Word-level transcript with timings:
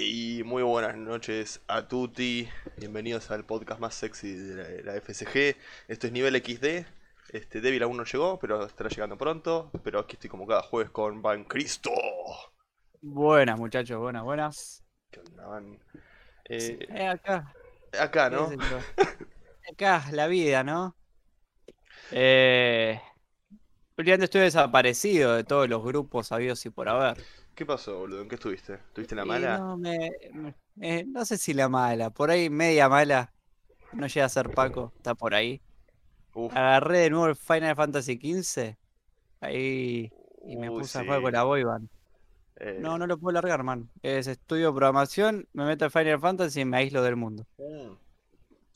Y 0.00 0.42
muy 0.44 0.62
buenas 0.62 0.96
noches 0.96 1.60
a 1.66 1.88
tutti. 1.88 2.48
Bienvenidos 2.76 3.30
al 3.32 3.44
podcast 3.44 3.80
más 3.80 3.94
sexy 3.96 4.32
de 4.32 4.82
la, 4.84 4.92
la 4.92 5.00
FSG. 5.00 5.56
Esto 5.88 6.06
es 6.06 6.12
nivel 6.12 6.36
XD. 6.36 6.86
Este 7.30 7.60
Devil 7.60 7.82
aún 7.82 7.96
no 7.96 8.04
llegó, 8.04 8.38
pero 8.38 8.64
estará 8.64 8.88
llegando 8.90 9.18
pronto. 9.18 9.70
Pero 9.82 9.98
aquí 9.98 10.14
estoy 10.14 10.30
como 10.30 10.46
cada 10.46 10.62
jueves 10.62 10.90
con 10.90 11.20
Van 11.20 11.44
Cristo. 11.44 11.90
Buenas, 13.00 13.58
muchachos, 13.58 13.98
buenas, 13.98 14.22
buenas. 14.22 14.84
¿Qué 15.10 15.20
onda, 15.20 15.46
Van? 15.46 15.78
Eh, 16.48 16.78
Eh, 16.88 17.06
acá, 17.06 17.52
acá, 17.98 18.30
¿no? 18.30 18.50
Acá, 19.70 20.06
la 20.12 20.26
vida, 20.26 20.64
¿no? 20.64 20.96
Eh, 22.10 23.00
últimamente 23.96 24.24
estoy 24.24 24.42
desaparecido 24.42 25.34
de 25.36 25.44
todos 25.44 25.68
los 25.68 25.82
grupos 25.84 26.32
habidos 26.32 26.64
y 26.66 26.70
por 26.70 26.88
haber. 26.88 27.18
¿Qué 27.58 27.66
pasó, 27.66 27.98
boludo? 27.98 28.22
¿En 28.22 28.28
qué 28.28 28.36
estuviste? 28.36 28.74
¿Estuviste 28.74 29.14
en 29.14 29.18
la 29.18 29.24
mala? 29.26 29.58
no, 29.58 29.76
me- 29.76 30.10
me- 30.32 30.54
eh, 30.80 31.04
no 31.06 31.24
sé 31.24 31.36
si 31.38 31.54
la 31.54 31.68
mala, 31.68 32.10
por 32.10 32.30
ahí 32.30 32.50
media 32.50 32.88
mala. 32.88 33.32
No 33.92 34.06
llega 34.06 34.26
a 34.26 34.28
ser 34.30 34.50
Paco, 34.52 34.92
está 34.96 35.14
por 35.14 35.34
ahí. 35.34 35.62
Uf, 36.34 36.54
Agarré 36.54 37.00
de 37.00 37.10
nuevo 37.10 37.26
el 37.28 37.36
Final 37.36 37.76
Fantasy 37.76 38.18
XV. 38.18 38.78
Ahí. 39.40 40.12
Y 40.46 40.56
me 40.56 40.72
puse 40.72 40.98
a 40.98 41.02
jugar 41.04 41.22
con 41.22 41.32
sí. 41.32 41.32
la 41.32 41.44
boyband. 41.44 41.88
Eh, 42.56 42.80
No, 42.80 42.98
no 42.98 43.06
lo 43.06 43.18
puedo 43.18 43.34
largar, 43.34 43.62
man. 43.64 43.90
Es 44.02 44.26
estudio 44.28 44.74
programación, 44.74 45.48
me 45.54 45.66
meto 45.66 45.86
a 45.86 45.90
Final 45.90 46.20
Fantasy 46.20 46.62
y 46.62 46.66
me 46.66 46.78
aíslo 46.78 47.02
del 47.02 47.16
mundo. 47.16 47.46
mm. 47.58 47.92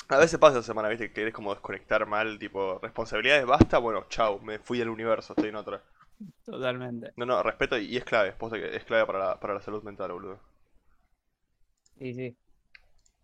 A 0.08 0.18
veces 0.18 0.38
pasa 0.38 0.58
esa 0.58 0.66
semana, 0.68 0.88
viste, 0.88 1.08
que 1.08 1.14
querés 1.14 1.34
como 1.34 1.52
desconectar 1.54 2.06
mal, 2.06 2.38
tipo, 2.38 2.78
responsabilidades, 2.82 3.46
basta, 3.46 3.78
bueno, 3.78 4.06
chau, 4.08 4.40
me 4.40 4.58
fui 4.58 4.80
al 4.82 4.90
universo, 4.90 5.32
estoy 5.34 5.50
en 5.50 5.56
otra. 5.56 5.82
Totalmente. 6.44 7.12
No, 7.16 7.26
no, 7.26 7.42
respeto 7.42 7.76
y 7.78 7.86
y 7.86 7.96
es 7.96 8.04
clave, 8.04 8.34
es 8.72 8.84
clave 8.84 9.06
para 9.06 9.18
la, 9.18 9.40
para 9.40 9.54
la 9.54 9.60
salud 9.60 9.82
mental, 9.82 10.12
boludo. 10.12 10.40
Sí, 11.98 12.14
sí. 12.14 12.36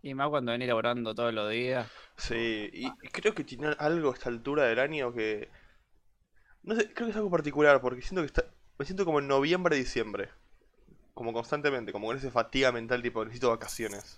Y 0.02 0.14
más 0.14 0.28
cuando 0.28 0.52
venís 0.52 0.68
laborando 0.68 1.14
todos 1.14 1.34
los 1.34 1.50
días. 1.50 1.90
Sí, 2.16 2.70
y 2.72 2.90
creo 3.10 3.34
que 3.34 3.44
tiene 3.44 3.74
algo 3.78 4.10
a 4.10 4.14
esta 4.14 4.28
altura 4.28 4.64
del 4.64 4.78
año 4.78 5.12
que... 5.12 5.48
No 6.62 6.74
sé, 6.76 6.92
creo 6.92 7.06
que 7.06 7.10
es 7.10 7.16
algo 7.16 7.30
particular, 7.30 7.80
porque 7.80 8.02
siento 8.02 8.22
que 8.22 8.26
está... 8.26 8.44
Me 8.78 8.84
siento 8.84 9.04
como 9.04 9.18
en 9.18 9.26
noviembre, 9.26 9.76
diciembre. 9.76 10.28
Como 11.14 11.32
constantemente, 11.32 11.90
como 11.90 12.06
con 12.06 12.16
esa 12.16 12.30
fatiga 12.30 12.70
mental, 12.70 13.02
tipo, 13.02 13.24
necesito 13.24 13.50
vacaciones. 13.50 14.16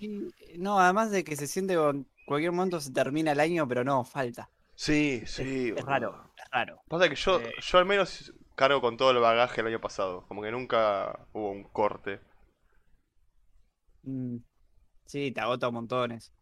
No, 0.59 0.79
además 0.79 1.11
de 1.11 1.25
que 1.25 1.37
se 1.37 1.47
siente 1.47 1.77
con 1.77 2.07
cualquier 2.27 2.53
momento 2.53 2.79
se 2.79 2.93
termina 2.93 3.33
el 3.33 3.41
año, 3.41 3.67
pero 3.67 3.83
no, 3.84 4.05
falta. 4.05 4.51
Sí, 4.75 5.23
sí, 5.27 5.73
es 5.77 5.84
raro, 5.84 6.31
es 6.37 6.51
raro. 6.51 6.83
Pasa 6.89 7.09
que 7.09 7.15
yo, 7.15 7.41
Eh, 7.41 7.55
yo 7.61 7.79
al 7.79 7.87
menos 7.87 8.33
cargo 8.61 8.83
con 8.83 8.98
todo 8.98 9.11
el 9.12 9.20
bagaje 9.20 9.62
el 9.62 9.69
año 9.69 9.80
pasado. 9.80 10.27
Como 10.28 10.42
que 10.42 10.50
nunca 10.50 11.19
hubo 11.33 11.50
un 11.50 11.64
corte. 11.64 12.20
mm, 14.03 14.36
sí, 15.06 15.33
te 15.33 15.41
agota 15.41 15.70
montones. 15.70 16.33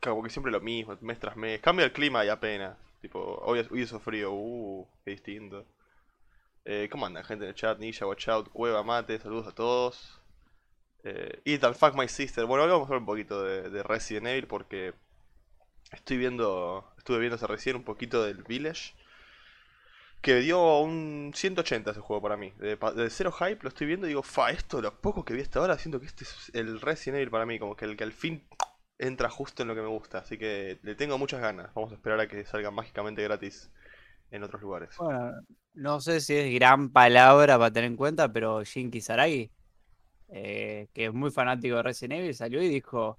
Como 0.00 0.22
que 0.22 0.30
siempre 0.30 0.50
lo 0.50 0.60
mismo, 0.60 0.96
mes 1.02 1.18
tras 1.20 1.36
mes. 1.36 1.60
Cambia 1.60 1.84
el 1.84 1.92
clima 1.92 2.24
y 2.24 2.28
apenas. 2.30 2.78
Tipo, 3.02 3.18
hoy, 3.44 3.66
hoy 3.70 3.82
hizo 3.82 4.00
frío, 4.00 4.32
uh, 4.32 4.88
qué 5.04 5.10
distinto. 5.12 5.66
Eh, 6.64 6.88
¿cómo 6.90 7.04
andan, 7.06 7.24
gente 7.24 7.44
en 7.44 7.50
el 7.50 7.54
chat? 7.56 7.78
Ninja, 7.78 8.06
Watch 8.06 8.28
Out, 8.28 8.48
Cueva, 8.48 8.82
Mate, 8.82 9.18
saludos 9.18 9.48
a 9.48 9.54
todos. 9.54 10.20
Eh, 11.04 11.58
Fuck 11.74 11.94
My 11.94 12.08
Sister. 12.08 12.46
Bueno, 12.46 12.64
hoy 12.64 12.70
vamos 12.70 12.86
a 12.86 12.88
hablar 12.88 13.00
un 13.00 13.06
poquito 13.06 13.42
de, 13.42 13.68
de 13.68 13.82
Resident 13.82 14.28
Evil 14.28 14.46
porque 14.46 14.94
estoy 15.90 16.16
viendo, 16.16 16.90
estuve 16.96 17.18
viendo 17.18 17.36
hace 17.36 17.46
recién 17.46 17.76
un 17.76 17.84
poquito 17.84 18.24
del 18.24 18.44
Village. 18.44 18.94
Que 20.22 20.36
dio 20.36 20.78
un 20.78 21.32
180 21.34 21.90
ese 21.90 22.00
juego 22.00 22.22
para 22.22 22.36
mí. 22.36 22.52
De, 22.58 22.76
de 22.76 23.10
cero 23.10 23.32
hype 23.32 23.58
lo 23.62 23.68
estoy 23.68 23.86
viendo 23.86 24.06
y 24.06 24.10
digo, 24.10 24.22
fa, 24.22 24.50
esto 24.50 24.80
lo 24.80 24.98
poco 25.00 25.24
que 25.24 25.34
vi 25.34 25.42
hasta 25.42 25.58
ahora, 25.58 25.76
siento 25.76 26.00
que 26.00 26.06
este 26.06 26.24
es 26.24 26.50
el 26.54 26.80
Resident 26.80 27.16
Evil 27.16 27.30
para 27.30 27.44
mí. 27.44 27.58
Como 27.58 27.76
que 27.76 27.84
el 27.84 27.96
que 27.96 28.04
al 28.04 28.12
fin 28.12 28.46
entra 28.98 29.28
justo 29.28 29.62
en 29.62 29.68
lo 29.68 29.74
que 29.74 29.82
me 29.82 29.88
gusta. 29.88 30.18
Así 30.18 30.38
que 30.38 30.78
le 30.82 30.94
tengo 30.94 31.18
muchas 31.18 31.40
ganas. 31.40 31.74
Vamos 31.74 31.90
a 31.90 31.96
esperar 31.96 32.20
a 32.20 32.28
que 32.28 32.44
salga 32.44 32.70
mágicamente 32.70 33.22
gratis 33.22 33.70
en 34.30 34.42
otros 34.42 34.62
lugares. 34.62 34.96
Bueno, 34.96 35.32
no 35.74 36.00
sé 36.00 36.20
si 36.20 36.36
es 36.36 36.54
gran 36.54 36.90
palabra 36.90 37.58
para 37.58 37.72
tener 37.72 37.90
en 37.90 37.96
cuenta, 37.96 38.32
pero 38.32 38.62
Shin 38.64 38.90
Kisaragi, 38.90 39.50
eh, 40.28 40.88
que 40.92 41.06
es 41.06 41.12
muy 41.12 41.30
fanático 41.30 41.76
de 41.76 41.82
Resident 41.82 42.20
Evil, 42.20 42.34
salió 42.34 42.62
y 42.62 42.68
dijo, 42.68 43.18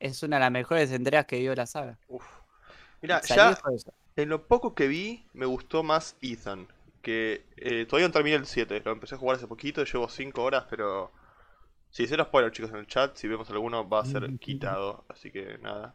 es 0.00 0.22
una 0.22 0.36
de 0.36 0.40
las 0.40 0.50
mejores 0.50 0.90
entregas 0.92 1.26
que 1.26 1.36
dio 1.36 1.54
la 1.54 1.66
saga. 1.66 1.98
Uf. 2.08 2.24
Mira, 3.00 3.20
ya. 3.22 3.56
En 4.16 4.28
lo 4.28 4.46
poco 4.46 4.74
que 4.74 4.88
vi, 4.88 5.26
me 5.32 5.46
gustó 5.46 5.82
más 5.82 6.16
Ethan. 6.22 6.68
Que 7.02 7.44
eh, 7.56 7.86
todavía 7.86 8.08
no 8.08 8.12
terminé 8.12 8.36
el 8.36 8.46
7. 8.46 8.82
Lo 8.84 8.92
empecé 8.92 9.14
a 9.14 9.18
jugar 9.18 9.36
hace 9.36 9.46
poquito, 9.46 9.84
llevo 9.84 10.08
5 10.08 10.42
horas, 10.42 10.66
pero... 10.70 11.12
Si 11.90 12.06
cero 12.08 12.24
spoiler, 12.26 12.50
chicos, 12.50 12.70
en 12.72 12.78
el 12.78 12.86
chat. 12.88 13.16
Si 13.16 13.28
vemos 13.28 13.48
alguno, 13.50 13.88
va 13.88 14.00
a 14.00 14.04
ser 14.04 14.28
quitado. 14.40 15.04
Así 15.08 15.30
que 15.30 15.58
nada. 15.58 15.94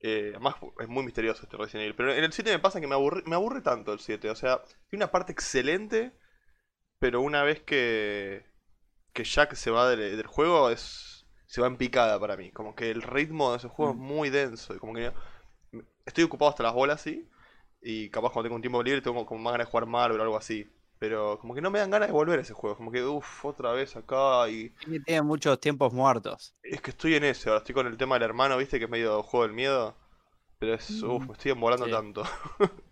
Eh, 0.00 0.30
además, 0.34 0.56
es 0.80 0.88
muy 0.88 1.04
misterioso 1.04 1.42
este 1.42 1.56
Resident 1.56 1.82
Evil. 1.84 1.94
Pero 1.96 2.12
en 2.14 2.24
el 2.24 2.32
7 2.32 2.50
me 2.52 2.58
pasa 2.58 2.80
que 2.80 2.86
me 2.86 2.94
aburre, 2.94 3.22
me 3.26 3.34
aburre 3.34 3.62
tanto 3.62 3.92
el 3.92 3.98
7. 4.00 4.30
O 4.30 4.34
sea, 4.34 4.62
tiene 4.88 5.04
una 5.04 5.10
parte 5.10 5.32
excelente, 5.32 6.12
pero 6.98 7.20
una 7.22 7.42
vez 7.44 7.60
que, 7.62 8.44
que 9.12 9.24
Jack 9.24 9.54
se 9.54 9.70
va 9.70 9.88
del, 9.90 10.16
del 10.16 10.26
juego, 10.26 10.70
es, 10.70 11.26
se 11.46 11.60
va 11.62 11.66
en 11.68 11.76
picada 11.76 12.18
para 12.20 12.36
mí. 12.36 12.50
Como 12.52 12.74
que 12.74 12.90
el 12.90 13.02
ritmo 13.02 13.52
de 13.52 13.58
ese 13.58 13.68
juego 13.68 13.92
es 13.92 13.98
Mm. 13.98 14.00
muy 14.00 14.30
denso. 14.30 14.74
Y 14.74 14.78
como 14.78 14.94
que 14.94 15.12
estoy 16.06 16.24
ocupado 16.24 16.50
hasta 16.50 16.62
las 16.62 16.74
bolas, 16.74 17.00
sí. 17.00 17.28
Y 17.82 18.10
capaz 18.10 18.30
cuando 18.32 18.44
tengo 18.48 18.56
un 18.56 18.62
tiempo 18.62 18.82
libre 18.82 19.00
tengo 19.00 19.24
como 19.26 19.40
más 19.40 19.52
ganas 19.52 19.66
de 19.66 19.70
jugar 19.70 19.86
Marvel 19.86 20.20
o 20.20 20.22
algo 20.22 20.36
así. 20.36 20.70
Pero 20.98 21.38
como 21.40 21.54
que 21.54 21.62
no 21.62 21.70
me 21.70 21.78
dan 21.78 21.90
ganas 21.90 22.08
de 22.08 22.12
volver 22.12 22.38
a 22.38 22.42
ese 22.42 22.52
juego. 22.52 22.76
Como 22.76 22.92
que, 22.92 23.02
uff, 23.02 23.44
otra 23.46 23.72
vez 23.72 23.96
acá. 23.96 24.48
Y 24.50 24.68
Tiene 25.04 25.22
muchos 25.22 25.58
tiempos 25.58 25.92
muertos. 25.94 26.54
es 26.62 26.80
que 26.82 26.90
estoy 26.90 27.14
en 27.14 27.24
ese. 27.24 27.48
Ahora 27.48 27.60
estoy 27.60 27.74
con 27.74 27.86
el 27.86 27.96
tema 27.96 28.16
del 28.16 28.24
hermano, 28.24 28.58
viste, 28.58 28.78
que 28.78 28.84
es 28.84 28.90
medio 28.90 29.22
juego 29.22 29.46
del 29.46 29.54
miedo. 29.54 29.96
Pero 30.58 30.74
es, 30.74 30.90
uff, 31.02 31.26
me 31.26 31.32
estoy 31.32 31.52
embolando 31.52 31.86
Sí. 31.86 31.92
tanto. 31.92 32.22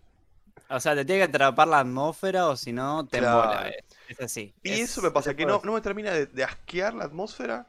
O 0.71 0.79
sea, 0.79 0.93
te 0.93 1.03
tiene 1.03 1.21
que 1.21 1.29
atrapar 1.29 1.67
la 1.67 1.79
atmósfera 1.79 2.47
o 2.47 2.55
si 2.55 2.71
no, 2.71 3.05
te. 3.07 3.17
Claro. 3.17 3.67
Es, 3.69 3.83
es 4.09 4.21
así. 4.21 4.53
Y 4.61 4.69
es- 4.71 4.81
eso 4.91 5.01
me 5.01 5.09
pasa, 5.09 5.35
que 5.35 5.43
no, 5.45 5.59
no 5.63 5.73
me 5.73 5.81
termina 5.81 6.11
de, 6.11 6.27
de 6.27 6.43
asquear 6.43 6.93
la 6.93 7.05
atmósfera. 7.05 7.65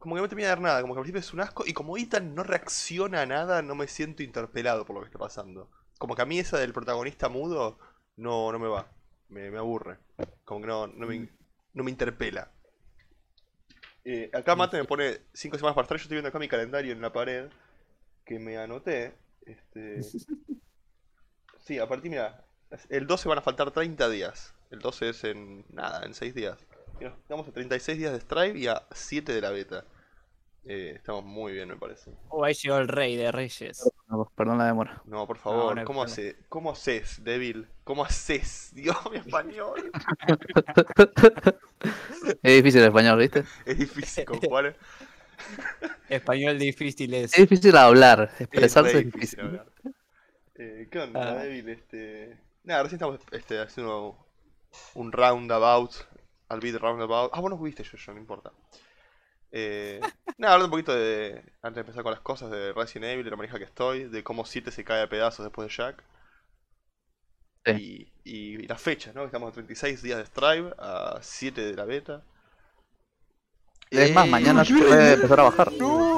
Como 0.00 0.14
que 0.14 0.22
no 0.22 0.28
termina 0.28 0.48
de 0.48 0.54
dar 0.54 0.60
nada, 0.62 0.80
como 0.80 0.94
que 0.94 0.98
al 0.98 1.02
principio 1.04 1.20
es 1.20 1.32
un 1.34 1.40
asco. 1.40 1.64
Y 1.66 1.74
como 1.74 1.98
Ethan 1.98 2.34
no 2.34 2.42
reacciona 2.42 3.20
a 3.20 3.26
nada, 3.26 3.60
no 3.60 3.74
me 3.74 3.86
siento 3.86 4.22
interpelado 4.22 4.86
por 4.86 4.96
lo 4.96 5.02
que 5.02 5.08
está 5.08 5.18
pasando. 5.18 5.70
Como 5.98 6.16
que 6.16 6.22
a 6.22 6.26
mí 6.26 6.38
esa 6.38 6.58
del 6.58 6.72
protagonista 6.72 7.28
mudo 7.28 7.78
no, 8.16 8.50
no 8.50 8.58
me 8.58 8.66
va. 8.66 8.90
Me, 9.28 9.50
me 9.50 9.58
aburre. 9.58 9.98
Como 10.46 10.62
que 10.62 10.66
no, 10.66 10.86
no, 10.86 11.06
me, 11.06 11.28
no 11.74 11.84
me 11.84 11.90
interpela. 11.90 12.50
Eh, 14.04 14.30
acá 14.32 14.56
Mate 14.56 14.78
me 14.78 14.86
pone 14.86 15.20
5 15.34 15.58
semanas 15.58 15.74
para 15.74 15.84
estar. 15.84 15.98
Yo 15.98 16.02
estoy 16.02 16.16
viendo 16.16 16.30
acá 16.30 16.38
mi 16.38 16.48
calendario 16.48 16.92
en 16.92 17.02
la 17.02 17.12
pared. 17.12 17.50
Que 18.24 18.38
me 18.38 18.56
anoté. 18.56 19.14
Este... 19.44 20.00
Sí, 21.58 21.78
a 21.78 21.86
partir, 21.86 22.10
mira, 22.10 22.42
el 22.88 23.06
12 23.06 23.28
van 23.28 23.38
a 23.38 23.42
faltar 23.42 23.70
30 23.70 24.08
días. 24.08 24.54
El 24.70 24.78
12 24.78 25.08
es 25.10 25.24
en 25.24 25.66
nada, 25.68 26.06
en 26.06 26.14
6 26.14 26.34
días. 26.34 26.66
Y 27.00 27.04
nos 27.04 27.14
Estamos 27.18 27.48
a 27.48 27.52
36 27.52 27.98
días 27.98 28.12
de 28.12 28.20
Strive 28.20 28.58
y 28.58 28.66
a 28.66 28.82
7 28.92 29.32
de 29.32 29.40
la 29.40 29.50
beta. 29.50 29.84
Eh, 30.66 30.92
estamos 30.94 31.24
muy 31.24 31.52
bien, 31.52 31.68
me 31.68 31.76
parece. 31.76 32.10
Oh, 32.28 32.44
ahí 32.44 32.52
llegó 32.52 32.76
el 32.76 32.88
rey 32.88 33.16
de 33.16 33.32
reyes. 33.32 33.90
No, 34.08 34.30
perdón 34.36 34.58
la 34.58 34.66
demora. 34.66 35.02
No, 35.06 35.26
por 35.26 35.38
favor, 35.38 35.74
no 35.74 35.84
¿cómo, 35.84 36.02
hace, 36.02 36.36
¿cómo 36.50 36.72
haces, 36.72 37.24
débil? 37.24 37.66
¿Cómo 37.84 38.04
haces? 38.04 38.70
Dios, 38.74 38.96
mi 39.10 39.18
español. 39.18 39.90
Es 42.42 42.56
difícil 42.56 42.82
el 42.82 42.88
español, 42.88 43.18
¿viste? 43.18 43.44
Es 43.64 43.78
difícil 43.78 44.24
con 44.26 44.38
Juan. 44.40 44.76
Español 46.10 46.58
difícil 46.58 47.14
es. 47.14 47.32
Es 47.32 47.40
difícil 47.48 47.74
hablar, 47.76 48.30
Es 48.34 48.40
expresarse 48.42 48.92
re 48.92 48.98
es 49.00 49.04
difícil 49.06 49.38
difícil. 49.38 49.40
hablar. 49.40 49.66
Eh, 50.56 50.88
¿Qué 50.90 50.98
onda, 50.98 51.30
Ah. 51.30 51.34
débil? 51.42 51.68
Este... 51.70 52.36
Nada, 52.64 52.82
recién 52.82 52.96
estamos 52.98 53.20
este, 53.32 53.58
haciendo 53.58 54.18
un 54.94 55.10
roundabout. 55.12 55.92
Al 56.50 56.60
beat 56.60 56.76
roundabout. 56.76 57.30
Ah, 57.32 57.40
vos 57.40 57.50
no 57.50 57.58
viste 57.58 57.82
yo, 57.84 57.96
yo, 57.96 58.12
no 58.12 58.20
importa. 58.20 58.52
Eh, 59.52 60.00
nada, 60.38 60.54
hablando 60.54 60.66
un 60.66 60.70
poquito 60.72 60.94
de. 60.94 61.42
Antes 61.62 61.76
de 61.76 61.80
empezar 61.80 62.02
con 62.02 62.12
las 62.12 62.20
cosas 62.20 62.50
de 62.50 62.72
Resident 62.72 63.12
Evil, 63.12 63.24
de 63.24 63.30
la 63.30 63.36
manija 63.36 63.58
que 63.58 63.64
estoy, 63.64 64.04
de 64.04 64.22
cómo 64.24 64.44
7 64.44 64.70
se 64.70 64.84
cae 64.84 65.02
a 65.02 65.08
pedazos 65.08 65.44
después 65.44 65.68
de 65.68 65.74
Jack. 65.74 66.04
Sí. 67.64 68.12
Y, 68.24 68.62
y, 68.62 68.66
la 68.66 68.76
fecha, 68.78 69.12
¿no? 69.12 69.24
Estamos 69.24 69.50
a 69.50 69.52
36 69.52 70.02
días 70.02 70.18
de 70.18 70.26
Strive, 70.26 70.74
a 70.78 71.18
7 71.22 71.60
de 71.62 71.74
la 71.74 71.84
beta. 71.84 72.24
Es 73.90 74.12
más, 74.14 74.26
Eh, 74.26 74.30
mañana 74.30 74.64
se 74.64 74.74
puede 74.74 75.14
empezar 75.14 75.40
a 75.40 75.44
bajar. 75.44 75.72
No. 75.72 76.09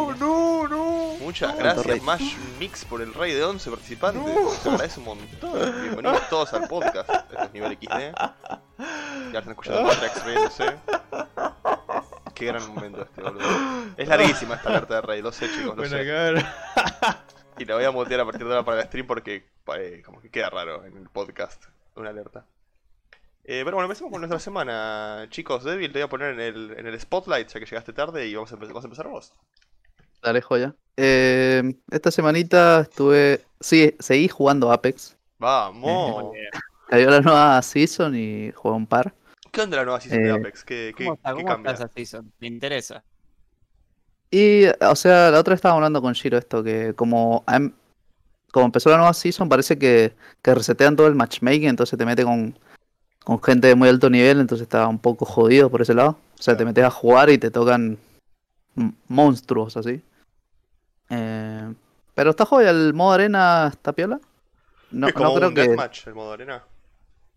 Muchas 1.33 1.57
gracias. 1.57 2.03
Mash 2.03 2.37
Mix, 2.61 2.85
por 2.85 3.01
el 3.01 3.15
rey 3.15 3.33
de 3.33 3.43
11 3.43 3.71
participantes. 3.71 4.53
Se 4.61 4.69
agradece 4.69 5.01
un 5.01 5.07
montón. 5.07 5.53
Bienvenidos 5.83 6.29
todos 6.29 6.53
al 6.53 6.69
podcast. 6.69 7.09
Este 7.09 7.43
es 7.45 7.53
nivel 7.55 7.73
XD. 7.79 7.89
Ya 9.33 9.39
están 9.39 9.49
escuchando 9.53 9.83
Matrax 9.85 10.25
riéndose. 10.27 10.77
Qué 12.35 12.45
gran 12.45 12.67
momento 12.75 13.01
este, 13.01 13.23
boludo. 13.23 13.47
Es 13.97 14.09
larguísima 14.09 14.57
esta 14.57 14.73
carta 14.75 14.95
de 14.97 15.01
rey, 15.01 15.23
lo 15.23 15.33
sé, 15.33 15.49
chicos, 15.51 15.75
lo 15.75 15.87
sé. 15.87 16.05
Y 17.59 17.65
la 17.65 17.77
voy 17.77 17.85
a 17.85 17.91
mutear 17.91 18.21
a 18.21 18.25
partir 18.27 18.45
de 18.47 18.53
ahora 18.53 18.65
para 18.67 18.81
el 18.83 18.87
stream 18.89 19.07
porque 19.07 19.47
eh, 19.79 20.03
como 20.05 20.21
que 20.21 20.29
queda 20.31 20.51
raro 20.51 20.85
en 20.85 20.99
el 20.99 21.09
podcast. 21.09 21.65
Una 21.97 22.11
alerta. 22.11 22.45
Eh, 23.45 23.63
pero 23.65 23.77
bueno, 23.79 23.85
empecemos 23.85 24.11
con 24.13 24.21
nuestra 24.21 24.39
semana. 24.39 25.29
Chicos, 25.31 25.65
Devil, 25.65 25.93
te 25.93 25.99
voy 26.01 26.05
a 26.05 26.09
poner 26.11 26.35
en 26.35 26.41
el, 26.41 26.75
en 26.79 26.87
el 26.87 27.01
spotlight 27.01 27.49
ya 27.49 27.59
que 27.59 27.65
llegaste 27.65 27.95
tarde 27.95 28.27
y 28.27 28.35
vamos 28.35 28.53
a, 28.53 28.57
empe- 28.57 28.69
vamos 28.69 28.85
a 28.85 28.87
empezar 28.87 29.09
vos. 29.09 29.33
Dale, 30.23 30.41
joya. 30.41 30.75
Eh, 30.97 31.75
esta 31.91 32.11
semanita 32.11 32.81
estuve. 32.83 33.45
Sí, 33.61 33.95
seguí 33.99 34.29
jugando 34.29 34.71
Apex. 34.73 35.17
Vamos. 35.39 36.33
Cayó 36.89 37.11
la 37.11 37.21
nueva 37.21 37.63
season 37.63 38.15
y 38.15 38.53
jugué 38.53 38.75
un 38.77 38.87
par. 38.87 39.15
¿Qué 39.51 39.61
onda 39.63 39.79
la 39.79 39.85
nueva 39.85 40.01
season 40.01 40.23
de 40.23 40.29
Eh, 40.29 40.33
Apex? 40.33 40.65
¿Qué, 40.65 40.95
qué, 40.97 41.05
¿Cómo 41.05 41.15
está, 41.15 41.31
qué 41.31 41.35
cómo 41.37 41.47
cambia? 41.47 41.73
está 41.73 41.85
esa 41.85 41.93
season? 41.95 42.33
Me 42.39 42.47
interesa. 42.47 43.03
Y, 44.31 44.65
o 44.67 44.97
sea, 44.97 45.31
la 45.31 45.41
otra 45.41 45.53
vez 45.53 45.59
estaba 45.59 45.75
hablando 45.75 46.01
con 46.01 46.15
Shiro 46.15 46.39
esto, 46.39 46.63
que 46.63 46.95
como, 46.95 47.45
como 48.51 48.67
empezó 48.67 48.89
la 48.89 48.97
nueva 48.97 49.13
season, 49.13 49.49
parece 49.49 49.79
que, 49.79 50.15
que 50.41 50.55
resetean 50.55 50.97
todo 50.97 51.07
el 51.07 51.15
matchmaking, 51.15 51.69
entonces 51.69 51.99
te 51.99 52.07
mete 52.07 52.25
con, 52.25 52.59
con 53.25 53.43
gente 53.43 53.69
de 53.69 53.75
muy 53.75 53.91
alto 53.91 54.09
nivel, 54.09 54.41
entonces 54.41 54.63
está 54.63 54.89
un 54.89 54.99
poco 54.99 55.27
jodido 55.27 55.69
por 55.71 55.83
ese 55.83 55.93
lado. 55.93 56.17
O 56.39 56.43
sea, 56.43 56.57
te 56.57 56.65
metes 56.65 56.83
a 56.85 56.91
jugar 56.91 57.29
y 57.29 57.37
te 57.37 57.51
tocan 57.51 57.99
monstruos 59.09 59.77
así. 59.77 60.01
Eh, 61.11 61.75
pero 62.15 62.31
está 62.31 62.45
joya, 62.47 62.71
el 62.71 62.95
modo 62.95 63.13
arena 63.13 63.69
está 63.73 63.93
piola. 63.93 64.21
No, 64.91 65.07
es 65.09 65.15
como 65.15 65.31
no 65.31 65.35
creo 65.37 65.49
un 65.49 65.55
que... 65.55 65.63
deathmatch 65.63 66.07
el 66.07 66.15
modo 66.15 66.33
arena. 66.33 66.65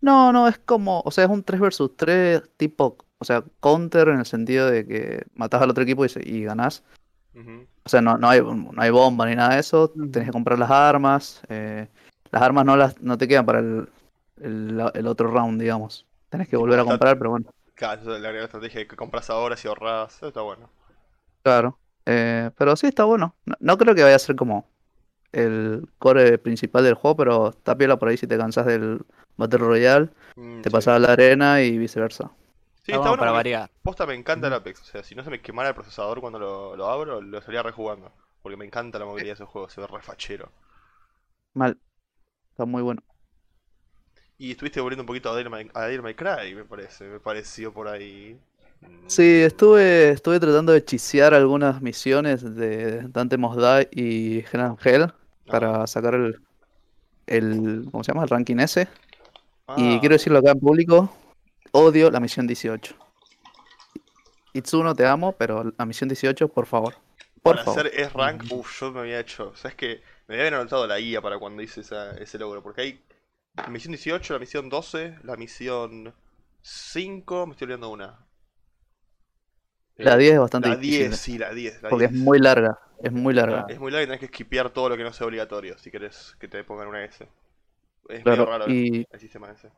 No, 0.00 0.32
no, 0.32 0.46
es 0.48 0.58
como, 0.58 1.00
o 1.04 1.10
sea, 1.10 1.24
es 1.24 1.30
un 1.30 1.42
3 1.42 1.60
versus 1.60 1.96
3 1.96 2.42
tipo, 2.56 2.96
o 3.18 3.24
sea, 3.24 3.42
counter 3.60 4.08
en 4.08 4.18
el 4.20 4.26
sentido 4.26 4.70
de 4.70 4.86
que 4.86 5.24
matás 5.34 5.62
al 5.62 5.70
otro 5.70 5.82
equipo 5.82 6.04
y, 6.04 6.08
se- 6.08 6.26
y 6.28 6.44
ganás. 6.44 6.84
O 7.84 7.88
sea, 7.88 8.00
no, 8.00 8.18
no 8.18 8.28
hay, 8.28 8.40
no 8.42 8.72
hay 8.76 8.90
bomba 8.90 9.26
ni 9.26 9.36
nada 9.36 9.54
de 9.54 9.60
eso. 9.60 9.88
Tenés 9.90 10.28
que 10.28 10.32
comprar 10.32 10.58
las 10.58 10.70
armas. 10.70 11.42
eh, 11.48 11.88
las 12.32 12.42
armas 12.42 12.64
no 12.64 12.76
las 12.76 13.00
no 13.00 13.16
te 13.16 13.28
quedan 13.28 13.46
para 13.46 13.60
el, 13.60 13.88
el, 14.40 14.90
el 14.94 15.06
otro 15.06 15.30
round, 15.30 15.60
digamos. 15.60 16.04
Tenés 16.28 16.48
que 16.48 16.56
volver 16.56 16.80
a 16.80 16.84
comprar, 16.84 17.16
pero 17.18 17.30
bueno, 17.30 17.46
Claro, 17.74 18.18
la 18.18 18.30
gran 18.32 18.44
estrategia 18.44 18.86
que 18.88 18.96
compras 18.96 19.30
ahora 19.30 19.56
si 19.56 19.68
ahorras. 19.68 20.16
Eso 20.16 20.28
está 20.28 20.40
bueno. 20.40 20.68
claro. 21.42 21.78
Eh, 22.06 22.50
pero 22.56 22.76
sí 22.76 22.86
está 22.86 23.04
bueno. 23.04 23.36
No, 23.46 23.56
no 23.60 23.78
creo 23.78 23.94
que 23.94 24.02
vaya 24.02 24.16
a 24.16 24.18
ser 24.18 24.36
como 24.36 24.68
el 25.32 25.88
core 25.98 26.38
principal 26.38 26.84
del 26.84 26.94
juego, 26.94 27.16
pero 27.16 27.48
está 27.50 27.76
piola 27.76 27.98
por 27.98 28.08
ahí 28.10 28.16
si 28.18 28.26
te 28.26 28.38
cansas 28.38 28.66
del 28.66 29.04
Battle 29.36 29.58
Royale, 29.60 30.10
Mm, 30.36 30.62
te 30.62 30.70
sí. 30.70 30.70
pasas 30.70 30.96
a 30.96 30.98
la 31.00 31.12
arena 31.12 31.62
y 31.62 31.78
viceversa. 31.78 32.32
Sí, 32.82 32.92
Está 32.92 32.96
está 32.96 33.10
bueno 33.10 33.16
para 33.18 33.32
variar. 33.32 33.70
posta 33.82 34.06
me 34.06 34.14
encanta 34.14 34.46
el 34.48 34.54
Apex. 34.54 34.80
O 34.82 34.84
sea, 34.84 35.02
si 35.02 35.14
no 35.14 35.24
se 35.24 35.30
me 35.30 35.42
quemara 35.42 35.68
el 35.70 35.74
procesador 35.74 36.20
cuando 36.20 36.38
lo, 36.38 36.76
lo 36.76 36.88
abro, 36.88 37.20
lo 37.20 37.38
estaría 37.38 37.62
rejugando. 37.62 38.12
Porque 38.42 38.56
me 38.56 38.64
encanta 38.64 38.98
la 38.98 39.04
movilidad 39.06 39.32
de 39.32 39.34
esos 39.34 39.48
juegos, 39.48 39.72
se 39.72 39.80
ve 39.80 39.86
refachero. 39.88 40.52
Mal. 41.54 41.76
Está 42.52 42.66
muy 42.66 42.82
bueno. 42.82 43.02
Y 44.38 44.50
estuviste 44.52 44.80
volviendo 44.80 45.02
un 45.02 45.06
poquito 45.06 45.30
a 45.30 45.34
Devil 45.36 45.50
May, 45.50 45.70
a 45.74 45.82
Devil 45.82 46.02
May 46.02 46.14
Cry, 46.14 46.54
me 46.54 46.64
parece. 46.64 47.04
Me 47.04 47.20
pareció 47.20 47.72
por 47.72 47.88
ahí. 47.88 48.38
Sí, 49.06 49.42
estuve, 49.42 50.10
estuve 50.10 50.40
tratando 50.40 50.72
de 50.72 50.84
chisear 50.84 51.32
algunas 51.34 51.80
misiones 51.80 52.42
de 52.56 53.02
Dante 53.08 53.36
Die 53.36 53.88
y 53.92 54.38
Hell 54.52 54.76
Hell 54.82 55.02
ah, 55.02 55.14
para 55.46 55.86
sacar 55.86 56.14
el, 56.14 56.40
el, 57.26 57.88
¿cómo 57.90 58.02
se 58.02 58.12
llama? 58.12 58.24
El 58.24 58.28
ranking 58.28 58.56
ese. 58.58 58.88
Y 59.76 59.96
ah, 59.96 60.00
quiero 60.00 60.14
decirlo 60.14 60.38
acá 60.38 60.50
en 60.52 60.60
público, 60.60 61.12
odio 61.72 62.10
la 62.10 62.20
misión 62.20 62.46
18. 62.46 62.94
Itsuno, 64.54 64.94
te 64.94 65.06
amo, 65.06 65.32
pero 65.32 65.72
la 65.76 65.84
misión 65.84 66.08
18, 66.08 66.48
por 66.48 66.66
favor. 66.66 66.94
Por 67.42 67.54
Para 67.54 67.64
favor. 67.64 67.86
hacer 67.86 68.00
S-Rank, 68.00 68.44
uff, 68.50 68.80
yo 68.80 68.90
me 68.90 69.00
había 69.00 69.20
hecho. 69.20 69.52
¿Sabes 69.54 69.76
que 69.76 70.02
Me 70.28 70.34
había 70.34 70.58
anotado 70.58 70.86
la 70.88 70.98
guía 70.98 71.22
para 71.22 71.38
cuando 71.38 71.62
hice 71.62 71.82
esa- 71.82 72.16
ese 72.16 72.36
logro. 72.38 72.60
Porque 72.60 72.80
hay 72.80 73.04
la 73.56 73.68
misión 73.68 73.92
18, 73.92 74.32
la 74.32 74.40
misión 74.40 74.68
12, 74.68 75.16
la 75.22 75.36
misión 75.36 76.12
5, 76.62 77.46
me 77.46 77.52
estoy 77.52 77.66
olvidando 77.66 77.90
una. 77.90 78.25
La 79.98 80.14
Eh, 80.14 80.18
10 80.18 80.34
es 80.34 80.40
bastante 80.40 80.68
La 80.68 80.76
difícil, 80.76 81.08
10, 81.08 81.16
sí, 81.16 81.38
la 81.38 81.52
10. 81.52 81.82
La 81.82 81.88
porque 81.88 82.04
es 82.06 82.12
10. 82.12 82.22
muy 82.22 82.38
larga, 82.38 82.78
es 83.02 83.12
muy 83.12 83.34
larga. 83.34 83.66
Es 83.68 83.78
muy 83.78 83.90
larga 83.90 84.04
y 84.04 84.06
tenés 84.06 84.20
que 84.20 84.26
skipear 84.28 84.70
todo 84.70 84.88
lo 84.88 84.96
que 84.96 85.04
no 85.04 85.12
sea 85.12 85.26
obligatorio 85.26 85.78
si 85.78 85.90
querés 85.90 86.36
que 86.38 86.48
te 86.48 86.64
pongan 86.64 86.88
una 86.88 87.04
S. 87.04 87.28
Es 88.08 88.24
Claro, 88.24 88.44
medio 88.44 88.46
raro 88.46 88.66
el, 88.66 88.72
y 88.72 89.06
el 89.10 89.20
sistema 89.20 89.50
ese. 89.52 89.70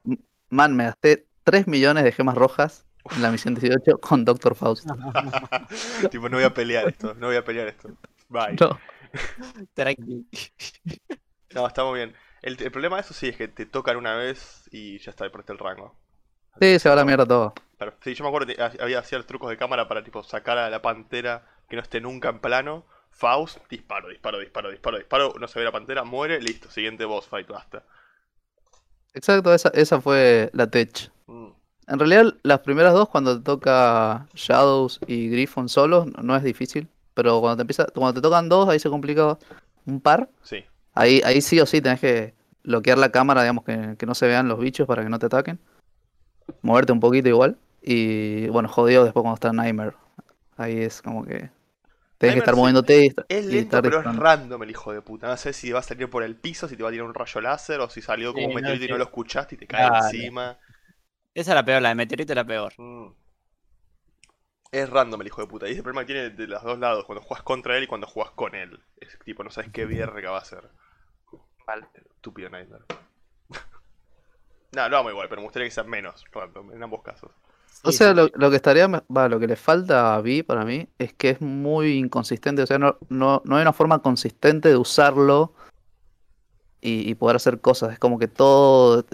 man, 0.51 0.77
me 0.77 0.85
gasté 0.85 1.27
3 1.45 1.67
millones 1.67 2.05
de 2.05 2.13
gemas 2.13 2.37
rojas 2.37 2.87
en 3.15 3.23
la 3.23 3.31
misión 3.31 3.55
18 3.55 3.99
con 3.99 4.25
Doctor 4.25 4.55
Faust. 4.55 4.87
tipo, 6.11 6.29
no 6.29 6.37
voy 6.37 6.45
a 6.45 6.55
pelear 6.55 6.89
esto, 6.89 7.15
no 7.15 7.27
voy 7.29 7.37
a 7.37 7.45
pelear 7.45 7.69
esto. 7.69 7.91
Bye. 8.29 8.61
No. 8.61 8.79
Tranqui. 9.75 10.27
No, 11.55 11.67
está 11.67 11.85
muy 11.85 11.99
bien. 11.99 12.15
El, 12.43 12.63
el 12.63 12.71
problema 12.71 12.97
de 12.97 13.03
eso 13.03 13.13
sí 13.15 13.29
es 13.29 13.37
que 13.37 13.49
te 13.49 13.67
tocan 13.67 13.97
una 13.97 14.15
vez 14.17 14.69
y 14.71 14.99
ya 14.99 15.11
está, 15.11 15.29
perdiste 15.31 15.53
el 15.53 15.59
rango. 15.59 15.95
Sí, 16.61 16.79
se 16.79 16.89
va 16.89 16.93
a 16.95 16.97
la 16.97 17.05
mierda 17.05 17.27
todo. 17.27 17.55
Pero, 17.79 17.95
sí, 18.03 18.15
yo 18.15 18.25
me 18.25 18.29
acuerdo 18.29 18.47
que 18.55 18.61
ha- 18.63 18.73
había 18.81 18.99
hacía 18.99 19.23
trucos 19.23 19.51
de 19.51 19.57
cámara 19.57 19.89
para 19.89 20.03
tipo 20.03 20.23
sacar 20.25 20.59
a 20.59 20.69
la 20.71 20.83
pantera 20.83 21.47
que 21.69 21.77
no 21.77 21.83
esté 21.83 22.01
nunca 22.01 22.29
en 22.31 22.41
plano. 22.41 22.85
Faust, 23.11 23.59
disparo, 23.71 24.09
disparo, 24.09 24.39
disparo, 24.39 24.71
disparo, 24.71 24.99
disparo, 24.99 25.35
no 25.41 25.49
se 25.49 25.59
ve 25.59 25.65
la 25.65 25.73
pantera, 25.73 26.05
muere, 26.05 26.41
listo, 26.41 26.71
siguiente 26.71 27.05
boss 27.05 27.27
fight, 27.27 27.49
basta. 27.49 27.83
Exacto, 29.15 29.53
esa, 29.55 29.71
esa 29.71 30.01
fue 30.01 30.51
la 30.53 30.69
tech. 30.69 31.11
Mm, 31.27 31.49
En 31.89 31.99
realidad, 31.99 32.35
las 32.43 32.61
primeras 32.61 32.93
dos, 32.93 33.09
cuando 33.09 33.37
te 33.39 33.45
toca 33.45 34.27
Shadows 34.35 35.01
y 35.07 35.31
Griffon 35.31 35.69
solos, 35.69 36.07
no, 36.07 36.23
no 36.23 36.37
es 36.37 36.43
difícil. 36.43 36.89
Pero 37.15 37.41
cuando 37.41 37.57
te 37.57 37.63
empieza, 37.63 37.87
cuando 37.87 38.15
te 38.15 38.21
tocan 38.21 38.49
dos, 38.49 38.69
ahí 38.69 38.79
se 38.79 38.91
complica 38.91 39.39
un 39.87 40.01
par. 40.01 40.29
sí. 40.43 40.65
Ahí, 40.95 41.21
ahí 41.25 41.41
sí 41.41 41.61
o 41.61 41.67
sí 41.67 41.81
tenés 41.81 42.01
que 42.01 42.35
bloquear 42.65 42.99
la 42.99 43.11
cámara, 43.11 43.43
digamos, 43.43 43.65
que, 43.65 43.97
que 43.99 44.07
no 44.07 44.15
se 44.15 44.27
vean 44.27 44.49
los 44.49 44.59
bichos 44.59 44.87
para 44.87 45.03
que 45.03 45.09
no 45.09 45.19
te 45.19 45.27
ataquen. 45.27 45.59
Moverte 46.63 46.93
un 46.93 47.01
poquito 47.01 47.29
igual. 47.29 47.57
Y 47.91 48.49
bueno, 48.49 48.69
jodido 48.69 49.05
después 49.05 49.23
cuando 49.23 49.37
está 49.37 49.51
Nightmare. 49.53 49.97
Ahí 50.59 50.79
es 50.83 51.01
como 51.01 51.25
que 51.25 51.51
tenés 52.19 52.35
que 52.35 52.41
estar 52.41 52.55
sí, 52.55 52.61
moviéndote 52.61 53.07
y, 53.07 53.15
Es 53.29 53.49
y 53.49 53.53
lento, 53.53 53.59
estar 53.59 53.83
pero 53.83 54.01
es 54.01 54.17
random 54.17 54.63
el 54.65 54.71
hijo 54.71 54.93
de 54.93 55.03
puta. 55.03 55.29
No 55.29 55.37
sé 55.39 55.53
si 55.55 55.73
va 55.73 55.81
a 55.81 55.83
salir 55.83 56.11
por 56.11 56.23
el 56.23 56.37
piso, 56.37 56.69
si 56.69 56.77
te 56.77 56.83
va 56.83 56.91
a 56.91 56.93
tirar 56.93 57.07
un 57.07 57.15
rayo 57.15 57.41
láser, 57.41 57.81
o 57.81 57.91
si 57.91 58.03
salió 58.03 58.35
como 58.35 58.49
Sí, 58.49 58.49
un 58.49 58.55
no, 58.61 58.61
meteorito 58.63 58.85
y 58.87 58.89
sí. 58.89 58.93
no 58.93 58.99
lo 58.99 59.05
escuchaste 59.05 59.55
y 59.57 59.59
te 59.59 59.67
cae 59.67 59.87
encima. 59.89 60.59
Esa 61.35 61.53
es 61.53 61.55
la 61.55 61.65
peor, 61.65 61.81
la 61.81 61.89
de 61.91 61.95
Meteorito 61.95 62.33
es 62.33 62.37
la 62.37 62.45
peor. 62.45 62.75
Mm. 62.79 63.13
Es 64.73 64.89
random 64.89 65.21
el 65.21 65.27
hijo 65.27 65.43
de 65.43 65.47
puta. 65.47 65.69
Y 65.69 65.73
ese 65.73 65.83
problema 65.83 66.07
que 66.07 66.15
tiene 66.15 66.31
de 66.31 66.47
los 66.47 66.63
dos 66.63 66.79
lados, 66.79 67.05
cuando 67.05 67.23
juegas 67.23 67.43
contra 67.45 67.77
él 67.77 67.85
y 67.85 67.87
cuando 67.87 68.07
juegas 68.07 68.33
con 68.33 68.55
él. 68.55 68.83
Es 68.97 69.19
tipo, 69.19 69.45
no 69.45 69.51
sabes 69.51 69.71
qué 69.73 69.85
verga 69.85 70.31
va 70.31 70.39
a 70.39 70.41
hacer. 70.41 70.71
Estúpido 72.17 72.51
Nightmare. 72.51 72.85
no, 74.73 74.89
lo 74.89 74.99
amo 74.99 75.11
igual, 75.11 75.29
pero 75.29 75.41
me 75.41 75.47
gustaría 75.47 75.69
que 75.69 75.75
sea 75.75 75.85
menos 75.85 76.25
random 76.33 76.73
en 76.73 76.83
ambos 76.83 77.03
casos. 77.03 77.31
O 77.85 77.93
sea, 77.93 78.13
lo, 78.13 78.29
lo 78.35 78.51
que 78.51 78.57
estaría, 78.57 78.87
va, 78.89 79.29
lo 79.29 79.39
que 79.39 79.47
le 79.47 79.57
falta 79.57 80.15
a 80.15 80.21
Vi 80.21 80.43
para 80.43 80.65
mí 80.65 80.89
es 80.99 81.13
que 81.13 81.31
es 81.31 81.41
muy 81.41 81.97
inconsistente. 81.99 82.63
O 82.63 82.67
sea, 82.67 82.79
no, 82.79 82.97
no, 83.09 83.41
no 83.45 83.57
hay 83.57 83.63
una 83.63 83.73
forma 83.73 84.01
consistente 84.01 84.69
de 84.69 84.77
usarlo 84.77 85.53
y, 86.81 87.09
y 87.09 87.15
poder 87.15 87.37
hacer 87.37 87.61
cosas. 87.61 87.93
Es 87.93 87.99
como 87.99 88.19
que 88.19 88.29
todo 88.29 89.05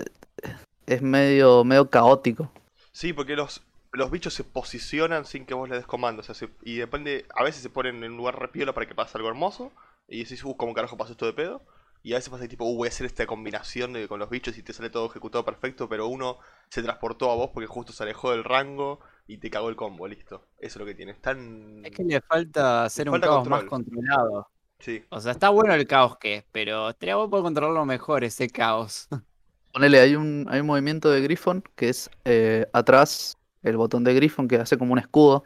es 0.86 1.02
medio, 1.02 1.64
medio 1.64 1.88
caótico. 1.90 2.50
Sí, 2.92 3.12
porque 3.12 3.36
los, 3.36 3.62
los 3.92 4.10
bichos 4.10 4.34
se 4.34 4.44
posicionan 4.44 5.24
sin 5.24 5.46
que 5.46 5.54
vos 5.54 5.68
les 5.68 5.78
des 5.78 5.86
comandos. 5.86 6.28
O 6.28 6.34
sea, 6.34 6.48
se- 6.48 6.54
y 6.62 6.76
depende, 6.76 7.26
a 7.34 7.44
veces 7.44 7.62
se 7.62 7.70
ponen 7.70 8.02
en 8.02 8.12
un 8.12 8.16
lugar 8.16 8.38
repiola 8.38 8.72
para 8.72 8.86
que 8.86 8.94
pase 8.94 9.18
algo 9.18 9.28
hermoso. 9.28 9.72
Y 10.08 10.22
decís, 10.24 10.44
uh, 10.44 10.56
¿cómo 10.56 10.74
carajo 10.74 10.96
pasó 10.96 11.12
esto 11.12 11.26
de 11.26 11.32
pedo? 11.32 11.62
Y 12.04 12.12
a 12.12 12.16
veces 12.16 12.28
pasa 12.28 12.46
tipo, 12.46 12.64
uh, 12.66 12.76
voy 12.76 12.86
a 12.86 12.90
hacer 12.90 13.06
esta 13.06 13.26
combinación 13.26 13.94
de- 13.94 14.06
con 14.06 14.20
los 14.20 14.28
bichos 14.28 14.56
y 14.58 14.62
te 14.62 14.72
sale 14.74 14.90
todo 14.90 15.06
ejecutado 15.06 15.42
perfecto, 15.44 15.88
pero 15.88 16.06
uno 16.06 16.38
se 16.68 16.82
transportó 16.82 17.30
a 17.30 17.34
vos 17.34 17.50
porque 17.52 17.66
justo 17.66 17.92
se 17.94 18.02
alejó 18.02 18.30
del 18.30 18.44
rango 18.44 19.00
y 19.26 19.38
te 19.38 19.48
cagó 19.50 19.70
el 19.70 19.74
combo, 19.74 20.06
listo. 20.06 20.46
Eso 20.58 20.74
es 20.74 20.76
lo 20.76 20.84
que 20.84 20.94
tiene. 20.94 21.12
Es 21.12 21.20
tan... 21.22 21.80
Es 21.82 21.90
que 21.92 22.04
le 22.04 22.20
falta 22.20 22.84
hacer 22.84 23.08
un 23.08 23.14
falta 23.14 23.26
caos 23.26 23.48
más 23.48 23.64
control. 23.64 23.96
controlado. 23.96 24.48
Sí. 24.80 25.02
O 25.08 25.18
sea, 25.18 25.32
está 25.32 25.48
bueno 25.48 25.72
el 25.72 25.86
caos 25.86 26.18
que 26.18 26.34
es, 26.36 26.44
pero 26.52 26.90
estaría 26.90 27.16
bueno 27.16 27.30
poder 27.30 27.44
controlarlo 27.44 27.86
mejor, 27.86 28.22
ese 28.22 28.50
caos. 28.50 29.08
Ponele, 29.72 29.98
hay 29.98 30.14
un, 30.14 30.46
hay 30.50 30.60
un 30.60 30.66
movimiento 30.66 31.10
de 31.10 31.22
Griffon 31.22 31.64
que 31.74 31.88
es 31.88 32.10
eh, 32.26 32.66
atrás, 32.74 33.38
el 33.62 33.78
botón 33.78 34.04
de 34.04 34.12
Griffon 34.12 34.46
que 34.46 34.56
hace 34.56 34.76
como 34.76 34.92
un 34.92 34.98
escudo. 34.98 35.42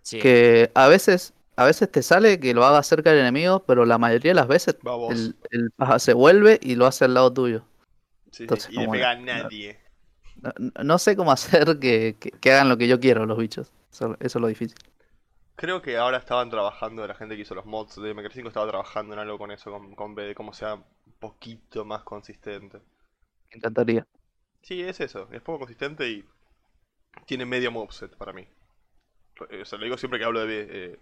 Sí. 0.00 0.18
Que 0.18 0.70
a 0.74 0.88
veces, 0.88 1.34
a 1.58 1.64
veces 1.66 1.90
te 1.90 2.02
sale 2.02 2.40
que 2.40 2.54
lo 2.54 2.64
haga 2.64 2.82
cerca 2.82 3.10
del 3.10 3.20
enemigo, 3.20 3.64
pero 3.66 3.84
la 3.86 3.98
mayoría 3.98 4.30
de 4.32 4.36
las 4.36 4.48
veces 4.48 4.78
el, 5.08 5.36
el 5.50 5.70
paja 5.72 5.98
se 5.98 6.12
vuelve 6.14 6.58
y 6.62 6.76
lo 6.76 6.86
hace 6.86 7.04
al 7.06 7.14
lado 7.14 7.32
tuyo. 7.32 7.64
Sí, 8.30 8.48
sí, 8.48 8.62
entonces, 8.62 8.70
Y 8.70 8.78
le 8.78 8.88
como 8.88 8.88
pega 8.88 9.10
a 9.10 9.16
nadie. 9.16 9.78
No, 10.36 10.52
no 10.84 10.98
sé 10.98 11.16
cómo 11.16 11.32
hacer 11.32 11.78
que, 11.80 12.16
que- 12.20 12.30
que 12.32 12.52
hagan 12.52 12.68
lo 12.68 12.78
que 12.78 12.88
yo 12.88 13.00
quiero 13.00 13.26
los 13.26 13.38
bichos. 13.38 13.72
Eso, 13.92 14.16
eso 14.20 14.38
es 14.38 14.42
lo 14.42 14.48
difícil. 14.48 14.76
Creo 15.56 15.82
que 15.82 15.98
ahora 15.98 16.16
estaban 16.16 16.48
trabajando, 16.48 17.06
la 17.06 17.14
gente 17.14 17.36
que 17.36 17.42
hizo 17.42 17.54
los 17.54 17.66
mods 17.66 17.96
de 18.00 18.14
Maker 18.14 18.32
5 18.32 18.48
estaba 18.48 18.66
trabajando 18.66 19.12
en 19.12 19.20
algo 19.20 19.36
con 19.36 19.50
eso, 19.50 19.70
con, 19.70 19.94
con 19.94 20.14
B, 20.14 20.22
de 20.22 20.34
cómo 20.34 20.54
sea 20.54 20.76
un 20.76 20.84
poquito 21.20 21.84
más 21.84 22.02
consistente. 22.02 22.80
Me 23.50 23.56
encantaría. 23.58 24.06
Sí, 24.62 24.82
es 24.82 25.00
eso, 25.00 25.28
es 25.32 25.40
poco 25.42 25.58
consistente 25.60 26.08
y 26.08 26.24
tiene 27.26 27.46
medio 27.46 27.70
moveset 27.70 28.16
para 28.16 28.32
mí. 28.32 28.46
Eh, 29.50 29.62
O 29.62 29.64
sea, 29.64 29.78
lo 29.78 29.84
digo 29.84 29.96
siempre 29.98 30.18
que 30.18 30.24
hablo 30.26 30.40
de 30.40 30.46
B. 30.46 30.66
eh, 30.70 30.98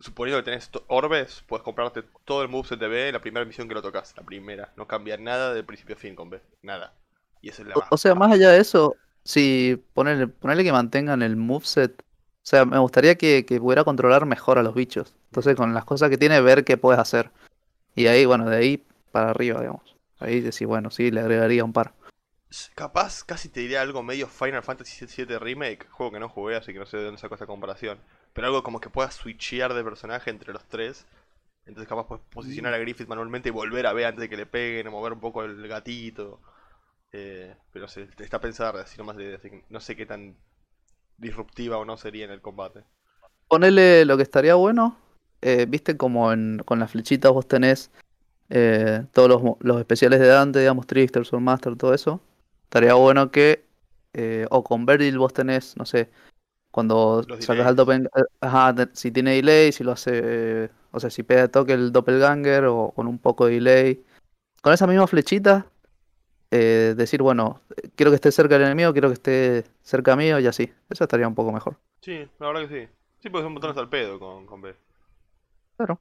suponiendo 0.00 0.42
que 0.42 0.50
tenés 0.50 0.70
orbes, 0.86 1.44
puedes 1.46 1.62
comprarte 1.62 2.02
todo 2.24 2.42
el 2.42 2.48
moveset 2.48 2.78
de 2.78 2.88
B 2.88 3.08
en 3.08 3.14
la 3.14 3.20
primera 3.20 3.44
misión 3.44 3.68
que 3.68 3.74
lo 3.74 3.82
tocas. 3.82 4.14
La 4.16 4.22
primera. 4.22 4.72
No 4.76 4.86
cambia 4.86 5.16
nada 5.16 5.54
de 5.54 5.62
principio 5.62 5.96
a 5.96 5.98
fin 5.98 6.14
con 6.14 6.30
B. 6.30 6.40
Nada. 6.62 6.94
Y 7.40 7.50
eso 7.50 7.62
es 7.62 7.68
la 7.68 7.74
O, 7.74 7.80
más 7.80 7.88
o 7.90 7.96
sea, 7.96 8.14
más 8.14 8.32
allá 8.32 8.50
de 8.50 8.60
eso, 8.60 8.96
si 9.24 9.82
ponerle, 9.94 10.26
ponerle 10.26 10.64
que 10.64 10.72
mantengan 10.72 11.22
el 11.22 11.36
moveset, 11.36 12.02
o 12.02 12.50
sea, 12.50 12.64
me 12.64 12.78
gustaría 12.78 13.16
que, 13.16 13.44
que 13.44 13.60
pudiera 13.60 13.84
controlar 13.84 14.26
mejor 14.26 14.58
a 14.58 14.62
los 14.62 14.74
bichos. 14.74 15.14
Entonces, 15.26 15.54
con 15.56 15.74
las 15.74 15.84
cosas 15.84 16.10
que 16.10 16.18
tiene, 16.18 16.40
ver 16.40 16.64
qué 16.64 16.76
puedes 16.76 17.00
hacer. 17.00 17.30
Y 17.94 18.06
ahí, 18.06 18.24
bueno, 18.24 18.48
de 18.48 18.56
ahí 18.56 18.86
para 19.12 19.30
arriba, 19.30 19.60
digamos. 19.60 19.96
Ahí 20.18 20.40
decir, 20.40 20.66
bueno, 20.66 20.90
sí, 20.90 21.10
le 21.10 21.20
agregaría 21.20 21.64
un 21.64 21.72
par. 21.72 21.92
Capaz, 22.74 23.22
casi 23.24 23.50
te 23.50 23.60
diría 23.60 23.82
algo 23.82 24.02
medio 24.02 24.26
Final 24.26 24.62
Fantasy 24.62 25.04
VII 25.04 25.38
Remake, 25.38 25.86
juego 25.90 26.12
que 26.12 26.20
no 26.20 26.28
jugué, 26.28 26.56
así 26.56 26.72
que 26.72 26.78
no 26.78 26.86
sé 26.86 26.96
de 26.96 27.04
dónde 27.04 27.20
saco 27.20 27.34
esta 27.34 27.46
comparación. 27.46 27.98
Pero 28.38 28.46
algo 28.46 28.62
como 28.62 28.80
que 28.80 28.88
puedas 28.88 29.16
switchear 29.16 29.74
de 29.74 29.82
personaje 29.82 30.30
entre 30.30 30.52
los 30.52 30.62
tres. 30.68 31.04
Entonces 31.66 31.88
capaz 31.88 32.06
puedes 32.06 32.24
posicionar 32.26 32.72
a 32.72 32.78
Griffith 32.78 33.08
manualmente 33.08 33.48
y 33.48 33.52
volver 33.52 33.84
a 33.84 33.92
ver 33.92 34.06
antes 34.06 34.20
de 34.20 34.28
que 34.28 34.36
le 34.36 34.46
peguen, 34.46 34.86
o 34.86 34.92
mover 34.92 35.12
un 35.12 35.18
poco 35.18 35.42
el 35.42 35.66
gatito. 35.66 36.38
Eh, 37.10 37.52
pero 37.72 37.88
te 37.88 38.22
está 38.22 38.40
pensando 38.40 38.78
así 38.78 38.96
nomás 38.96 39.16
de, 39.16 39.64
no 39.70 39.80
sé 39.80 39.96
qué 39.96 40.06
tan 40.06 40.36
disruptiva 41.16 41.78
o 41.78 41.84
no 41.84 41.96
sería 41.96 42.26
en 42.26 42.30
el 42.30 42.40
combate. 42.40 42.84
Ponerle 43.48 44.04
lo 44.04 44.16
que 44.16 44.22
estaría 44.22 44.54
bueno, 44.54 44.96
eh, 45.42 45.66
viste 45.68 45.96
como 45.96 46.32
en, 46.32 46.62
con 46.64 46.78
las 46.78 46.92
flechitas 46.92 47.32
vos 47.32 47.48
tenés 47.48 47.90
eh, 48.50 49.04
todos 49.12 49.56
los, 49.58 49.80
especiales 49.80 50.20
de 50.20 50.28
Dante, 50.28 50.60
digamos, 50.60 50.86
Trickster, 50.86 51.24
Master, 51.40 51.74
todo 51.74 51.92
eso. 51.92 52.20
Estaría 52.62 52.94
bueno 52.94 53.32
que, 53.32 53.64
eh, 54.12 54.46
o 54.48 54.62
con 54.62 54.86
Beryl 54.86 55.18
vos 55.18 55.32
tenés, 55.32 55.76
no 55.76 55.84
sé, 55.84 56.08
cuando 56.70 57.28
sacas 57.38 57.66
al 57.66 57.76
doppelganger, 57.76 58.28
ajá, 58.40 58.74
te- 58.74 58.88
si 58.94 59.10
tiene 59.12 59.34
delay, 59.34 59.72
si 59.72 59.84
lo 59.84 59.92
hace, 59.92 60.10
eh, 60.14 60.70
o 60.92 61.00
sea, 61.00 61.10
si 61.10 61.22
pega 61.22 61.42
de 61.42 61.48
toque 61.48 61.72
el 61.74 61.92
doppelganger 61.92 62.64
o 62.66 62.92
con 62.94 63.06
un 63.06 63.18
poco 63.18 63.46
de 63.46 63.54
delay. 63.54 64.04
Con 64.62 64.72
esa 64.74 64.86
misma 64.86 65.06
flechita, 65.06 65.66
eh, 66.50 66.94
decir, 66.96 67.22
bueno, 67.22 67.60
quiero 67.96 68.10
que 68.12 68.16
esté 68.16 68.32
cerca 68.32 68.54
del 68.56 68.64
enemigo, 68.66 68.92
quiero 68.92 69.08
que 69.08 69.14
esté 69.14 69.64
cerca 69.82 70.16
mío 70.16 70.38
y 70.40 70.46
así. 70.46 70.72
Eso 70.90 71.04
estaría 71.04 71.28
un 71.28 71.34
poco 71.34 71.52
mejor. 71.52 71.78
Sí, 72.00 72.28
la 72.40 72.48
verdad 72.48 72.68
que 72.68 72.86
sí. 72.86 72.92
Sí, 73.20 73.30
porque 73.30 73.44
son 73.44 73.54
botones 73.54 73.76
al 73.76 73.88
pedo 73.88 74.18
con, 74.18 74.46
con 74.46 74.60
B. 74.60 74.74
Claro. 75.76 76.00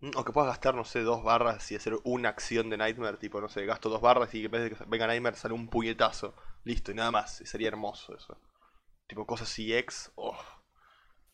Mm, 0.00 0.10
O 0.18 0.24
que 0.24 0.32
puedas 0.32 0.50
gastar, 0.50 0.74
no 0.76 0.84
sé, 0.84 1.00
dos 1.02 1.22
barras 1.24 1.70
y 1.72 1.76
hacer 1.76 1.94
una 2.04 2.28
acción 2.28 2.70
de 2.70 2.76
Nightmare, 2.76 3.16
tipo, 3.16 3.40
no 3.40 3.48
sé, 3.48 3.64
gasto 3.66 3.88
dos 3.88 4.00
barras 4.00 4.32
y 4.34 4.44
en 4.44 4.50
vez 4.50 4.62
de 4.62 4.70
que 4.70 4.84
venga 4.86 5.06
Nightmare 5.08 5.36
sale 5.36 5.54
un 5.54 5.68
puñetazo. 5.68 6.34
Listo, 6.64 6.92
y 6.92 6.94
nada 6.94 7.10
más. 7.10 7.40
y 7.40 7.46
sería 7.46 7.68
hermoso 7.68 8.14
eso. 8.16 8.38
Tipo, 9.06 9.26
cosas 9.26 9.48
CX. 9.54 10.12
Oh. 10.16 10.36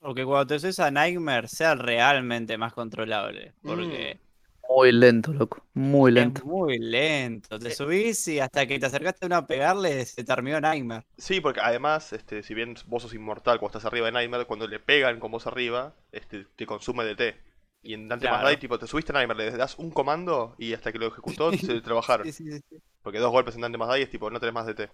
O 0.01 0.15
que 0.15 0.25
cuando 0.25 0.47
te 0.47 0.59
subes 0.59 0.81
a 0.81 0.91
Nightmare 0.91 1.49
sea 1.49 1.75
realmente 1.75 2.57
más 2.59 2.73
controlable. 2.73 3.55
Porque 3.63 4.21
Muy 4.69 4.93
lento, 4.93 5.33
loco. 5.33 5.67
Muy 5.75 6.11
lento. 6.13 6.41
es 6.41 6.47
muy 6.47 6.79
lento. 6.79 7.59
Te 7.59 7.71
subís 7.71 8.27
y 8.29 8.41
hasta 8.41 8.67
que 8.67 8.79
te 8.79 8.87
acercaste 8.87 9.25
a 9.25 9.27
uno 9.27 9.37
a 9.37 9.47
pegarle 9.47 10.05
se 10.07 10.25
terminó 10.25 10.61
Nightmare. 10.61 11.05
Sí, 11.19 11.41
porque 11.41 11.61
además, 11.61 12.13
este, 12.13 12.43
si 12.43 12.55
bien 12.55 12.77
vos 12.87 13.03
sos 13.03 13.15
inmortal 13.15 13.59
cuando 13.59 13.79
estás 13.79 13.87
arriba 13.91 14.07
de 14.07 14.13
Nightmare, 14.13 14.47
cuando 14.47 14.67
le 14.67 14.81
pegan 14.81 15.21
con 15.21 15.33
vos 15.33 15.47
arriba, 15.47 15.95
este, 16.13 16.47
te 16.57 16.67
consume 16.67 17.05
DT. 17.05 17.37
Y 17.83 17.95
en 17.95 18.09
Dante 18.09 18.27
Claro. 18.27 18.43
más 18.45 18.59
tipo, 18.59 18.79
te 18.79 18.87
subiste 18.87 19.13
a 19.13 19.15
Nightmare, 19.15 19.51
le 19.51 19.57
das 19.57 19.79
un 19.79 19.91
comando 19.91 20.55
y 20.59 20.75
hasta 20.75 20.93
que 20.93 20.99
lo 20.99 21.07
ejecutó 21.07 21.51
se 21.53 21.81
trabajaron. 21.81 22.31
Sí, 22.31 22.45
sí, 22.51 22.61
sí. 22.69 22.77
Porque 23.03 23.19
dos 23.19 23.31
golpes 23.31 23.55
en 23.55 23.63
Dante 23.63 23.79
más 23.79 23.97
es 23.99 24.11
tipo, 24.11 24.31
no 24.31 24.39
tenés 24.39 24.55
más 24.55 24.67
DT. 24.67 24.91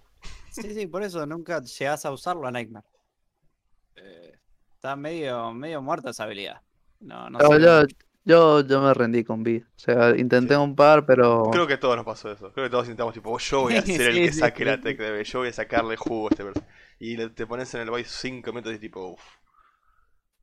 Sí, 0.50 0.72
sí, 0.74 0.86
por 0.86 1.02
eso 1.02 1.26
nunca 1.26 1.60
llegás 1.60 2.04
a 2.06 2.12
usarlo 2.12 2.46
a 2.46 2.52
Nightmare. 2.52 2.86
Eh, 3.96 4.38
está 4.74 4.94
medio, 4.96 5.52
medio 5.52 5.82
muerta 5.82 6.10
esa 6.10 6.24
habilidad. 6.24 6.60
No, 7.00 7.28
no 7.30 7.40
Yo, 7.40 7.48
sé. 7.48 7.60
yo, 7.60 7.82
yo, 8.24 8.60
yo 8.66 8.80
me 8.82 8.94
rendí 8.94 9.24
con 9.24 9.42
B. 9.42 9.64
O 9.66 9.78
sea, 9.78 10.10
intenté 10.16 10.54
Sí. 10.54 10.60
un 10.60 10.76
par, 10.76 11.04
pero 11.06 11.50
Creo 11.50 11.66
que 11.66 11.74
a 11.74 11.80
todos 11.80 11.96
nos 11.96 12.04
pasó 12.04 12.30
eso. 12.30 12.52
Creo 12.52 12.66
que 12.66 12.70
todos 12.70 12.84
intentamos, 12.84 13.14
tipo, 13.14 13.36
yo 13.38 13.60
voy 13.62 13.76
a 13.76 13.82
Sí, 13.86 13.96
ser 13.96 14.10
el 14.10 14.16
que 14.26 14.32
sí, 14.32 14.38
saque 14.40 14.58
sí, 14.58 14.64
la 14.64 14.80
tech 14.80 14.98
de 14.98 15.10
B, 15.10 15.24
yo 15.24 15.38
voy 15.40 15.48
a 15.48 15.52
sacarle 15.52 15.96
jugo 15.96 16.28
a 16.28 16.30
este 16.30 16.44
personaje. 16.44 16.72
Y 16.98 17.16
le- 17.16 17.30
te 17.30 17.46
pones 17.46 17.72
en 17.74 17.80
el 17.82 17.90
boy 17.90 18.04
5 18.04 18.52
minutos 18.52 18.74
y 18.74 18.78
tipo, 18.78 19.08
uff. 19.08 19.22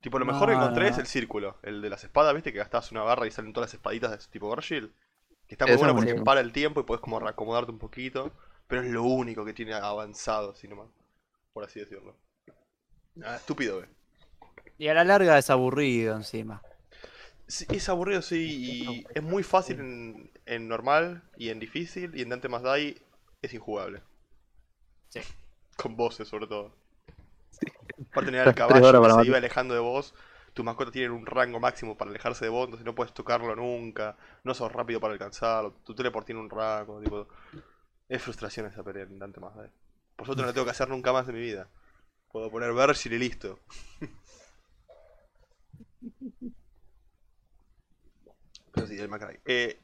Tipo, 0.04 0.18
lo 0.18 0.26
mejor 0.26 0.50
que 0.50 0.54
encontré 0.54 0.84
no. 0.84 0.90
es 0.90 0.98
el 0.98 1.06
círculo, 1.06 1.56
el 1.62 1.80
de 1.80 1.88
las 1.88 2.04
espadas, 2.04 2.34
¿viste? 2.34 2.52
Que 2.52 2.58
gastas 2.58 2.92
una 2.92 3.00
barra 3.00 3.26
y 3.26 3.30
salen 3.30 3.54
todas 3.54 3.70
las 3.70 3.74
espaditas 3.74 4.10
de 4.10 4.18
tipo 4.30 4.50
Garfield. 4.50 4.92
Que 5.46 5.54
está 5.54 5.64
muy 5.64 5.76
Eso 5.76 5.82
bueno 5.82 5.96
porque 5.96 6.14
para 6.16 6.42
el 6.42 6.52
tiempo 6.52 6.80
y 6.80 6.82
puedes 6.82 7.00
como 7.00 7.18
reacomodarte 7.20 7.72
un 7.72 7.78
poquito. 7.78 8.30
Pero 8.66 8.82
es 8.82 8.90
lo 8.90 9.02
único 9.02 9.46
que 9.46 9.54
tiene 9.54 9.72
avanzado, 9.72 10.50
así 10.50 10.68
nomás. 10.68 10.88
Por 11.54 11.64
así 11.64 11.80
decirlo. 11.80 12.14
Nada, 13.14 13.36
estúpido, 13.36 13.82
eh. 13.82 13.88
Y 14.76 14.88
a 14.88 14.94
la 14.94 15.04
larga 15.04 15.38
es 15.38 15.48
aburrido 15.48 16.14
encima. 16.14 16.60
Sí, 17.46 17.64
es 17.70 17.88
aburrido, 17.88 18.20
sí, 18.20 18.44
y 18.44 19.06
es 19.14 19.22
muy 19.22 19.42
fácil 19.42 19.80
en, 19.80 20.30
en 20.44 20.68
normal 20.68 21.22
y 21.38 21.48
en 21.48 21.60
difícil, 21.60 22.14
y 22.14 22.20
en 22.20 22.28
Dante 22.28 22.50
más 22.50 22.62
Dai 22.62 23.00
es 23.40 23.54
injugable. 23.54 24.02
Sí. 25.08 25.20
Con 25.78 25.96
voces, 25.96 26.28
sobre 26.28 26.46
todo. 26.46 26.74
Aparte 28.10 28.30
tener 28.30 28.46
el 28.48 28.54
Tres 28.54 28.56
caballo 28.56 29.02
que 29.02 29.10
se 29.10 29.26
iba 29.26 29.36
alejando 29.38 29.74
de 29.74 29.80
vos, 29.80 30.14
tus 30.52 30.64
mascotas 30.64 30.92
tienen 30.92 31.12
un 31.12 31.26
rango 31.26 31.60
máximo 31.60 31.96
para 31.96 32.10
alejarse 32.10 32.44
de 32.44 32.50
vos, 32.50 32.64
entonces 32.66 32.84
no 32.86 32.94
puedes 32.94 33.12
tocarlo 33.14 33.54
nunca, 33.56 34.16
no 34.44 34.54
sos 34.54 34.70
rápido 34.72 35.00
para 35.00 35.12
alcanzarlo, 35.12 35.72
tu 35.84 35.94
teleport 35.94 36.26
tiene 36.26 36.40
un 36.40 36.50
rango, 36.50 37.00
tipo... 37.00 37.28
Es 38.08 38.22
frustración 38.22 38.66
esa 38.66 38.82
pelea 38.82 39.04
en 39.04 39.18
Dante 39.18 39.40
más 39.40 39.54
Dai. 39.56 39.70
Por 40.14 40.26
suerte 40.26 40.42
no 40.42 40.46
la 40.48 40.52
tengo 40.52 40.66
que 40.66 40.72
hacer 40.72 40.88
nunca 40.88 41.12
más 41.12 41.26
en 41.28 41.34
mi 41.34 41.40
vida. 41.40 41.68
Puedo 42.30 42.50
poner 42.50 42.72
Virgil 42.74 43.14
y 43.14 43.18
listo. 43.18 43.58
Pero 48.72 48.86
sí, 48.86 48.98
el 48.98 49.08
Macray. 49.08 49.38
Eh, 49.44 49.78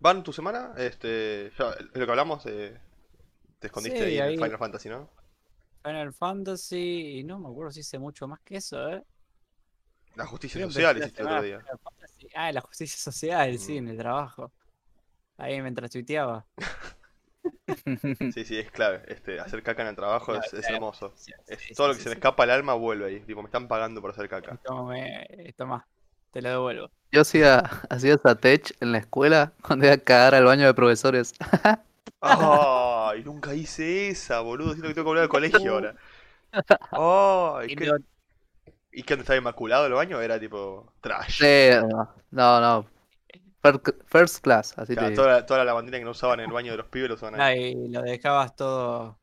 ¿Van 0.00 0.22
tu 0.22 0.32
semana? 0.32 0.72
Este, 0.76 1.52
ya, 1.58 1.70
es 1.70 1.86
lo 1.94 2.04
que 2.06 2.10
hablamos, 2.10 2.44
eh, 2.46 2.78
te 3.58 3.66
escondiste 3.66 3.98
Sí, 3.98 4.04
ahí 4.04 4.18
en 4.18 4.22
el 4.24 4.28
ahí- 4.30 4.36
Final 4.36 4.58
Fantasy, 4.58 4.88
¿no? 4.88 5.10
Final 5.84 6.12
Fantasy, 6.14 7.18
y 7.20 7.24
no 7.24 7.38
me 7.38 7.48
acuerdo 7.48 7.72
si 7.72 7.80
hice 7.80 7.98
mucho 7.98 8.28
más 8.28 8.40
que 8.44 8.56
eso, 8.56 8.88
¿eh? 8.90 9.02
La 10.16 10.26
justicia 10.26 10.58
Creo 10.58 10.70
social 10.70 10.98
hiciste 10.98 11.22
el 11.22 11.26
otro 11.28 11.42
día. 11.42 11.64
Ah, 12.34 12.52
la 12.52 12.60
justicia 12.60 12.98
social, 12.98 13.58
sí, 13.58 13.74
Mm. 13.74 13.78
en 13.78 13.88
el 13.88 13.96
trabajo. 13.98 14.52
Ahí 15.38 15.60
mientras 15.62 15.90
tuiteaba. 15.90 16.46
Sí, 18.28 18.44
sí, 18.44 18.58
es 18.58 18.70
clave. 18.70 19.02
Este, 19.08 19.40
hacer 19.40 19.62
caca 19.62 19.82
en 19.82 19.88
el 19.88 19.96
trabajo 19.96 20.34
es, 20.34 20.52
es 20.52 20.60
Claro, 20.60 20.74
hermoso. 20.76 21.12
Sí, 21.16 21.32
Es 21.46 21.60
sí, 21.62 21.74
todo 21.74 21.86
sí, 21.86 21.88
lo 21.88 21.94
que 21.94 22.00
sí, 22.00 22.02
se 22.02 22.08
me 22.10 22.14
sí. 22.14 22.18
escapa 22.18 22.42
al 22.42 22.50
alma 22.50 22.74
vuelve 22.74 23.06
ahí. 23.06 23.20
Tipo, 23.20 23.42
me 23.42 23.46
están 23.48 23.68
pagando 23.68 24.00
por 24.00 24.10
hacer 24.10 24.28
caca. 24.28 24.58
Tome, 24.62 25.26
toma, 25.56 25.86
te 26.30 26.42
lo 26.42 26.50
devuelvo. 26.50 26.90
yo 27.12 27.22
hacía, 27.22 27.58
hacía 27.90 28.14
esa 28.14 28.34
tech 28.36 28.76
en 28.80 28.92
la 28.92 28.98
escuela 28.98 29.52
cuando 29.62 29.86
iba 29.86 29.94
a 29.94 29.98
cagar 29.98 30.34
al 30.34 30.44
baño 30.44 30.66
de 30.66 30.74
profesores. 30.74 31.34
¡Ay! 32.20 33.22
Nunca 33.24 33.54
hice 33.54 34.08
esa, 34.10 34.40
boludo. 34.40 34.72
Siento 34.72 34.88
que 34.88 34.94
tengo 34.94 35.04
que 35.06 35.08
volver 35.10 35.22
al 35.24 35.28
colegio 35.28 35.72
ahora. 35.74 35.94
¡Ay! 36.94 37.70
Y 37.72 37.76
¿qué- 37.76 37.92
¿Y 38.92 39.02
qué 39.02 39.14
onda 39.14 39.22
estaba 39.22 39.38
inmaculado 39.38 39.86
el 39.86 39.92
baño? 39.92 40.20
Era 40.20 40.40
tipo 40.40 40.92
trash. 41.00 41.40
Sí, 41.40 41.70
no, 41.80 42.14
no, 42.30 42.60
no. 42.60 42.86
First, 43.62 43.88
first 44.06 44.42
class, 44.42 44.74
así 44.78 44.94
Claro, 44.94 45.08
te 45.08 45.12
digo. 45.12 45.22
toda, 45.22 45.28
la, 45.40 45.46
toda 45.46 45.58
la 45.60 45.64
lavandina 45.66 45.98
que 45.98 46.04
no 46.04 46.10
usaban 46.10 46.40
en 46.40 46.46
el 46.46 46.52
baño 46.52 46.72
de 46.72 46.78
los 46.78 46.88
pibes 46.88 47.08
lo 47.08 47.14
usaban 47.14 47.36
ahí. 47.36 47.42
Ay, 47.42 47.88
lo 47.88 48.02
dejabas 48.02 48.54
todo 48.56 49.20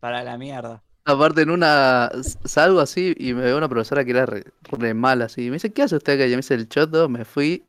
para 0.00 0.24
la 0.24 0.38
mierda. 0.38 0.84
Aparte 1.04 1.42
en 1.42 1.50
una 1.50 2.10
salgo 2.44 2.80
así 2.80 3.14
y 3.16 3.32
me 3.32 3.42
veo 3.42 3.56
una 3.58 3.68
profesora 3.68 4.04
que 4.04 4.10
era 4.10 4.26
re, 4.26 4.44
re 4.62 4.92
mala 4.94 5.26
así. 5.26 5.42
Me 5.46 5.52
dice, 5.54 5.72
¿qué 5.72 5.82
hace 5.82 5.96
usted 5.96 6.14
acá? 6.14 6.26
Y 6.26 6.30
me 6.30 6.36
dice 6.38 6.54
el 6.54 6.68
choto, 6.68 7.08
me 7.08 7.24
fui. 7.24 7.64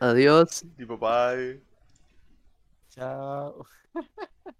Adiós. 0.00 0.64
Tipo, 0.76 0.96
bye. 0.96 1.60
Chao. 2.90 3.66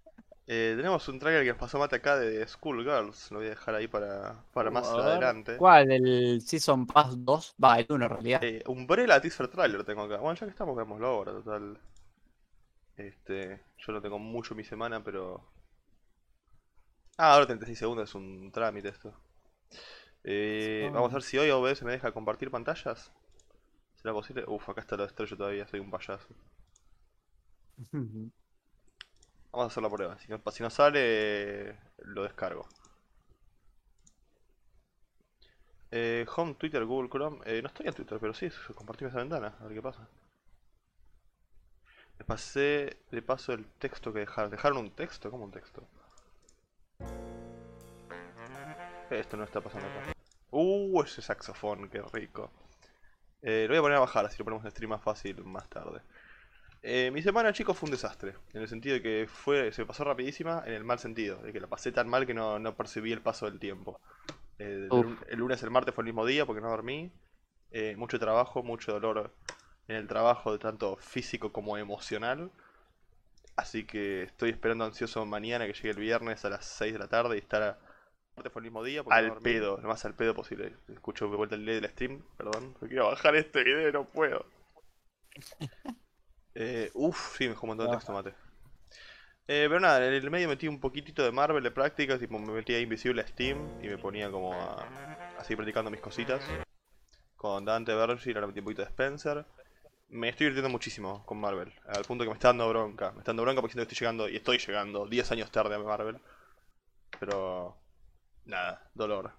Eh, 0.49 0.75
tenemos 0.77 1.05
un 1.09 1.19
trailer 1.19 1.43
que 1.43 1.49
nos 1.49 1.59
pasó 1.59 1.77
Mate 1.77 1.97
acá 1.97 2.15
de 2.17 2.47
Schoolgirls. 2.47 3.31
Lo 3.31 3.39
voy 3.39 3.47
a 3.47 3.49
dejar 3.51 3.75
ahí 3.75 3.87
para, 3.87 4.43
para 4.53 4.71
más 4.71 4.87
Uh, 4.87 4.97
ver, 4.97 5.05
adelante. 5.07 5.57
¿Cuál? 5.57 5.91
¿El 5.91 6.41
Season 6.41 6.87
Pass 6.87 7.15
2? 7.23 7.55
Va, 7.63 7.79
el 7.79 7.87
1 7.89 8.05
en 8.05 8.09
realidad. 8.11 8.43
Eh, 8.43 8.63
Umbrella 8.67 9.19
Teaser 9.21 9.47
Trailer 9.49 9.83
tengo 9.83 10.03
acá. 10.03 10.17
Bueno, 10.17 10.35
ya 10.39 10.45
que 10.45 10.51
estamos, 10.51 10.75
veámoslo 10.75 11.07
ahora, 11.07 11.31
total. 11.33 11.77
Este, 12.97 13.63
yo 13.77 13.93
no 13.93 14.01
tengo 14.01 14.19
mucho 14.19 14.53
mi 14.53 14.65
semana, 14.65 15.01
pero... 15.01 15.41
Ah, 17.17 17.33
ahora 17.33 17.45
36 17.45 17.77
segundos, 17.79 18.09
es 18.09 18.15
un 18.15 18.51
trámite 18.51 18.89
esto. 18.89 19.13
Eh, 20.23 20.89
vamos 20.93 21.11
a 21.11 21.15
ver 21.15 21.23
si 21.23 21.37
hoy 21.37 21.49
OBS 21.49 21.83
me 21.83 21.91
deja 21.93 22.11
compartir 22.11 22.51
pantallas. 22.51 23.11
¿Será 23.95 24.13
posible? 24.13 24.45
Uf, 24.47 24.69
acá 24.69 24.81
está 24.81 24.97
lo 24.97 25.05
estrello 25.05 25.37
todavía, 25.37 25.67
soy 25.67 25.79
un 25.81 25.91
payaso. 25.91 26.27
Vamos 29.57 29.71
a 29.71 29.73
hacer 29.73 29.81
la 29.81 29.89
prueba. 29.89 30.17
Si 30.51 30.61
no, 30.61 30.69
sale, 30.69 31.75
lo 32.03 32.21
descargo. 32.21 32.67
Eh, 35.89 36.27
home, 36.35 36.53
Twitter, 36.53 36.85
Google 36.85 37.09
Chrome. 37.09 37.39
Eh, 37.43 37.63
no 37.63 37.69
estoy 37.69 37.87
en 37.87 37.95
Twitter, 37.95 38.19
pero 38.21 38.35
sí, 38.35 38.51
compartí 38.75 39.05
esa 39.05 39.17
ventana. 39.17 39.55
A 39.59 39.63
ver 39.63 39.73
qué 39.73 39.81
pasa. 39.81 40.07
Le 42.19 42.25
pasé, 42.25 42.97
le 43.09 43.23
paso 43.23 43.51
el 43.53 43.65
texto 43.79 44.13
que 44.13 44.19
dejaron. 44.19 44.51
¿Dejaron 44.51 44.77
un 44.77 44.91
texto? 44.91 45.31
¿Cómo 45.31 45.45
un 45.45 45.51
texto? 45.51 45.87
Esto 49.09 49.37
no 49.37 49.43
está 49.43 49.59
pasando 49.59 49.87
acá. 49.87 50.13
Uh, 50.51 51.01
ese 51.01 51.23
saxofón, 51.23 51.89
qué 51.89 52.03
rico. 52.13 52.51
Eh, 53.41 53.63
lo 53.63 53.69
voy 53.69 53.77
a 53.77 53.81
poner 53.81 53.97
a 53.97 54.01
bajar, 54.01 54.23
así 54.23 54.37
lo 54.37 54.45
ponemos 54.45 54.65
en 54.65 54.69
stream 54.71 54.91
más 54.91 55.01
fácil 55.01 55.43
más 55.43 55.67
tarde. 55.67 56.01
Eh, 56.89 57.11
mi 57.11 57.21
semana, 57.21 57.51
chicos, 57.51 57.77
fue 57.77 57.87
un 57.87 57.91
desastre. 57.91 58.35
En 58.53 58.61
el 58.61 58.69
sentido 58.69 58.93
de 58.95 59.01
que 59.01 59.27
fue, 59.29 59.73
se 59.73 59.85
pasó 59.85 60.05
rapidísima, 60.05 60.63
en 60.65 60.71
el 60.71 60.85
mal 60.85 60.99
sentido. 60.99 61.37
De 61.39 61.51
que 61.51 61.59
la 61.59 61.67
pasé 61.67 61.91
tan 61.91 62.07
mal 62.07 62.25
que 62.25 62.33
no, 62.33 62.59
no 62.59 62.77
percibí 62.77 63.11
el 63.11 63.21
paso 63.21 63.45
del 63.45 63.59
tiempo. 63.59 63.99
Eh, 64.57 64.87
el, 65.27 65.37
lunes 65.37 65.61
y 65.61 65.65
el 65.65 65.71
martes 65.71 65.93
fue 65.93 66.03
el 66.03 66.05
mismo 66.05 66.25
día 66.25 66.45
porque 66.45 66.61
no 66.61 66.69
dormí. 66.69 67.11
Eh, 67.71 67.97
mucho 67.97 68.19
trabajo, 68.19 68.63
mucho 68.63 68.93
dolor 68.93 69.35
en 69.89 69.97
el 69.97 70.07
trabajo, 70.07 70.57
tanto 70.59 70.95
físico 70.95 71.51
como 71.51 71.77
emocional. 71.77 72.51
Así 73.57 73.85
que 73.85 74.23
estoy 74.23 74.51
esperando 74.51 74.85
ansioso 74.85 75.25
mañana 75.25 75.67
que 75.67 75.73
llegue 75.73 75.89
el 75.89 75.99
viernes 75.99 76.45
a 76.45 76.49
las 76.49 76.65
6 76.65 76.93
de 76.93 76.99
la 76.99 77.09
tarde 77.09 77.35
y 77.35 77.39
estar 77.39 77.63
a- 77.63 77.79
martes 78.37 78.53
fue 78.53 78.61
el 78.61 78.63
mismo 78.63 78.81
día 78.85 79.03
no 79.03 79.11
Al 79.11 79.37
pedo. 79.39 79.77
lo 79.81 79.89
más 79.89 80.05
al 80.05 80.15
pedo 80.15 80.33
posible. 80.33 80.73
Escucho 80.87 81.27
de 81.29 81.35
vuelta 81.35 81.55
el 81.55 81.65
delay 81.65 81.81
del 81.81 81.91
stream, 81.91 82.23
perdón. 82.37 82.77
Me 82.79 82.87
quiero 82.87 83.07
bajar 83.07 83.35
este 83.35 83.61
video 83.65 83.89
y 83.89 83.91
no 83.91 84.05
puedo. 84.05 84.45
Eh, 86.59 86.89
uf, 86.95 87.37
sí, 87.37 87.43
me 87.43 87.51
dejó 87.51 87.67
un 87.67 87.69
montón 87.69 87.85
de 87.85 87.97
texto, 87.97 88.11
mate. 88.11 88.33
Eh, 89.47 89.67
pero 89.69 89.79
nada, 89.79 90.05
en 90.05 90.11
el 90.11 90.31
medio 90.31 90.47
metí 90.47 90.67
un 90.67 90.79
poquitito 90.79 91.23
de 91.23 91.31
Marvel 91.31 91.61
de 91.61 91.69
prácticas, 91.69 92.19
tipo 92.19 92.39
me 92.39 92.51
metía 92.51 92.79
invisible 92.79 93.21
a 93.21 93.27
Steam 93.27 93.79
y 93.79 93.87
me 93.87 93.99
ponía 93.99 94.31
como 94.31 94.53
a, 94.53 95.37
a 95.37 95.43
seguir 95.43 95.57
practicando 95.57 95.91
mis 95.91 96.01
cositas. 96.01 96.41
Con 97.35 97.63
Dante 97.63 97.93
Vergi, 97.93 98.31
ahora 98.33 98.47
metí 98.47 98.59
un 98.59 98.65
poquito 98.65 98.81
de 98.81 98.87
Spencer. 98.87 99.45
Me 100.09 100.29
estoy 100.29 100.45
divirtiendo 100.45 100.69
muchísimo 100.69 101.23
con 101.27 101.39
Marvel, 101.39 101.71
al 101.85 102.03
punto 102.05 102.23
que 102.23 102.29
me 102.31 102.33
está 102.33 102.47
dando 102.47 102.67
bronca. 102.69 103.11
Me 103.11 103.19
está 103.19 103.29
dando 103.29 103.43
bronca 103.43 103.61
porque 103.61 103.73
siento 103.73 103.87
que 103.87 103.93
estoy 103.93 104.07
llegando, 104.07 104.27
y 104.27 104.35
estoy 104.37 104.57
llegando 104.57 105.05
10 105.05 105.31
años 105.31 105.51
tarde 105.51 105.75
a 105.75 105.79
Marvel. 105.79 106.19
Pero... 107.19 107.77
Nada, 108.45 108.89
dolor. 108.95 109.31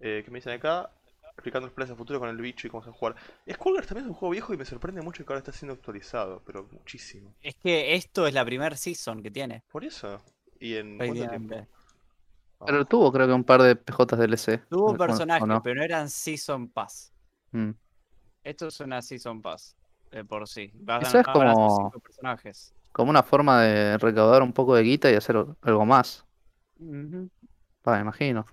Eh, 0.00 0.20
¿Qué 0.22 0.30
me 0.30 0.38
dicen 0.38 0.52
acá? 0.52 0.90
Explicando 1.34 1.66
los 1.66 1.74
planes 1.74 1.92
a 1.92 1.96
futuro 1.96 2.20
con 2.20 2.28
el 2.28 2.36
bicho 2.36 2.66
y 2.66 2.70
cómo 2.70 2.82
se 2.82 2.90
va 2.90 2.94
a 2.94 2.98
jugar. 2.98 3.16
Skullgirls 3.50 3.86
también 3.88 4.04
es 4.06 4.10
un 4.10 4.14
juego 4.14 4.32
viejo 4.32 4.54
y 4.54 4.56
me 4.56 4.64
sorprende 4.64 5.00
mucho 5.02 5.24
que 5.24 5.32
ahora 5.32 5.38
está 5.38 5.52
siendo 5.52 5.72
actualizado, 5.74 6.42
pero 6.46 6.68
muchísimo. 6.70 7.32
Es 7.42 7.54
que 7.56 7.94
esto 7.94 8.26
es 8.26 8.34
la 8.34 8.44
primera 8.44 8.76
season 8.76 9.22
que 9.22 9.30
tiene. 9.30 9.62
Por 9.72 9.84
eso. 9.84 10.20
¿Y 10.60 10.76
en 10.76 10.98
cuánto 10.98 11.14
tiempo? 11.28 11.66
Pero 12.64 12.84
tuvo 12.84 13.10
creo 13.10 13.26
que 13.26 13.32
un 13.32 13.42
par 13.44 13.60
de 13.62 13.74
PJ 13.74 14.16
DLC. 14.16 14.58
Tuvo 14.68 14.86
¿o- 14.86 14.94
o 14.94 14.96
personajes, 14.96 15.48
no? 15.48 15.60
pero 15.62 15.76
no 15.76 15.82
eran 15.82 16.08
season 16.08 16.68
pass. 16.68 17.12
Mm. 17.50 17.70
Esto 18.44 18.68
es 18.68 18.78
una 18.80 19.02
season 19.02 19.42
pass 19.42 19.74
de 20.12 20.24
por 20.24 20.46
sí. 20.46 20.70
Vas 20.74 21.02
Eso 21.08 21.18
es 21.18 21.26
a 21.26 21.30
hasta 21.30 21.32
como- 21.32 21.76
cinco 21.90 21.98
personajes. 22.00 22.72
Como 22.92 23.10
una 23.10 23.22
forma 23.22 23.62
de 23.62 23.96
recaudar 23.98 24.42
un 24.42 24.52
poco 24.52 24.74
de 24.76 24.82
guita 24.82 25.10
y 25.10 25.14
hacer 25.14 25.34
algo 25.62 25.86
más. 25.86 26.24
Ujú. 26.78 27.28
Va, 27.88 27.94
me 27.96 28.00
imagino. 28.02 28.46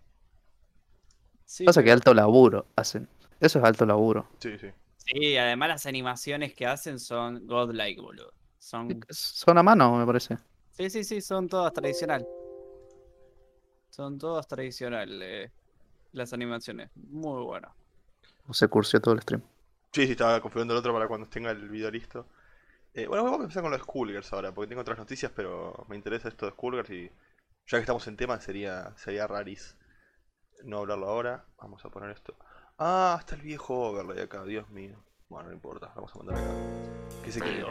Sí, 1.50 1.66
Pasa 1.66 1.82
que 1.82 1.92
alto 1.92 2.14
laburo 2.14 2.68
hacen. 2.76 3.10
Eso 3.40 3.58
es 3.58 3.66
alto 3.66 3.84
laburo. 3.84 4.30
Sí, 4.38 4.56
sí. 4.60 4.68
Sí, 4.98 5.36
además 5.36 5.70
las 5.70 5.86
animaciones 5.88 6.54
que 6.54 6.68
hacen 6.68 7.00
son 7.00 7.48
godlike, 7.48 8.00
boludo. 8.00 8.32
Son... 8.60 9.04
Son 9.10 9.58
a 9.58 9.64
mano, 9.64 9.98
me 9.98 10.06
parece. 10.06 10.38
Sí, 10.74 10.92
sí, 10.92 11.04
sí, 11.04 11.22
son 11.22 11.50
todas 11.50 11.74
tradicional. 11.74 12.24
Son 13.90 14.20
todas 14.20 14.48
tradicional 14.48 15.20
eh, 15.24 15.52
las 16.12 16.34
animaciones. 16.34 16.92
Muy 16.94 17.44
buenas. 17.44 17.72
O 18.48 18.54
se 18.54 18.68
cursió 18.68 19.02
todo 19.02 19.16
el 19.16 19.22
stream. 19.22 19.42
Sí, 19.92 20.06
sí, 20.06 20.12
estaba 20.12 20.40
configurando 20.42 20.76
el 20.76 20.80
otro 20.82 20.94
para 20.94 21.08
cuando 21.08 21.28
tenga 21.28 21.50
el 21.50 21.68
video 21.68 21.90
listo. 21.90 22.28
Eh, 22.94 23.08
bueno, 23.08 23.24
vamos 23.24 23.40
a 23.40 23.44
empezar 23.46 23.64
con 23.64 23.72
los 23.72 23.82
Skullgirls 23.82 24.32
ahora, 24.34 24.54
porque 24.54 24.70
tengo 24.70 24.82
otras 24.82 25.00
noticias, 25.00 25.32
pero 25.36 25.84
me 25.90 25.96
interesa 25.96 26.28
esto 26.28 26.46
de 26.46 26.52
Skullgirls 26.52 26.92
y 26.92 27.10
ya 27.66 27.78
que 27.80 27.80
estamos 27.80 28.08
en 28.08 28.18
tema 28.18 28.40
sería, 28.40 28.94
sería 28.98 29.26
raris 29.26 29.76
no 30.64 30.80
hablarlo 30.80 31.08
ahora. 31.08 31.46
Vamos 31.58 31.84
a 31.86 31.90
poner 31.90 32.12
esto. 32.12 32.36
Ah, 32.78 33.18
está 33.20 33.36
el 33.36 33.42
viejo 33.42 33.90
overlay 33.90 34.24
acá, 34.24 34.44
Dios 34.44 34.70
mío. 34.70 35.04
Bueno, 35.28 35.50
no 35.50 35.54
importa, 35.54 35.92
vamos 35.96 36.12
a 36.16 36.18
mandar 36.18 36.38
acá. 36.38 36.52
¿Qué 37.24 37.32
se 37.32 37.40
creen? 37.40 37.66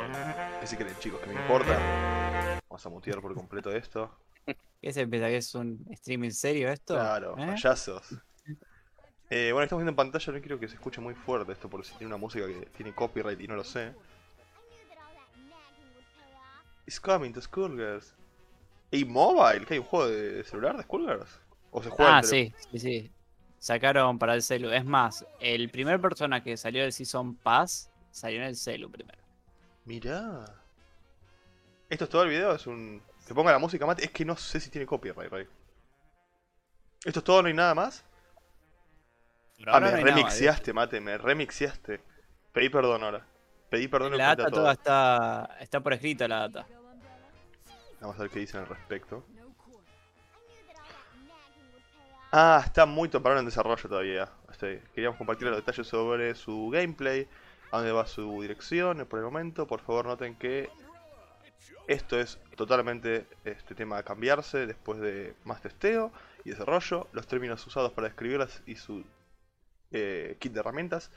¿Qué 0.61 0.66
se 0.66 0.76
creen, 0.76 0.95
chicos? 1.00 1.21
¿Que 1.21 1.26
me 1.26 1.40
importa? 1.40 2.61
Vamos 2.68 2.87
a 2.87 2.88
mutear 2.88 3.21
por 3.21 3.35
completo 3.35 3.73
esto. 3.73 4.11
¿Qué 4.80 4.92
se 4.92 5.07
piensa 5.07 5.28
que 5.28 5.38
es 5.38 5.54
un 5.54 5.85
streaming 5.90 6.30
serio 6.30 6.71
esto? 6.71 6.95
Claro, 6.95 7.37
¿Eh? 7.37 7.47
payasos. 7.47 8.14
Eh, 9.30 9.50
bueno, 9.52 9.64
estamos 9.64 9.80
viendo 9.80 9.90
en 9.90 9.97
pantalla, 9.97 10.33
no 10.33 10.40
quiero 10.40 10.59
que 10.59 10.68
se 10.68 10.76
escuche 10.76 11.00
muy 11.00 11.14
fuerte 11.14 11.52
esto, 11.52 11.69
por 11.69 11.84
si 11.84 11.93
tiene 11.93 12.06
una 12.06 12.17
música 12.17 12.47
que 12.47 12.67
tiene 12.76 12.95
copyright 12.95 13.41
y 13.41 13.47
no 13.49 13.56
lo 13.56 13.65
sé. 13.65 13.93
It's 16.86 16.99
coming 17.00 17.32
to 17.32 17.43
Skullgirls. 17.43 18.15
¿Y 18.91 19.04
mobile? 19.04 19.67
¿Que 19.67 19.75
hay 19.75 19.80
un 19.80 19.86
juego 19.86 20.08
de 20.08 20.45
celular 20.45 20.76
de 20.76 20.84
Skullgirls? 20.84 21.41
¿O 21.71 21.83
se 21.83 21.91
juega 21.91 22.19
Ah, 22.19 22.23
sí, 22.23 22.52
sí, 22.71 22.78
sí. 22.78 23.13
Sacaron 23.59 24.19
para 24.19 24.35
el 24.35 24.43
celu. 24.43 24.71
Es 24.71 24.85
más, 24.85 25.26
el 25.41 25.71
primer 25.71 26.00
persona 26.00 26.43
que 26.43 26.57
salió 26.57 26.83
del 26.83 26.93
Season 26.93 27.35
Pass 27.37 27.91
salió 28.11 28.39
en 28.39 28.49
el 28.49 28.57
celu 28.57 28.91
primero. 28.91 29.19
Mirá. 29.85 30.45
¿Esto 31.89 32.04
es 32.04 32.11
todo 32.11 32.23
el 32.23 32.31
video? 32.31 32.54
Es 32.54 32.67
un... 32.67 33.02
Que 33.26 33.35
ponga 33.35 33.52
la 33.52 33.59
música, 33.59 33.85
mate. 33.87 34.04
Es 34.04 34.11
que 34.11 34.25
no 34.25 34.37
sé 34.37 34.61
si 34.61 34.71
tiene 34.71 34.87
copyright, 34.87 35.31
Ray. 35.31 35.47
¿Esto 37.04 37.19
es 37.21 37.25
todo? 37.25 37.43
¿No 37.43 37.49
hay 37.49 37.54
nada 37.54 37.75
más? 37.75 38.04
Ah, 39.67 39.81
me 39.81 39.91
no 39.91 39.97
nada 39.97 39.97
remixiaste, 40.02 40.73
mate. 40.73 41.00
Me 41.00 41.19
remixiaste. 41.19 42.00
Pedí 42.52 42.69
perdón 42.69 43.02
ahora. 43.02 43.26
Pedí 43.71 43.89
perdón 43.89 44.13
en 44.13 44.19
La 44.19 44.37
data 44.37 44.50
toda 44.50 44.73
está, 44.73 45.57
está 45.61 45.81
por 45.81 45.93
escrito, 45.93 46.26
la 46.26 46.49
data. 46.49 46.67
Vamos 48.00 48.17
a 48.17 48.23
ver 48.23 48.31
qué 48.31 48.39
dicen 48.41 48.61
al 48.61 48.67
respecto. 48.67 49.25
Ah, 52.30 52.62
está 52.62 52.84
muy 52.84 53.08
temprano 53.08 53.41
en 53.41 53.47
desarrollo 53.47 53.88
todavía. 53.88 54.28
Este, 54.50 54.82
queríamos 54.95 55.17
compartir 55.17 55.49
los 55.49 55.56
detalles 55.56 55.86
sobre 55.86 56.34
su 56.34 56.69
gameplay, 56.71 57.26
a 57.71 57.78
dónde 57.78 57.93
va 57.93 58.06
su 58.06 58.43
dirección 58.43 59.06
por 59.06 59.19
el 59.19 59.25
momento. 59.25 59.67
Por 59.67 59.80
favor 59.80 60.04
noten 60.06 60.34
que 60.36 60.69
esto 61.86 62.21
es 62.21 62.38
totalmente 62.54 63.26
este 63.45 63.75
tema 63.75 63.97
a 63.97 64.02
cambiarse 64.02 64.67
después 64.67 65.00
de 65.00 65.34
más 65.45 65.62
testeo 65.62 66.12
y 66.45 66.50
desarrollo. 66.50 67.06
Los 67.12 67.26
términos 67.26 67.67
usados 67.67 67.93
para 67.93 68.08
describirlas 68.08 68.62
y 68.67 68.76
su 68.76 69.04
eh, 69.91 70.36
kit 70.38 70.52
de 70.52 70.60
herramientas. 70.60 71.10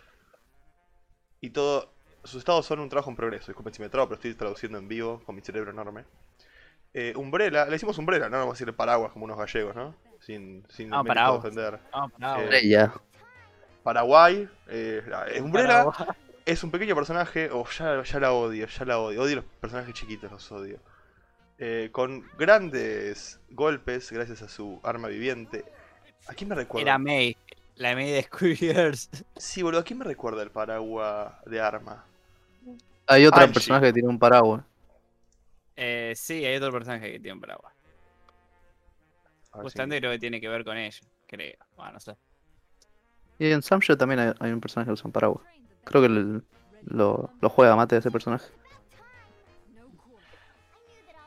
Y 1.42 1.50
todo, 1.50 1.92
sus 2.24 2.40
estados 2.40 2.66
son 2.66 2.80
un 2.80 2.88
trabajo 2.88 3.10
en 3.10 3.18
progreso. 3.18 3.48
Disculpen 3.48 3.74
si 3.74 3.82
me 3.82 3.90
trabo, 3.90 4.08
pero 4.08 4.16
estoy 4.16 4.34
traduciendo 4.34 4.78
en 4.78 4.88
vivo 4.88 5.22
con 5.26 5.36
mi 5.36 5.42
cerebro 5.42 5.72
enorme. 5.72 6.06
Eh, 6.94 7.14
umbrella, 7.16 7.66
le 7.66 7.72
decimos 7.72 7.98
umbrella, 7.98 8.28
no 8.30 8.38
vamos 8.38 8.54
a 8.54 8.58
decir 8.60 8.76
paraguas 8.76 9.12
como 9.14 9.26
unos 9.26 9.38
gallegos, 9.38 9.76
¿no? 9.76 9.96
Sin, 10.20 10.66
sin 10.70 10.94
Ah, 10.94 11.04
paraguas. 11.04 11.44
defender. 11.44 11.80
Ah, 11.94 12.08
Eh. 12.42 12.90
Paraguay, 13.84 14.48
eh, 14.68 15.02
la- 15.08 15.26
Umbrella 15.42 15.86
es 16.46 16.64
un 16.64 16.70
pequeño 16.72 16.94
personaje, 16.96 17.50
oh, 17.52 17.66
ya, 17.78 18.04
ya 18.04 18.20
la 18.20 18.32
odio, 18.34 18.68
ya 18.68 18.86
la 18.86 19.00
odio, 19.00 19.22
odio 19.24 19.38
los 19.38 19.46
personajes 19.60 19.94
chiquitos, 19.94 20.32
los 20.32 20.52
odio. 20.52 20.80
Eh, 21.58 21.90
con 21.92 22.28
grandes 22.38 23.40
golpes 23.50 24.12
gracias 24.12 24.42
a 24.42 24.50
su 24.50 24.80
arma 24.84 25.08
viviente. 25.08 25.64
¿A 26.28 26.34
quién 26.34 26.50
me 26.50 26.56
recuerda? 26.56 26.90
Era 26.92 26.98
May. 26.98 27.36
La 27.76 27.96
May 27.96 28.12
de 28.12 28.24
Squeakers. 28.24 29.10
Sí, 29.38 29.64
boludo, 29.64 29.82
¿a 29.82 29.84
quién 29.84 29.98
me 30.00 30.06
recuerda 30.06 30.44
el 30.44 30.52
paraguas 30.52 31.34
de 31.46 31.62
arma? 31.62 32.04
Hay 33.08 33.26
otro 33.26 33.42
Angie. 33.42 33.54
personaje 33.54 33.88
que 33.88 33.94
tiene 33.94 34.10
un 34.10 34.20
paraguas. 34.20 34.64
Eh, 35.84 36.14
sí, 36.16 36.46
hay 36.46 36.56
otro 36.58 36.72
personaje 36.72 37.12
que 37.12 37.20
tiene 37.20 37.34
un 37.34 37.42
paraguas. 37.42 37.74
A 39.52 39.58
ver 39.58 39.62
si- 39.62 39.62
Justamente 39.64 39.98
creo 40.00 40.12
que 40.12 40.20
tiene 40.20 40.40
que 40.40 40.48
ver 40.48 40.64
con 40.64 40.78
ella. 40.78 41.00
Creo. 41.28 41.56
Bueno, 41.76 41.94
no 41.94 42.00
sé. 42.00 42.16
Y 43.40 43.52
en 43.52 43.64
Samsung 43.64 43.98
también 43.98 44.20
hay, 44.20 44.34
hay 44.40 44.52
un 44.52 44.62
personaje 44.62 44.90
que 44.90 44.94
usa 44.94 45.06
un 45.08 45.12
paraguas. 45.12 45.44
Creo 45.84 46.02
que 46.02 46.08
el- 46.08 46.44
lo, 46.86 47.32
lo 47.42 47.50
juega 47.50 47.76
mate 47.76 47.98
ese 47.98 48.12
personaje. 48.12 48.46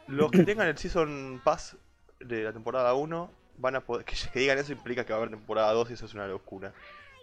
Los 0.07 0.31
que 0.31 0.45
tengan 0.45 0.69
el 0.69 0.77
Season 0.79 1.40
Pass 1.43 1.77
de 2.21 2.45
la 2.45 2.53
temporada 2.53 2.95
1 2.95 3.31
van 3.59 3.77
a 3.77 3.81
poder. 3.81 4.05
Que, 4.05 4.14
que 4.33 4.38
digan 4.38 4.59
eso 4.59 4.73
implica 4.73 5.05
que 5.05 5.12
va 5.12 5.19
a 5.19 5.23
haber 5.23 5.31
temporada 5.37 5.73
2 5.73 5.90
y 5.90 5.95
eso 5.95 6.07
es 6.07 6.14
una 6.14 6.27
locura. 6.27 6.73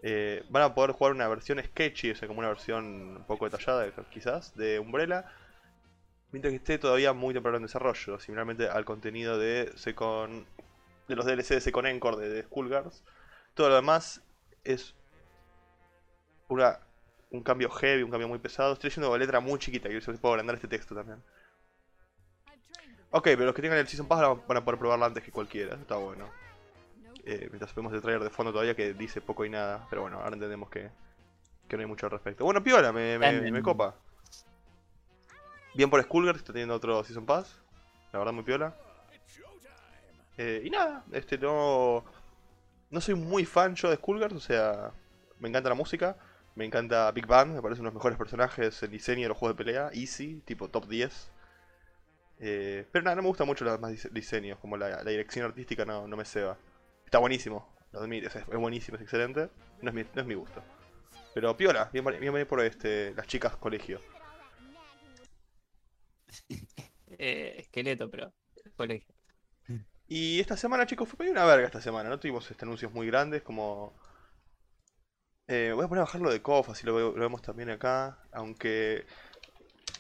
Eh, 0.04 0.44
van 0.50 0.64
a 0.64 0.74
poder 0.74 0.92
jugar 0.92 1.14
una 1.14 1.28
versión 1.28 1.62
sketchy, 1.64 2.12
o 2.12 2.16
sea, 2.16 2.28
como 2.28 2.40
una 2.40 2.48
versión 2.50 2.84
un 3.18 3.24
poco 3.26 3.46
detallada, 3.46 3.88
quizás, 4.12 4.56
de 4.58 4.80
Umbrella. 4.80 5.26
Mientras 6.32 6.52
que 6.52 6.58
esté 6.58 6.78
todavía 6.78 7.14
muy 7.14 7.34
temprano 7.34 7.58
en 7.58 7.64
desarrollo, 7.64 8.20
similarmente 8.20 8.70
al 8.70 8.86
contenido 8.86 9.38
de 9.38 9.72
Second. 9.76 10.46
de 11.08 11.16
los 11.16 11.26
DLC 11.26 11.56
de 11.56 11.62
Second 11.62 11.88
Encore 11.88 12.18
de, 12.18 12.30
de 12.30 12.44
Skullgirls. 12.44 13.04
Todo 13.54 13.70
lo 13.70 13.76
demás 13.76 14.22
es 14.64 14.96
una, 16.48 16.80
un 17.32 17.44
cambio 17.44 17.70
heavy, 17.70 18.04
un 18.04 18.12
cambio 18.12 18.30
muy 18.30 18.40
pesado. 18.40 18.74
Estoy 18.74 18.90
leyendo 18.90 19.18
letra 19.18 19.40
muy 19.42 19.60
chiquita, 19.60 19.90
que 19.90 20.00
se 20.00 20.14
puedo 20.14 20.34
agrandar 20.36 20.56
este 20.56 20.68
texto 20.70 20.96
también. 20.96 21.22
Ok, 23.12 23.24
pero 23.26 23.46
los 23.46 23.56
que 23.56 23.62
tengan 23.62 23.78
el 23.78 23.88
Season 23.88 24.08
Pass 24.08 24.22
van 24.48 24.58
a- 24.58 24.64
poder 24.64 24.80
probarla 24.80 25.08
antes 25.08 25.22
que 25.24 25.32
cualquiera, 25.32 25.76
está 25.76 25.96
bueno. 25.98 26.30
Eh, 27.26 27.48
mientras 27.50 27.76
vemos 27.76 27.92
el 27.94 28.02
trailer 28.02 28.24
de 28.24 28.30
fondo 28.30 28.52
todavía 28.54 28.76
que 28.76 28.94
dice 28.94 29.20
poco 29.22 29.44
y 29.44 29.50
nada, 29.50 29.86
pero 29.90 30.04
bueno, 30.04 30.18
ahora 30.20 30.34
entendemos 30.36 30.70
que, 30.70 30.90
que 31.68 31.76
no 31.76 31.82
hay 31.82 31.88
mucho 31.88 32.06
al 32.06 32.12
respecto. 32.14 32.46
Bueno, 32.46 32.64
piola, 32.64 32.94
me, 32.94 33.20
me, 33.20 33.28
me 33.52 33.62
copa. 33.62 33.96
Bien 35.74 35.90
por 35.90 36.02
Skullgirls, 36.04 36.40
que 36.40 36.44
está 36.44 36.54
teniendo 36.54 36.76
otro 36.76 37.04
Season 37.04 37.26
Pass. 37.26 37.60
La 38.12 38.20
verdad, 38.20 38.34
muy 38.34 38.44
piola. 38.44 38.76
Eh, 40.38 40.62
y 40.66 40.70
nada, 40.70 41.04
este 41.12 41.38
no. 41.38 42.04
No 42.90 43.00
soy 43.00 43.16
muy 43.16 43.46
fan 43.46 43.76
yo 43.76 43.90
de 43.90 43.96
Skullgirls, 43.96 44.36
o 44.36 44.40
sea, 44.42 44.92
me 45.40 45.48
encanta 45.48 45.70
la 45.70 45.76
música, 45.76 46.18
Me 46.56 46.66
encanta 46.66 47.10
Big 47.14 47.26
Bang, 47.26 47.50
me 47.54 47.62
parece 47.62 47.80
uno 47.80 47.90
de 47.90 47.94
los 47.94 48.00
mejores 48.02 48.18
personajes 48.18 48.84
en 48.84 48.92
diseño 48.92 49.22
de 49.24 49.30
los 49.30 49.38
juegos 49.38 49.58
de 49.58 49.64
pelea. 49.64 49.90
Easy, 49.94 50.42
tipo 50.46 50.68
top 50.68 50.88
10. 50.88 51.32
Eh, 52.40 52.86
pero 52.92 53.04
nada, 53.04 53.16
no 53.16 53.22
me 53.22 53.28
gustan 53.30 53.48
mucho 53.48 53.64
los 53.64 53.74
demás 53.74 53.92
dise- 53.92 54.10
diseños, 54.12 54.58
como 54.60 54.76
la, 54.76 55.04
dirección 55.04 55.46
artística 55.46 55.86
no, 55.86 56.08
no 56.08 56.18
me 56.18 56.26
ceba. 56.26 56.58
Está 57.06 57.20
buenísimo, 57.20 57.74
lo 57.92 58.02
admito, 58.02 58.28
es, 58.28 58.36
es 58.36 58.46
buenísimo, 58.48 58.98
es 58.98 59.04
excelente. 59.04 59.50
No 59.82 59.90
es 59.90 59.96
mi, 59.96 60.04
no 60.14 60.22
es 60.22 60.28
mi 60.28 60.34
gusto. 60.34 60.62
Pero 61.34 61.56
piola, 61.56 61.90
bien, 61.94 62.04
bien, 62.06 62.34
bien 62.34 62.48
por 62.48 62.60
este, 62.62 63.14
las 63.16 63.28
chicas 63.28 63.56
colegio. 63.56 64.02
Eh, 67.18 67.56
esqueleto, 67.60 68.10
pero. 68.10 68.34
Colegio. 68.76 69.14
Y 70.08 70.40
esta 70.40 70.58
semana, 70.58 70.86
chicos, 70.86 71.08
fue 71.10 71.18
medio 71.20 71.32
una 71.32 71.46
verga 71.46 71.66
esta 71.66 71.82
semana. 71.82 72.10
No 72.10 72.20
tuvimos 72.20 72.50
este, 72.52 72.66
anuncios 72.66 72.92
muy 72.94 73.08
grandes 73.08 73.42
como... 73.42 73.94
Eh, 75.48 75.72
voy 75.76 75.86
a 75.86 75.88
poner 75.88 76.02
a 76.02 76.06
bajarlo 76.06 76.32
de 76.32 76.42
KOF, 76.42 76.70
así 76.70 76.86
lo, 76.86 76.96
ve- 76.96 77.02
lo 77.02 77.14
vemos 77.14 77.42
también 77.42 77.70
acá. 77.70 78.20
Aunque... 78.32 79.06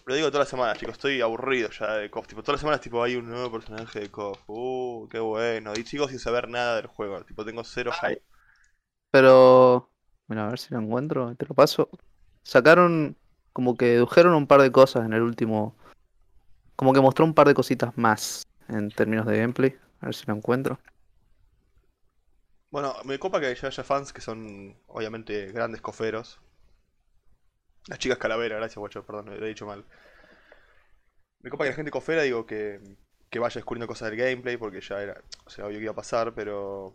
Lo 0.05 0.15
digo 0.15 0.27
toda 0.29 0.43
la 0.43 0.49
semana, 0.49 0.75
chicos, 0.75 0.93
estoy 0.93 1.21
aburrido 1.21 1.69
ya 1.71 1.95
de 1.95 2.09
KOF. 2.11 2.27
Tipo, 2.27 2.43
todas 2.43 2.55
las 2.55 2.61
semanas 2.61 2.81
tipo, 2.81 3.03
hay 3.03 3.15
un 3.15 3.29
nuevo 3.29 3.51
personaje 3.51 3.99
de 4.01 4.11
KOF. 4.11 4.39
Uh, 4.47 5.07
qué 5.09 5.19
bueno. 5.19 5.73
Y 5.75 5.83
sigo 5.85 6.07
sin 6.07 6.19
saber 6.19 6.49
nada 6.49 6.75
del 6.77 6.87
juego. 6.87 7.23
Tipo, 7.25 7.45
tengo 7.45 7.63
cero 7.63 7.91
hype. 8.01 8.23
Pero, 9.11 9.91
mira, 10.27 10.45
a 10.47 10.49
ver 10.49 10.59
si 10.59 10.73
lo 10.73 10.79
encuentro, 10.79 11.35
te 11.35 11.45
lo 11.45 11.55
paso. 11.55 11.89
Sacaron, 12.43 13.17
como 13.53 13.75
que 13.77 13.85
dedujeron 13.85 14.33
un 14.35 14.47
par 14.47 14.61
de 14.61 14.71
cosas 14.71 15.05
en 15.05 15.13
el 15.13 15.21
último. 15.21 15.75
Como 16.75 16.93
que 16.93 17.01
mostró 17.01 17.25
un 17.25 17.33
par 17.33 17.47
de 17.47 17.53
cositas 17.53 17.97
más 17.97 18.43
en 18.67 18.89
términos 18.89 19.25
de 19.25 19.37
gameplay. 19.37 19.77
A 20.01 20.05
ver 20.07 20.15
si 20.15 20.25
lo 20.25 20.35
encuentro. 20.35 20.79
Bueno, 22.71 22.95
me 23.03 23.19
copa 23.19 23.39
que 23.41 23.53
ya 23.53 23.67
haya 23.67 23.83
fans 23.83 24.13
que 24.13 24.21
son, 24.21 24.77
obviamente, 24.87 25.51
grandes 25.51 25.81
coferos. 25.81 26.39
Las 27.87 27.99
chicas 27.99 28.17
calavera, 28.17 28.55
gracias, 28.55 28.77
guacho, 28.77 29.05
perdón, 29.05 29.25
lo 29.37 29.45
he 29.45 29.49
dicho 29.49 29.65
mal. 29.65 29.85
Me 31.41 31.49
copa 31.49 31.65
que 31.65 31.71
la 31.71 31.75
gente 31.75 31.91
cofera, 31.91 32.21
digo, 32.21 32.45
que, 32.45 32.79
que 33.29 33.39
vaya 33.39 33.55
descubriendo 33.55 33.87
cosas 33.87 34.09
del 34.09 34.19
gameplay, 34.19 34.57
porque 34.57 34.79
ya 34.81 35.01
era, 35.01 35.21
o 35.45 35.49
sea, 35.49 35.65
obvio 35.65 35.77
que 35.77 35.83
iba 35.83 35.91
a 35.91 35.95
pasar, 35.95 36.33
pero 36.33 36.93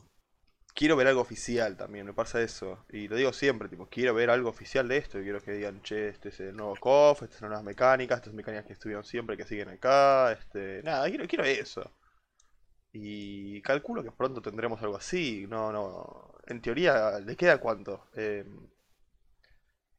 quiero 0.76 0.96
ver 0.96 1.08
algo 1.08 1.22
oficial 1.22 1.76
también, 1.78 2.06
me 2.06 2.14
pasa 2.14 2.42
eso. 2.42 2.86
Y 2.90 3.08
lo 3.08 3.16
digo 3.16 3.32
siempre, 3.34 3.68
tipo, 3.70 3.88
quiero 3.88 4.14
ver 4.14 4.30
algo 4.30 4.50
oficial 4.50 4.88
de 4.88 4.98
esto, 4.98 5.20
y 5.20 5.24
quiero 5.24 5.42
que 5.42 5.52
digan, 5.54 5.82
che, 5.82 6.10
este 6.10 6.30
es 6.30 6.40
el 6.40 6.56
nuevo 6.56 6.76
KOF, 6.76 7.22
estas 7.24 7.40
son 7.40 7.50
las 7.50 7.58
nuevas 7.62 7.64
mecánicas, 7.66 8.18
estas 8.18 8.30
son 8.30 8.36
mecánicas 8.36 8.66
que 8.66 8.74
estuvieron 8.74 9.04
siempre, 9.04 9.36
que 9.38 9.46
siguen 9.46 9.70
acá, 9.70 10.32
este, 10.32 10.82
nada, 10.84 11.08
quiero, 11.08 11.26
quiero 11.28 11.44
eso. 11.44 11.92
Y 12.92 13.62
calculo 13.62 14.02
que 14.02 14.10
pronto 14.10 14.42
tendremos 14.42 14.82
algo 14.82 14.96
así. 14.96 15.46
No, 15.48 15.70
no. 15.72 16.34
En 16.46 16.60
teoría, 16.62 17.20
¿le 17.20 17.36
queda 17.36 17.58
cuánto? 17.58 18.08
Eh, 18.14 18.44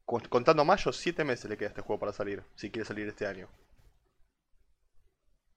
con- 0.04 0.28
contando 0.28 0.64
mayo, 0.64 0.92
7 0.92 1.22
meses 1.24 1.48
le 1.48 1.56
queda 1.56 1.68
a 1.68 1.70
este 1.70 1.82
juego 1.82 2.00
para 2.00 2.12
salir. 2.12 2.42
Si 2.56 2.68
quiere 2.68 2.84
salir 2.84 3.06
este 3.06 3.26
año. 3.28 3.48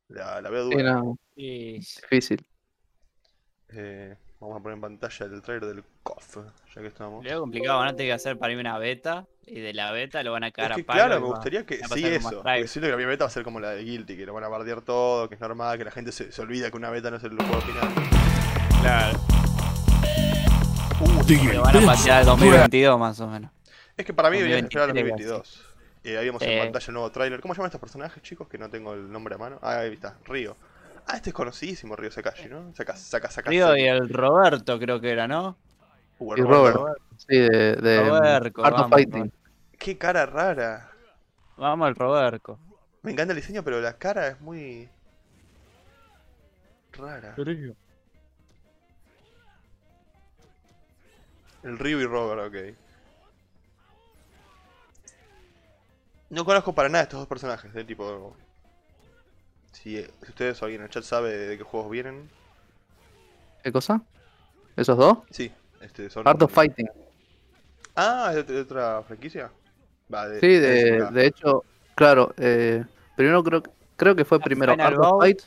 La, 0.09 0.39
la 0.41 0.49
veo 0.51 0.63
Sí, 0.69 0.75
dura. 0.75 0.83
no, 0.83 1.17
difícil. 2.09 2.45
Eh, 3.69 4.15
vamos 4.41 4.59
a 4.59 4.63
poner 4.63 4.75
en 4.75 4.81
pantalla 4.81 5.25
el 5.27 5.41
trailer 5.41 5.69
del 5.75 5.83
KOF, 6.03 6.37
ya 6.75 6.81
que 6.81 6.87
estamos. 6.87 7.23
Veo 7.23 7.39
complicado, 7.39 7.79
van 7.79 7.87
a 7.89 7.91
tener 7.91 8.07
que 8.09 8.13
hacer 8.13 8.37
para 8.37 8.53
mí 8.53 8.59
una 8.59 8.77
beta. 8.77 9.25
Y 9.45 9.59
de 9.59 9.73
la 9.73 9.91
beta 9.91 10.21
lo 10.23 10.31
van 10.33 10.43
a 10.43 10.47
Es 10.47 10.53
cagar 10.53 10.75
que 10.75 10.81
a 10.81 10.85
palo. 10.85 10.99
claro, 10.99 11.21
me 11.21 11.27
gustaría 11.27 11.65
que 11.65 11.77
sí 11.77 12.05
eso. 12.05 12.41
Porque 12.43 12.67
siento 12.67 12.87
que 12.87 12.91
la 12.91 12.95
primera 12.95 13.09
beta 13.11 13.23
va 13.25 13.27
a 13.27 13.31
ser 13.31 13.43
como 13.43 13.59
la 13.59 13.71
de 13.71 13.83
Guilty, 13.83 14.15
que 14.17 14.25
lo 14.25 14.33
van 14.33 14.43
a 14.43 14.47
bardear 14.49 14.81
todo, 14.81 15.27
que 15.29 15.35
es 15.35 15.41
normal, 15.41 15.77
que 15.77 15.83
la 15.85 15.91
gente 15.91 16.11
se, 16.11 16.31
se 16.31 16.41
olvida 16.41 16.69
que 16.71 16.77
una 16.77 16.89
beta 16.89 17.09
no 17.11 17.17
es 17.17 17.23
el 17.23 17.35
juego 17.35 17.61
final. 17.61 17.89
Claro. 18.81 19.19
Uh, 20.99 21.53
Lo 21.53 21.61
van 21.63 21.77
a 21.77 21.85
pasear 21.85 22.19
al 22.19 22.25
2022 22.25 22.99
más 22.99 23.19
o 23.19 23.27
menos. 23.27 23.51
Es 23.97 24.05
que 24.05 24.13
para 24.13 24.29
mí 24.29 24.37
deberían 24.37 24.63
esperar 24.65 24.89
al 24.89 24.95
2023, 24.95 25.29
2022. 25.29 25.65
Eh, 26.03 26.17
ahí 26.17 26.25
vemos 26.25 26.41
en 26.41 26.49
Sí. 26.49 26.57
pantalla 26.59 26.85
el 26.87 26.93
nuevo 26.93 27.11
tráiler. 27.11 27.41
¿Cómo 27.41 27.53
llaman 27.53 27.67
estos 27.67 27.81
personajes, 27.81 28.23
chicos? 28.23 28.47
Que 28.47 28.57
no 28.57 28.69
tengo 28.69 28.93
el 28.93 29.11
nombre 29.11 29.35
a 29.35 29.37
mano. 29.37 29.59
Ah, 29.61 29.79
ahí 29.79 29.93
está, 29.93 30.17
Río. 30.25 30.55
Ah, 31.07 31.15
este 31.15 31.31
es 31.31 31.33
conocidísimo, 31.33 31.95
Río 31.95 32.11
Sakashi, 32.11 32.47
¿no? 32.47 32.73
Saca, 32.75 32.95
saca, 32.95 33.29
saca. 33.29 33.49
Río 33.49 33.75
y 33.75 33.83
el 33.83 34.07
Roberto 34.09 34.79
creo 34.79 35.01
que 35.01 35.11
era, 35.11 35.27
¿no? 35.27 35.57
Uh, 36.19 36.33
el 36.33 36.39
Y 36.39 36.43
Robert. 36.43 36.75
Robert. 36.75 37.01
Sí, 37.17 37.37
de, 37.37 37.75
de 37.75 38.03
Roberto, 38.03 38.63
Art 38.63 38.75
of 38.75 38.81
vamos, 38.81 38.95
Fighting. 38.95 39.33
Qué 39.77 39.97
cara 39.97 40.25
rara. 40.25 40.91
Vamos 41.57 41.87
al 41.87 41.95
Roberto. 41.95 42.59
Me 43.01 43.11
encanta 43.11 43.33
el 43.33 43.39
diseño, 43.39 43.63
pero 43.63 43.81
la 43.81 43.97
cara 43.97 44.27
es 44.27 44.39
muy... 44.41 44.89
Rara. 46.93 47.35
El 51.63 51.79
Río 51.79 51.99
y 52.01 52.05
Robert, 52.05 52.47
ok. 52.47 52.77
No 56.29 56.45
conozco 56.45 56.73
para 56.73 56.89
nada 56.89 57.03
estos 57.03 57.19
dos 57.19 57.27
personajes, 57.27 57.75
eh, 57.75 57.83
tipo... 57.83 58.35
Si, 59.71 59.97
si 60.01 60.09
ustedes 60.29 60.61
o 60.61 60.65
alguien 60.65 60.81
en 60.81 60.85
el 60.85 60.91
chat 60.91 61.03
sabe 61.03 61.35
de 61.35 61.57
qué 61.57 61.63
juegos 61.63 61.89
vienen. 61.91 62.29
¿Qué 63.63 63.71
cosa? 63.71 64.01
¿Esos 64.75 64.97
dos? 64.97 65.19
Sí, 65.29 65.51
este 65.81 66.09
son... 66.09 66.27
Art 66.27 66.41
of 66.41 66.53
Fighting. 66.53 66.89
Ah, 67.95 68.29
¿es 68.35 68.47
de, 68.47 68.53
de 68.53 68.61
otra 68.61 69.01
franquicia? 69.03 69.51
Va, 70.13 70.27
de, 70.27 70.39
Sí, 70.39 70.47
de, 70.47 71.09
de 71.11 71.25
hecho, 71.25 71.63
claro, 71.95 72.33
eh, 72.37 72.83
primero 73.15 73.43
creo, 73.43 73.63
creo 73.95 74.15
que 74.15 74.25
fue 74.25 74.37
Ah, 74.39 74.43
primero 74.43 74.73
Final 74.73 74.87
Art 74.93 74.99
of. 75.03 75.19
Fight. 75.21 75.41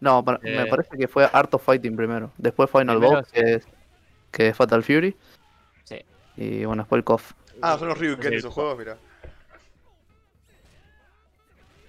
No, 0.00 0.22
me 0.22 0.38
Eh. 0.42 0.66
parece 0.70 0.96
que 0.96 1.08
fue 1.08 1.28
Art 1.32 1.52
of 1.54 1.64
Fighting 1.64 1.96
primero. 1.96 2.30
Después 2.38 2.70
Final 2.70 3.00
sí. 3.26 3.32
que 3.32 3.54
es, 3.54 3.66
que 4.30 4.48
es 4.48 4.56
Fatal 4.56 4.82
Fury. 4.84 5.16
Sí. 5.84 6.04
Y 6.36 6.64
bueno, 6.64 6.82
después 6.84 6.98
el 6.98 7.04
KOF. 7.04 7.32
Ah, 7.60 7.76
son 7.78 7.88
los 7.88 7.98
Ryu 7.98 8.16
Sí, 8.22 8.34
esos 8.34 8.54
juegos, 8.54 8.78
mira. 8.78 8.96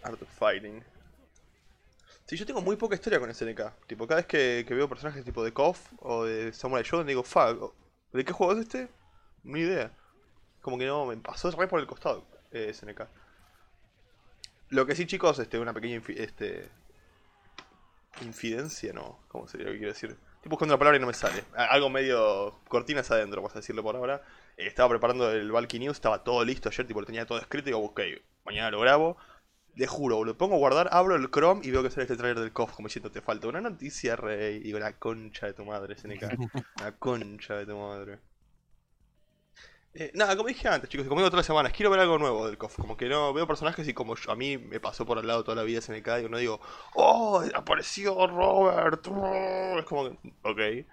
Art 0.03 0.21
of 0.21 0.29
Fighting. 0.39 0.81
Sí, 2.29 2.37
yo 2.37 2.45
tengo 2.45 2.61
muy 2.61 2.75
poca 2.75 2.93
historia 2.93 3.19
con 3.19 3.33
SNK. 3.33 3.87
Tipo, 3.87 4.05
cada 4.05 4.17
vez 4.21 4.27
que, 4.27 4.63
veo 4.69 4.87
personajes 4.87 5.25
tipo 5.25 5.43
de 5.43 5.51
KOF 5.51 5.79
o 5.97 6.25
de 6.25 6.53
Samurai 6.53 6.83
Shodown 6.83 7.07
digo, 7.07 7.23
fuck, 7.23 7.73
¿de 8.13 8.23
qué 8.23 8.31
juego 8.33 8.53
es 8.53 8.59
este? 8.59 8.87
Ni 9.41 9.61
idea. 9.61 9.91
Como 10.61 10.77
que 10.77 10.85
no, 10.85 11.07
me 11.07 11.17
pasó 11.17 11.49
re 11.49 11.67
por 11.67 11.79
el 11.79 11.87
costado 11.87 12.27
eh, 12.51 12.71
SNK. 12.71 13.07
Lo 14.67 14.85
que 14.85 14.93
sí, 14.93 15.07
chicos, 15.07 15.39
este, 15.39 15.57
una 15.57 15.73
pequeña 15.73 15.99
infi- 15.99 16.19
este, 16.19 16.69
infidencia, 18.21 18.93
¿no? 18.93 19.17
¿Cómo 19.29 19.47
sería 19.47 19.65
lo 19.65 19.71
que 19.71 19.79
quiero 19.79 19.93
decir? 19.93 20.11
Estoy 20.35 20.49
buscando 20.51 20.75
la 20.75 20.77
palabra 20.77 20.97
y 20.97 21.01
no 21.01 21.07
me 21.07 21.15
sale. 21.15 21.43
Algo 21.55 21.89
medio 21.89 22.59
cortinas 22.67 23.09
adentro, 23.09 23.41
vamos 23.41 23.55
a 23.55 23.59
decirlo 23.61 23.81
por 23.81 23.95
ahora. 23.95 24.21
Eh, 24.55 24.67
estaba 24.67 24.87
preparando 24.87 25.31
el 25.31 25.51
Valky 25.51 25.79
News, 25.79 25.97
estaba 25.97 26.23
todo 26.23 26.45
listo 26.45 26.69
ayer, 26.69 26.85
tipo 26.85 26.99
lo 26.99 27.07
tenía 27.07 27.25
todo 27.25 27.39
escrito 27.39 27.69
y 27.69 27.73
digo, 27.73 27.83
ok, 27.83 28.01
mañana 28.45 28.69
lo 28.69 28.79
grabo. 28.81 29.17
Le 29.75 29.87
juro, 29.87 30.23
lo 30.23 30.37
pongo 30.37 30.55
a 30.55 30.57
guardar, 30.59 30.89
abro 30.91 31.15
el 31.15 31.31
Chrome 31.31 31.61
y 31.65 31.71
veo 31.71 31.81
que 31.81 31.89
sale 31.89 32.03
este 32.03 32.17
trailer 32.17 32.39
del 32.39 32.51
KOF, 32.53 32.73
como 32.75 32.87
diciendo, 32.87 33.11
te 33.11 33.21
falta 33.21 33.47
una 33.47 33.61
noticia, 33.61 34.15
rey. 34.15 34.57
Y 34.57 34.59
digo, 34.59 34.79
la 34.79 34.93
concha 34.99 35.47
de 35.47 35.53
tu 35.53 35.65
madre, 35.65 35.93
SNK. 35.93 36.23
la 36.81 36.91
concha 36.97 37.55
de 37.55 37.65
tu 37.65 37.77
madre. 37.77 38.19
Eh, 39.93 40.11
nada, 40.13 40.35
como 40.35 40.47
dije 40.49 40.67
antes, 40.67 40.87
chicos, 40.89 41.07
como 41.07 41.19
digo 41.21 41.29
todas 41.31 41.39
las 41.39 41.47
semanas, 41.47 41.73
quiero 41.73 41.89
ver 41.89 41.99
algo 41.99 42.17
nuevo 42.19 42.45
del 42.45 42.57
KOF. 42.57 42.75
Como 42.77 42.95
que 42.95 43.09
no 43.09 43.33
veo 43.33 43.47
personajes 43.47 43.87
y 43.87 43.93
como 43.93 44.15
yo- 44.15 44.31
a 44.31 44.35
mí 44.35 44.57
me 44.57 44.79
pasó 44.79 45.05
por 45.05 45.17
al 45.17 45.25
lado 45.27 45.43
toda 45.43 45.55
la 45.55 45.63
vida 45.63 45.79
SNK, 45.79 46.17
digo, 46.17 46.29
no 46.29 46.37
digo, 46.37 46.59
oh, 46.93 47.43
apareció 47.55 48.27
Robert. 48.27 49.05
oh", 49.09 49.79
Es 49.79 49.85
como 49.85 50.09
que, 50.11 50.17
ok. 50.43 50.85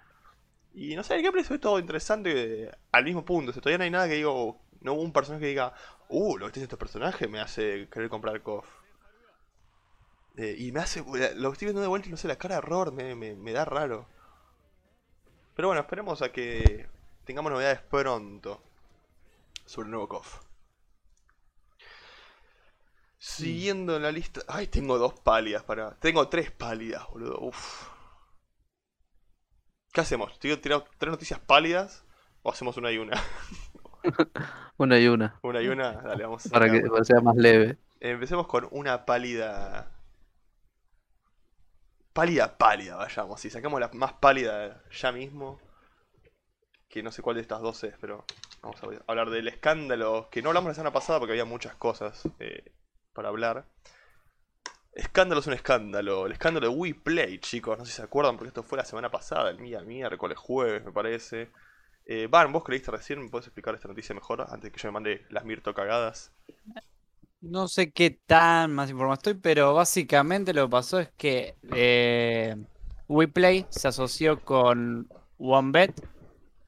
Y 0.73 0.95
no 0.95 1.03
sé, 1.03 1.15
el 1.15 1.23
gameplay 1.23 1.43
se 1.45 1.53
ve 1.53 1.59
todo 1.59 1.79
interesante 1.79 2.65
eh, 2.65 2.71
al 2.91 3.03
mismo 3.03 3.25
punto. 3.25 3.51
O 3.51 3.53
sea, 3.53 3.61
todavía 3.61 3.79
no 3.79 3.83
hay 3.85 3.91
nada 3.91 4.07
que 4.07 4.15
digo, 4.15 4.61
no 4.81 4.93
hubo 4.93 5.01
un 5.01 5.13
personaje 5.13 5.41
que 5.43 5.49
diga, 5.49 5.73
uh, 6.09 6.37
lo 6.37 6.47
que 6.47 6.53
tiene 6.53 6.63
este 6.65 6.77
personaje 6.77 7.27
me 7.27 7.39
hace 7.39 7.87
querer 7.89 8.09
comprar 8.09 8.41
KOF. 8.41 8.65
Eh, 10.37 10.55
y 10.59 10.71
me 10.71 10.81
hace, 10.81 11.03
lo 11.35 11.51
estoy 11.51 11.65
viendo 11.65 11.81
de 11.81 11.87
vuelta 11.87 12.09
no 12.09 12.17
sé, 12.17 12.27
la 12.27 12.37
cara 12.37 12.55
de 12.55 12.61
Robert 12.61 12.93
me, 12.93 13.15
me, 13.15 13.51
da 13.51 13.65
raro. 13.65 14.07
Pero 15.55 15.69
bueno, 15.69 15.81
esperemos 15.81 16.21
a 16.21 16.31
que 16.31 16.87
tengamos 17.25 17.51
novedades 17.51 17.81
pronto 17.81 18.63
sobre 19.65 19.87
el 19.87 19.91
nuevo 19.91 20.07
KOF. 20.07 20.41
Siguiendo 23.17 23.95
en 23.95 24.03
la 24.03 24.11
lista. 24.11 24.41
Ay, 24.47 24.67
tengo 24.67 24.97
dos 24.99 25.19
pálidas 25.19 25.63
para. 25.63 25.95
Tengo 25.99 26.29
tres 26.29 26.51
pálidas, 26.51 27.07
boludo. 27.09 27.39
Uf. 27.39 27.89
¿Qué 29.91 30.01
hacemos? 30.01 30.37
¿Tiro, 30.39 30.59
tiro 30.61 30.85
tres 30.99 31.11
noticias 31.11 31.39
pálidas? 31.39 32.05
¿O 32.43 32.51
hacemos 32.51 32.77
una 32.77 32.91
y 32.91 32.99
una? 32.99 33.21
Una 34.77 34.99
y 34.99 35.07
una. 35.07 35.39
Una 35.41 35.61
y 35.61 35.67
una, 35.69 35.93
dale, 35.93 36.23
vamos 36.23 36.45
a 36.45 36.49
Para 36.49 36.69
que 36.69 36.77
sacarlo. 36.77 36.91
para 36.91 37.01
que 37.01 37.05
sea 37.05 37.21
más 37.21 37.35
leve. 37.35 37.77
Empecemos 37.99 38.47
con 38.47 38.67
una 38.71 39.05
pálida. 39.05 39.91
Pálida, 42.13 42.57
pálida, 42.57 42.95
vayamos. 42.95 43.39
Si 43.41 43.49
sacamos 43.49 43.79
la 43.79 43.89
más 43.93 44.13
pálida 44.13 44.83
ya 44.91 45.11
mismo. 45.11 45.59
Que 46.89 47.03
no 47.03 47.11
sé 47.11 47.21
cuál 47.21 47.35
de 47.35 47.41
estas 47.41 47.61
dos 47.61 47.83
es, 47.83 47.95
pero 47.99 48.25
vamos 48.61 48.81
a 48.83 48.87
hablar 49.07 49.29
del 49.29 49.47
escándalo. 49.47 50.29
Que 50.31 50.41
no 50.41 50.49
hablamos 50.49 50.69
la 50.69 50.75
semana 50.75 50.93
pasada 50.93 51.19
porque 51.19 51.33
había 51.33 51.45
muchas 51.45 51.75
cosas 51.75 52.23
eh, 52.39 52.71
para 53.13 53.29
hablar. 53.29 53.65
Escándalo 54.93 55.41
es 55.41 55.47
un 55.47 55.53
escándalo. 55.53 56.25
El 56.25 56.31
escándalo 56.33 56.69
de 56.69 56.75
Wii 56.75 56.93
Play, 56.93 57.39
chicos. 57.39 57.77
No 57.77 57.85
sé 57.85 57.91
si 57.91 57.97
se 57.97 58.03
acuerdan 58.03 58.35
porque 58.37 58.49
esto 58.49 58.63
fue 58.63 58.77
la 58.77 58.85
semana 58.85 59.09
pasada, 59.11 59.49
el 59.49 59.57
día 59.57 59.81
miércoles, 59.81 60.37
jueves, 60.37 60.83
me 60.85 60.91
parece. 60.91 61.51
Eh, 62.09 62.27
Van, 62.27 62.53
vos 62.53 62.63
creíste 62.63 62.89
recién, 62.89 63.21
¿me 63.21 63.29
puedes 63.29 63.47
explicar 63.47 63.75
esta 63.75 63.89
noticia 63.89 64.15
mejor 64.15 64.45
antes 64.49 64.71
que 64.71 64.79
yo 64.79 64.87
me 64.87 64.93
mande 64.93 65.25
las 65.29 65.43
Mirto 65.43 65.73
cagadas? 65.73 66.31
No 67.41 67.67
sé 67.67 67.91
qué 67.91 68.11
tan 68.11 68.73
más 68.73 68.89
informado 68.89 69.15
estoy, 69.15 69.33
pero 69.33 69.73
básicamente 69.73 70.53
lo 70.53 70.67
que 70.67 70.71
pasó 70.71 70.99
es 71.01 71.09
que 71.17 71.55
eh, 71.75 72.55
WePlay 73.09 73.65
se 73.69 73.89
asoció 73.89 74.39
con 74.39 75.09
OneBet, 75.37 76.01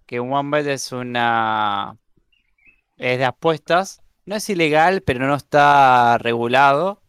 que 0.05 0.19
OneBet 0.19 0.67
es 0.67 0.91
una... 0.91 1.95
es 2.97 3.17
de 3.17 3.25
apuestas. 3.25 4.01
No 4.25 4.35
es 4.35 4.49
ilegal, 4.49 5.01
pero 5.03 5.25
no 5.25 5.35
está 5.35 6.17
regulado. 6.17 7.01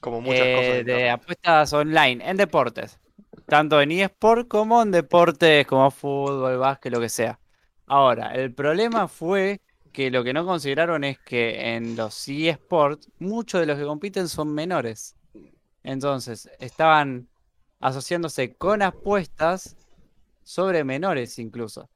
Como 0.00 0.20
muchas 0.20 0.46
eh, 0.46 0.54
cosas. 0.54 0.72
de 0.72 0.84
de 0.84 1.10
apuestas 1.10 1.72
online, 1.72 2.28
en 2.28 2.36
deportes. 2.36 3.00
Tanto 3.46 3.80
en 3.80 3.90
eSport 3.90 4.48
como 4.48 4.82
en 4.82 4.90
deportes 4.90 5.66
como 5.66 5.90
fútbol, 5.90 6.58
básquet, 6.58 6.92
lo 6.92 7.00
que 7.00 7.08
sea. 7.08 7.38
Ahora, 7.86 8.34
el 8.34 8.54
problema 8.54 9.08
fue 9.08 9.60
que 9.92 10.10
lo 10.10 10.24
que 10.24 10.32
no 10.32 10.44
consideraron 10.46 11.04
es 11.04 11.18
que 11.20 11.74
en 11.76 11.96
los 11.96 12.26
eSports 12.28 13.10
muchos 13.18 13.60
de 13.60 13.66
los 13.66 13.78
que 13.78 13.84
compiten 13.84 14.28
son 14.28 14.52
menores. 14.54 15.16
Entonces, 15.82 16.50
estaban 16.60 17.28
asociándose 17.80 18.56
con 18.56 18.82
apuestas 18.82 19.76
sobre 20.44 20.84
menores 20.84 21.38
incluso. 21.38 21.90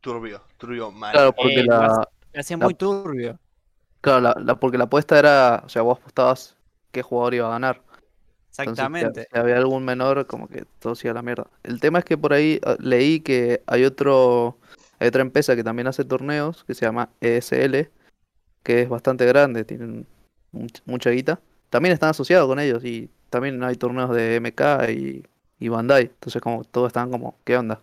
Turbio, 0.00 0.40
turbio 0.58 0.90
mal. 0.90 1.12
Claro, 1.14 1.32
porque 1.34 1.62
Eh, 1.62 1.66
la, 1.66 2.08
Me 2.34 2.40
hacía 2.40 2.56
La- 2.58 2.66
muy 2.66 2.74
turbio. 2.74 3.38
claro, 4.00 4.20
la, 4.20 4.34
la- 4.38 4.56
porque 4.60 4.78
la 4.78 4.84
apuesta 4.84 5.18
era, 5.18 5.62
o 5.64 5.68
sea, 5.68 5.82
vos 5.82 5.98
apostabas 5.98 6.56
qué 6.90 7.02
jugador 7.02 7.34
iba 7.34 7.46
a 7.48 7.50
ganar. 7.50 7.82
Entonces, 8.58 8.64
si- 8.64 8.70
Exactamente. 8.70 9.28
Si 9.32 9.38
había 9.38 9.56
algún 9.56 9.84
menor, 9.84 10.26
como 10.26 10.46
que 10.48 10.64
todo 10.78 10.94
se 10.94 11.06
iba 11.08 11.12
a 11.12 11.14
la 11.14 11.22
mierda. 11.22 11.46
El 11.62 11.80
tema 11.80 11.98
es 12.00 12.04
que 12.04 12.18
por 12.18 12.32
ahí 12.32 12.60
ah, 12.64 12.76
leí 12.78 13.20
que 13.20 13.62
hay 13.66 13.84
otro, 13.84 14.58
hay 14.98 15.08
otra 15.08 15.22
empresa 15.22 15.56
que 15.56 15.64
también 15.64 15.86
hace 15.86 16.04
torneos, 16.04 16.64
que 16.64 16.74
se 16.74 16.84
llama 16.84 17.08
ESL, 17.20 17.90
que 18.62 18.82
es 18.82 18.88
bastante 18.88 19.24
grande, 19.26 19.64
tienen 19.64 20.06
much- 20.52 20.82
mucha 20.84 21.10
guita. 21.10 21.40
También 21.70 21.94
están 21.94 22.10
asociados 22.10 22.46
con 22.46 22.60
ellos 22.60 22.84
y 22.84 23.08
también 23.30 23.62
hay 23.64 23.76
torneos 23.76 24.10
de 24.14 24.36
MK 24.36 24.90
y, 24.90 25.24
y 25.58 25.68
Bandai. 25.68 26.02
Entonces 26.04 26.42
como 26.42 26.64
todos 26.64 26.88
están 26.88 27.10
como, 27.10 27.36
¿qué 27.44 27.56
onda? 27.56 27.80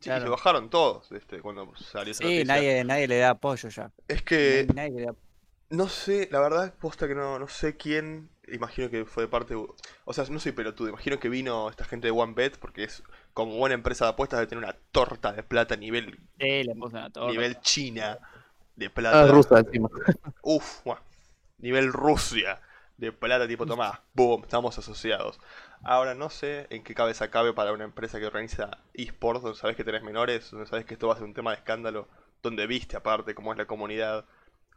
Sí, 0.00 0.08
Claro. 0.10 0.24
se 0.24 0.30
bajaron 0.30 0.68
todos 0.68 1.10
este, 1.12 1.40
cuando 1.40 1.72
salió 1.76 2.10
esa 2.10 2.18
Sí, 2.18 2.24
noticia. 2.24 2.44
nadie, 2.44 2.84
nadie 2.84 3.08
le 3.08 3.18
da 3.18 3.30
apoyo 3.30 3.68
ya. 3.70 3.90
Es 4.08 4.20
que 4.22 4.66
Nadie- 4.68 4.74
nadie 4.74 4.90
le 5.00 5.06
da- 5.06 5.14
no 5.70 5.88
sé, 5.88 6.28
la 6.30 6.40
verdad, 6.40 6.74
posta 6.78 7.08
que 7.08 7.14
no, 7.14 7.38
no 7.38 7.48
sé 7.48 7.76
quién. 7.78 8.28
Imagino 8.52 8.90
que 8.90 9.04
fue 9.04 9.24
de 9.24 9.28
parte. 9.28 9.54
de- 9.54 9.66
O 10.04 10.12
sea, 10.12 10.24
no 10.30 10.38
soy 10.40 10.52
pelotudo. 10.52 10.88
Imagino 10.90 11.18
que 11.18 11.28
vino 11.28 11.68
esta 11.70 11.84
gente 11.84 12.08
de 12.08 12.12
OneBet 12.12 12.58
porque 12.58 12.84
es 12.84 13.02
como 13.34 13.56
buena 13.56 13.74
empresa 13.74 14.04
de 14.06 14.10
apuestas 14.12 14.40
de 14.40 14.46
tener 14.46 14.62
una 14.64 14.74
torta 14.92 15.32
de 15.32 15.42
plata 15.42 15.74
a 15.74 15.76
nivel, 15.78 16.20
Sí, 16.38 16.64
le 16.64 16.72
una 16.72 17.10
torta. 17.10 17.32
nivel 17.32 17.60
China 17.60 18.18
de 18.76 18.90
Ah, 19.10 19.26
plata. 19.26 19.26
rusa 19.26 19.58
encima. 19.60 19.88
Uf, 20.42 20.82
buah, 20.84 21.00
nivel 21.58 21.92
Rusia 21.92 22.60
de 22.96 23.12
plata, 23.12 23.48
tipo, 23.48 23.66
tomá, 23.66 24.02
boom, 24.14 24.42
estamos 24.44 24.78
asociados. 24.78 25.40
Ahora 25.82 26.14
no 26.14 26.30
sé 26.30 26.66
en 26.70 26.84
qué 26.84 26.94
cabeza 26.94 27.30
cabe 27.30 27.52
para 27.54 27.72
una 27.72 27.84
empresa 27.84 28.18
que 28.20 28.26
organiza 28.26 28.70
esports, 28.94 29.42
donde 29.42 29.58
sabes 29.58 29.76
que 29.76 29.84
tenés 29.84 30.02
menores, 30.02 30.50
donde 30.50 30.66
sabes 30.66 30.84
que 30.84 30.94
esto 30.94 31.08
va 31.08 31.14
a 31.14 31.16
ser 31.16 31.26
un 31.26 31.34
tema 31.34 31.50
de 31.52 31.56
escándalo, 31.58 32.08
donde 32.42 32.66
viste 32.66 32.96
aparte 32.96 33.34
cómo 33.34 33.52
es 33.52 33.58
la 33.58 33.66
comunidad, 33.66 34.24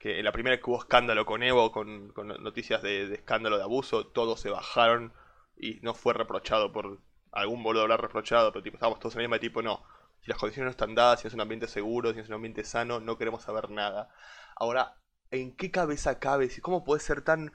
que 0.05 0.21
la 0.21 0.31
primera 0.31 0.57
que 0.57 0.69
hubo 0.69 0.77
escándalo 0.77 1.25
con 1.25 1.41
Evo, 1.41 1.71
con, 1.71 2.13
noticias 2.43 2.83
de, 2.83 3.11
escándalo 3.11 3.57
de 3.57 3.63
abuso, 3.63 4.05
todos 4.05 4.39
se 4.39 4.51
bajaron 4.51 5.13
y 5.57 5.79
no 5.81 5.95
fue 5.95 6.13
reprochado 6.13 6.71
por 6.71 6.99
algún 7.31 7.63
boludo 7.63 7.85
haber 7.85 8.01
reprochado, 8.01 8.51
pero 8.51 8.61
tipo, 8.61 8.75
estábamos 8.75 8.99
todos 8.99 9.15
en 9.15 9.23
la 9.23 9.27
misma 9.27 9.39
tipo, 9.39 9.63
no. 9.63 9.83
Si 10.21 10.29
las 10.29 10.37
condiciones 10.37 10.67
no 10.67 10.69
están 10.69 10.93
dadas, 10.93 11.21
si 11.21 11.27
es 11.27 11.33
un 11.33 11.41
ambiente 11.41 11.67
seguro, 11.67 12.13
si 12.13 12.19
es 12.19 12.27
un 12.27 12.35
ambiente 12.35 12.63
sano, 12.63 12.99
no 12.99 13.17
queremos 13.17 13.41
saber 13.41 13.71
nada. 13.71 14.13
Ahora, 14.55 14.95
¿en 15.31 15.55
qué 15.55 15.71
cabeza 15.71 16.19
cabe? 16.19 16.51
¿Cómo 16.61 16.83
puede 16.83 17.01
ser 17.01 17.23
tan 17.23 17.51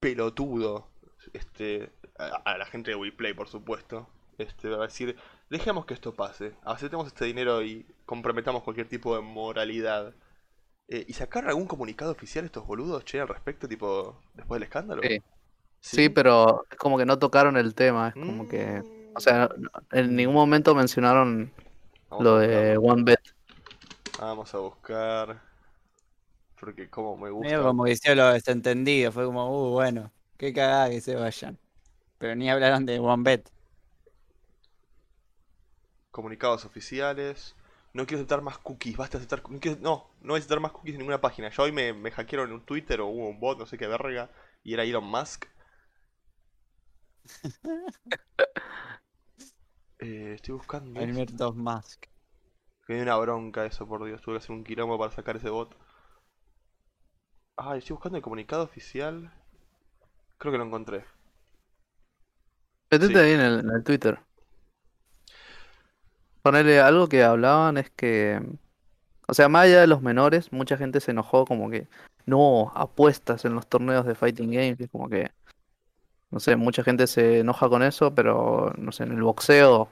pelotudo? 0.00 0.88
Este, 1.34 1.92
a, 2.18 2.28
a 2.50 2.56
la 2.56 2.64
gente 2.64 2.92
de 2.92 2.96
WePlay, 2.96 3.34
por 3.34 3.48
supuesto. 3.48 4.08
Este, 4.38 4.68
a 4.68 4.78
decir, 4.78 5.18
dejemos 5.50 5.84
que 5.84 5.92
esto 5.92 6.14
pase, 6.14 6.54
aceptemos 6.64 7.08
este 7.08 7.26
dinero 7.26 7.62
y 7.62 7.84
comprometamos 8.06 8.62
cualquier 8.62 8.88
tipo 8.88 9.14
de 9.14 9.20
moralidad. 9.20 10.14
Eh, 10.88 11.04
¿Y 11.08 11.12
sacaron 11.14 11.48
algún 11.48 11.66
comunicado 11.66 12.12
oficial 12.12 12.44
estos 12.44 12.66
boludos, 12.66 13.04
che, 13.04 13.20
al 13.20 13.28
respecto, 13.28 13.66
tipo, 13.68 14.20
después 14.34 14.56
del 14.58 14.64
escándalo? 14.64 15.02
Sí. 15.02 15.22
Sí, 15.80 16.08
pero 16.08 16.64
es 16.70 16.76
como 16.76 16.96
que 16.96 17.04
no 17.06 17.18
tocaron 17.18 17.56
el 17.56 17.74
tema, 17.74 18.08
es 18.08 18.14
como 18.14 18.46
que, 18.46 18.82
Mm, 18.82 19.16
o 19.16 19.20
sea, 19.20 19.48
no- 19.56 19.70
en 19.90 20.14
ningún 20.14 20.34
momento 20.34 20.74
mencionaron 20.74 21.52
vamos 22.08 22.24
lo 22.24 22.38
de. 22.38 22.76
OneBet. 22.78 23.20
Vamos 24.20 24.54
a 24.54 24.58
buscar. 24.58 25.42
Porque 26.60 26.88
como 26.88 27.16
me 27.16 27.30
gusta. 27.30 27.48
Medio 27.48 27.64
como 27.64 27.84
que 27.84 27.90
hicieron 27.92 28.18
lo 28.26 28.32
desentendido. 28.32 29.10
Fue 29.10 29.24
como, 29.24 29.50
uh, 29.50 29.72
bueno, 29.72 30.12
qué 30.36 30.52
cagada 30.52 30.90
que 30.90 31.00
se 31.00 31.16
vayan. 31.16 31.58
Pero 32.18 32.36
ni 32.36 32.48
hablaron 32.48 32.86
de 32.86 33.00
OneBet. 33.00 33.50
Comunicados 36.12 36.64
oficiales. 36.64 37.56
No 37.94 38.06
quiero 38.06 38.20
aceptar 38.20 38.40
más 38.42 38.58
cookies, 38.58 38.96
basta 38.96 39.18
de 39.18 39.24
aceptar. 39.26 39.50
No, 39.50 39.60
quiero- 39.60 39.80
no, 39.80 40.10
no 40.22 40.28
voy 40.28 40.36
a 40.36 40.38
aceptar 40.38 40.60
más 40.60 40.72
cookies 40.72 40.94
en 40.94 41.00
ninguna 41.00 41.20
página. 41.20 41.50
Ya 41.50 41.62
hoy 41.62 41.72
me, 41.72 41.92
me 41.92 42.10
hackearon 42.10 42.48
en 42.48 42.54
un 42.56 42.64
Twitter 42.64 43.00
o 43.00 43.06
hubo 43.08 43.28
un 43.28 43.38
bot, 43.40 43.58
no 43.58 43.66
sé 43.66 43.76
qué 43.78 43.86
verga. 43.86 44.30
Y 44.64 44.74
era 44.74 44.84
Elon 44.84 45.04
Musk. 45.04 45.46
Eh, 49.98 50.32
estoy 50.34 50.54
buscando. 50.54 51.00
Mirtos 51.06 51.54
Mask. 51.54 52.06
Que 52.86 52.92
me 52.92 52.94
dio 52.96 53.02
una 53.04 53.16
bronca 53.18 53.64
eso, 53.66 53.86
por 53.86 54.04
Dios. 54.04 54.20
Tuve 54.20 54.34
que 54.34 54.38
hacer 54.38 54.50
un 54.50 54.64
quilombo 54.64 54.98
para 54.98 55.12
sacar 55.12 55.36
ese 55.36 55.48
bot. 55.48 55.76
Ah, 57.56 57.76
estoy 57.76 57.94
buscando 57.94 58.16
el 58.18 58.22
comunicado 58.24 58.64
oficial. 58.64 59.32
Creo 60.38 60.50
que 60.50 60.58
lo 60.58 60.64
encontré. 60.64 61.04
Metete 62.90 63.12
Sí. 63.12 63.18
ahí 63.20 63.32
en 63.32 63.40
el, 63.40 63.60
en 63.60 63.70
el 63.70 63.84
Twitter. 63.84 64.18
Ponele 66.42 66.80
algo 66.80 67.08
que 67.08 67.22
hablaban 67.22 67.76
es 67.78 67.90
que, 67.90 68.40
o 69.28 69.34
sea, 69.34 69.48
más 69.48 69.64
allá 69.64 69.80
de 69.80 69.86
los 69.86 70.02
menores, 70.02 70.52
mucha 70.52 70.76
gente 70.76 71.00
se 71.00 71.12
enojó 71.12 71.44
como 71.44 71.70
que 71.70 71.86
no 72.26 72.72
apuestas 72.74 73.44
en 73.44 73.54
los 73.54 73.66
torneos 73.66 74.04
de 74.06 74.14
Fighting 74.14 74.50
Games, 74.50 74.80
es 74.80 74.90
como 74.90 75.08
que, 75.08 75.30
no 76.30 76.40
sé, 76.40 76.56
mucha 76.56 76.82
gente 76.82 77.06
se 77.06 77.40
enoja 77.40 77.68
con 77.68 77.82
eso, 77.82 78.14
pero 78.14 78.72
no 78.76 78.90
sé, 78.92 79.04
en 79.04 79.12
el 79.12 79.22
boxeo 79.22 79.88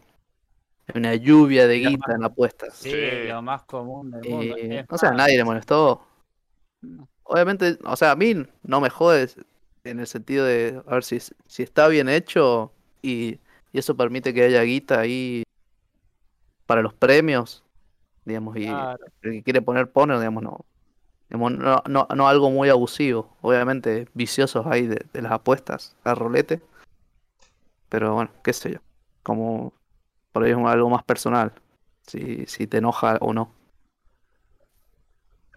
hay 0.88 0.98
una 0.98 1.14
lluvia 1.14 1.68
de 1.68 1.78
guita 1.78 2.14
en 2.14 2.24
apuestas. 2.24 2.74
Sí, 2.74 2.90
Sí. 2.90 3.28
lo 3.28 3.42
más 3.42 3.62
común 3.62 4.10
del 4.10 4.28
mundo. 4.28 4.58
Y, 4.58 4.76
Es 4.76 4.86
o 4.88 4.98
sea, 4.98 5.12
nadie 5.12 5.36
le 5.36 5.44
molestó. 5.44 6.04
no. 6.82 7.08
Obviamente, 7.22 7.78
o 7.84 7.94
sea, 7.94 8.10
a 8.10 8.16
mí 8.16 8.34
no 8.64 8.80
me 8.80 8.90
jode 8.90 9.28
en 9.84 10.00
el 10.00 10.08
sentido 10.08 10.44
de, 10.44 10.82
a 10.84 10.94
ver 10.94 11.04
si, 11.04 11.20
si 11.46 11.62
está 11.62 11.86
bien 11.86 12.08
hecho 12.08 12.72
y, 13.02 13.38
y 13.72 13.78
eso 13.78 13.96
permite 13.96 14.34
que 14.34 14.42
haya 14.42 14.60
guita 14.62 14.98
ahí 14.98 15.44
para 16.70 16.82
los 16.82 16.94
premios, 16.94 17.64
digamos, 18.24 18.56
y 18.56 18.64
Claro. 18.66 19.04
el 19.22 19.32
que 19.32 19.42
quiere 19.42 19.60
poner 19.60 19.90
pone, 19.90 20.16
digamos, 20.16 20.40
no, 20.40 20.64
digamos, 21.28 21.50
no, 21.50 21.82
no, 21.88 22.06
no 22.14 22.28
algo 22.28 22.48
muy 22.48 22.68
abusivo, 22.68 23.36
obviamente 23.40 24.06
viciosos 24.14 24.64
ahí 24.68 24.86
de, 24.86 25.04
de 25.12 25.20
las 25.20 25.32
apuestas, 25.32 25.96
a 26.04 26.14
rolete, 26.14 26.62
pero 27.88 28.14
bueno, 28.14 28.30
qué 28.44 28.52
sé 28.52 28.74
yo, 28.74 28.78
como 29.24 29.72
por 30.30 30.44
ahí 30.44 30.52
es 30.52 30.56
algo 30.58 30.88
más 30.88 31.02
personal, 31.02 31.52
si, 32.06 32.46
si 32.46 32.68
te 32.68 32.78
enoja 32.78 33.18
o 33.20 33.32
no. 33.32 33.52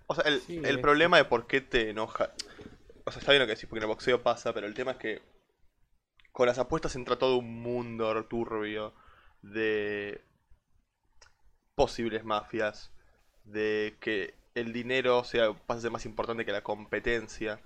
O 0.07 0.15
sea, 0.15 0.23
el, 0.23 0.41
Sí, 0.41 0.59
el 0.65 0.81
problema 0.81 1.17
de 1.17 1.25
por 1.25 1.45
qué 1.45 1.61
te 1.61 1.91
enoja. 1.91 2.31
O 3.05 3.11
sea, 3.11 3.19
está 3.19 3.33
bien 3.33 3.41
lo 3.43 3.45
que 3.45 3.53
decís, 3.53 3.69
porque 3.69 3.81
en 3.81 3.83
el 3.83 3.95
boxeo 3.95 4.23
pasa, 4.23 4.51
pero 4.51 4.65
el 4.65 4.73
tema 4.73 4.93
es 4.93 4.97
que 4.97 5.21
con 6.31 6.47
las 6.47 6.57
apuestas 6.57 6.95
entra 6.95 7.19
todo 7.19 7.37
un 7.37 7.61
mundo 7.61 8.25
turbio 8.25 8.95
de 9.43 10.23
posibles 11.75 12.23
mafias, 12.23 12.91
de 13.43 13.97
que 13.99 14.35
el 14.55 14.73
dinero 14.73 15.23
sea, 15.23 15.53
ser 15.79 15.91
más 15.91 16.05
importante 16.05 16.45
que 16.45 16.51
la 16.51 16.63
competencia. 16.63 17.59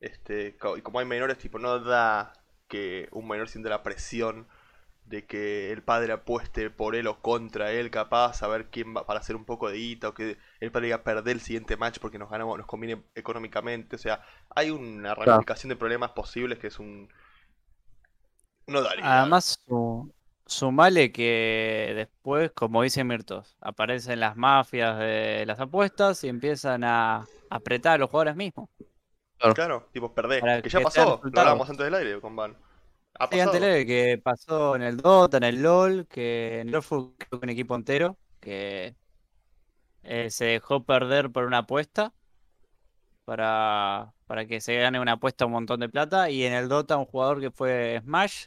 Este, 0.00 0.56
y 0.76 0.82
como 0.82 0.98
hay 0.98 1.06
menores, 1.06 1.38
tipo, 1.38 1.58
no 1.58 1.78
da 1.80 2.32
que 2.68 3.08
un 3.12 3.28
menor 3.28 3.48
sienta 3.48 3.70
la 3.70 3.82
presión 3.82 4.46
de 5.04 5.24
que 5.24 5.72
el 5.72 5.82
padre 5.82 6.12
apueste 6.12 6.68
por 6.68 6.96
él 6.96 7.06
o 7.06 7.20
contra 7.22 7.70
él, 7.70 7.90
capaz, 7.90 8.42
a 8.42 8.48
ver 8.48 8.70
quién 8.70 8.94
va 8.96 9.06
para 9.06 9.20
hacer 9.20 9.36
un 9.36 9.44
poco 9.44 9.70
de 9.70 9.76
guita, 9.78 10.08
o 10.08 10.14
que 10.14 10.36
el 10.60 10.72
padre 10.72 10.86
diga 10.86 11.04
perder 11.04 11.36
el 11.36 11.40
siguiente 11.40 11.76
match 11.76 11.98
porque 12.00 12.18
nos 12.18 12.28
ganamos, 12.28 12.58
nos 12.58 12.66
conviene 12.66 13.02
económicamente. 13.14 13.96
O 13.96 13.98
sea, 13.98 14.22
hay 14.50 14.70
una 14.70 15.14
ramificación 15.14 15.68
de 15.68 15.76
problemas 15.76 16.10
posibles 16.10 16.58
que 16.58 16.66
es 16.66 16.78
un. 16.78 17.08
No 18.66 18.82
daría. 18.82 19.20
Además, 19.20 19.60
su, 19.64 20.12
sumale 20.46 21.12
que 21.12 21.92
después, 21.96 22.52
como 22.52 22.82
dice 22.82 23.04
Mirtos, 23.04 23.56
aparecen 23.60 24.20
las 24.20 24.36
mafias 24.36 24.98
de 24.98 25.44
las 25.46 25.60
apuestas 25.60 26.22
y 26.24 26.28
empiezan 26.28 26.84
a 26.84 27.30
apretar 27.50 27.94
a 27.94 27.98
los 27.98 28.10
jugadores 28.10 28.36
mismos. 28.36 28.68
Claro, 29.54 29.88
tipo, 29.92 30.12
perdés. 30.14 30.40
Para 30.40 30.62
Que 30.62 30.68
ya 30.68 30.80
pasó, 30.80 31.20
lo 31.22 31.40
hablábamos 31.40 31.68
antes 31.70 31.84
del 31.84 31.94
aire 31.94 32.20
con 32.20 32.36
Van. 32.36 32.56
Ha 33.18 33.28
Sí, 33.30 33.40
antes 33.40 33.60
pasado. 33.60 33.60
leve 33.60 33.86
que 33.86 34.18
pasó 34.22 34.76
en 34.76 34.82
el 34.82 34.98
Dota, 34.98 35.38
en 35.38 35.42
el 35.44 35.60
LOL, 35.62 36.06
que 36.06 36.60
en 36.60 36.68
el 36.68 36.72
LOL 36.72 36.82
fue 36.82 36.98
un 37.32 37.48
equipo 37.48 37.74
entero, 37.74 38.18
que 38.40 38.96
eh, 40.02 40.30
se 40.30 40.46
dejó 40.46 40.84
perder 40.84 41.30
por 41.30 41.44
una 41.44 41.58
apuesta 41.58 42.14
para, 43.24 44.14
para 44.26 44.46
que 44.46 44.60
se 44.60 44.76
gane 44.76 45.00
una 45.00 45.12
apuesta 45.12 45.46
un 45.46 45.52
montón 45.52 45.80
de 45.80 45.88
plata. 45.88 46.30
Y 46.30 46.44
en 46.44 46.52
el 46.52 46.68
Dota 46.68 46.96
un 46.96 47.06
jugador 47.06 47.40
que 47.40 47.50
fue 47.50 48.00
Smash, 48.02 48.46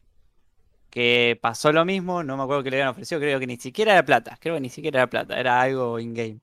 que 0.90 1.40
pasó 1.42 1.72
lo 1.72 1.86
mismo, 1.86 2.24
no 2.24 2.38
me 2.38 2.44
acuerdo 2.44 2.64
que 2.64 2.72
le 2.72 2.78
habían 2.78 2.90
ofrecido, 2.90 3.22
creo 3.22 3.40
que 3.40 3.48
ni 3.48 3.58
siquiera 3.58 3.94
era 3.94 4.06
plata, 4.06 4.38
creo 4.42 4.56
que 4.56 4.62
ni 4.62 4.70
siquiera 4.70 5.00
era 5.02 5.10
plata, 5.10 5.40
era 5.40 5.62
algo 5.62 6.00
in-game. 6.00 6.40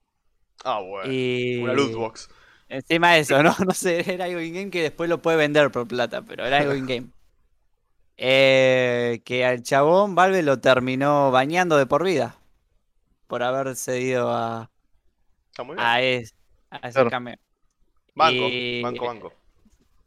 Ah, 0.65 0.81
bueno. 0.81 1.13
Y 1.13 1.63
Una 1.63 1.73
loot 1.75 1.93
box. 1.95 2.29
encima 2.69 3.15
de 3.15 3.21
eso, 3.21 3.43
¿no? 3.45 3.55
No 3.67 3.73
sé, 3.75 4.13
era 4.13 4.27
algo 4.27 4.41
in-game 4.41 4.71
que 4.71 4.83
después 4.83 5.09
lo 5.11 5.23
puede 5.23 5.37
vender 5.39 5.71
por 5.71 5.89
plata, 5.89 6.23
pero 6.23 6.47
era 6.47 6.59
algo 6.61 6.75
in-game. 6.75 7.09
Eh, 8.19 9.21
que 9.25 9.45
al 9.45 9.63
chabón 9.63 10.15
Valve 10.15 10.43
lo 10.43 10.59
terminó 10.61 11.31
bañando 11.31 11.77
de 11.77 11.87
por 11.87 12.03
vida 12.05 12.39
por 13.29 13.43
haber 13.43 13.77
cedido 13.77 14.31
a, 14.33 14.71
Está 15.51 15.63
muy 15.65 15.77
bien. 15.77 15.87
a, 15.87 16.01
es- 16.03 16.35
a 16.71 16.89
ese 16.89 16.93
Claro. 16.93 17.11
cameo. 17.11 17.37
banco, 18.15 18.45
y- 18.51 18.83
banco, 18.83 19.07
banco. 19.07 19.33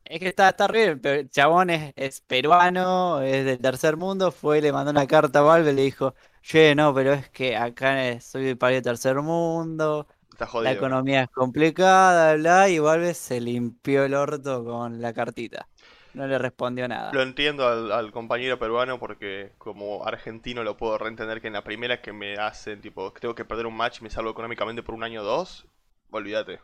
Es 0.09 0.19
que 0.19 0.29
está, 0.29 0.49
está 0.49 0.67
re 0.67 0.85
bien, 0.85 0.99
pero 1.01 1.21
el 1.21 1.29
chabón 1.31 1.69
es, 1.69 1.93
es 1.95 2.21
peruano, 2.21 3.21
es 3.21 3.45
del 3.45 3.59
tercer 3.59 3.95
mundo, 3.97 4.31
fue, 4.31 4.59
le 4.61 4.73
mandó 4.73 4.89
una 4.91 5.05
carta 5.07 5.39
a 5.39 5.41
Valve 5.43 5.71
y 5.71 5.75
le 5.75 5.83
dijo, 5.83 6.15
che, 6.41 6.73
no, 6.75 6.93
pero 6.95 7.13
es 7.13 7.29
que 7.29 7.55
acá 7.55 8.19
soy 8.19 8.45
del 8.45 8.57
país 8.57 8.77
del 8.77 8.83
tercer 8.85 9.17
mundo, 9.21 10.07
Está 10.31 10.47
la 10.61 10.71
jodido. 10.71 10.73
economía 10.73 11.23
es 11.23 11.29
complicada, 11.31 12.35
bla, 12.35 12.69
y 12.69 12.79
Valve 12.79 13.13
se 13.15 13.41
limpió 13.41 14.05
el 14.05 14.15
orto 14.15 14.65
con 14.65 15.01
la 15.01 15.13
cartita. 15.13 15.69
No 16.13 16.27
le 16.27 16.39
respondió 16.39 16.87
nada. 16.87 17.11
Lo 17.11 17.21
entiendo 17.21 17.67
al, 17.67 17.91
al 17.91 18.11
compañero 18.11 18.57
peruano 18.57 18.99
porque 18.99 19.53
como 19.59 20.05
argentino 20.07 20.63
lo 20.63 20.75
puedo 20.77 20.97
reentender 20.97 21.39
que 21.41 21.47
en 21.47 21.53
la 21.53 21.63
primera 21.63 22.01
que 22.01 22.13
me 22.13 22.33
hacen, 22.35 22.81
tipo, 22.81 23.13
que 23.13 23.19
tengo 23.19 23.35
que 23.35 23.45
perder 23.45 23.65
un 23.67 23.75
match 23.77 23.99
y 23.99 24.03
me 24.03 24.09
salvo 24.09 24.31
económicamente 24.31 24.81
por 24.83 24.95
un 24.95 25.03
año 25.03 25.21
o 25.21 25.23
dos, 25.25 25.67
olvídate. 26.11 26.59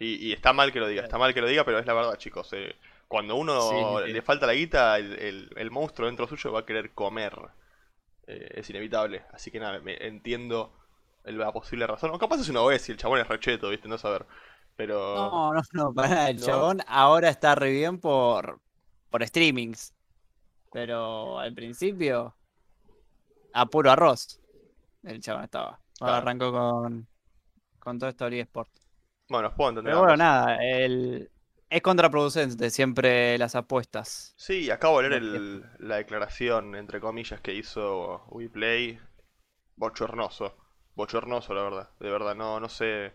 Y, 0.00 0.28
y 0.28 0.32
está 0.32 0.52
mal 0.52 0.72
que 0.72 0.80
lo 0.80 0.86
diga, 0.88 1.02
está 1.02 1.18
mal 1.18 1.34
que 1.34 1.40
lo 1.40 1.48
diga, 1.48 1.64
pero 1.64 1.78
es 1.78 1.86
la 1.86 1.94
verdad, 1.94 2.16
chicos. 2.18 2.50
eh, 2.52 2.76
cuando 3.08 3.36
uno 3.36 4.00
Sí, 4.04 4.12
le 4.12 4.22
falta 4.22 4.46
la 4.46 4.54
guita, 4.54 4.98
el, 4.98 5.12
el- 5.18 5.50
el 5.56 5.70
monstruo 5.70 6.06
dentro 6.08 6.26
suyo 6.28 6.52
va 6.52 6.60
a 6.60 6.66
querer 6.66 6.92
comer. 6.94 7.34
Eh, 8.26 8.52
es 8.56 8.70
inevitable. 8.70 9.24
Así 9.32 9.50
que 9.50 9.60
nada, 9.60 9.80
me 9.80 9.96
entiendo 10.06 10.72
el- 11.24 11.38
la 11.38 11.52
posible 11.52 11.86
razón. 11.86 12.10
O 12.12 12.18
capaz 12.18 12.40
es 12.40 12.48
una 12.48 12.62
OS 12.62 12.88
y 12.90 12.92
el 12.92 12.98
chabón 12.98 13.20
es 13.20 13.28
recheto, 13.28 13.70
¿viste? 13.70 13.88
No 13.88 13.98
saber. 13.98 14.26
Pero... 14.76 15.32
No, 15.32 15.52
no, 15.52 15.62
no, 15.72 15.94
para. 15.94 16.30
El 16.30 16.40
¿No? 16.40 16.46
chabón 16.46 16.80
ahora 16.86 17.28
está 17.30 17.54
re 17.54 17.70
bien 17.72 17.98
por, 18.00 18.60
por 19.10 19.26
streamings. 19.26 19.94
Pero 20.72 21.38
al 21.38 21.54
principio, 21.54 22.36
a 23.52 23.66
puro 23.66 23.90
arroz. 23.90 24.40
El 25.02 25.20
chabón 25.20 25.44
estaba. 25.44 25.80
Claro. 25.98 26.16
arrancó 26.18 26.52
con, 26.52 27.08
con 27.80 27.98
todo 27.98 28.10
esto 28.10 28.30
de 28.30 28.40
eSport. 28.40 28.70
Bueno, 29.28 29.48
os 29.48 29.54
puedo 29.54 29.70
entender. 29.70 29.92
Pero 29.92 30.00
bueno, 30.00 30.16
nada, 30.16 30.56
el, 30.64 31.30
es 31.70 31.82
contraproducente 31.82 32.70
siempre 32.70 33.38
las 33.38 33.54
apuestas. 33.54 34.36
Sí, 34.36 34.70
acabo 34.70 35.02
de 35.02 35.10
leer 35.10 35.22
el- 35.22 35.64
la 35.80 35.96
declaración, 35.96 36.74
entre 36.76 36.98
comillas, 37.00 37.40
que 37.42 37.52
hizo 37.54 38.24
WePlay. 38.30 38.98
Bochornoso. 39.76 40.56
Bochornoso, 40.96 41.54
la 41.54 41.62
verdad. 41.62 41.90
De 42.00 42.10
verdad, 42.10 42.34
no, 42.36 42.60
no 42.60 42.68
sé. 42.68 43.14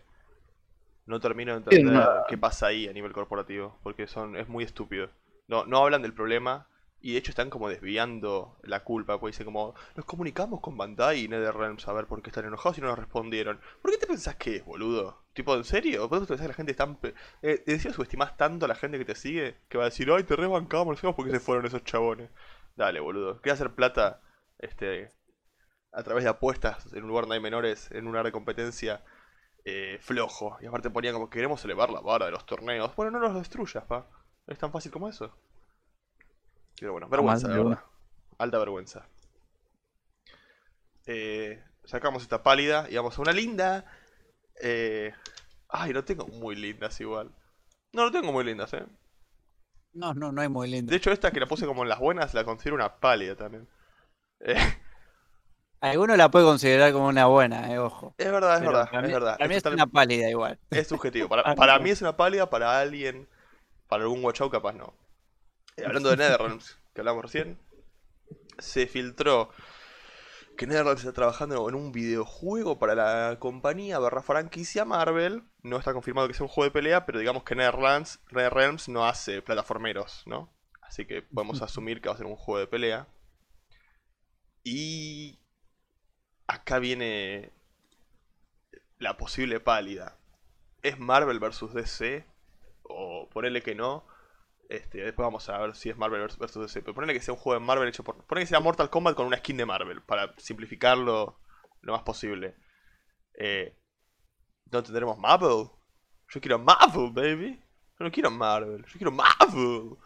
No 1.06 1.18
termino 1.20 1.52
de 1.52 1.58
Sí, 1.70 1.82
entender 1.82 1.82
no. 1.82 2.24
qué 2.26 2.36
pasa 2.38 2.66
ahí 2.66 2.86
a 2.88 2.92
nivel 2.92 3.12
corporativo. 3.12 3.78
Porque 3.82 4.06
son, 4.06 4.36
es 4.36 4.48
muy 4.48 4.64
estúpido. 4.64 5.08
No, 5.48 5.64
no 5.66 5.78
hablan 5.78 6.02
del 6.02 6.12
problema. 6.14 6.68
Y 7.04 7.12
de 7.12 7.18
hecho 7.18 7.32
están 7.32 7.50
como 7.50 7.68
desviando 7.68 8.56
la 8.62 8.82
culpa. 8.82 9.20
Pues 9.20 9.34
dicen 9.34 9.44
como, 9.44 9.74
nos 9.94 10.06
comunicamos 10.06 10.62
con 10.62 10.78
Bandai 10.78 11.20
y 11.20 11.28
NetherRealms 11.28 11.86
a 11.86 11.92
ver 11.92 12.06
por 12.06 12.22
qué 12.22 12.30
están 12.30 12.46
enojados 12.46 12.78
y 12.78 12.80
no 12.80 12.86
nos 12.86 12.98
respondieron. 12.98 13.60
¿Por 13.82 13.90
qué 13.90 13.98
te 13.98 14.06
pensás 14.06 14.36
que 14.36 14.56
es, 14.56 14.64
boludo? 14.64 15.22
Tipo, 15.34 15.54
¿en 15.54 15.64
serio? 15.64 16.08
¿Vos 16.08 16.22
te 16.22 16.26
pensás 16.26 16.44
que 16.44 16.48
la 16.48 16.54
gente 16.54 16.72
es 16.72 16.78
tan... 16.78 16.98
Eh, 17.42 17.62
¿Encima 17.66 17.92
subestimás 17.92 18.38
tanto 18.38 18.64
a 18.64 18.68
la 18.68 18.74
gente 18.74 18.96
que 18.96 19.04
te 19.04 19.14
sigue? 19.14 19.58
Que 19.68 19.76
va 19.76 19.84
a 19.84 19.90
decir, 19.90 20.10
ay, 20.10 20.24
te 20.24 20.34
rebancamos, 20.34 21.04
no 21.04 21.14
por 21.14 21.26
qué 21.26 21.32
se 21.32 21.40
fueron 21.40 21.66
esos 21.66 21.84
chabones. 21.84 22.30
Dale, 22.74 23.00
boludo. 23.00 23.38
Quería 23.42 23.52
hacer 23.52 23.74
plata, 23.74 24.22
este... 24.58 25.10
A 25.92 26.02
través 26.04 26.24
de 26.24 26.30
apuestas 26.30 26.90
en 26.94 27.02
un 27.02 27.08
lugar 27.08 27.24
donde 27.24 27.36
hay 27.36 27.42
menores, 27.42 27.90
en 27.90 28.06
un 28.06 28.16
área 28.16 28.30
de 28.30 28.32
competencia 28.32 29.04
eh, 29.66 29.98
flojo. 30.00 30.56
Y 30.62 30.66
aparte 30.66 30.88
ponían 30.88 31.12
como, 31.12 31.28
queremos 31.28 31.62
elevar 31.66 31.90
la 31.90 32.00
vara 32.00 32.24
de 32.24 32.32
los 32.32 32.46
torneos. 32.46 32.96
Bueno, 32.96 33.10
no 33.10 33.18
los 33.18 33.34
destruyas, 33.34 33.84
pa. 33.84 34.08
Es 34.46 34.58
tan 34.58 34.72
fácil 34.72 34.90
como 34.90 35.06
eso. 35.10 35.36
Pero 36.78 36.92
bueno, 36.92 37.08
vergüenza, 37.08 37.48
de 37.48 37.54
de 37.54 37.62
verdad. 37.62 37.84
Alta 38.38 38.58
vergüenza. 38.58 39.06
Eh, 41.06 41.62
sacamos 41.84 42.22
esta 42.22 42.42
pálida 42.42 42.86
y 42.90 42.96
vamos 42.96 43.18
a 43.18 43.22
una 43.22 43.32
linda. 43.32 43.84
Eh... 44.60 45.12
Ay, 45.68 45.92
no 45.92 46.04
tengo 46.04 46.26
muy 46.26 46.54
lindas 46.56 47.00
igual. 47.00 47.34
No, 47.92 48.04
no 48.04 48.12
tengo 48.12 48.32
muy 48.32 48.44
lindas, 48.44 48.72
eh. 48.74 48.84
No, 49.92 50.14
no, 50.14 50.30
no 50.32 50.42
es 50.42 50.50
muy 50.50 50.68
lindo. 50.70 50.90
De 50.90 50.96
hecho, 50.96 51.10
esta 51.10 51.30
que 51.30 51.40
la 51.40 51.46
puse 51.46 51.66
como 51.66 51.82
en 51.82 51.88
las 51.88 51.98
buenas 51.98 52.34
la 52.34 52.44
considero 52.44 52.76
una 52.76 52.96
pálida 52.96 53.36
también. 53.36 53.68
Eh, 54.40 54.56
Alguno 55.80 56.16
la 56.16 56.30
puede 56.30 56.44
considerar 56.44 56.92
como 56.92 57.08
una 57.08 57.26
buena, 57.26 57.72
eh, 57.72 57.78
ojo. 57.78 58.14
es 58.18 58.30
verdad, 58.30 58.54
es 58.54 58.60
Pero 58.60 58.72
verdad, 58.72 58.86
para 58.90 59.00
es 59.02 59.06
mí- 59.06 59.12
verdad. 59.12 59.38
para 59.38 59.48
mí 59.48 59.54
Es 59.54 59.62
total- 59.62 59.74
una 59.74 59.86
pálida 59.86 60.30
igual. 60.30 60.58
Es 60.70 60.88
subjetivo. 60.88 61.28
Para, 61.28 61.42
para 61.56 61.78
mí 61.78 61.90
es 61.90 62.00
una 62.02 62.16
pálida, 62.16 62.48
para 62.50 62.78
alguien, 62.80 63.28
para 63.88 64.04
algún 64.04 64.24
watchout 64.24 64.50
capaz 64.50 64.72
no. 64.74 64.94
Eh, 65.76 65.84
hablando 65.84 66.10
de 66.10 66.16
NetherRealms, 66.16 66.78
que 66.94 67.00
hablamos 67.00 67.22
recién, 67.24 67.58
se 68.58 68.86
filtró 68.86 69.50
que 70.56 70.66
NetherRealms 70.66 71.00
está 71.00 71.12
trabajando 71.12 71.68
en 71.68 71.74
un 71.74 71.90
videojuego 71.90 72.78
para 72.78 72.94
la 72.94 73.38
compañía 73.40 73.98
barra 73.98 74.22
franquicia 74.22 74.84
Marvel. 74.84 75.42
No 75.62 75.78
está 75.78 75.92
confirmado 75.92 76.28
que 76.28 76.34
sea 76.34 76.44
un 76.44 76.48
juego 76.48 76.66
de 76.66 76.72
pelea, 76.72 77.06
pero 77.06 77.18
digamos 77.18 77.42
que 77.42 77.56
NetherRealms, 77.56 78.20
NetherRealms 78.30 78.88
no 78.88 79.06
hace 79.06 79.42
plataformeros, 79.42 80.22
¿no? 80.26 80.52
Así 80.82 81.06
que 81.06 81.22
podemos 81.22 81.60
asumir 81.62 82.00
que 82.00 82.08
va 82.08 82.14
a 82.14 82.18
ser 82.18 82.26
un 82.26 82.36
juego 82.36 82.60
de 82.60 82.66
pelea. 82.68 83.08
Y 84.62 85.40
acá 86.46 86.78
viene 86.78 87.52
la 88.98 89.16
posible 89.16 89.60
pálida. 89.60 90.16
¿Es 90.82 90.98
Marvel 90.98 91.40
vs 91.40 91.74
DC? 91.74 92.24
O 92.84 93.28
ponerle 93.30 93.62
que 93.62 93.74
no. 93.74 94.06
Este, 94.68 94.98
después 94.98 95.24
vamos 95.24 95.48
a 95.48 95.58
ver 95.58 95.74
si 95.74 95.90
es 95.90 95.96
Marvel 95.96 96.26
vs 96.26 96.54
DC. 96.54 96.82
Pero 96.82 96.94
ponerle 96.94 97.14
que 97.14 97.20
sea 97.20 97.34
un 97.34 97.40
juego 97.40 97.60
de 97.60 97.66
Marvel 97.66 97.88
hecho 97.88 98.04
por. 98.04 98.16
Ponerle 98.24 98.44
que 98.44 98.50
sea 98.50 98.60
Mortal 98.60 98.90
Kombat 98.90 99.14
con 99.14 99.26
una 99.26 99.38
skin 99.38 99.56
de 99.56 99.66
Marvel. 99.66 100.02
Para 100.02 100.34
simplificarlo 100.38 101.38
lo 101.80 101.92
más 101.92 102.02
posible. 102.02 102.56
Eh, 103.38 103.76
¿No 104.70 104.82
tendremos 104.82 105.18
Marvel? 105.18 105.68
Yo 106.28 106.40
quiero 106.40 106.58
Marvel, 106.58 107.10
baby. 107.12 107.62
Yo 107.98 108.04
no 108.04 108.10
quiero 108.10 108.30
Marvel. 108.30 108.84
Yo 108.86 108.92
quiero 108.98 109.12
Marvel. 109.12 109.96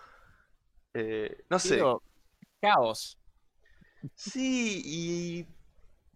Eh, 0.94 1.44
no 1.48 1.58
sé. 1.58 1.76
Digo, 1.76 2.02
caos. 2.60 3.18
Sí, 4.14 4.82
y. 4.84 5.46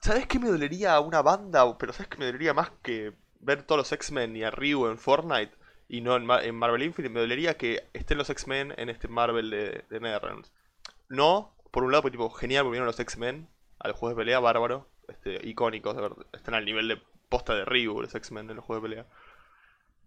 ¿Sabes 0.01 0.27
qué 0.27 0.39
me 0.39 0.49
dolería 0.49 0.99
una 1.01 1.23
banda? 1.23 1.79
Pero 1.79 1.93
¿sabes 1.93 2.09
qué 2.09 2.19
me 2.19 2.27
dolería 2.27 2.55
más 2.55 2.71
que 2.83 3.15
ver 3.39 3.63
todos 3.63 3.79
los 3.79 3.93
X-Men 3.93 4.37
y 4.37 4.43
a 4.43 4.51
Ryu 4.51 4.87
en 4.87 4.99
Fortnite 4.99 5.53
y 5.93 6.01
no 6.01 6.17
en, 6.17 6.25
Ma- 6.27 6.43
en 6.43 6.57
Marvel 6.57 6.83
Infinite? 6.83 7.13
Me 7.13 7.21
dolería 7.21 7.57
que 7.57 7.85
estén 7.93 8.19
los 8.19 8.31
X-Men 8.31 8.75
en 8.79 8.89
este 8.89 9.09
Marvel 9.09 9.51
de, 9.51 9.85
de 9.91 10.01
NetherRealms. 10.01 10.51
No, 11.09 11.55
por 11.71 11.85
un 11.85 11.93
lado, 11.93 12.03
porque 12.03 12.17
tipo, 12.17 12.31
genial, 12.31 12.65
volvieron 12.65 12.87
los 12.87 12.99
X-Men 12.99 13.49
al 13.79 13.93
juego 13.93 14.11
de 14.17 14.21
pelea, 14.23 14.41
bárbaro, 14.41 14.89
este, 15.09 15.47
icónicos, 15.47 15.95
de 15.97 16.03
verdad, 16.03 16.27
están 16.33 16.55
al 16.55 16.65
nivel 16.65 16.89
de 16.89 17.03
posta 17.29 17.55
de 17.55 17.65
Ryu 17.65 18.01
los 18.01 18.15
X-Men 18.15 18.51
en 18.51 18.57
los 18.57 18.65
juegos 18.65 18.83
de 18.83 18.89
pelea. 18.89 19.07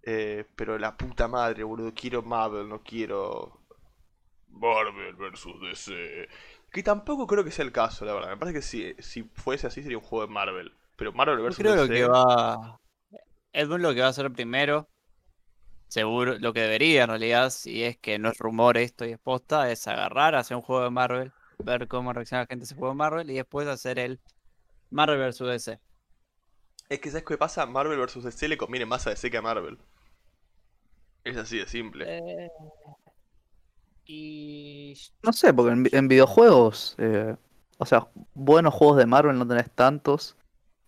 Eh, 0.03 0.45
pero 0.55 0.77
la 0.79 0.97
puta 0.97 1.27
madre, 1.27 1.63
boludo, 1.63 1.93
quiero 1.93 2.21
Marvel, 2.23 2.67
no 2.69 2.81
quiero 2.83 3.59
Marvel 4.49 5.15
versus 5.15 5.59
DC. 5.61 6.27
Que 6.71 6.83
tampoco 6.83 7.27
creo 7.27 7.43
que 7.43 7.51
sea 7.51 7.65
el 7.65 7.71
caso, 7.71 8.05
la 8.05 8.13
verdad. 8.13 8.29
Me 8.29 8.37
parece 8.37 8.57
que 8.59 8.61
si, 8.61 8.93
si 8.99 9.23
fuese 9.23 9.67
así 9.67 9.81
sería 9.81 9.97
un 9.97 10.03
juego 10.03 10.25
de 10.27 10.33
Marvel. 10.33 10.73
Pero 10.95 11.13
Marvel 11.13 11.37
Yo 11.37 11.43
versus 11.43 11.57
creo 11.57 11.87
DC. 11.87 11.93
que 11.93 12.05
va. 12.07 12.79
Edmund 13.53 13.81
lo 13.83 13.93
que 13.93 14.01
va 14.01 14.07
a 14.07 14.09
hacer 14.09 14.31
primero, 14.31 14.87
seguro, 15.95 16.37
lo 16.37 16.51
que 16.51 16.59
debería 16.59 17.03
en 17.03 17.09
realidad, 17.09 17.49
si 17.51 17.83
es 17.83 17.97
que 17.97 18.19
no 18.19 18.29
es 18.29 18.37
rumor 18.37 18.77
esto 18.77 19.05
y 19.05 19.13
es 19.13 19.17
posta, 19.19 19.71
es 19.71 19.87
agarrar, 19.87 20.35
hacer 20.35 20.57
un 20.57 20.61
juego 20.63 20.83
de 20.83 20.89
Marvel, 20.89 21.31
ver 21.63 21.87
cómo 21.87 22.11
reacciona 22.11 22.41
la 22.43 22.47
gente 22.47 22.63
a 22.63 22.65
ese 22.65 22.75
juego 22.75 22.89
de 22.93 22.97
Marvel 22.97 23.31
y 23.31 23.35
después 23.35 23.65
hacer 23.69 23.97
el 23.99 24.19
Marvel 24.91 25.19
vs 25.19 25.39
DC. 25.39 25.79
Es 26.89 26.99
que 26.99 27.09
¿sabes 27.09 27.23
qué 27.25 27.37
pasa? 27.37 27.65
Marvel 27.65 27.97
versus 27.97 28.25
DC 28.25 28.49
le 28.49 28.57
conviene 28.57 28.85
más 28.85 29.07
a 29.07 29.11
DC 29.11 29.31
que 29.31 29.37
a 29.37 29.41
Marvel. 29.41 29.77
Es 31.23 31.37
así 31.37 31.57
de 31.59 31.67
simple. 31.67 32.05
Eh, 32.07 32.49
y 34.05 34.93
No 35.23 35.33
sé, 35.33 35.53
porque 35.53 35.71
en, 35.71 35.83
vi- 35.83 35.89
en 35.93 36.07
videojuegos, 36.07 36.95
eh, 36.97 37.35
o 37.77 37.85
sea, 37.85 38.07
buenos 38.33 38.73
juegos 38.73 38.97
de 38.97 39.05
Marvel 39.05 39.37
no 39.39 39.47
tenés 39.47 39.71
tantos. 39.71 40.35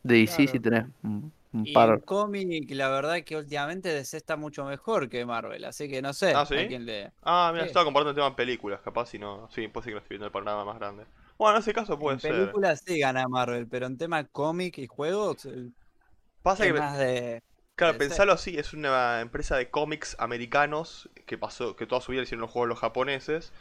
De 0.03 0.15
DC 0.15 0.47
sí 0.47 0.59
Claro. 0.59 0.61
tenés 0.61 0.85
un, 1.03 1.11
un 1.11 1.33
Y 1.61 1.71
par. 1.71 1.89
en 1.89 2.01
cómic, 2.01 2.69
la 2.71 2.89
verdad 2.89 3.17
es 3.17 3.25
que 3.25 3.35
últimamente 3.37 3.89
DC 3.93 4.17
está 4.17 4.37
mucho 4.37 4.65
mejor 4.65 5.09
que 5.09 5.25
Marvel, 5.25 5.65
así 5.65 5.89
que 5.89 6.01
no 6.01 6.13
sé 6.13 6.31
¿Ah, 6.31 6.45
a 6.45 6.45
sí? 6.45 6.55
quién 6.65 6.85
le. 6.85 7.11
Ah, 7.23 7.51
mira, 7.53 7.65
sí. 7.65 7.67
estaba 7.67 7.85
comparando 7.85 8.11
el 8.11 8.15
tema 8.15 8.27
en 8.27 8.35
películas, 8.35 8.81
capaz 8.81 9.07
si 9.07 9.19
no. 9.19 9.49
Sí, 9.51 9.67
puede 9.67 9.83
ser 9.85 9.91
que 9.91 9.95
no 9.95 9.99
estoy 9.99 10.15
viendo 10.15 10.25
el 10.27 10.31
panorama 10.31 10.65
más 10.65 10.77
grande. 10.79 11.05
Bueno, 11.37 11.55
en 11.57 11.61
ese 11.61 11.73
caso 11.73 11.97
puede 11.99 12.17
En 12.17 12.19
ser. 12.19 12.55
películas 12.59 12.81
sí 12.85 12.99
gana 12.99 13.27
Marvel, 13.27 13.67
pero 13.67 13.85
en 13.87 13.97
tema 13.97 14.25
cómic 14.27 14.77
y 14.79 14.87
juegos, 14.87 15.45
el 15.45 15.73
Pasa 16.43 16.65
que, 16.65 16.73
más 16.73 16.97
de. 16.97 17.41
claro, 17.75 17.97
puede 17.97 18.01
ser. 18.01 18.07
pensarlo 18.07 18.33
así, 18.33 18.57
es 18.57 18.73
una 18.73 19.21
empresa 19.21 19.57
de 19.57 19.69
cómics 19.69 20.15
americanos 20.19 21.09
que 21.25 21.37
pasó, 21.37 21.75
que 21.75 21.87
toda 21.87 22.01
su 22.01 22.11
vida 22.11 22.23
hicieron 22.23 22.41
los 22.41 22.51
juegos 22.51 22.69
los 22.69 22.79
japoneses. 22.79 23.53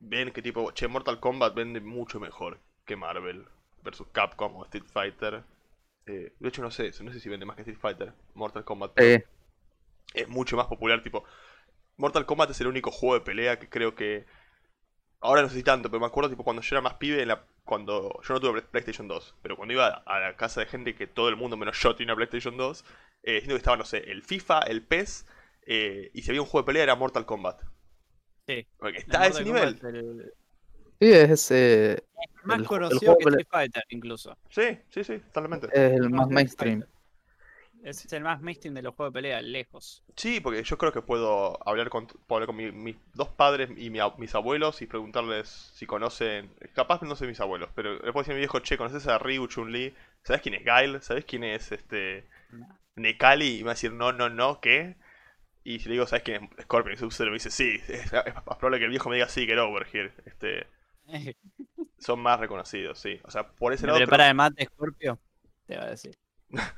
Ven 0.00 0.32
que 0.32 0.42
tipo, 0.42 0.72
che, 0.72 0.88
Mortal 0.88 1.20
Kombat 1.20 1.54
vende 1.54 1.80
mucho 1.80 2.20
mejor 2.20 2.60
que 2.86 2.96
Marvel 2.96 3.46
versus 3.84 4.08
Capcom 4.12 4.56
o 4.56 4.64
Street 4.64 4.86
Fighter. 4.92 5.44
Eh, 6.08 6.32
de 6.38 6.48
hecho, 6.48 6.62
no 6.62 6.70
sé, 6.72 6.90
no 7.02 7.12
sé 7.12 7.20
si 7.20 7.28
vende 7.28 7.46
más 7.46 7.56
que 7.56 7.62
Street 7.62 7.78
Fighter, 7.78 8.14
Mortal 8.34 8.64
Kombat. 8.64 8.92
Eh, 8.96 9.24
es 10.14 10.28
mucho 10.28 10.56
más 10.56 10.66
popular, 10.66 11.02
tipo. 11.02 11.24
Mortal 11.96 12.26
Kombat 12.26 12.50
es 12.50 12.60
el 12.62 12.68
único 12.68 12.90
juego 12.92 13.16
de 13.16 13.22
pelea 13.22 13.58
que 13.58 13.68
creo 13.70 13.94
que. 13.94 14.26
Ahora 15.20 15.42
no 15.42 15.48
sé 15.48 15.56
si 15.56 15.62
tanto, 15.64 15.90
pero 15.90 16.00
me 16.00 16.06
acuerdo 16.06 16.30
tipo 16.30 16.44
cuando 16.44 16.62
yo 16.62 16.76
era 16.76 16.82
más 16.82 16.94
pibe, 16.94 17.22
en 17.22 17.28
la- 17.28 17.44
cuando 17.64 18.20
yo 18.26 18.34
no 18.34 18.40
tuve 18.40 18.52
Play- 18.52 18.64
PlayStation 18.72 19.08
2, 19.08 19.34
pero 19.42 19.56
cuando 19.56 19.74
iba 19.74 19.88
a 19.88 20.20
la 20.20 20.36
casa 20.36 20.60
de 20.60 20.66
gente 20.66 20.94
que 20.96 21.06
todo 21.08 21.28
el 21.28 21.36
mundo 21.36 21.56
menos 21.56 21.80
yo 21.82 21.96
tenía 21.96 22.14
PlayStation 22.16 22.56
2, 22.56 22.84
eh, 23.24 23.38
siento 23.40 23.54
que 23.54 23.58
estaba, 23.58 23.76
no 23.78 23.84
sé, 23.84 23.98
el 24.10 24.22
FIFA, 24.22 24.60
el 24.62 24.82
PES, 24.86 25.26
eh, 25.66 26.10
y 26.14 26.22
si 26.22 26.30
había 26.30 26.42
un 26.42 26.48
juego 26.48 26.64
de 26.64 26.66
pelea 26.68 26.84
era 26.84 26.96
Mortal 26.96 27.26
Kombat. 27.26 27.62
Sí. 28.46 28.66
Porque 28.78 28.98
el 28.98 29.04
está 29.04 29.22
a 29.22 29.26
ese 29.28 29.44
Mortal 29.44 29.44
nivel. 29.44 29.80
El 29.82 30.32
sí, 31.00 31.12
es, 31.12 31.50
eh, 31.50 32.04
más 32.44 32.62
El 32.62 32.66
ju- 32.66 32.82
el 32.88 32.98
conocido 32.98 33.00
juego 33.00 33.18
que 33.18 33.24
Street 33.24 33.46
Fighter, 33.50 33.82
incluso. 33.90 34.36
Sí, 34.50 34.78
sí, 34.90 35.04
sí, 35.04 35.18
totalmente. 35.32 35.68
es 35.68 35.92
el 35.92 36.10
Más 36.10 36.28
más 36.28 36.28
mainstream. 36.28 36.84
Es 37.82 38.12
el 38.12 38.22
más 38.22 38.40
mainstream 38.40 38.74
de 38.74 38.82
los 38.82 38.94
juegos 38.94 39.12
de 39.12 39.18
pelea, 39.18 39.42
lejos. 39.42 40.04
Sí, 40.16 40.40
porque 40.40 40.64
yo 40.64 40.78
creo 40.78 40.92
que 40.92 41.00
puedo 41.02 41.58
hablar 41.68 41.90
con, 41.90 42.06
puedo 42.08 42.36
hablar 42.42 42.46
con 42.48 42.56
mi- 42.56 42.72
mis 42.72 42.96
dos 43.14 43.28
padres 43.28 43.70
y 43.76 43.90
mi 43.90 44.00
mis 44.18 44.34
abuelos 44.34 44.82
y 44.82 44.86
preguntarles 44.86 45.48
si 45.74 45.86
conocen. 45.86 46.50
Capaz 46.74 47.02
no 47.02 47.14
sé 47.14 47.26
mis 47.26 47.40
abuelos, 47.40 47.70
pero 47.74 47.94
le 47.94 48.00
puedo 48.12 48.18
decir 48.22 48.32
a 48.32 48.34
mi 48.34 48.40
viejo, 48.40 48.58
che, 48.60 48.76
¿conoces 48.76 49.06
a 49.06 49.18
Ryu 49.18 49.46
Chun-Li? 49.46 49.94
¿Sabes 50.24 50.42
quién 50.42 50.54
es 50.56 50.64
Guile? 50.64 51.00
¿Sabes 51.02 51.24
quién 51.24 51.44
es 51.44 51.70
este. 51.72 52.24
Nekali? 52.96 53.56
Y 53.56 53.58
me 53.60 53.66
va 53.66 53.72
a 53.72 53.74
decir, 53.74 53.92
no, 53.92 54.12
no, 54.12 54.28
no, 54.30 54.60
¿qué? 54.60 54.96
Y 55.64 55.80
si 55.80 55.86
le 55.88 55.94
digo, 55.94 56.06
¿sabes 56.06 56.24
quién 56.24 56.50
es 56.58 56.64
Scorpion? 56.64 56.94
Y 56.94 56.98
Sub-Zero 56.98 57.30
me 57.30 57.36
dice, 57.36 57.50
sí, 57.50 57.80
es, 57.88 58.12
es 58.12 58.12
más 58.34 58.44
probable 58.58 58.78
que 58.80 58.86
el 58.86 58.90
viejo 58.92 59.10
me 59.10 59.16
diga, 59.16 59.28
sí, 59.28 59.46
get 59.46 59.58
over 59.58 59.86
here. 59.92 60.12
Este, 60.26 60.66
son 61.98 62.20
más 62.20 62.38
reconocidos, 62.40 62.98
sí. 62.98 63.20
O 63.24 63.30
sea, 63.30 63.48
por 63.52 63.72
ese 63.72 63.82
¿Me 63.82 63.88
lado. 63.88 63.98
creo- 63.98 64.06
prepara 64.08 64.28
el 64.28 64.34
mate, 64.34 64.64
Scorpio? 64.66 65.18
Te 65.66 65.76
va 65.76 65.84
a 65.84 65.90
decir. 65.90 66.14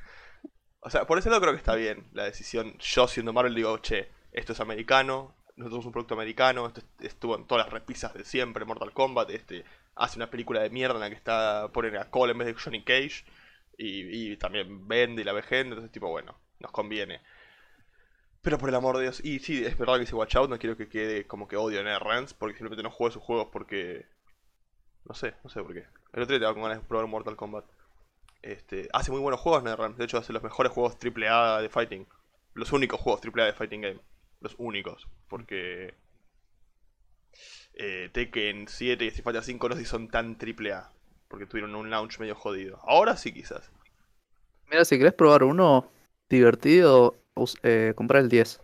O 0.83 0.89
sea, 0.89 1.07
por 1.07 1.18
ese 1.18 1.29
lado 1.29 1.43
creo 1.43 1.53
que 1.53 1.59
está 1.59 1.75
bien 1.75 2.09
la 2.12 2.25
decisión. 2.25 2.77
Yo 2.79 3.07
siendo 3.07 3.35
Marvel 3.35 3.55
digo, 3.55 3.77
che, 3.79 4.09
esto 4.33 4.53
es 4.55 4.61
americano, 4.61 5.37
nosotros 5.57 5.73
somos 5.83 5.87
un 5.87 5.93
producto 5.93 6.14
americano, 6.14 6.66
esto 6.66 6.81
est- 6.81 7.03
estuvo 7.05 7.37
en 7.37 7.47
todas 7.47 7.66
las 7.66 7.73
repisas 7.73 8.14
de 8.14 8.25
siempre, 8.25 8.64
Mortal 8.64 8.95
Kombat, 8.95 9.29
este, 9.29 9.64
hace 9.95 10.16
una 10.18 10.31
película 10.31 10.61
de 10.62 10.71
mierda 10.71 10.95
en 10.95 11.01
la 11.01 11.11
que 11.11 11.16
está, 11.16 11.68
ponen 11.73 11.97
a 11.99 12.09
Cole 12.11 12.33
en 12.33 12.39
vez 12.39 12.47
de 12.49 12.55
Johnny 12.55 12.83
Cage, 12.83 13.27
y, 13.77 14.33
y 14.33 14.37
también 14.39 14.89
vende 14.89 15.21
y 15.21 15.25
la 15.27 15.35
ve 15.35 15.43
gente, 15.43 15.68
entonces 15.75 15.93
tipo, 15.93 16.09
bueno, 16.09 16.39
nos 16.61 16.73
conviene. 16.73 17.21
Pero 18.41 18.57
por 18.57 18.71
el 18.71 18.75
amor 18.75 18.97
de 18.97 19.03
Dios, 19.03 19.23
y 19.23 19.39
sí, 19.41 19.62
es 19.62 19.77
verdad 19.77 19.95
que 19.97 20.01
dice 20.01 20.14
Watch 20.14 20.37
Out, 20.37 20.49
no 20.49 20.59
quiero 20.59 20.79
que 20.79 20.89
quede 20.89 21.27
como 21.27 21.47
que 21.47 21.59
odio 21.59 21.81
en 21.81 22.01
Rants, 22.01 22.33
porque 22.33 22.57
simplemente 22.57 22.83
no 22.83 22.91
juego 22.91 23.11
sus 23.12 23.23
juegos 23.23 23.49
porque... 23.53 24.07
No 25.05 25.14
sé, 25.14 25.34
no 25.42 25.51
sé 25.51 25.62
por 25.62 25.72
qué. 25.74 25.84
El 26.12 26.22
otro 26.22 26.26
día 26.26 26.36
estaba 26.36 26.55
con 26.55 26.62
ganas 26.62 26.78
de 26.78 26.84
probar 26.88 27.05
un 27.05 27.11
Mortal 27.11 27.36
Kombat. 27.36 27.64
Este, 28.42 28.88
hace 28.92 29.11
muy 29.11 29.20
buenos 29.20 29.40
juegos 29.40 29.62
NetherRealm. 29.62 29.96
De 29.96 30.05
hecho, 30.05 30.18
hace 30.18 30.32
los 30.32 30.42
mejores 30.42 30.72
juegos 30.72 30.96
AAA 31.03 31.62
de 31.62 31.68
fighting. 31.68 32.07
Los 32.55 32.72
únicos 32.72 33.01
juegos 33.01 33.20
AAA 33.24 33.46
de 33.46 33.53
fighting 33.53 33.80
game. 33.82 34.01
Los 34.40 34.55
únicos. 34.59 35.09
Porque 35.28 35.94
eh, 37.74 38.11
Tekken 38.12 38.66
7 38.68 39.05
y 39.05 39.09
Street 39.09 39.24
Fighter 39.24 39.42
5 39.42 39.68
no 39.68 39.74
sé 39.74 39.80
si 39.82 39.86
son 39.86 40.09
tan 40.09 40.36
AAA. 40.40 40.90
Porque 41.28 41.46
tuvieron 41.46 41.74
un 41.74 41.90
launch 41.90 42.18
medio 42.18 42.34
jodido. 42.34 42.80
Ahora 42.86 43.16
sí, 43.16 43.32
quizás. 43.32 43.70
Mira, 44.70 44.84
si 44.84 44.98
querés 44.98 45.14
probar 45.14 45.44
uno 45.44 45.88
divertido, 46.28 47.16
eh, 47.62 47.92
comprar 47.96 48.22
el 48.22 48.28
10. 48.28 48.59
O 48.59 48.62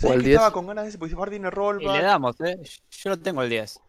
¿Sabes 0.00 0.16
el 0.16 0.22
que 0.22 0.28
10. 0.28 0.36
estaba 0.36 0.52
con 0.52 0.66
ganas 0.66 0.84
de 0.84 0.88
ese? 0.90 0.98
Porque 0.98 1.16
Martin 1.16 1.42
tiene 1.42 1.48
Y 1.48 1.50
le 1.50 1.54
rollback. 1.54 2.02
damos, 2.02 2.40
¿eh? 2.40 2.56
Yo 2.90 3.10
lo 3.10 3.18
tengo 3.18 3.42
el 3.42 3.50
10. 3.50 3.80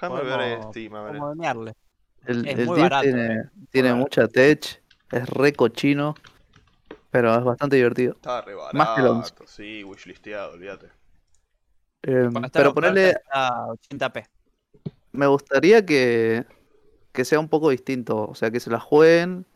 Déjame 0.00 0.22
ver 0.22 0.62
Steam, 0.64 0.94
a 0.94 1.02
ver. 1.02 1.16
A. 1.16 1.54
El, 2.26 2.48
Es 2.48 2.58
el 2.58 2.60
muy 2.60 2.76
10 2.76 2.90
barato, 2.90 3.02
tiene, 3.02 3.34
eh, 3.34 3.50
tiene 3.70 3.92
barato. 3.92 3.96
mucha 3.96 4.28
tech, 4.28 4.82
es 5.10 5.28
re 5.30 5.52
cochino, 5.52 6.14
pero 7.10 7.34
es 7.36 7.44
bastante 7.44 7.76
divertido. 7.76 8.14
Estaba 8.14 8.42
re 8.42 8.54
Más 8.72 8.90
que 8.90 9.00
el 9.00 9.06
11. 9.08 9.34
barato. 9.34 9.46
Sí, 9.46 9.84
wishlisteado, 9.84 10.52
olvídate. 10.52 10.92
Eh, 12.02 12.28
está 12.44 12.50
pero 12.50 12.74
ponerle, 12.74 13.10
está 13.10 13.48
a 13.48 13.66
80p. 13.68 14.24
me 15.12 15.26
gustaría 15.26 15.84
que, 15.84 16.46
que 17.12 17.24
sea 17.24 17.40
un 17.40 17.48
poco 17.48 17.70
distinto, 17.70 18.28
o 18.28 18.34
sea, 18.34 18.50
que 18.50 18.60
se 18.60 18.70
la 18.70 18.80
jueguen, 18.80 19.46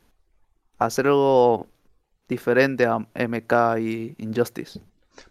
hacer 0.78 1.06
algo 1.06 1.68
diferente 2.28 2.86
a 2.86 2.98
MK 3.14 3.78
y 3.80 4.14
Injustice. 4.18 4.80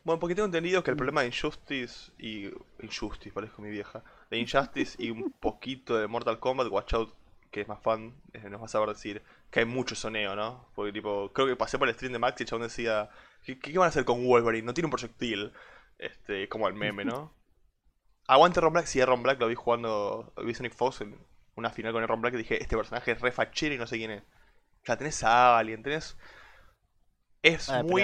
Bueno, 0.03 0.20
porque 0.20 0.36
tengo 0.36 0.45
entendido 0.45 0.84
que 0.84 0.91
el 0.91 0.97
problema 0.97 1.22
de 1.22 1.28
Injustice 1.28 2.12
y. 2.20 2.51
Injustice, 2.82 3.32
parezco 3.34 3.62
mi 3.62 3.70
vieja. 3.70 4.03
De 4.32 4.40
Injustice 4.40 4.96
y 4.98 5.12
un 5.12 5.32
poquito 5.34 5.98
de 5.98 6.08
Mortal 6.08 6.40
Kombat, 6.40 6.70
Watch 6.70 6.94
Out, 6.96 7.14
que 7.52 7.62
es 7.62 7.68
más 7.68 7.82
fan, 7.84 8.16
eh, 8.34 8.50
nos 8.50 8.62
va 8.62 8.66
a 8.66 8.70
saber 8.70 8.90
decir 8.90 9.22
que 9.52 9.60
hay 9.60 9.66
mucho 9.66 9.94
soneo, 9.94 10.36
¿no? 10.36 10.70
Porque, 10.74 10.94
tipo, 10.94 11.32
creo 11.34 11.48
que 11.48 11.56
pasé 11.58 11.78
por 11.78 11.88
el 11.90 11.94
stream 11.94 12.14
de 12.14 12.20
Max 12.20 12.40
y 12.40 12.44
el 12.44 12.50
chabón 12.50 12.64
decía: 12.64 13.10
¿Qué, 13.46 13.60
qué 13.60 13.78
van 13.78 13.86
a 13.88 13.90
hacer 13.90 14.06
con 14.06 14.26
Wolverine? 14.26 14.66
No 14.66 14.74
tiene 14.74 14.88
un 14.88 14.92
proyectil. 14.92 15.52
Este, 16.00 16.50
como 16.50 16.68
el 16.68 16.74
meme, 16.74 17.06
¿no? 17.06 17.36
Aguante 18.28 18.62
Ron 18.62 18.74
Black, 18.74 18.86
sí, 18.88 19.04
Ron 19.04 19.22
Black 19.22 19.40
lo 19.40 19.48
vi 19.48 19.56
jugando. 19.56 20.34
Vi 20.44 20.54
Sonic 20.56 20.74
Fox 20.74 21.02
en 21.02 21.16
una 21.56 21.70
final 21.70 21.92
con 21.94 22.02
el 22.02 22.08
Ron 22.08 22.22
Black 22.22 22.34
y 22.36 22.38
dije: 22.38 22.62
Este 22.64 22.78
personaje 22.78 23.12
es 23.12 23.22
re 23.22 23.32
fachero 23.34 23.76
y 23.76 23.78
no 23.78 23.86
sé 23.86 23.98
quién 23.98 24.12
es. 24.12 24.24
O 24.24 24.86
sea, 24.86 24.98
tenés 24.98 25.24
a 25.24 25.58
Alien, 25.58 25.84
tenés. 25.84 26.18
Es 27.44 27.70
Ah, 27.70 27.84
muy 27.84 28.04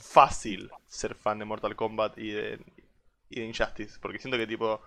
fácil 0.00 0.70
ser 0.86 1.14
fan 1.14 1.38
de 1.38 1.44
Mortal 1.44 1.76
Kombat 1.76 2.16
y 2.16 2.30
de, 2.30 2.64
y 3.28 3.40
de 3.40 3.46
Injustice. 3.46 3.98
Porque 4.00 4.18
siento 4.18 4.38
que 4.38 4.46
tipo 4.46 4.80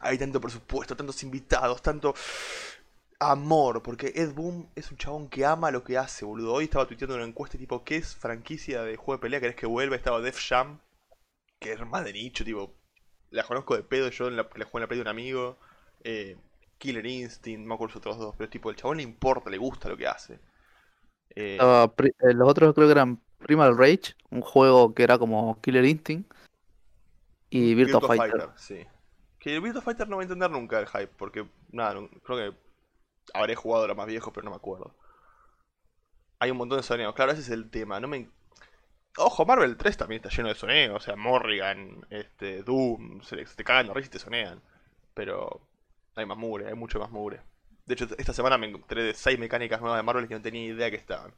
hay 0.00 0.18
tanto 0.18 0.40
presupuesto, 0.40 0.96
tantos 0.96 1.22
invitados, 1.22 1.80
tanto 1.82 2.14
amor. 3.18 3.82
Porque 3.82 4.12
Ed 4.14 4.32
Boon 4.32 4.68
es 4.74 4.90
un 4.90 4.96
chabón 4.96 5.28
que 5.28 5.44
ama 5.44 5.70
lo 5.70 5.84
que 5.84 5.98
hace, 5.98 6.24
boludo. 6.24 6.54
Hoy 6.54 6.64
estaba 6.64 6.86
tuiteando 6.86 7.14
una 7.14 7.24
encuesta 7.24 7.58
tipo, 7.58 7.84
¿qué 7.84 7.96
es 7.96 8.16
franquicia 8.16 8.82
de 8.82 8.96
juego 8.96 9.18
de 9.18 9.22
pelea? 9.22 9.40
¿Querés 9.40 9.56
que 9.56 9.66
vuelva? 9.66 9.96
Estaba 9.96 10.20
Def 10.20 10.40
Jam, 10.48 10.80
que 11.58 11.72
es 11.72 11.86
más 11.86 12.04
de 12.04 12.12
nicho, 12.12 12.44
tipo. 12.44 12.74
La 13.30 13.44
conozco 13.44 13.76
de 13.76 13.84
pedo, 13.84 14.08
yo 14.08 14.28
la, 14.28 14.48
la 14.56 14.64
jugué 14.64 14.78
en 14.78 14.80
la 14.80 14.86
play 14.88 14.98
de 14.98 15.02
un 15.02 15.08
amigo. 15.08 15.58
Eh, 16.02 16.36
Killer 16.78 17.06
Instinct, 17.06 17.60
no 17.60 17.68
me 17.68 17.74
acuerdo 17.74 17.94
los 17.94 17.96
otros 17.98 18.18
dos, 18.18 18.34
pero 18.36 18.48
tipo, 18.50 18.70
el 18.70 18.76
chabón 18.76 18.96
le 18.96 19.02
importa, 19.02 19.50
le 19.50 19.58
gusta 19.58 19.88
lo 19.88 19.96
que 19.96 20.08
hace. 20.08 20.40
Eh, 21.36 21.58
eh, 21.60 22.34
los 22.34 22.48
otros 22.48 22.74
creo 22.74 22.88
que 22.88 22.92
eran 22.92 23.20
Primal 23.38 23.76
Rage, 23.76 24.14
un 24.30 24.40
juego 24.40 24.94
que 24.94 25.04
era 25.04 25.18
como 25.18 25.60
Killer 25.60 25.84
Instinct, 25.84 26.32
y 27.50 27.74
Virtua 27.74 28.00
Fighter. 28.00 28.48
sí. 28.56 28.86
Que 29.40 29.54
el 29.56 29.60
Virtua 29.62 29.82
Fighter 29.82 30.08
no 30.08 30.16
va 30.16 30.22
a 30.22 30.24
entender 30.24 30.50
nunca 30.50 30.78
el 30.78 30.86
hype, 30.86 31.08
porque 31.16 31.48
nada, 31.72 31.94
no- 31.94 32.08
creo 32.22 32.36
que 32.52 32.56
habré 33.34 33.56
jugado 33.56 33.84
a 33.84 33.88
los 33.88 33.96
más 33.96 34.06
viejos, 34.06 34.32
pero 34.32 34.44
no 34.44 34.50
me 34.50 34.56
acuerdo. 34.56 34.94
Hay 36.38 36.50
un 36.52 36.56
montón 36.58 36.78
de 36.78 36.82
soneos, 36.84 37.14
claro, 37.14 37.32
ese 37.32 37.40
es 37.42 37.48
el 37.50 37.68
tema. 37.70 37.98
No 38.00 38.06
me... 38.08 38.28
Ojo, 39.16 39.44
Marvel 39.44 39.76
3 39.76 39.96
también 39.96 40.22
está 40.22 40.34
lleno 40.34 40.48
de 40.50 40.54
soneos, 40.54 40.96
o 40.96 41.00
sea, 41.00 41.16
Morrigan, 41.16 42.06
este, 42.10 42.62
Doom, 42.62 43.22
se, 43.22 43.36
te 43.44 43.64
cagan 43.64 43.92
risa 43.94 44.06
y 44.08 44.10
te 44.10 44.18
sonean. 44.20 44.62
Pero 45.14 45.60
hay 46.14 46.26
más 46.26 46.38
mugre, 46.38 46.68
hay 46.68 46.74
mucho 46.74 47.00
más 47.00 47.10
mugre. 47.10 47.40
De 47.86 47.94
hecho, 47.94 48.06
esta 48.18 48.32
semana 48.32 48.56
me 48.56 48.68
enteré 48.68 49.02
de 49.02 49.14
6 49.14 49.38
mecánicas 49.38 49.80
nuevas 49.80 49.98
de 49.98 50.02
Marvel 50.04 50.28
que 50.28 50.34
no 50.34 50.42
tenía 50.42 50.64
idea 50.64 50.90
que 50.90 50.96
estaban. 50.96 51.34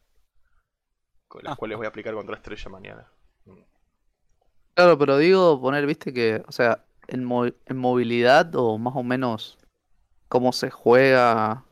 Con 1.29 1.43
las 1.45 1.55
Ah. 1.55 1.57
cuales 1.57 1.79
voy 1.79 1.87
a 1.87 1.89
aplicar 1.89 2.13
contra 2.15 2.37
Estrella 2.37 2.69
mañana. 2.69 3.09
Claro, 4.75 4.99
pero 4.99 5.17
digo 5.19 5.61
poner, 5.61 5.87
viste 5.87 6.13
que, 6.13 6.43
o 6.47 6.53
sea, 6.53 6.85
en, 7.09 7.25
mo- 7.25 7.47
en 7.47 7.77
movilidad 7.77 8.55
o 8.57 8.79
más 8.79 8.95
o 8.97 9.03
menos 9.03 9.59
cómo 10.29 10.53
se 10.53 10.71
juega, 10.71 11.65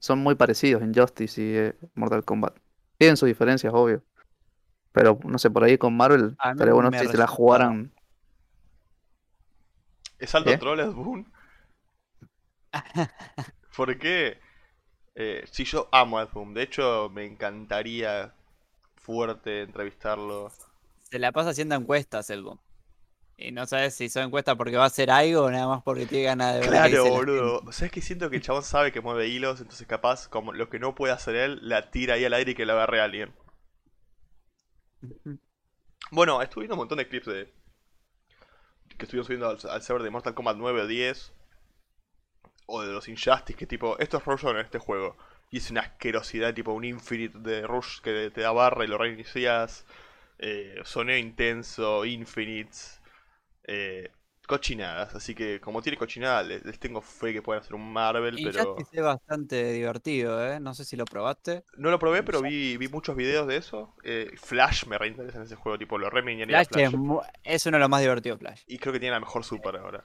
son 0.00 0.20
muy 0.20 0.34
parecidos 0.36 0.82
Injustice 0.82 1.42
y 1.42 1.56
eh, 1.56 1.76
Mortal 1.94 2.24
Kombat. 2.24 2.56
Tienen 2.98 3.16
sus 3.16 3.28
diferencias, 3.28 3.72
obvio. 3.74 4.02
Pero 4.92 5.18
no 5.24 5.38
sé, 5.38 5.50
por 5.50 5.64
ahí 5.64 5.78
con 5.78 5.96
Marvel 5.96 6.36
estaría 6.50 6.74
bueno 6.74 6.92
si 6.92 7.06
se 7.08 7.18
la 7.18 7.26
jugaran. 7.26 7.92
¿Es 10.20 10.36
alto 10.36 10.50
¿Qué? 10.50 10.58
troll 10.58 10.78
Ed 10.78 10.92
Boon? 10.92 11.26
¿Por 13.76 13.98
qué? 13.98 14.38
Eh, 15.16 15.44
sí, 15.50 15.64
yo 15.64 15.88
amo 15.92 16.18
a 16.18 16.24
Ed 16.24 16.28
Boon. 16.32 16.54
De 16.54 16.62
hecho, 16.62 17.10
me 17.12 17.26
encantaría 17.26 18.34
fuerte 18.96 19.62
entrevistarlo. 19.62 20.52
Se 21.10 21.18
la 21.18 21.30
pasa 21.30 21.50
haciendo 21.50 21.74
encuestas 21.74 22.30
el 22.30 22.42
boom. 22.42 22.58
Y 23.40 23.52
no 23.52 23.66
sabes 23.66 23.94
si 23.94 24.10
son 24.10 24.24
encuestas 24.24 24.56
porque 24.56 24.76
va 24.76 24.84
a 24.84 24.88
hacer 24.88 25.10
algo 25.10 25.44
o 25.44 25.50
nada 25.50 25.66
más 25.66 25.82
porque 25.82 26.04
tiene 26.04 26.24
ganas 26.24 26.54
de 26.54 26.60
ver 26.60 26.68
Claro, 26.68 27.08
boludo. 27.08 27.72
¿Sabes 27.72 27.90
que 27.90 28.02
siento 28.02 28.28
que 28.28 28.36
el 28.36 28.42
chabón 28.42 28.62
sabe 28.62 28.92
que 28.92 29.00
mueve 29.00 29.28
hilos? 29.28 29.60
Entonces, 29.60 29.86
capaz, 29.86 30.28
como 30.28 30.52
lo 30.52 30.68
que 30.68 30.78
no 30.78 30.94
puede 30.94 31.14
hacer 31.14 31.36
él, 31.36 31.58
la 31.62 31.90
tira 31.90 32.14
ahí 32.14 32.24
al 32.26 32.34
aire 32.34 32.52
y 32.52 32.54
que 32.54 32.66
la 32.66 32.74
agarre 32.74 33.00
a 33.00 33.04
alguien. 33.04 33.32
Bueno, 36.10 36.42
estuve 36.42 36.64
viendo 36.64 36.74
un 36.74 36.80
montón 36.80 36.98
de 36.98 37.08
clips 37.08 37.26
de. 37.26 37.50
que 38.98 39.04
estuvieron 39.04 39.24
subiendo 39.24 39.48
al, 39.48 39.58
al 39.70 39.82
server 39.82 40.02
de 40.02 40.10
Mortal 40.10 40.34
Kombat 40.34 40.56
9 40.58 40.82
o 40.82 40.86
10. 40.86 41.32
o 42.66 42.82
de 42.82 42.92
los 42.92 43.08
Injustice, 43.08 43.54
que 43.54 43.66
tipo, 43.66 43.98
esto 43.98 44.18
es 44.18 44.24
Rush 44.26 44.44
en 44.44 44.58
este 44.58 44.78
juego. 44.78 45.16
Y 45.50 45.58
es 45.58 45.70
una 45.70 45.80
asquerosidad, 45.80 46.52
tipo 46.52 46.72
un 46.72 46.84
Infinite 46.84 47.38
de 47.38 47.66
Rush 47.66 48.00
que 48.02 48.30
te 48.30 48.42
da 48.42 48.52
barra 48.52 48.84
y 48.84 48.88
lo 48.88 48.98
reinicias. 48.98 49.86
Eh, 50.38 50.80
soneo 50.84 51.16
intenso, 51.16 52.04
Infinites. 52.04 52.99
Eh, 53.64 54.10
cochinadas, 54.46 55.14
así 55.14 55.32
que 55.32 55.60
como 55.60 55.80
tiene 55.80 55.96
cochinadas, 55.96 56.44
les, 56.44 56.64
les 56.64 56.76
tengo 56.80 57.00
fe 57.00 57.32
que 57.32 57.40
puedan 57.40 57.62
hacer 57.62 57.74
un 57.76 57.92
Marvel, 57.92 58.36
Y 58.36 58.44
pero... 58.46 58.74
Justice 58.74 58.96
es 58.98 59.02
bastante 59.04 59.72
divertido, 59.72 60.44
¿eh? 60.44 60.58
No 60.58 60.74
sé 60.74 60.84
si 60.84 60.96
lo 60.96 61.04
probaste. 61.04 61.62
No 61.76 61.88
lo 61.90 62.00
probé, 62.00 62.24
pero 62.24 62.42
vi, 62.42 62.76
vi 62.76 62.88
muchos 62.88 63.14
videos 63.14 63.46
de 63.46 63.56
eso. 63.58 63.94
Eh, 64.02 64.32
Flash 64.36 64.86
me 64.86 64.98
reinteresa 64.98 65.38
en 65.38 65.44
ese 65.44 65.54
juego, 65.54 65.78
tipo 65.78 65.98
lo 65.98 66.10
re 66.10 66.22
Flash, 66.22 66.66
Es, 66.88 66.92
mu- 66.94 67.20
es 67.44 67.64
uno 67.66 67.76
de 67.76 67.80
los 67.80 67.88
más 67.88 68.00
divertidos, 68.00 68.40
Flash. 68.40 68.62
Y 68.66 68.78
creo 68.78 68.92
que 68.92 68.98
tiene 68.98 69.12
la 69.14 69.20
mejor 69.20 69.44
super 69.44 69.76
ahora. 69.76 70.04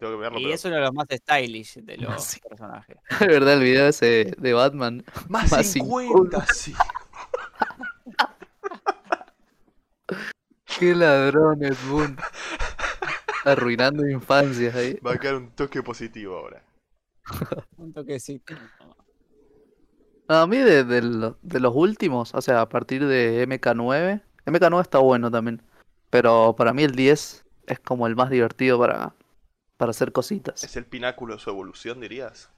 Tengo 0.00 0.14
que 0.14 0.18
verlo, 0.18 0.40
Y 0.40 0.42
pero- 0.44 0.54
es 0.56 0.64
uno 0.64 0.74
de 0.74 0.80
los 0.80 0.92
más 0.92 1.06
stylish 1.08 1.74
de 1.76 1.96
los 1.98 2.24
Sí. 2.24 2.40
personajes. 2.40 2.96
Es 3.20 3.28
verdad 3.28 3.54
el 3.54 3.62
video 3.62 3.86
ese 3.86 4.34
de 4.36 4.52
Batman. 4.52 5.04
Más, 5.28 5.52
más 5.52 5.64
50, 5.64 6.44
sí. 6.52 6.74
Qué 10.78 10.92
ladrones, 10.94 11.76
Boon. 11.88 12.16
Arruinando 13.46 14.08
infancias 14.08 14.74
ahí. 14.74 14.98
Va 15.06 15.12
a 15.12 15.18
quedar 15.18 15.36
un 15.36 15.50
toque 15.50 15.82
positivo 15.82 16.36
ahora. 16.36 16.62
Un 17.76 17.92
toquecito. 17.92 18.54
No, 20.28 20.34
a 20.36 20.46
mí 20.46 20.56
de, 20.56 20.84
de 20.84 21.34
de 21.42 21.60
los 21.60 21.74
últimos, 21.74 22.34
o 22.34 22.42
sea, 22.42 22.60
a 22.62 22.68
partir 22.68 23.06
de 23.06 23.46
MK9. 23.48 24.20
MK9 24.46 24.80
está 24.80 24.98
bueno 24.98 25.30
también. 25.30 25.62
Pero 26.10 26.54
para 26.56 26.72
mí 26.72 26.82
el 26.82 26.92
10 26.92 27.44
es 27.66 27.80
como 27.80 28.06
el 28.06 28.16
más 28.16 28.30
divertido 28.30 28.78
para, 28.78 29.14
para 29.76 29.90
hacer 29.90 30.12
cositas. 30.12 30.62
Es 30.64 30.76
el 30.76 30.84
pináculo 30.86 31.34
de 31.34 31.40
su 31.40 31.50
evolución, 31.50 32.00
dirías. 32.00 32.50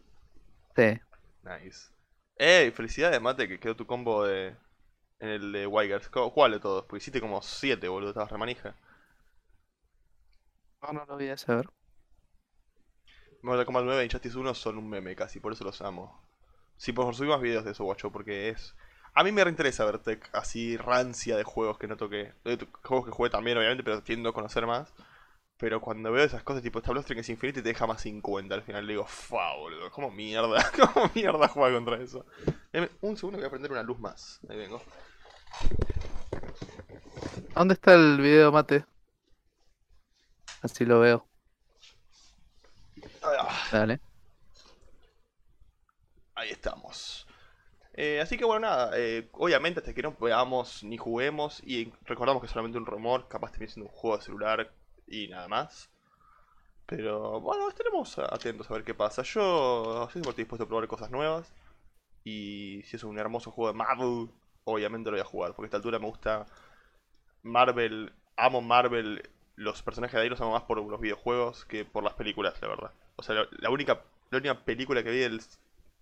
Sí. 0.76 0.98
Nice. 1.42 1.90
¡Ey! 2.36 2.70
Felicidades, 2.70 3.20
Mate, 3.20 3.48
que 3.48 3.58
quedó 3.58 3.76
tu 3.76 3.86
combo 3.86 4.24
de... 4.24 4.54
en 5.18 5.28
el 5.28 5.52
de 5.52 5.66
Wygers. 5.66 6.08
¿Cuál 6.08 6.52
de 6.52 6.60
todos? 6.60 6.84
Porque 6.84 6.98
hiciste 6.98 7.20
como 7.20 7.42
7, 7.42 7.88
boludo. 7.88 8.10
Estabas 8.10 8.30
remanija. 8.30 8.74
No, 10.82 10.92
no 10.92 11.04
lo 11.06 11.18
ese, 11.18 11.52
a 11.52 11.56
ver. 11.56 11.68
Mortal 13.42 13.66
Kombat 13.66 13.84
9 13.84 14.02
y 14.02 14.04
Injustice 14.06 14.38
1 14.38 14.54
son 14.54 14.78
un 14.78 14.88
meme 14.88 15.14
casi, 15.14 15.40
por 15.40 15.52
eso 15.52 15.64
los 15.64 15.80
amo. 15.82 16.22
Sí, 16.76 16.92
por 16.92 17.04
favor, 17.04 17.14
subí 17.14 17.28
más 17.28 17.40
videos 17.40 17.64
de 17.64 17.72
eso, 17.72 17.84
guacho, 17.84 18.10
porque 18.10 18.48
es... 18.48 18.74
A 19.14 19.24
mí 19.24 19.32
me 19.32 19.42
reinteresa 19.42 19.84
ver 19.84 19.98
tech 19.98 20.28
así 20.32 20.76
rancia 20.76 21.36
de 21.36 21.42
juegos 21.42 21.78
que 21.78 21.88
no 21.88 21.96
toqué. 21.96 22.34
De 22.44 22.58
juegos 22.84 23.06
que 23.06 23.12
jugué 23.12 23.30
también, 23.30 23.58
obviamente, 23.58 23.82
pero 23.82 24.02
tiendo 24.02 24.28
a 24.28 24.34
conocer 24.34 24.66
más. 24.66 24.92
Pero 25.56 25.80
cuando 25.80 26.12
veo 26.12 26.24
esas 26.24 26.44
cosas, 26.44 26.62
tipo, 26.62 26.78
esta 26.78 26.92
Bloodstream 26.92 27.18
es 27.20 27.28
infinita 27.28 27.58
y 27.58 27.62
te 27.62 27.70
deja 27.70 27.86
más 27.86 28.02
50 28.02 28.54
al 28.54 28.62
final. 28.62 28.86
Le 28.86 28.92
digo, 28.92 29.06
fa, 29.06 29.56
boludo, 29.56 29.90
¿cómo 29.90 30.10
mierda? 30.12 30.70
¿Cómo 30.94 31.10
mierda 31.14 31.48
juega 31.48 31.74
contra 31.74 31.96
eso? 31.96 32.26
Dame 32.72 32.90
un 33.00 33.16
segundo 33.16 33.38
que 33.38 33.42
voy 33.42 33.48
a 33.48 33.50
prender 33.50 33.72
una 33.72 33.82
luz 33.82 33.98
más. 33.98 34.40
Ahí 34.48 34.56
vengo. 34.56 34.80
¿Dónde 37.56 37.74
está 37.74 37.94
el 37.94 38.20
video, 38.20 38.52
Mate? 38.52 38.84
Así 40.62 40.84
lo 40.84 41.00
veo. 41.00 41.26
Ah, 43.22 43.68
Dale. 43.70 44.00
Ahí 46.34 46.50
estamos. 46.50 47.26
Eh, 47.94 48.20
así 48.20 48.36
que 48.36 48.44
bueno, 48.44 48.60
nada, 48.60 48.92
eh, 48.96 49.28
obviamente 49.32 49.80
hasta 49.80 49.92
que 49.92 50.02
no 50.02 50.16
veamos 50.20 50.84
ni 50.84 50.96
juguemos 50.96 51.60
y 51.64 51.92
recordamos 52.04 52.40
que 52.40 52.46
es 52.46 52.52
solamente 52.52 52.78
un 52.78 52.86
rumor, 52.86 53.26
capaz 53.26 53.50
termine 53.50 53.72
siendo 53.72 53.90
un 53.90 53.96
juego 53.96 54.16
de 54.16 54.22
celular 54.22 54.72
y 55.08 55.26
nada 55.26 55.48
más. 55.48 55.90
Pero 56.86 57.40
bueno, 57.40 57.68
estaremos 57.68 58.18
atentos 58.18 58.70
a 58.70 58.74
ver 58.74 58.84
qué 58.84 58.94
pasa. 58.94 59.22
Yo 59.22 60.04
estoy 60.06 60.22
siempre 60.22 60.42
dispuesto 60.42 60.64
a 60.64 60.68
probar 60.68 60.86
cosas 60.86 61.10
nuevas 61.10 61.52
y 62.22 62.82
si 62.84 62.96
es 62.96 63.04
un 63.04 63.18
hermoso 63.18 63.50
juego 63.50 63.72
de 63.72 63.78
Marvel, 63.78 64.30
obviamente 64.64 65.10
lo 65.10 65.16
voy 65.16 65.22
a 65.22 65.24
jugar, 65.24 65.54
porque 65.54 65.66
a 65.66 65.68
esta 65.68 65.76
altura 65.78 65.98
me 65.98 66.06
gusta 66.06 66.46
Marvel, 67.42 68.12
amo 68.36 68.60
Marvel, 68.60 69.28
los 69.58 69.82
personajes 69.82 70.14
de 70.14 70.22
ahí 70.22 70.28
los 70.28 70.40
amo 70.40 70.52
más 70.52 70.62
por 70.62 70.78
los 70.78 71.00
videojuegos 71.00 71.64
que 71.64 71.84
por 71.84 72.04
las 72.04 72.14
películas, 72.14 72.54
la 72.62 72.68
verdad. 72.68 72.92
O 73.16 73.22
sea, 73.22 73.34
la, 73.50 73.70
única, 73.70 74.02
la 74.30 74.38
única 74.38 74.64
película 74.64 75.02
que 75.02 75.10
vi 75.10 75.18
del 75.18 75.42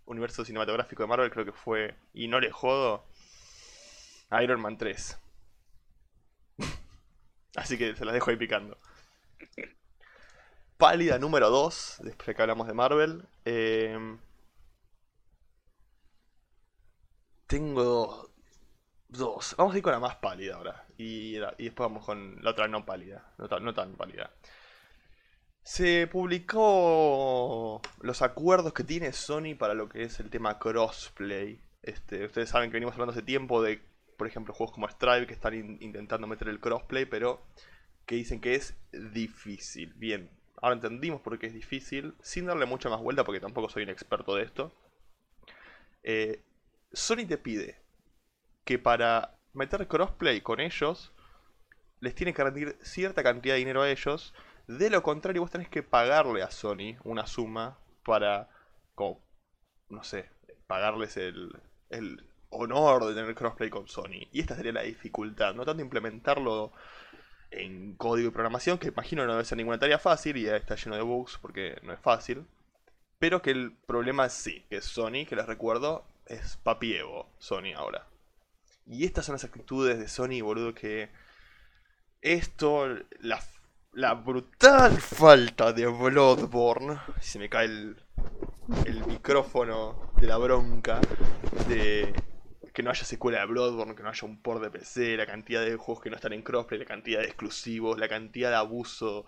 universo 0.04 0.44
cinematográfico 0.44 1.02
de 1.02 1.08
Marvel 1.08 1.30
creo 1.30 1.46
que 1.46 1.52
fue, 1.52 1.94
y 2.12 2.28
no 2.28 2.38
le 2.38 2.50
jodo, 2.50 3.02
Iron 4.42 4.60
Man 4.60 4.76
3. 4.76 5.18
Así 7.56 7.78
que 7.78 7.96
se 7.96 8.04
las 8.04 8.14
dejo 8.14 8.30
ahí 8.30 8.36
picando. 8.36 8.76
Pálida 10.76 11.18
número 11.18 11.48
2, 11.48 12.00
después 12.02 12.26
de 12.26 12.34
que 12.34 12.42
hablamos 12.42 12.66
de 12.66 12.74
Marvel. 12.74 13.24
eh, 13.46 14.18
tengo 17.46 18.28
Vamos 19.18 19.74
a 19.74 19.76
ir 19.76 19.82
con 19.82 19.92
la 19.92 20.00
más 20.00 20.16
pálida 20.16 20.56
ahora. 20.56 20.86
Y, 20.96 21.32
después 21.32 21.88
vamos 21.88 22.04
con 22.04 22.42
la 22.42 22.50
otra 22.50 22.68
no 22.68 22.84
pálida. 22.84 23.32
No 23.38 23.74
tan, 23.74 23.94
pálida. 23.96 24.30
Se 25.62 26.06
publicó 26.06 27.82
los 28.00 28.22
acuerdos 28.22 28.72
que 28.72 28.84
tiene 28.84 29.12
Sony 29.12 29.56
para 29.58 29.74
lo 29.74 29.88
que 29.88 30.04
es 30.04 30.20
el 30.20 30.30
tema 30.30 30.58
crossplay. 30.58 31.60
Este, 31.82 32.24
ustedes 32.24 32.50
saben 32.50 32.70
que 32.70 32.74
venimos 32.74 32.94
hablando 32.94 33.12
hace 33.12 33.22
tiempo 33.22 33.62
de, 33.62 33.80
por 34.16 34.26
ejemplo, 34.26 34.54
juegos 34.54 34.74
como 34.74 34.88
Strive 34.88 35.26
que 35.26 35.34
están 35.34 35.54
in- 35.54 35.78
intentando 35.80 36.26
meter 36.26 36.48
el 36.48 36.60
crossplay, 36.60 37.04
pero 37.04 37.44
que 38.06 38.14
dicen 38.14 38.40
que 38.40 38.54
es 38.54 38.76
difícil. 38.92 39.92
Bien, 39.94 40.30
ahora 40.62 40.74
entendimos 40.74 41.20
por 41.20 41.38
qué 41.38 41.46
es 41.46 41.54
difícil, 41.54 42.14
sin 42.22 42.46
darle 42.46 42.66
mucha 42.66 42.88
más 42.88 43.00
vuelta 43.00 43.24
porque 43.24 43.40
tampoco 43.40 43.68
soy 43.68 43.82
un 43.82 43.90
experto 43.90 44.34
de 44.36 44.44
esto. 44.44 44.72
Eh, 46.02 46.44
Sony 46.92 47.26
te 47.26 47.38
pide 47.38 47.85
que 48.66 48.78
para 48.78 49.38
meter 49.54 49.86
crossplay 49.86 50.42
con 50.42 50.60
ellos, 50.60 51.12
les 52.00 52.14
tiene 52.14 52.34
que 52.34 52.44
rendir 52.44 52.76
cierta 52.82 53.22
cantidad 53.22 53.54
de 53.54 53.60
dinero 53.60 53.82
a 53.82 53.88
ellos. 53.88 54.34
De 54.66 54.90
lo 54.90 55.02
contrario, 55.02 55.40
vos 55.40 55.52
tenés 55.52 55.68
que 55.68 55.84
pagarle 55.84 56.42
a 56.42 56.50
Sony 56.50 56.96
una 57.04 57.26
suma 57.26 57.78
para, 58.04 58.50
como, 58.96 59.24
no 59.88 60.02
sé, 60.02 60.28
pagarles 60.66 61.16
el, 61.16 61.56
el 61.90 62.28
honor 62.50 63.06
de 63.06 63.14
tener 63.14 63.36
crossplay 63.36 63.70
con 63.70 63.86
Sony. 63.86 64.26
Y 64.32 64.40
esta 64.40 64.56
sería 64.56 64.72
la 64.72 64.82
dificultad, 64.82 65.54
no 65.54 65.64
tanto 65.64 65.82
implementarlo 65.82 66.72
en 67.52 67.94
código 67.94 68.28
y 68.28 68.32
programación, 68.32 68.78
que 68.78 68.88
imagino 68.88 69.24
no 69.24 69.32
debe 69.32 69.44
ser 69.44 69.58
ninguna 69.58 69.78
tarea 69.78 70.00
fácil 70.00 70.36
y 70.36 70.42
ya 70.42 70.56
está 70.56 70.74
lleno 70.74 70.96
de 70.96 71.02
bugs 71.02 71.38
porque 71.40 71.78
no 71.84 71.92
es 71.92 72.00
fácil. 72.00 72.44
Pero 73.20 73.40
que 73.42 73.52
el 73.52 73.76
problema 73.86 74.26
es 74.26 74.32
sí, 74.32 74.66
que 74.68 74.80
Sony, 74.80 75.24
que 75.28 75.36
les 75.36 75.46
recuerdo, 75.46 76.04
es 76.26 76.56
papi 76.56 76.94
Evo, 76.96 77.30
Sony 77.38 77.72
ahora. 77.76 78.06
Y 78.86 79.04
estas 79.04 79.26
son 79.26 79.34
las 79.34 79.44
actitudes 79.44 79.98
de 79.98 80.08
Sony, 80.08 80.42
boludo, 80.42 80.74
que 80.74 81.10
esto, 82.20 82.86
la, 83.20 83.42
la 83.92 84.14
brutal 84.14 85.00
falta 85.00 85.72
de 85.72 85.86
Bloodborne, 85.86 87.00
se 87.20 87.38
me 87.38 87.48
cae 87.48 87.66
el, 87.66 87.96
el 88.86 89.06
micrófono 89.06 90.12
de 90.20 90.26
la 90.26 90.36
bronca, 90.36 91.00
de 91.68 92.14
que 92.72 92.82
no 92.82 92.90
haya 92.90 93.04
secuela 93.04 93.40
de 93.40 93.46
Bloodborne, 93.46 93.94
que 93.94 94.02
no 94.02 94.10
haya 94.10 94.26
un 94.26 94.40
port 94.42 94.62
de 94.62 94.70
PC, 94.70 95.16
la 95.16 95.26
cantidad 95.26 95.64
de 95.64 95.76
juegos 95.76 96.02
que 96.02 96.10
no 96.10 96.16
están 96.16 96.34
en 96.34 96.42
crossplay, 96.42 96.78
la 96.78 96.86
cantidad 96.86 97.20
de 97.20 97.26
exclusivos, 97.26 97.98
la 97.98 98.08
cantidad 98.08 98.50
de 98.50 98.56
abuso 98.56 99.26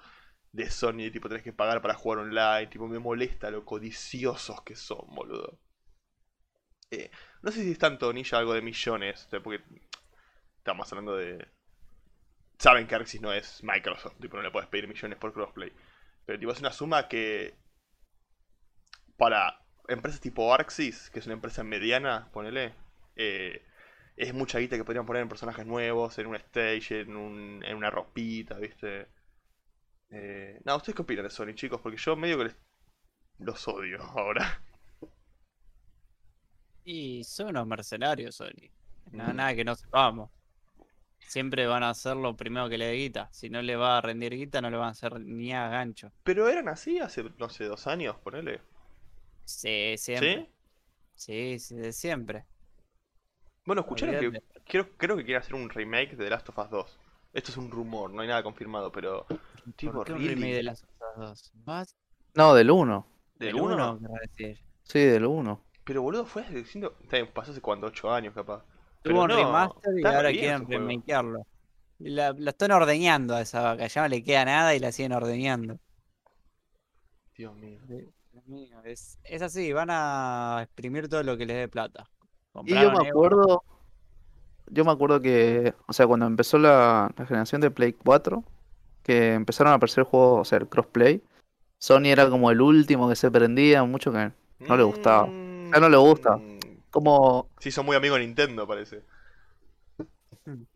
de 0.52 0.70
Sony, 0.70 0.98
de 0.98 1.10
tipo 1.10 1.28
tenés 1.28 1.44
que 1.44 1.52
pagar 1.52 1.80
para 1.80 1.94
jugar 1.94 2.18
online, 2.18 2.66
tipo 2.68 2.86
me 2.86 2.98
molesta 2.98 3.50
lo 3.50 3.64
codiciosos 3.64 4.62
que 4.62 4.76
son, 4.76 5.06
boludo. 5.14 5.58
Eh, 6.90 7.10
no 7.42 7.50
sé 7.52 7.62
si 7.62 7.72
es 7.72 7.78
tanto 7.78 8.12
ni 8.12 8.24
ya 8.24 8.38
algo 8.38 8.54
de 8.54 8.62
millones, 8.62 9.28
porque 9.42 9.62
estamos 10.58 10.90
hablando 10.92 11.16
de... 11.16 11.46
Saben 12.58 12.86
que 12.86 12.94
Arxis 12.94 13.20
no 13.20 13.32
es 13.32 13.62
Microsoft, 13.64 14.18
tipo 14.20 14.36
no 14.36 14.42
le 14.42 14.50
puedes 14.50 14.68
pedir 14.68 14.86
millones 14.88 15.18
por 15.18 15.32
crossplay. 15.32 15.72
Pero 16.26 16.38
tipo 16.38 16.52
es 16.52 16.60
una 16.60 16.72
suma 16.72 17.08
que... 17.08 17.54
Para 19.16 19.60
empresas 19.88 20.20
tipo 20.20 20.52
Arxis, 20.54 21.10
que 21.10 21.18
es 21.18 21.26
una 21.26 21.34
empresa 21.34 21.62
mediana, 21.64 22.30
ponele, 22.32 22.74
eh, 23.16 23.62
es 24.16 24.32
mucha 24.34 24.58
guita 24.58 24.76
que 24.76 24.84
podrían 24.84 25.06
poner 25.06 25.22
en 25.22 25.28
personajes 25.28 25.66
nuevos, 25.66 26.18
en 26.18 26.26
un 26.28 26.36
stage, 26.36 27.00
en, 27.00 27.16
un, 27.16 27.62
en 27.64 27.76
una 27.76 27.90
ropita, 27.90 28.56
¿viste? 28.58 29.08
Eh, 30.10 30.60
no, 30.64 30.76
¿ustedes 30.76 30.94
qué 30.96 31.02
opinan 31.02 31.24
de 31.24 31.30
Sony, 31.30 31.54
chicos? 31.54 31.80
Porque 31.80 31.96
yo 31.98 32.16
medio 32.16 32.38
que 32.38 32.44
les- 32.44 32.56
los 33.40 33.68
odio 33.68 34.02
ahora. 34.16 34.62
Y 36.90 37.22
son 37.22 37.48
unos 37.48 37.66
mercenarios, 37.66 38.36
Sony. 38.36 38.70
No, 39.12 39.24
Mm. 39.24 39.36
nada 39.36 39.54
que 39.54 39.62
no 39.64 39.74
sepamos. 39.74 40.30
Siempre 41.18 41.66
van 41.66 41.82
a 41.82 41.90
hacer 41.90 42.16
lo 42.16 42.34
primero 42.34 42.66
que 42.70 42.78
le 42.78 42.86
dé 42.86 42.92
guita. 42.94 43.28
Si 43.30 43.50
no 43.50 43.60
le 43.60 43.76
va 43.76 43.98
a 43.98 44.00
rendir 44.00 44.34
guita, 44.34 44.62
no 44.62 44.70
le 44.70 44.78
van 44.78 44.88
a 44.88 44.92
hacer 44.92 45.20
ni 45.20 45.52
a 45.52 45.68
gancho. 45.68 46.10
Pero 46.22 46.48
eran 46.48 46.68
así 46.68 46.98
hace, 46.98 47.24
no 47.38 47.50
sé, 47.50 47.64
dos 47.64 47.86
años, 47.86 48.16
ponele. 48.24 48.62
Sí, 49.44 49.96
siempre. 49.98 50.48
¿Sí? 51.14 51.58
Sí, 51.58 51.58
sí, 51.58 51.74
de 51.76 51.92
siempre. 51.92 52.46
Bueno, 53.66 53.82
escucharon 53.82 54.18
que 54.32 54.42
creo, 54.64 54.88
creo 54.96 55.16
que 55.16 55.24
quieren 55.24 55.42
hacer 55.42 55.56
un 55.56 55.68
remake 55.68 56.16
de 56.16 56.24
The 56.24 56.30
Last 56.30 56.48
of 56.48 56.58
Us 56.58 56.70
2. 56.70 56.98
Esto 57.34 57.50
es 57.50 57.56
un 57.58 57.70
rumor, 57.70 58.10
no 58.10 58.22
hay 58.22 58.28
nada 58.28 58.42
confirmado, 58.42 58.90
pero... 58.90 59.26
Tipo, 59.76 59.92
¿Por 59.92 60.06
qué 60.06 60.12
un 60.14 60.18
really? 60.20 60.34
remake 60.36 60.54
de 60.54 60.62
las 60.62 60.82
otras 60.84 61.16
dos? 61.18 61.52
What? 61.66 61.86
No, 62.34 62.54
del 62.54 62.70
1. 62.70 63.06
¿Del 63.34 63.48
El 63.48 63.54
1? 63.56 63.74
1, 63.74 63.98
querrás 64.00 64.20
decir. 64.30 64.64
Sí, 64.84 65.00
del 65.00 65.26
1. 65.26 65.62
Pero 65.88 66.02
boludo, 66.02 66.26
fue 66.26 66.44
bien, 66.50 67.30
pasó 67.32 67.52
hace 67.52 67.62
cuánto, 67.62 67.86
8 67.86 68.12
años 68.12 68.34
capaz. 68.34 68.62
Tuvo 69.02 69.22
un 69.22 69.28
no, 69.28 69.36
remaster 69.36 69.98
y 69.98 70.04
ahora 70.04 70.30
quieren 70.30 70.68
remakearlo. 70.68 71.46
La, 71.98 72.34
la 72.34 72.50
están 72.50 72.72
ordeñando 72.72 73.34
a 73.34 73.40
esa 73.40 73.62
vaca, 73.62 73.86
ya 73.86 74.02
no 74.02 74.08
le 74.08 74.22
queda 74.22 74.44
nada 74.44 74.74
y 74.74 74.80
la 74.80 74.92
siguen 74.92 75.14
ordeñando. 75.14 75.78
Dios 77.34 77.56
mío. 77.56 77.80
Dios 77.88 78.46
mío, 78.46 78.82
Es, 78.84 79.18
es 79.24 79.40
así, 79.40 79.72
van 79.72 79.88
a 79.90 80.58
exprimir 80.64 81.08
todo 81.08 81.22
lo 81.22 81.38
que 81.38 81.46
les 81.46 81.56
dé 81.56 81.68
plata. 81.68 82.06
Y 82.66 82.74
yo 82.74 82.90
me 82.90 82.98
Evo, 82.98 83.06
acuerdo, 83.06 83.62
yo 84.66 84.84
me 84.84 84.92
acuerdo 84.92 85.22
que, 85.22 85.72
o 85.86 85.94
sea, 85.94 86.06
cuando 86.06 86.26
empezó 86.26 86.58
la, 86.58 87.10
la 87.16 87.24
generación 87.24 87.62
de 87.62 87.70
Play 87.70 87.94
4, 87.94 88.44
que 89.04 89.32
empezaron 89.32 89.72
a 89.72 89.76
aparecer 89.76 90.04
juegos, 90.04 90.42
o 90.42 90.44
sea, 90.44 90.58
el 90.58 90.68
crossplay, 90.68 91.22
Sony 91.78 92.08
era 92.08 92.28
como 92.28 92.50
el 92.50 92.60
último 92.60 93.08
que 93.08 93.16
se 93.16 93.30
prendía, 93.30 93.84
mucho 93.84 94.12
que 94.12 94.32
no 94.60 94.76
le 94.76 94.82
gustaba. 94.82 95.47
Ya 95.72 95.80
no 95.80 95.88
le 95.88 95.96
gusta. 95.96 96.36
Mm, 96.36 96.58
Como, 96.90 97.48
Sí, 97.60 97.70
son 97.70 97.86
muy 97.86 97.96
amigos 97.96 98.18
de 98.18 98.26
Nintendo, 98.26 98.66
parece. 98.66 99.02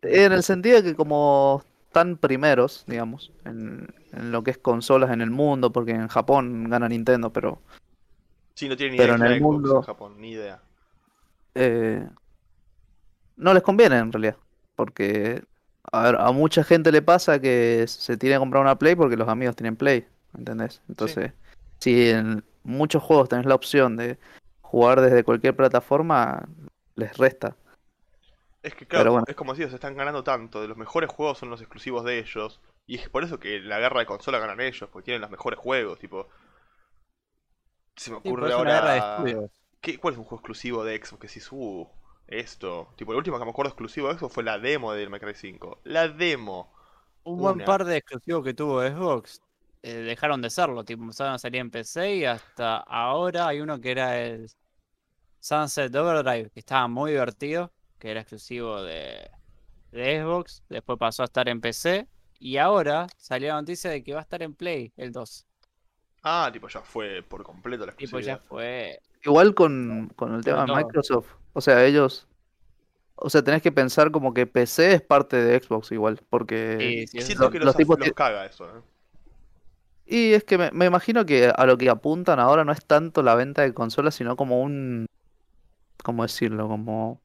en 0.03 0.31
el 0.31 0.43
sentido 0.43 0.81
de 0.81 0.83
que 0.83 0.95
como 0.95 1.63
tan 1.91 2.17
primeros, 2.17 2.83
digamos, 2.87 3.31
en, 3.45 3.87
en 4.11 4.31
lo 4.31 4.43
que 4.43 4.51
es 4.51 4.57
consolas 4.57 5.11
en 5.11 5.21
el 5.21 5.29
mundo, 5.31 5.71
porque 5.71 5.91
en 5.91 6.07
Japón 6.07 6.69
gana 6.69 6.89
Nintendo, 6.89 7.31
pero 7.31 7.59
Sí, 8.55 8.69
no 8.69 8.77
tienen 8.77 8.93
ni 8.93 8.97
Pero 8.97 9.15
idea 9.15 9.25
en 9.27 9.31
de 9.31 9.35
el 9.37 9.39
Xbox 9.41 9.53
mundo- 9.53 9.75
en 9.77 9.81
Japón, 9.81 10.21
ni 10.21 10.31
idea. 10.31 10.61
eh, 11.55 12.07
no 13.35 13.53
les 13.53 13.63
conviene 13.63 13.97
en 13.97 14.11
realidad, 14.11 14.37
porque 14.75 15.43
a, 15.91 16.03
ver, 16.03 16.15
a 16.19 16.31
mucha 16.31 16.63
gente 16.63 16.91
le 16.91 17.01
pasa 17.01 17.39
que 17.39 17.85
se 17.87 18.17
tiene 18.17 18.35
que 18.35 18.39
comprar 18.39 18.61
una 18.61 18.77
Play 18.77 18.95
porque 18.95 19.17
los 19.17 19.27
amigos 19.27 19.55
tienen 19.55 19.75
Play, 19.75 20.07
¿entendés? 20.37 20.81
Entonces, 20.87 21.31
si 21.79 22.09
en 22.11 22.43
muchos 22.63 23.01
juegos 23.03 23.29
tenés 23.29 23.45
la 23.45 23.55
opción 23.55 23.97
de 23.97 24.17
jugar 24.73 25.01
desde 25.01 25.23
cualquier 25.23 25.55
plataforma, 25.55 26.49
les 26.95 27.15
resta. 27.15 27.55
Es 28.63 28.73
que 28.73 28.87
claro, 28.87 29.11
bueno. 29.11 29.25
es 29.27 29.35
como 29.35 29.53
si 29.53 29.61
se 29.69 29.75
están 29.75 29.95
ganando 29.95 30.23
tanto, 30.23 30.63
de 30.63 30.67
los 30.67 30.77
mejores 30.77 31.11
juegos 31.11 31.37
son 31.37 31.51
los 31.51 31.61
exclusivos 31.61 32.03
de 32.03 32.17
ellos, 32.17 32.59
y 32.87 32.95
es 32.95 33.07
por 33.07 33.23
eso 33.23 33.39
que 33.39 33.59
la 33.59 33.77
guerra 33.77 33.99
de 33.99 34.07
consola 34.07 34.39
ganan 34.39 34.59
ellos, 34.59 34.89
porque 34.91 35.05
tienen 35.05 35.21
los 35.21 35.29
mejores 35.29 35.59
juegos, 35.59 35.99
tipo... 35.99 36.27
Se 37.95 38.09
me 38.09 38.19
Sí, 38.19 38.27
ocurre 38.27 38.47
de 38.47 38.53
ahora... 38.53 39.23
¿Qué, 39.79 39.99
¿Cuál 39.99 40.15
es 40.15 40.17
un 40.17 40.23
juego 40.23 40.37
exclusivo 40.37 40.83
de 40.83 40.97
Xbox 40.97 41.21
que 41.21 41.27
si 41.27 41.39
uh, 41.51 41.87
esto? 42.25 42.95
Tipo, 42.95 43.11
el 43.11 43.19
último 43.19 43.37
que 43.37 43.45
me 43.45 43.51
acuerdo 43.51 43.69
exclusivo 43.69 44.07
de 44.07 44.17
Xbox 44.17 44.33
fue 44.33 44.43
la 44.43 44.57
demo 44.57 44.93
del 44.93 45.11
Cry 45.19 45.35
5. 45.35 45.81
La 45.83 46.07
demo. 46.07 46.73
Un 47.25 47.37
buen 47.37 47.59
par 47.59 47.85
de 47.85 47.97
exclusivos 47.97 48.43
que 48.43 48.55
tuvo 48.55 48.81
Xbox 48.81 49.39
eh, 49.83 49.97
dejaron 49.97 50.41
de 50.41 50.49
serlo, 50.49 50.83
tipo, 50.85 51.03
empezaron 51.03 51.33
a 51.33 51.37
salir 51.37 51.59
en 51.59 51.69
PC 51.69 52.15
y 52.15 52.25
hasta 52.25 52.77
ahora 52.77 53.47
hay 53.49 53.59
uno 53.59 53.81
que 53.81 53.91
era 53.91 54.17
el 54.17 54.49
Sunset 55.43 55.93
Overdrive, 55.95 56.49
que 56.51 56.59
estaba 56.61 56.87
muy 56.87 57.11
divertido, 57.11 57.71
que 57.99 58.11
era 58.11 58.21
exclusivo 58.21 58.81
de, 58.83 59.29
de 59.91 60.21
Xbox, 60.21 60.63
después 60.69 60.99
pasó 60.99 61.23
a 61.23 61.25
estar 61.25 61.49
en 61.49 61.61
PC 61.61 62.07
y 62.39 62.57
ahora 62.57 63.07
salió 63.17 63.49
la 63.49 63.61
noticia 63.61 63.89
de 63.91 64.03
que 64.03 64.13
va 64.13 64.19
a 64.19 64.23
estar 64.23 64.41
en 64.43 64.55
Play 64.55 64.93
el 64.97 65.11
2. 65.13 65.47
Ah, 66.23 66.49
tipo, 66.51 66.67
ya 66.67 66.81
fue 66.81 67.21
por 67.23 67.43
completo 67.43 67.85
la 67.85 67.91
Tipo, 67.95 68.19
ya 68.19 68.33
exclusividad. 68.33 68.41
fue... 68.47 68.99
Igual 69.25 69.53
con, 69.55 70.09
con 70.15 70.35
el 70.35 70.43
tema 70.43 70.65
de. 70.65 70.67
Microsoft, 70.67 71.27
o 71.53 71.61
sea, 71.61 71.85
ellos, 71.85 72.27
o 73.15 73.29
sea, 73.29 73.43
tenés 73.43 73.61
que 73.61 73.71
pensar 73.71 74.11
como 74.11 74.33
que 74.33 74.47
PC 74.47 74.93
es 74.95 75.01
parte 75.03 75.37
de 75.37 75.59
Xbox 75.61 75.91
igual, 75.93 76.21
porque 76.29 76.97
Sí, 76.97 77.07
sí, 77.07 77.17
eso 77.19 77.27
Siento 77.27 77.43
lo- 77.45 77.51
que 77.51 77.59
los 77.59 77.73
los, 77.73 77.75
tipos 77.75 77.99
los 77.99 78.13
caga 78.13 78.45
eso, 78.45 78.65
¿eh? 78.77 78.81
Y 80.05 80.33
es 80.33 80.43
que 80.43 80.57
me, 80.57 80.71
me 80.71 80.85
imagino 80.85 81.25
que 81.25 81.51
a 81.55 81.65
lo 81.65 81.77
que 81.77 81.89
apuntan 81.89 82.39
ahora 82.39 82.65
no 82.65 82.71
es 82.71 82.85
tanto 82.85 83.23
la 83.23 83.35
venta 83.35 83.61
de 83.61 83.73
consolas, 83.73 84.15
sino 84.15 84.35
como 84.35 84.61
un, 84.61 85.05
¿cómo 86.03 86.21
decirlo? 86.23 86.67
Como 86.67 87.21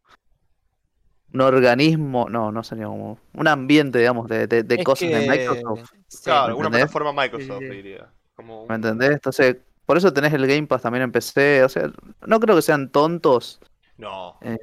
un 1.34 1.40
organismo, 1.42 2.28
no, 2.30 2.50
no 2.50 2.62
sería 2.64 2.86
como 2.86 3.18
un 3.34 3.48
ambiente, 3.48 3.98
digamos, 3.98 4.28
de, 4.28 4.46
de, 4.46 4.62
de 4.62 4.82
cosas 4.84 5.08
de 5.10 5.20
que- 5.20 5.28
Microsoft, 5.28 5.90
Claro, 6.24 6.42
¿me 6.44 6.48
alguna 6.48 6.68
entendés? 6.68 6.90
plataforma 6.90 7.22
Microsoft, 7.22 7.60
diría. 7.60 8.08
Como 8.34 8.60
¿me 8.62 8.68
un- 8.68 8.74
entendés? 8.76 9.10
Entonces, 9.10 9.56
por 9.84 9.98
eso 9.98 10.12
tenés 10.12 10.32
el 10.32 10.46
Game 10.46 10.66
Pass 10.66 10.82
también 10.82 11.02
en 11.02 11.12
PC, 11.12 11.64
o 11.64 11.68
sea, 11.68 11.90
no 12.26 12.40
creo 12.40 12.56
que 12.56 12.62
sean 12.62 12.90
tontos 12.90 13.60
No. 13.98 14.38
eh, 14.40 14.56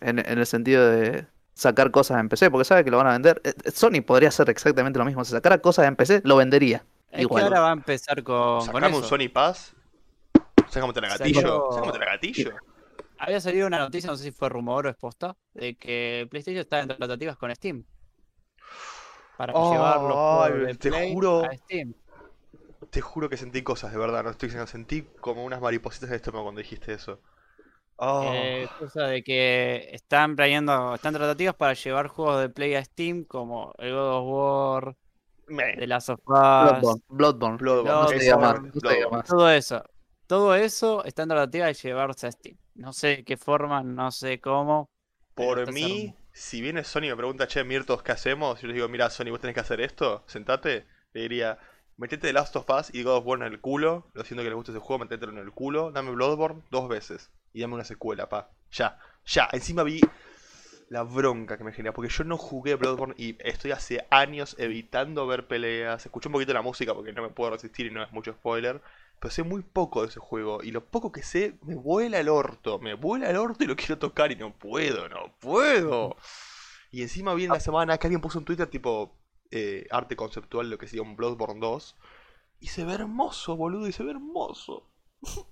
en, 0.00 0.18
en 0.18 0.38
el 0.38 0.46
sentido 0.46 0.86
de 0.90 1.26
sacar 1.54 1.90
cosas 1.90 2.18
en 2.20 2.28
PC, 2.28 2.50
porque 2.50 2.64
sabe 2.64 2.84
que 2.84 2.90
lo 2.90 2.98
van 2.98 3.06
a 3.06 3.12
vender. 3.12 3.40
Eh, 3.44 3.54
eh, 3.64 3.70
Sony 3.70 4.02
podría 4.06 4.28
hacer 4.28 4.50
exactamente 4.50 4.98
lo 4.98 5.04
mismo, 5.06 5.24
si 5.24 5.32
sacara 5.32 5.58
cosas 5.58 5.86
en 5.86 5.96
PC, 5.96 6.20
lo 6.24 6.36
vendería. 6.36 6.84
Es 7.10 7.16
que 7.16 7.22
Igual. 7.22 7.44
ahora 7.44 7.60
va 7.60 7.70
a 7.70 7.74
empezar 7.74 8.22
con, 8.22 8.58
con 8.58 8.66
Sacame 8.66 8.86
un 8.88 8.92
eso. 9.02 9.04
Sony 9.08 9.28
Pass. 9.32 9.74
Sácame 10.68 10.92
la 11.00 11.08
gatillo. 11.08 11.40
Salió- 11.40 11.72
Sácame 11.72 11.98
la 11.98 12.04
gatillo. 12.06 12.50
Había 13.24 13.40
salido 13.40 13.66
una 13.68 13.78
noticia, 13.78 14.10
no 14.10 14.16
sé 14.16 14.24
si 14.24 14.32
fue 14.32 14.48
rumor 14.48 14.86
o 14.86 14.90
es 14.90 14.96
posta, 14.96 15.36
de 15.54 15.76
que 15.76 16.26
PlayStation 16.30 16.60
está 16.60 16.80
en 16.80 16.88
tratativas 16.88 17.36
con 17.36 17.54
Steam. 17.54 17.84
Para 19.36 19.52
Oh, 19.54 19.72
llevar 19.72 20.00
los 20.00 20.20
juegos 20.20 20.46
ay, 20.46 20.52
de 20.66 20.74
te 20.74 20.90
Play 20.90 21.12
juro. 21.14 21.44
a 21.44 21.56
Steam. 21.56 21.94
Te 22.90 23.00
juro 23.00 23.28
que 23.28 23.36
sentí 23.36 23.62
cosas, 23.62 23.92
de 23.92 23.98
verdad. 23.98 24.22
No 24.24 24.30
estoy 24.30 24.48
diciendo, 24.48 24.66
sentí 24.66 25.02
como 25.20 25.44
unas 25.44 25.60
maripositas 25.60 26.08
en 26.08 26.14
el 26.14 26.16
estómago 26.16 26.44
cuando 26.44 26.60
dijiste 26.60 26.92
eso. 26.92 27.20
Oh. 27.96 28.22
Eh, 28.34 28.68
cosa 28.78 29.04
de 29.06 29.22
que 29.22 29.88
están 29.92 30.34
planeando, 30.34 30.94
están 30.94 31.14
tratativas 31.14 31.54
para 31.54 31.74
llevar 31.74 32.08
juegos 32.08 32.40
de 32.40 32.48
Play 32.50 32.74
a 32.74 32.84
Steam 32.84 33.24
como 33.24 33.72
el 33.78 33.92
God 33.92 34.16
of 34.18 34.24
War. 34.86 34.96
The 35.78 35.86
Last 35.86 36.08
of 36.10 36.20
Us, 36.26 36.98
Bloodborne, 37.08 37.56
Bloodborne. 37.58 37.58
Bloodborne, 37.58 38.12
Bloodborne, 38.16 38.70
Bloodborne. 38.80 39.22
todo 39.26 39.50
eso. 39.50 39.82
Todo 40.26 40.54
eso 40.54 41.04
está 41.04 41.22
en 41.24 41.28
tratativa 41.30 41.66
de 41.66 41.74
llevarse 41.74 42.26
a 42.26 42.32
Steam. 42.32 42.56
No 42.74 42.92
sé 42.92 43.08
de 43.08 43.24
qué 43.24 43.36
forma, 43.36 43.82
no 43.82 44.10
sé 44.10 44.40
cómo. 44.40 44.88
Por 45.34 45.72
mí, 45.72 46.14
si 46.32 46.60
viene 46.60 46.84
Sony 46.84 47.04
y 47.04 47.08
me 47.08 47.16
pregunta, 47.16 47.46
che, 47.46 47.64
Mirtos, 47.64 48.02
¿qué 48.02 48.12
hacemos? 48.12 48.58
Y 48.58 48.62
yo 48.62 48.68
les 48.68 48.74
digo, 48.74 48.88
mira, 48.88 49.10
Sony, 49.10 49.30
vos 49.30 49.40
tenés 49.40 49.54
que 49.54 49.60
hacer 49.60 49.80
esto, 49.80 50.24
sentate. 50.26 50.86
Le 51.12 51.22
diría, 51.22 51.58
metete 51.96 52.28
The 52.28 52.32
Last 52.32 52.56
of 52.56 52.68
Us 52.70 52.94
y 52.94 53.02
God 53.02 53.16
of 53.16 53.26
War 53.26 53.40
en 53.40 53.52
el 53.52 53.60
culo. 53.60 54.06
Lo 54.14 54.24
siento 54.24 54.42
que 54.42 54.48
les 54.48 54.56
guste 54.56 54.72
ese 54.72 54.80
juego, 54.80 55.00
metételo 55.00 55.32
en 55.32 55.38
el 55.38 55.52
culo. 55.52 55.90
Dame 55.90 56.10
Bloodborne 56.10 56.62
dos 56.70 56.88
veces. 56.88 57.30
Y 57.52 57.60
dame 57.60 57.74
una 57.74 57.84
secuela, 57.84 58.28
pa. 58.28 58.50
Ya, 58.70 58.98
ya. 59.26 59.48
Encima 59.52 59.82
vi 59.82 60.00
la 60.88 61.02
bronca 61.02 61.56
que 61.58 61.64
me 61.64 61.72
genera. 61.72 61.92
Porque 61.92 62.10
yo 62.10 62.24
no 62.24 62.36
jugué 62.38 62.76
Bloodborne 62.76 63.14
y 63.16 63.36
estoy 63.40 63.72
hace 63.72 64.06
años 64.10 64.56
evitando 64.58 65.26
ver 65.26 65.46
peleas. 65.46 66.04
Escuché 66.04 66.28
un 66.28 66.32
poquito 66.32 66.52
la 66.52 66.62
música 66.62 66.94
porque 66.94 67.12
no 67.12 67.22
me 67.22 67.28
puedo 67.28 67.50
resistir 67.50 67.86
y 67.86 67.90
no 67.90 68.02
es 68.02 68.12
mucho 68.12 68.32
spoiler. 68.32 68.80
Pero 69.22 69.32
sé 69.32 69.44
muy 69.44 69.62
poco 69.62 70.02
de 70.02 70.08
ese 70.08 70.18
juego. 70.18 70.64
Y 70.64 70.72
lo 70.72 70.84
poco 70.84 71.12
que 71.12 71.22
sé 71.22 71.56
me 71.62 71.76
vuela 71.76 72.18
el 72.18 72.28
orto. 72.28 72.80
Me 72.80 72.94
vuela 72.94 73.30
el 73.30 73.36
orto 73.36 73.62
y 73.62 73.68
lo 73.68 73.76
quiero 73.76 73.96
tocar 73.96 74.32
y 74.32 74.36
no 74.36 74.52
puedo, 74.52 75.08
no 75.08 75.36
puedo. 75.38 76.16
Y 76.90 77.02
encima 77.02 77.32
vi 77.32 77.44
en 77.44 77.50
la 77.50 77.60
semana 77.60 77.98
que 77.98 78.08
alguien 78.08 78.20
puso 78.20 78.40
en 78.40 78.44
Twitter 78.44 78.66
tipo 78.66 79.16
eh, 79.52 79.86
arte 79.92 80.16
conceptual, 80.16 80.70
lo 80.70 80.76
que 80.76 80.88
sería 80.88 81.02
un 81.02 81.14
Bloodborne 81.14 81.60
2. 81.60 81.96
Y 82.58 82.66
se 82.66 82.84
ve 82.84 82.94
hermoso, 82.94 83.56
boludo, 83.56 83.86
y 83.86 83.92
se 83.92 84.02
ve 84.02 84.10
hermoso. 84.10 84.90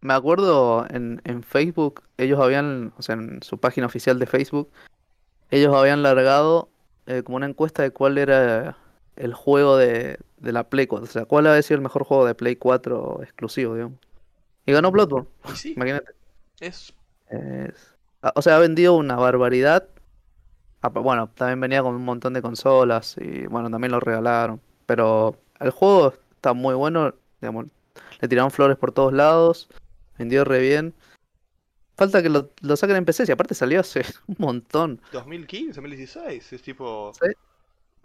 Me 0.00 0.14
acuerdo 0.14 0.86
en, 0.88 1.20
en 1.24 1.42
Facebook, 1.42 2.04
ellos 2.16 2.40
habían, 2.40 2.94
o 2.96 3.02
sea, 3.02 3.16
en 3.16 3.42
su 3.42 3.58
página 3.58 3.86
oficial 3.86 4.18
de 4.18 4.24
Facebook, 4.24 4.70
ellos 5.50 5.76
habían 5.76 6.02
largado 6.02 6.70
eh, 7.04 7.22
como 7.22 7.36
una 7.36 7.46
encuesta 7.46 7.82
de 7.82 7.90
cuál 7.90 8.16
era 8.16 8.78
el 9.16 9.34
juego 9.34 9.76
de, 9.76 10.18
de 10.38 10.52
la 10.52 10.68
Play 10.68 10.86
4, 10.86 11.04
o 11.04 11.10
sea, 11.10 11.24
cuál 11.24 11.46
había 11.46 11.62
sido 11.62 11.76
el 11.76 11.82
mejor 11.82 12.04
juego 12.04 12.26
de 12.26 12.34
Play 12.34 12.56
4 12.56 13.20
exclusivo, 13.22 13.74
digamos. 13.74 13.98
Y 14.66 14.72
ganó 14.72 14.90
Bloodborne, 14.90 15.28
sí, 15.54 15.72
imagínate. 15.76 16.12
es 16.60 16.92
Es- 17.28 17.94
ah, 18.22 18.32
O 18.34 18.42
sea, 18.42 18.56
ha 18.56 18.58
vendido 18.60 18.94
una 18.94 19.16
barbaridad. 19.16 19.88
Ah, 20.82 20.88
Bueno, 20.88 21.28
también 21.34 21.60
venía 21.60 21.82
con 21.82 21.94
un 21.94 22.04
montón 22.04 22.32
de 22.34 22.42
consolas 22.42 23.16
y 23.20 23.46
bueno, 23.46 23.70
también 23.70 23.92
lo 23.92 24.00
regalaron. 24.00 24.60
Pero 24.86 25.36
el 25.60 25.70
juego 25.70 26.14
está 26.32 26.52
muy 26.52 26.74
bueno, 26.74 27.14
digamos, 27.40 27.66
le 28.20 28.28
tiraron 28.28 28.50
flores 28.50 28.76
por 28.76 28.92
todos 28.92 29.12
lados, 29.12 29.68
vendió 30.18 30.44
re 30.44 30.60
bien. 30.60 30.94
Falta 31.96 32.22
que 32.22 32.28
lo, 32.28 32.50
lo 32.60 32.76
saquen 32.76 32.96
en 32.96 33.04
PC, 33.06 33.24
y 33.26 33.32
aparte 33.32 33.54
salió 33.54 33.80
hace 33.80 34.02
un 34.26 34.36
montón. 34.38 35.00
2015, 35.12 35.72
2016. 35.80 36.52
Es 36.52 36.62
tipo. 36.62 37.12
Sí. 37.14 37.28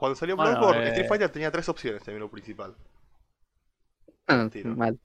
Cuando 0.02 0.16
salió 0.16 0.36
Bueno, 0.36 0.54
Bloodborne, 0.58 0.84
eh, 0.86 0.88
Street 0.88 1.08
Fighter 1.08 1.30
tenía 1.30 1.52
tres 1.52 1.70
opciones 1.70 2.02
en 2.08 2.08
el 2.10 2.14
menú 2.16 2.32
principal. 2.32 2.76
Ah. 4.26 4.50
Mal. 4.66 5.00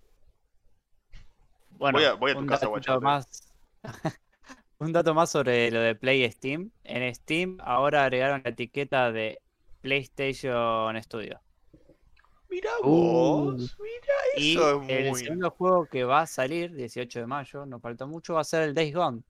Bueno, 1.69 1.99
Voy 1.99 2.07
a- 2.07 2.15
voy 2.15 2.31
a 2.31 2.35
tu 2.35 2.41
un 2.41 2.47
casa, 2.47 2.71
más. 3.03 3.53
un 4.79 4.93
dato 4.95 5.13
más 5.13 5.29
sobre 5.31 5.71
lo 5.71 5.81
de 5.81 5.95
Play 5.97 6.25
y 6.25 6.33
Steam. 6.33 6.71
En 6.83 7.15
Steam 7.15 7.59
ahora 7.61 8.05
agregaron 8.05 8.41
la 8.43 8.49
etiqueta 8.49 9.13
de 9.13 9.39
PlayStation 9.83 10.97
Studio. 11.03 11.43
Mirá 12.49 12.71
Uh. 12.83 13.53
vos, 13.53 13.77
mirá 13.79 14.15
Y 14.39 14.53
eso 14.53 14.83
es 14.85 14.89
el 14.89 15.15
segundo 15.17 15.51
juego 15.51 15.85
que 15.85 16.05
va 16.05 16.23
a 16.23 16.27
salir, 16.27 16.75
18 16.75 17.21
de 17.21 17.27
mayo, 17.27 17.67
no 17.67 17.81
falta 17.81 18.07
mucho, 18.07 18.33
va 18.33 18.41
a 18.41 18.45
ser 18.45 18.63
el 18.63 18.73
Days 18.75 18.95
Gone. 18.95 19.21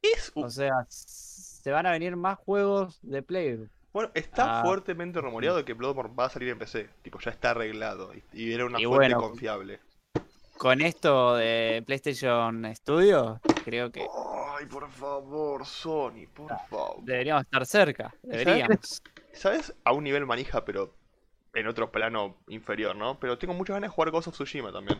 Es 0.00 0.32
O 0.34 0.48
sea, 0.48 0.86
se 0.88 1.70
van 1.70 1.84
a 1.84 1.90
venir 1.90 2.16
más 2.16 2.38
juegos 2.38 2.98
de 3.02 3.22
Play. 3.22 3.68
Bueno, 3.94 4.10
está 4.12 4.58
Ah. 4.60 4.62
fuertemente 4.64 5.20
rumoreado 5.20 5.64
que 5.64 5.72
Bloodborne 5.72 6.14
va 6.18 6.24
a 6.26 6.28
salir 6.28 6.48
en 6.50 6.58
PC. 6.58 6.90
Tipo, 7.02 7.18
ya 7.20 7.30
está 7.30 7.52
arreglado. 7.52 8.12
Y, 8.12 8.22
y 8.32 8.52
era 8.52 8.66
una 8.66 8.78
Y 8.80 8.84
fuente 8.84 9.14
bueno, 9.14 9.20
confiable. 9.28 9.80
Con 10.58 10.80
esto 10.80 11.36
de 11.36 11.82
PlayStation 11.86 12.74
Studio, 12.74 13.40
creo 13.64 13.90
que 13.92 14.00
Ay, 14.58 14.66
por 14.66 14.88
favor, 14.90 15.64
Sony, 15.64 16.26
por 16.34 16.48
favor. 16.68 17.02
deberíamos 17.04 17.44
estar 17.44 17.64
cerca. 17.66 18.12
Deberíamos. 18.22 19.00
¿Sabes? 19.32 19.72
A 19.84 19.92
un 19.92 20.04
nivel 20.04 20.26
manija, 20.26 20.64
pero 20.64 20.94
en 21.54 21.66
otro 21.68 21.90
plano 21.92 22.36
inferior, 22.48 22.94
¿no? 22.96 23.18
Pero 23.20 23.38
tengo 23.38 23.54
muchas 23.54 23.74
ganas 23.74 23.90
de 23.90 23.94
jugar 23.94 24.10
Ghost 24.10 24.28
of 24.28 24.34
Tsushima 24.34 24.72
también. 24.72 24.98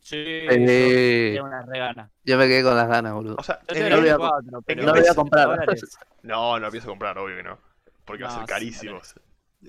Sí, 0.00 0.16
Eh, 0.18 1.32
tengo 1.34 1.46
una 1.48 1.62
regana. 1.62 2.10
Yo 2.24 2.36
me 2.38 2.46
quedé 2.48 2.62
con 2.62 2.76
las 2.76 2.88
ganas, 2.88 3.12
boludo. 3.14 3.36
O 3.38 3.42
sea, 3.42 3.60
Yo 3.74 3.80
no 3.88 3.96
el- 3.96 4.00
voy 4.00 4.08
a- 4.10 4.16
24, 4.18 4.62
pero 4.62 4.82
no 4.82 4.92
voy 4.92 5.06
a 5.10 5.14
comprar. 5.14 5.48
No, 6.22 6.58
no 6.58 6.70
pienso 6.70 6.88
comprar, 6.88 7.16
obvio 7.18 7.36
que 7.36 7.42
no. 7.42 7.58
Porque 8.08 8.24
va 8.24 8.28
a 8.28 8.30
No, 8.30 8.38
ser 8.38 8.46
sí, 8.48 8.72
carísimo. 8.72 9.00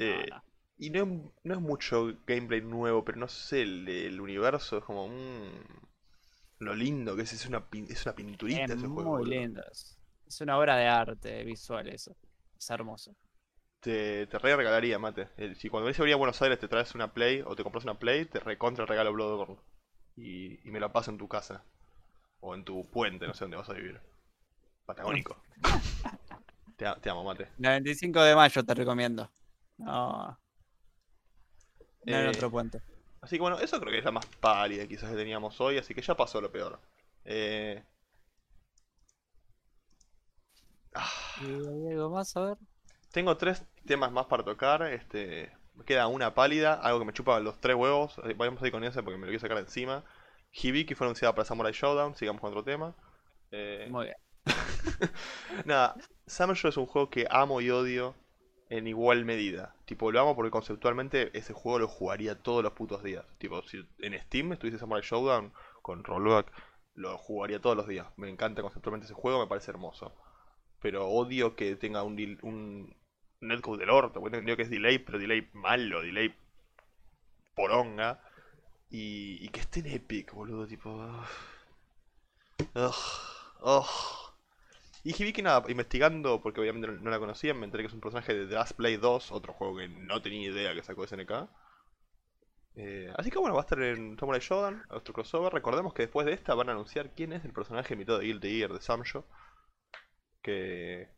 No, 0.08 0.24
Eh, 0.24 0.26
no. 0.26 0.44
Y 0.80 0.92
no 0.92 1.04
es, 1.04 1.10
no 1.46 1.56
es 1.56 1.62
mucho 1.62 2.14
gameplay 2.28 2.62
nuevo, 2.62 3.06
pero 3.06 3.18
no 3.20 3.28
sé, 3.30 3.64
el, 3.64 3.88
el 3.90 4.22
universo 4.22 4.80
es 4.80 4.86
como... 4.86 5.10
mm, 5.10 5.52
lo 6.60 6.76
lindo 6.76 7.16
que 7.16 7.24
es, 7.24 7.34
es 7.34 7.46
una, 7.48 7.66
es 7.90 8.06
una 8.06 8.16
pinturita 8.16 8.74
Es 8.74 8.76
ese 8.76 8.88
juego. 8.88 9.12
muy 9.12 9.26
lindo. 9.26 9.62
Es 9.72 10.42
una 10.42 10.58
obra 10.60 10.76
de 10.78 10.88
arte 10.88 11.44
visual 11.44 11.88
eso. 11.90 12.16
Es 12.58 12.70
hermoso. 12.70 13.16
Te, 13.82 14.28
te 14.28 14.40
re 14.40 14.56
regalaría, 14.56 15.00
mate. 15.00 15.30
Si 15.56 15.70
cuando 15.70 15.86
venís 15.86 16.00
a 16.00 16.04
venir 16.04 16.14
a 16.16 16.18
Buenos 16.18 16.42
Aires 16.42 16.60
te 16.60 16.68
traes 16.68 16.96
una 16.96 17.14
Play 17.14 17.42
o 17.46 17.56
te 17.56 17.64
compras 17.64 17.84
una 17.86 18.00
Play, 18.00 18.26
te 18.26 18.40
recontra 18.40 18.86
regalo 18.86 19.14
Bloodborne. 19.14 19.58
Y, 20.18 20.68
y 20.68 20.72
me 20.72 20.80
la 20.80 20.92
paso 20.94 21.12
en 21.12 21.18
tu 21.18 21.28
casa. 21.28 21.64
O 22.42 22.56
en 22.56 22.66
tu 22.66 22.90
puente, 22.92 23.28
no 23.28 23.34
sé 23.36 23.46
dónde 23.46 23.58
vas 23.58 23.70
a 23.70 23.74
vivir. 23.74 24.02
Patagónico. 24.86 25.38
te, 27.02 27.10
amo, 27.10 27.24
mate. 27.24 27.48
El 27.60 27.70
25 27.70 28.24
de 28.24 28.36
mayo 28.36 28.64
te 28.64 28.74
recomiendo. 28.74 29.30
No. 29.78 30.38
No 32.04 32.20
en 32.20 32.26
Eh, 32.26 32.30
otro 32.30 32.52
puente. 32.52 32.82
Así 33.22 33.38
que 33.38 33.42
bueno, 33.42 33.60
eso 33.60 33.80
creo 33.80 33.92
que 33.92 34.00
es 34.00 34.06
la 34.06 34.12
más 34.12 34.26
pálida 34.28 34.88
quizás 34.88 35.10
que 35.12 35.18
teníamos 35.18 35.60
hoy, 35.62 35.78
así 35.78 35.94
que 35.94 36.02
ya 36.02 36.16
pasó 36.16 36.42
lo 36.42 36.52
peor. 36.52 36.80
Eh, 37.26 37.84
¿Y 41.36 41.46
hay 41.68 41.88
algo 41.92 42.10
más 42.12 42.36
a 42.38 42.42
ver? 42.42 42.58
tengo 43.12 43.38
tres 43.38 43.64
temas 43.86 44.12
más 44.12 44.26
para 44.28 44.44
tocar. 44.44 44.82
Este, 44.84 45.52
me 45.76 45.84
queda 45.86 46.08
una 46.08 46.34
pálida, 46.34 46.74
algo 46.76 47.00
que 47.00 47.06
me 47.06 47.14
chupa 47.14 47.40
los 47.40 47.60
tres 47.60 47.76
huevos. 47.76 48.16
Vamos 48.38 48.62
a 48.62 48.66
ir 48.68 48.72
con 48.72 48.84
ese 48.84 49.04
porque 49.04 49.18
me 49.18 49.26
lo 49.26 49.32
quiero 49.32 49.42
sacar 49.42 49.58
encima. 49.58 50.04
Hibiki 50.52 50.96
fue 50.96 51.06
anunciada 51.08 51.34
para 51.36 51.46
Samurai 51.46 51.74
Showdown, 51.74 52.16
sigamos 52.16 52.42
con 52.42 52.52
otro 52.52 52.64
tema. 52.64 52.96
Eh, 53.52 53.90
Muy 53.90 54.06
bien. 54.06 54.18
Nada, 55.66 55.96
Samurai 56.30 56.62
es 56.64 56.78
un 56.78 56.86
juego 56.86 57.10
que 57.10 57.26
amo 57.32 57.60
y 57.60 57.72
odio 57.72 58.16
en 58.70 58.86
igual 58.86 59.26
medida. 59.26 59.76
Tipo, 59.86 60.12
lo 60.12 60.22
amo 60.22 60.36
porque 60.36 60.52
conceptualmente 60.52 61.36
ese 61.38 61.54
juego 61.54 61.80
lo 61.80 61.88
jugaría 61.88 62.36
todos 62.36 62.64
los 62.64 62.74
putos 62.74 63.04
días. 63.04 63.26
Tipo, 63.40 63.64
si 63.64 63.84
en 63.98 64.18
Steam 64.22 64.54
estuviese 64.54 64.78
Samurai 64.78 65.04
Showdown 65.04 65.52
con 65.82 66.04
rollback, 66.04 66.52
lo 66.94 67.18
jugaría 67.18 67.60
todos 67.60 67.76
los 67.76 67.88
días. 67.88 68.08
Me 68.16 68.30
encanta 68.30 68.62
conceptualmente 68.62 69.06
ese 69.06 69.16
juego, 69.16 69.40
me 69.40 69.48
parece 69.48 69.72
hermoso. 69.72 70.14
Pero 70.82 71.08
odio 71.10 71.56
que 71.56 71.76
tenga 71.76 72.04
un, 72.04 72.38
un 72.44 72.96
netcode 73.42 73.80
del 73.80 73.90
orto. 73.90 74.20
Bueno, 74.20 74.38
entendido 74.38 74.56
que 74.56 74.64
es 74.64 74.70
delay, 74.70 75.00
pero 75.00 75.18
delay 75.18 75.50
malo, 75.54 76.04
delay 76.04 76.36
poronga. 77.56 78.22
Y, 78.92 79.44
y 79.44 79.50
que 79.50 79.62
esté 79.62 79.80
en 79.80 79.88
Epic, 79.88 80.32
boludo, 80.34 80.68
tipo... 80.68 80.92
Ugh, 82.76 82.94
ugh. 83.64 84.29
Y 85.04 85.14
vi 85.24 85.34
que 85.34 85.42
nada, 85.42 85.64
investigando, 85.70 86.42
porque 86.42 86.62
obviamente 86.62 86.88
no, 86.88 86.94
no 86.94 87.10
la 87.10 87.20
conocía, 87.20 87.54
me 87.54 87.66
enteré 87.66 87.84
que 87.84 87.88
es 87.88 87.94
un 87.94 88.02
personaje 88.02 88.34
de 88.34 88.48
The 88.48 88.56
Last 88.56 88.74
Play 88.74 88.98
2, 88.98 89.32
otro 89.32 89.54
juego 89.54 89.78
que 89.78 89.88
no 89.90 90.22
tenía 90.22 90.50
idea 90.50 90.74
que 90.74 90.84
sacó 90.84 91.04
SNK. 91.04 91.50
Eh, 92.76 93.12
así 93.18 93.32
que 93.32 93.40
bueno, 93.40 93.56
va 93.56 93.62
a 93.62 93.66
estar 93.66 93.82
en 93.82 94.18
Samurai 94.20 94.42
Shodown, 94.42 94.84
nuestro 94.90 95.14
crossover. 95.14 95.54
Recordemos 95.54 95.94
que 95.94 96.04
después 96.04 96.26
de 96.26 96.34
esta 96.34 96.56
van 96.56 96.70
a 96.70 96.74
anunciar 96.74 97.12
quién 97.16 97.34
es 97.34 97.46
el 97.46 97.54
personaje 97.54 97.94
invitado 97.94 98.20
de 98.20 98.26
Guilty 98.28 98.50
Gear 98.60 98.74
de 98.74 98.82
Samjo. 98.82 99.26
Que... 100.42 101.10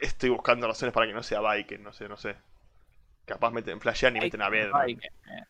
Estoy 0.00 0.30
buscando 0.30 0.66
razones 0.66 0.92
para 0.92 1.06
que 1.06 1.12
no 1.12 1.22
sea 1.22 1.40
Viken, 1.40 1.82
no 1.82 1.92
sé, 1.92 2.08
no 2.08 2.16
sé. 2.16 2.36
Capaz 3.26 3.52
meten, 3.52 3.80
flashean 3.80 4.16
y 4.16 4.20
meten 4.20 4.42
a. 4.42 4.48
Ay, 4.72 4.96
que- 4.96 5.08
eh, 5.08 5.44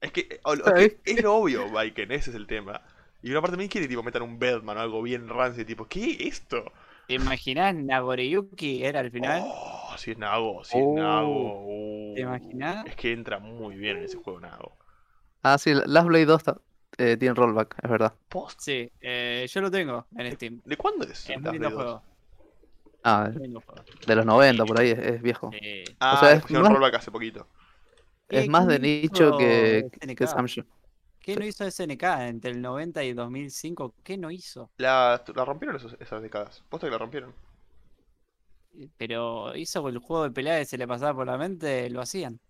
Es 0.00 0.12
que, 0.12 0.40
o- 0.44 0.52
o- 0.52 0.76
es, 0.76 0.94
que 1.04 1.12
es 1.12 1.22
lo 1.22 1.34
obvio, 1.36 1.68
Viken, 1.70 2.12
ese 2.12 2.30
es 2.30 2.36
el 2.36 2.46
tema. 2.46 2.82
Y 3.22 3.30
una 3.30 3.40
parte 3.40 3.56
de 3.56 3.62
mí 3.62 3.68
quiere 3.68 3.88
tipo 3.88 4.02
meter 4.02 4.22
un 4.22 4.38
Bedman 4.38 4.76
o 4.76 4.80
algo 4.80 5.02
bien 5.02 5.28
rancio, 5.28 5.66
tipo, 5.66 5.86
¿qué 5.86 6.12
es 6.12 6.20
esto? 6.40 6.64
¿Te 7.08 7.14
imaginas 7.14 7.74
Nagoriyuki 7.74 8.84
era 8.84 9.00
al 9.00 9.10
final? 9.10 9.42
Oh, 9.44 9.94
si 9.96 10.12
es 10.12 10.18
Nago, 10.18 10.62
si 10.64 10.78
es 10.78 10.84
Oh, 10.86 10.94
Nago. 10.96 11.64
uh. 11.66 12.14
¿te 12.14 12.20
imaginas? 12.20 12.86
Es 12.86 12.94
que 12.96 13.12
entra 13.12 13.38
muy 13.38 13.76
bien 13.76 13.96
en 13.98 14.04
ese 14.04 14.18
juego 14.18 14.38
Nago. 14.40 14.76
Ah, 15.42 15.56
sí, 15.58 15.72
Last 15.74 16.06
Blade 16.06 16.26
2 16.26 16.44
ta- 16.44 16.60
eh, 16.98 17.16
tiene 17.16 17.34
rollback, 17.34 17.76
es 17.82 17.90
verdad. 17.90 18.14
Post. 18.28 18.60
Sí, 18.60 18.90
eh, 19.00 19.46
yo 19.50 19.60
lo 19.62 19.70
tengo 19.70 20.06
en 20.16 20.32
Steam. 20.32 20.60
¿De 20.64 20.76
cuándo 20.76 21.04
es? 21.04 21.26
Blade 21.40 21.58
2? 21.58 21.72
juego. 21.72 22.02
Ah, 23.04 23.30
juego. 23.32 23.62
de 24.06 24.14
los 24.16 24.26
90 24.26 24.64
por 24.64 24.80
ahí, 24.80 24.90
es, 24.90 24.98
es 24.98 25.22
viejo. 25.22 25.50
Sí. 25.52 25.84
Ah, 26.00 26.14
O 26.14 26.20
sea, 26.20 26.28
le 26.30 26.34
es 26.36 26.42
pusieron 26.42 26.64
más- 26.64 26.72
rollback 26.72 26.94
hace 26.96 27.10
poquito. 27.10 27.46
Es 28.28 28.44
¿Qué- 28.44 28.50
más 28.50 28.66
de 28.66 28.78
nicho 28.78 29.38
que, 29.38 29.88
que 30.16 30.26
Samsung. 30.26 30.66
¿Qué 31.28 31.36
no 31.36 31.44
hizo 31.44 31.64
SNK 31.64 32.26
entre 32.28 32.50
el 32.52 32.60
90 32.62 33.04
y 33.04 33.10
el 33.10 33.16
2005? 33.16 33.94
¿Qué 34.02 34.16
no 34.16 34.30
hizo? 34.30 34.72
La, 34.78 35.22
la 35.34 35.44
rompieron 35.44 35.76
esos- 35.76 35.96
esas 36.00 36.22
décadas. 36.22 36.64
Posta 36.70 36.86
que 36.86 36.90
la 36.92 36.96
rompieron. 36.98 37.34
Pero 38.96 39.54
hizo 39.56 39.88
el 39.88 39.98
juego 39.98 40.24
de 40.24 40.30
pelea 40.30 40.58
que 40.58 40.64
se 40.66 40.78
le 40.78 40.86
pasaba 40.88 41.14
por 41.14 41.26
la 41.26 41.36
mente, 41.38 41.90
lo 41.90 42.00
hacían. 42.00 42.40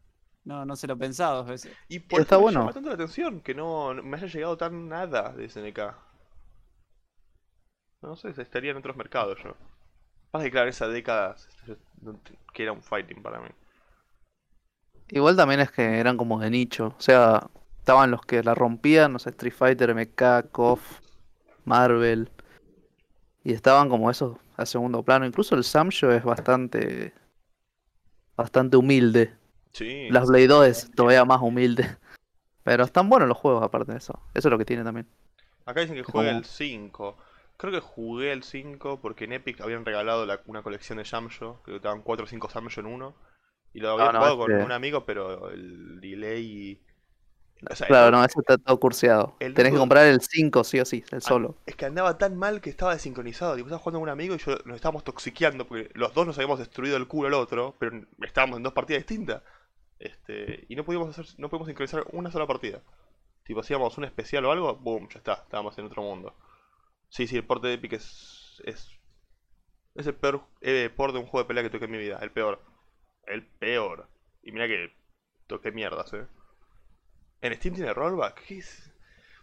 No, 0.45 0.65
no 0.67 0.77
se 0.77 0.87
lo 0.87 0.99
pensaba 0.99 1.37
dos 1.39 1.49
veces. 1.49 1.79
Y 1.89 1.99
por 2.01 2.23
Está 2.23 2.37
eso 2.37 2.43
me 2.43 2.47
bueno. 2.47 2.61
llama 2.61 2.73
tanto 2.73 2.89
la 2.91 2.95
atención 2.97 3.41
que 3.43 3.55
no, 3.55 3.95
no 3.95 4.03
me 4.03 4.17
haya 4.17 4.27
llegado 4.29 4.57
tan 4.57 4.89
nada 4.89 5.33
de 5.35 5.47
SNK. 5.47 5.97
No 8.03 8.17
sé, 8.17 8.31
estaría 8.31 8.73
en 8.73 8.77
otros 8.79 8.97
mercados 8.97 9.39
yo. 9.45 9.55
Pasa 10.33 10.45
que 10.47 10.51
claro, 10.53 10.71
esa 10.71 10.89
década 10.89 11.37
que 12.53 12.63
era 12.63 12.73
un 12.73 12.83
fighting 12.83 13.23
para 13.23 13.41
mí. 13.41 13.49
Igual 15.11 15.37
también 15.37 15.61
es 15.61 15.71
que 15.71 15.99
eran 15.99 16.17
como 16.17 16.39
de 16.41 16.51
nicho. 16.51 16.95
O 16.99 17.01
sea, 17.01 17.49
estaban 17.89 18.11
los 18.11 18.21
que 18.21 18.43
la 18.43 18.55
rompían, 18.55 19.15
no 19.15 19.19
sé, 19.19 19.31
Street 19.31 19.55
Fighter, 19.55 19.95
MK, 19.95 20.51
KOF, 20.53 21.01
Marvel. 21.65 22.31
Y 23.43 23.55
estaban 23.55 23.89
como 23.89 24.11
esos 24.11 24.37
a 24.59 24.67
segundo 24.67 25.03
plano. 25.03 25.25
Incluso 25.25 25.55
el 25.55 25.65
Samjo 25.65 26.11
es 26.13 26.23
bastante. 26.23 27.15
bastante 28.37 28.77
humilde. 28.77 29.35
Sí. 29.73 30.07
Las 30.11 30.29
Blade 30.29 30.49
2 30.49 30.67
es 30.67 30.91
todavía 30.95 31.25
más 31.25 31.41
humilde. 31.41 31.97
Pero 32.63 32.85
están 32.85 33.09
buenos 33.09 33.27
los 33.27 33.39
juegos 33.39 33.63
aparte 33.63 33.93
de 33.93 33.99
eso. 33.99 34.21
Eso 34.35 34.49
es 34.49 34.53
lo 34.53 34.59
que 34.59 34.67
tiene 34.67 34.85
también. 34.85 35.07
Acá 35.65 35.81
dicen 35.81 35.97
que 35.97 36.03
juega 36.03 36.31
el 36.33 36.45
5. 36.45 37.17
Creo 37.57 37.73
que 37.73 37.81
jugué 37.81 38.33
el 38.33 38.43
5 38.43 39.01
porque 39.01 39.25
en 39.25 39.33
Epic 39.33 39.63
habían 39.63 39.87
regalado 39.87 40.27
la- 40.27 40.43
una 40.47 40.63
colección 40.63 40.99
de 40.99 41.07
Samjo, 41.07 41.63
que 41.65 41.77
estaban 41.77 42.03
4 42.03 42.25
o 42.25 42.29
5 42.29 42.51
Samjo 42.51 42.81
en 42.81 42.87
uno. 42.87 43.15
Y 43.73 43.81
lo 43.81 43.93
había 43.93 44.11
Ah, 44.11 44.13
no, 44.13 44.19
jugado 44.19 44.39
con 44.39 44.53
este- 44.53 44.65
un 44.65 44.73
amigo, 44.73 45.07
pero 45.07 45.49
el 45.49 46.01
delay... 46.03 46.83
o 47.71 47.75
sea, 47.75 47.87
Claro, 47.87 48.07
el- 48.07 48.13
no, 48.13 48.25
ese 48.25 48.41
está 48.41 48.59
todo 48.59 48.79
curseado. 48.79 49.37
el 49.41 49.55
Tenés 49.55 49.73
que 49.73 49.79
comprar 49.79 50.07
el 50.07 50.21
5 50.21 50.63
sí 50.65 50.79
o 50.81 50.85
sí, 50.85 51.05
el 51.11 51.23
solo. 51.23 51.57
Es 51.67 51.75
que 51.77 51.87
andaba 51.87 52.17
tan 52.19 52.37
mal 52.37 52.61
que 52.61 52.71
estaba 52.71 52.93
desincronizado. 52.93 53.57
Tipo, 53.57 53.69
estaba 53.69 53.81
jugando 53.81 53.99
con 54.01 54.09
un 54.09 54.13
amigo 54.13 54.35
y 54.35 54.39
yo 54.39 54.57
nos 54.65 54.77
estábamos 54.77 55.05
toxiqueando 55.05 55.67
porque 55.67 55.91
los 55.95 56.15
dos 56.15 56.27
nos 56.27 56.37
habíamos 56.39 56.59
destruido 56.59 56.97
el 56.97 57.09
culo 57.09 57.29
al 57.29 57.35
otro, 57.35 57.75
pero 57.79 58.01
estábamos 58.23 58.59
en 58.59 58.63
dos 58.63 58.73
partidas 58.73 59.01
distintas. 59.01 59.43
Este, 59.99 60.65
y 60.69 60.77
no 60.77 60.85
pudimos 60.85 61.09
hacer, 61.09 61.27
no 61.39 61.49
pudimos 61.49 61.67
sincronizar 61.67 62.05
una 62.13 62.31
sola 62.31 62.47
partida. 62.47 62.81
Tipo, 63.45 63.61
hacíamos 63.61 63.97
un 63.99 64.05
especial 64.05 64.45
o 64.45 64.53
algo, 64.53 64.77
boom, 64.77 65.09
ya 65.09 65.19
está, 65.19 65.33
estábamos 65.35 65.77
en 65.79 65.87
otro 65.87 66.03
mundo. 66.03 66.37
Sí, 67.09 67.27
sí, 67.27 67.37
el 67.37 67.45
port 67.45 67.63
de 67.65 67.73
Epic 67.75 67.95
es. 67.95 68.63
es. 68.65 68.91
es 69.95 70.07
el 70.07 70.15
peor 70.15 70.43
eh, 70.61 70.91
port 70.95 71.15
de 71.15 71.21
un 71.21 71.27
juego 71.27 71.43
de 71.45 71.49
pelea 71.49 71.63
que 71.65 71.71
toqué 71.71 71.87
en 71.87 71.91
mi 71.91 71.99
vida, 71.99 72.19
el 72.23 72.31
peor. 72.31 72.63
El 73.27 73.45
peor. 73.47 74.07
Y 74.43 74.53
mira 74.53 74.67
que 74.69 74.93
toqué 75.47 75.73
mierdas, 75.73 76.13
eh. 76.13 76.27
En 77.41 77.55
Steam 77.57 77.75
tiene 77.75 77.93
rollback, 77.95 78.45
¿qué 78.47 78.59
es? 78.59 78.93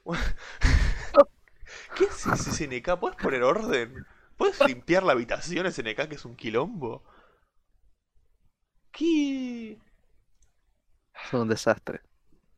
¿Qué 1.95 2.03
es 2.05 2.27
ese 2.27 2.51
SNK? 2.51 2.99
¿Puedes 2.99 3.17
poner 3.17 3.43
orden? 3.43 4.05
¿Puedes 4.37 4.59
limpiar 4.67 5.03
la 5.03 5.13
habitación 5.13 5.71
SNK 5.71 6.07
que 6.07 6.15
es 6.15 6.25
un 6.25 6.35
quilombo? 6.35 7.03
¿Qué? 8.91 9.77
Es 11.13 11.33
un 11.33 11.47
desastre. 11.49 12.01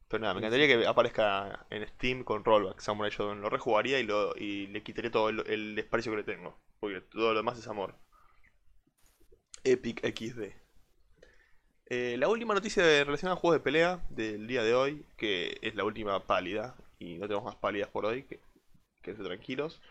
Pero 0.08 0.22
nada, 0.22 0.34
me 0.34 0.40
encantaría 0.40 0.68
que 0.68 0.88
aparezca 0.88 1.66
en 1.70 1.88
Steam 1.88 2.24
con 2.24 2.44
rollback 2.44 2.80
Samurai 2.80 3.12
Shodown. 3.12 3.42
Lo 3.42 3.50
rejugaría 3.50 4.00
y, 4.00 4.04
lo, 4.04 4.36
y 4.36 4.68
le 4.68 4.84
quitaría 4.84 5.12
todo 5.12 5.30
el, 5.30 5.44
el 5.48 5.76
desprecio 5.76 6.12
que 6.12 6.18
le 6.18 6.24
tengo. 6.24 6.58
Porque 6.80 7.02
todo 7.02 7.34
lo 7.34 7.40
demás 7.40 7.60
es 7.60 7.68
amor. 7.68 7.96
Epic 9.64 10.02
XD. 10.02 10.67
Eh, 11.90 12.16
la 12.20 12.28
última 12.28 12.54
noticia 12.54 12.84
relacionada 13.04 13.36
a 13.38 13.40
juegos 13.40 13.60
de 13.60 13.64
pelea 13.64 14.02
del 14.10 14.46
día 14.48 14.64
de 14.64 14.74
hoy, 14.76 15.06
que 15.18 15.58
es 15.62 15.76
la 15.76 15.84
última 15.86 16.26
pálida, 16.26 16.76
y 17.00 17.16
no 17.18 17.28
tenemos 17.28 17.46
más 17.46 17.56
pálidas 17.56 17.90
por 17.90 18.06
hoy, 18.06 18.24
que 18.24 18.40
tranquilos. 19.16 19.82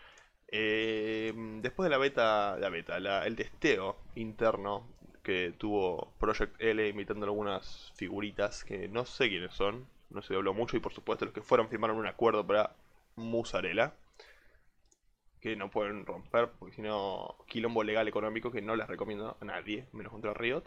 Eh, 0.49 1.33
después 1.61 1.85
de 1.87 1.91
la 1.91 1.97
beta, 1.99 2.57
la 2.59 2.69
beta, 2.69 2.99
la- 2.99 3.25
el 3.27 3.35
testeo 3.35 3.97
interno 4.15 4.87
que 5.23 5.53
tuvo 5.57 6.13
Project 6.19 6.61
L 6.61 6.87
imitando 6.89 7.25
algunas 7.25 7.91
figuritas 7.95 8.63
que 8.65 8.87
no 8.89 9.05
sé 9.05 9.29
quiénes 9.29 9.53
son, 9.55 9.87
no 10.11 10.21
se 10.23 10.35
habló 10.35 10.53
mucho 10.53 10.77
y 10.77 10.81
por 10.81 10.93
supuesto 10.93 11.25
los 11.25 11.33
que 11.33 11.41
fueron 11.43 11.69
firmaron 11.69 11.97
un 11.97 12.07
acuerdo 12.07 12.45
para 12.47 12.75
Musarela 13.17 13.93
que 15.41 15.55
no 15.55 15.69
pueden 15.71 16.05
romper 16.05 16.49
porque 16.59 16.75
si 16.75 16.81
no 16.81 17.37
quilombo 17.47 17.83
legal 17.83 18.07
económico 18.07 18.51
que 18.51 18.61
no 18.61 18.75
les 18.75 18.87
recomiendo 18.87 19.37
a 19.39 19.45
nadie, 19.45 19.87
menos 19.91 20.11
contra 20.11 20.33
Riot. 20.33 20.63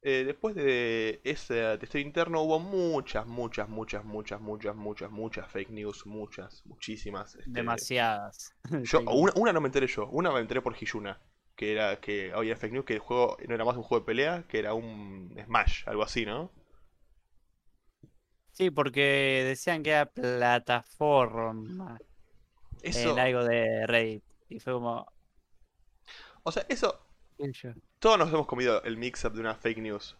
Eh, 0.00 0.22
después 0.24 0.54
de 0.54 1.20
ese 1.24 1.76
testeo 1.78 2.00
interno 2.00 2.42
hubo 2.42 2.60
muchas, 2.60 3.26
muchas, 3.26 3.68
muchas, 3.68 4.04
muchas, 4.04 4.40
muchas, 4.40 4.76
muchas, 4.76 5.10
muchas 5.10 5.50
fake 5.50 5.70
news, 5.70 6.06
muchas, 6.06 6.64
muchísimas. 6.66 7.34
este, 7.34 7.50
Demasiadas. 7.50 8.54
yo, 8.84 9.00
una, 9.00 9.32
una 9.34 9.52
no 9.52 9.60
me 9.60 9.66
enteré 9.66 9.88
yo, 9.88 10.06
una 10.08 10.30
me 10.30 10.40
enteré 10.40 10.62
por 10.62 10.76
Hiyuna. 10.76 11.20
Que 11.56 11.72
era 11.72 12.00
que 12.00 12.32
había 12.32 12.54
fake 12.56 12.72
news 12.72 12.84
que 12.84 12.94
el 12.94 13.00
juego 13.00 13.36
no 13.48 13.54
era 13.54 13.64
más 13.64 13.76
un 13.76 13.82
juego 13.82 14.02
de 14.02 14.06
pelea, 14.06 14.44
que 14.46 14.60
era 14.60 14.74
un 14.74 15.34
Smash, 15.44 15.82
algo 15.88 16.04
así, 16.04 16.24
¿no? 16.24 16.52
Sí, 18.52 18.70
porque 18.70 19.44
decían 19.44 19.82
que 19.82 19.90
era 19.90 20.06
plataforma 20.06 21.98
Eso, 22.82 23.12
en 23.12 23.18
algo 23.18 23.44
de 23.44 23.86
Reddit. 23.88 24.22
Y 24.48 24.60
fue 24.60 24.72
como. 24.72 25.12
o 26.44 26.52
sea, 26.52 26.64
eso, 26.68 27.07
todos 27.98 28.18
nos 28.18 28.28
hemos 28.32 28.46
comido 28.46 28.82
el 28.82 28.96
mix-up 28.96 29.32
de 29.32 29.40
una 29.40 29.54
fake 29.54 29.78
news. 29.78 30.16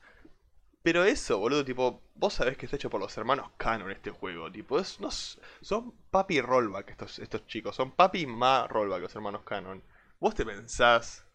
Pero 0.82 1.04
eso, 1.04 1.38
boludo, 1.38 1.64
tipo, 1.64 2.02
vos 2.14 2.34
sabés 2.34 2.56
que 2.56 2.66
está 2.66 2.76
hecho 2.76 2.90
por 2.90 3.00
los 3.00 3.16
hermanos 3.18 3.50
Canon 3.56 3.90
este 3.90 4.10
juego, 4.10 4.50
tipo, 4.50 4.78
es, 4.78 5.00
no, 5.00 5.10
son 5.10 5.92
papi 6.10 6.40
rollback 6.40 6.90
estos, 6.90 7.18
estos 7.18 7.46
chicos, 7.46 7.76
son 7.76 7.92
papi 7.92 8.20
y 8.20 8.26
ma 8.26 8.66
rollback 8.68 9.02
los 9.02 9.14
hermanos 9.14 9.42
Canon. 9.44 9.82
Vos 10.20 10.34
te 10.34 10.46
pensás, 10.46 11.26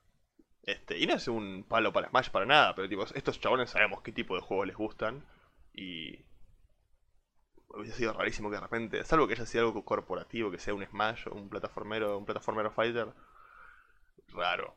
este, 0.63 0.97
y 0.97 1.05
no 1.07 1.15
es 1.15 1.27
un 1.27 1.65
palo 1.67 1.93
para 1.93 2.09
Smash 2.09 2.29
para 2.29 2.45
nada, 2.45 2.75
pero 2.75 2.89
tipo, 2.89 3.03
estos 3.13 3.39
chabones 3.39 3.71
sabemos 3.71 4.01
qué 4.01 4.11
tipo 4.11 4.35
de 4.35 4.41
juegos 4.41 4.67
les 4.67 4.75
gustan 4.77 5.25
y 5.73 6.25
hubiese 7.69 7.97
sido 7.97 8.13
rarísimo 8.13 8.49
que 8.49 8.55
de 8.55 8.61
repente, 8.61 9.03
salvo 9.03 9.27
que 9.27 9.33
haya 9.33 9.45
sido 9.45 9.67
algo 9.67 9.83
corporativo, 9.85 10.51
que 10.51 10.59
sea 10.59 10.73
un 10.73 10.85
Smash 10.85 11.27
un 11.27 11.49
plataformero, 11.49 12.17
un 12.17 12.25
plataformero 12.25 12.71
fighter, 12.71 13.13
raro. 14.29 14.75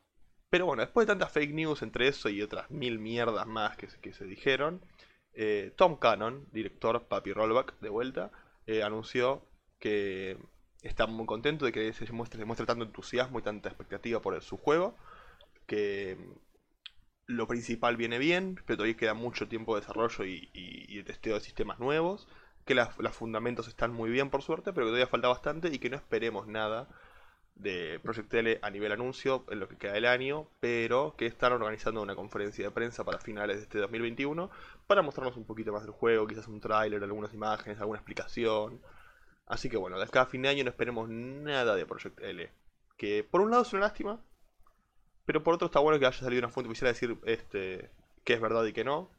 Pero 0.49 0.65
bueno, 0.65 0.81
después 0.83 1.05
de 1.07 1.11
tantas 1.13 1.31
fake 1.31 1.53
news 1.53 1.81
entre 1.81 2.07
eso 2.07 2.29
y 2.29 2.41
otras 2.41 2.69
mil 2.71 2.99
mierdas 2.99 3.45
más 3.47 3.75
que, 3.77 3.87
se- 3.89 4.25
dijeron, 4.25 4.81
eh, 5.33 5.73
Tom 5.75 5.97
Cannon, 5.97 6.45
director 6.51 7.07
Papi 7.07 7.33
Rollback, 7.33 7.79
de 7.79 7.89
vuelta, 7.89 8.31
eh, 8.65 8.83
anunció 8.83 9.45
que 9.79 10.37
está 10.81 11.05
muy 11.07 11.25
contento 11.25 11.65
de 11.65 11.71
que 11.71 11.91
se 11.93 12.11
muestre, 12.13 12.43
muestre 12.45 12.65
tanto 12.65 12.85
entusiasmo 12.85 13.39
y 13.39 13.43
tanta 13.43 13.69
expectativa 13.69 14.21
por 14.21 14.41
su 14.41 14.57
juego, 14.57 14.95
que 15.67 16.17
lo 17.25 17.47
principal 17.47 17.97
viene 17.97 18.17
bien, 18.19 18.55
pero 18.65 18.77
todavía 18.77 18.97
queda 18.97 19.13
mucho 19.13 19.47
tiempo 19.47 19.75
de 19.75 19.81
desarrollo 19.81 20.25
y, 20.25 20.49
y- 20.53 20.85
y 20.93 20.97
de 20.97 21.03
testeo 21.03 21.35
de 21.35 21.41
sistemas 21.41 21.79
nuevos, 21.79 22.27
que 22.65 22.75
los 22.75 23.15
fundamentos 23.15 23.67
están 23.67 23.93
muy 23.93 24.09
bien 24.09 24.29
por 24.29 24.41
suerte, 24.43 24.73
pero 24.73 24.85
que 24.85 24.89
todavía 24.91 25.07
falta 25.07 25.27
bastante 25.29 25.69
y 25.73 25.79
que 25.79 25.89
no 25.89 25.97
esperemos 25.97 26.47
nada 26.47 26.87
de 27.59 27.99
Project 27.99 28.33
L 28.33 28.59
a 28.61 28.69
nivel 28.69 28.91
anuncio 28.91 29.45
en 29.49 29.59
lo 29.59 29.67
que 29.67 29.77
queda 29.77 29.93
del 29.93 30.05
año, 30.05 30.47
pero 30.59 31.15
que 31.17 31.25
están 31.25 31.53
organizando 31.53 32.01
una 32.01 32.15
conferencia 32.15 32.65
de 32.65 32.71
prensa 32.71 33.03
para 33.03 33.19
finales 33.19 33.57
de 33.57 33.63
este 33.63 33.79
2021 33.79 34.49
para 34.85 35.01
mostrarnos 35.01 35.37
un 35.37 35.45
poquito 35.45 35.71
más 35.71 35.83
del 35.83 35.91
juego, 35.91 36.27
quizás 36.27 36.47
un 36.47 36.59
tráiler, 36.59 37.03
algunas 37.03 37.33
imágenes, 37.33 37.79
alguna 37.79 37.99
explicación. 37.99 38.81
Así 39.45 39.69
que 39.69 39.77
bueno, 39.77 39.97
de 39.97 40.03
acá 40.03 40.21
a 40.21 40.25
fin 40.25 40.41
de 40.43 40.49
año 40.49 40.63
no 40.63 40.69
esperemos 40.69 41.09
nada 41.09 41.75
de 41.75 41.85
Project 41.85 42.19
L. 42.21 42.49
Que 42.97 43.23
por 43.23 43.41
un 43.41 43.51
lado 43.51 43.63
es 43.63 43.73
una 43.73 43.83
lástima, 43.83 44.21
pero 45.25 45.43
por 45.43 45.55
otro 45.55 45.67
está 45.67 45.79
bueno 45.79 45.99
que 45.99 46.05
haya 46.05 46.17
salido 46.17 46.39
una 46.39 46.49
fuente 46.49 46.69
oficial 46.69 46.89
a 46.89 46.93
decir 46.93 47.17
este, 47.25 47.91
que 48.23 48.33
es 48.33 48.41
verdad 48.41 48.65
y 48.65 48.73
que 48.73 48.83
no, 48.83 49.09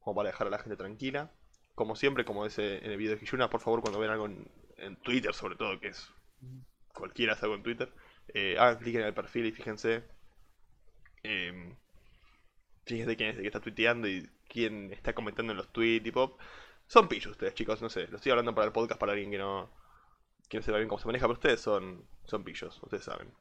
como 0.00 0.16
para 0.16 0.30
dejar 0.30 0.46
a 0.46 0.50
la 0.50 0.58
gente 0.58 0.76
tranquila. 0.76 1.30
Como 1.74 1.96
siempre, 1.96 2.24
como 2.24 2.44
ese 2.44 2.84
en 2.84 2.90
el 2.90 2.98
video 2.98 3.16
de 3.16 3.24
Hiyuna, 3.24 3.48
por 3.48 3.60
favor 3.60 3.80
cuando 3.80 3.98
vean 3.98 4.12
algo 4.12 4.26
en 4.26 4.96
Twitter 4.96 5.32
sobre 5.32 5.56
todo, 5.56 5.80
que 5.80 5.88
es 5.88 6.12
cualquiera 6.92 7.34
hace 7.34 7.46
algo 7.46 7.56
en 7.56 7.62
Twitter, 7.62 7.92
eh, 8.34 8.56
hagan 8.58 8.78
clic 8.78 8.96
en 8.96 9.02
el 9.02 9.14
perfil 9.14 9.46
y 9.46 9.52
fíjense. 9.52 10.04
em, 11.22 11.76
fíjense 12.84 13.16
quién 13.16 13.30
es 13.30 13.36
el 13.36 13.42
que 13.42 13.48
está 13.48 13.60
tuiteando 13.60 14.08
y 14.08 14.28
quién 14.48 14.92
está 14.92 15.14
comentando 15.14 15.52
en 15.52 15.58
los 15.58 15.72
tweets 15.72 16.06
y 16.06 16.12
pop. 16.12 16.40
Son 16.86 17.08
pillos 17.08 17.32
ustedes, 17.32 17.54
chicos, 17.54 17.80
no 17.82 17.88
sé. 17.90 18.06
Lo 18.08 18.16
estoy 18.16 18.30
hablando 18.32 18.54
para 18.54 18.66
el 18.66 18.72
podcast 18.72 19.00
para 19.00 19.12
alguien 19.12 19.30
que 19.30 19.38
no. 19.38 19.70
que 20.48 20.58
no 20.58 20.62
sepa 20.62 20.78
bien 20.78 20.88
cómo 20.88 20.98
se 21.00 21.06
maneja, 21.06 21.26
pero 21.26 21.34
ustedes 21.34 21.60
son. 21.60 22.06
son 22.24 22.44
pillos, 22.44 22.80
ustedes 22.82 23.04
saben. 23.04 23.32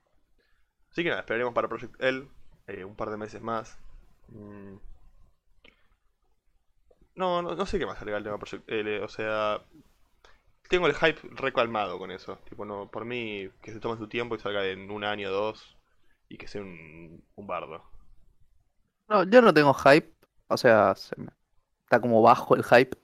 Así 0.91 1.03
que 1.03 1.09
nada, 1.09 1.21
esperaremos 1.21 1.53
para 1.53 1.67
Project 1.69 2.01
L 2.01 2.27
eh, 2.67 2.85
un 2.85 2.95
par 2.95 3.09
de 3.09 3.17
meses 3.17 3.41
más. 3.41 3.77
Mm. 4.29 4.77
No, 7.15 7.41
no, 7.41 7.55
no 7.55 7.65
sé 7.65 7.77
qué 7.79 7.85
más 7.85 7.97
agregar 7.97 8.17
al 8.19 8.23
tema 8.23 8.37
Project 8.39 8.69
L, 8.69 9.01
o 9.01 9.07
sea. 9.07 9.63
Tengo 10.71 10.87
el 10.87 10.95
hype 10.95 11.21
recalmado 11.35 11.99
con 11.99 12.11
eso. 12.11 12.37
Tipo, 12.49 12.65
no, 12.65 12.89
por 12.91 13.05
mí, 13.05 13.49
que 13.61 13.73
se 13.73 13.79
tome 13.79 13.97
su 13.97 14.07
tiempo 14.09 14.35
y 14.35 14.39
salga 14.39 14.65
en 14.67 14.89
un 14.91 15.03
año 15.03 15.29
o 15.29 15.31
dos. 15.33 15.77
Y 16.29 16.37
que 16.37 16.47
sea 16.47 16.61
un, 16.61 17.23
un 17.35 17.47
bardo. 17.47 17.83
No, 19.07 19.23
yo 19.23 19.41
no 19.41 19.53
tengo 19.53 19.73
hype, 19.73 20.13
o 20.47 20.57
sea, 20.57 20.95
se 20.95 21.15
me- 21.19 21.31
está 21.85 21.99
como 22.01 22.21
bajo 22.21 22.55
el 22.55 22.63
hype, 22.63 22.97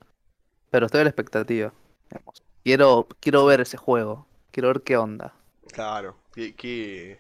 pero 0.72 0.88
estoy 0.88 1.02
a 1.02 1.04
la 1.06 1.12
expectativa. 1.12 1.74
digamos. 2.10 2.44
Quiero, 2.64 3.08
quiero 3.22 3.46
ver 3.46 3.62
ese 3.62 3.78
juego, 3.78 4.28
quiero 4.52 4.70
ver 4.70 4.84
qué 4.84 4.98
onda. 4.98 5.34
Claro, 5.74 6.18
que, 6.34 6.56
que- 6.56 7.20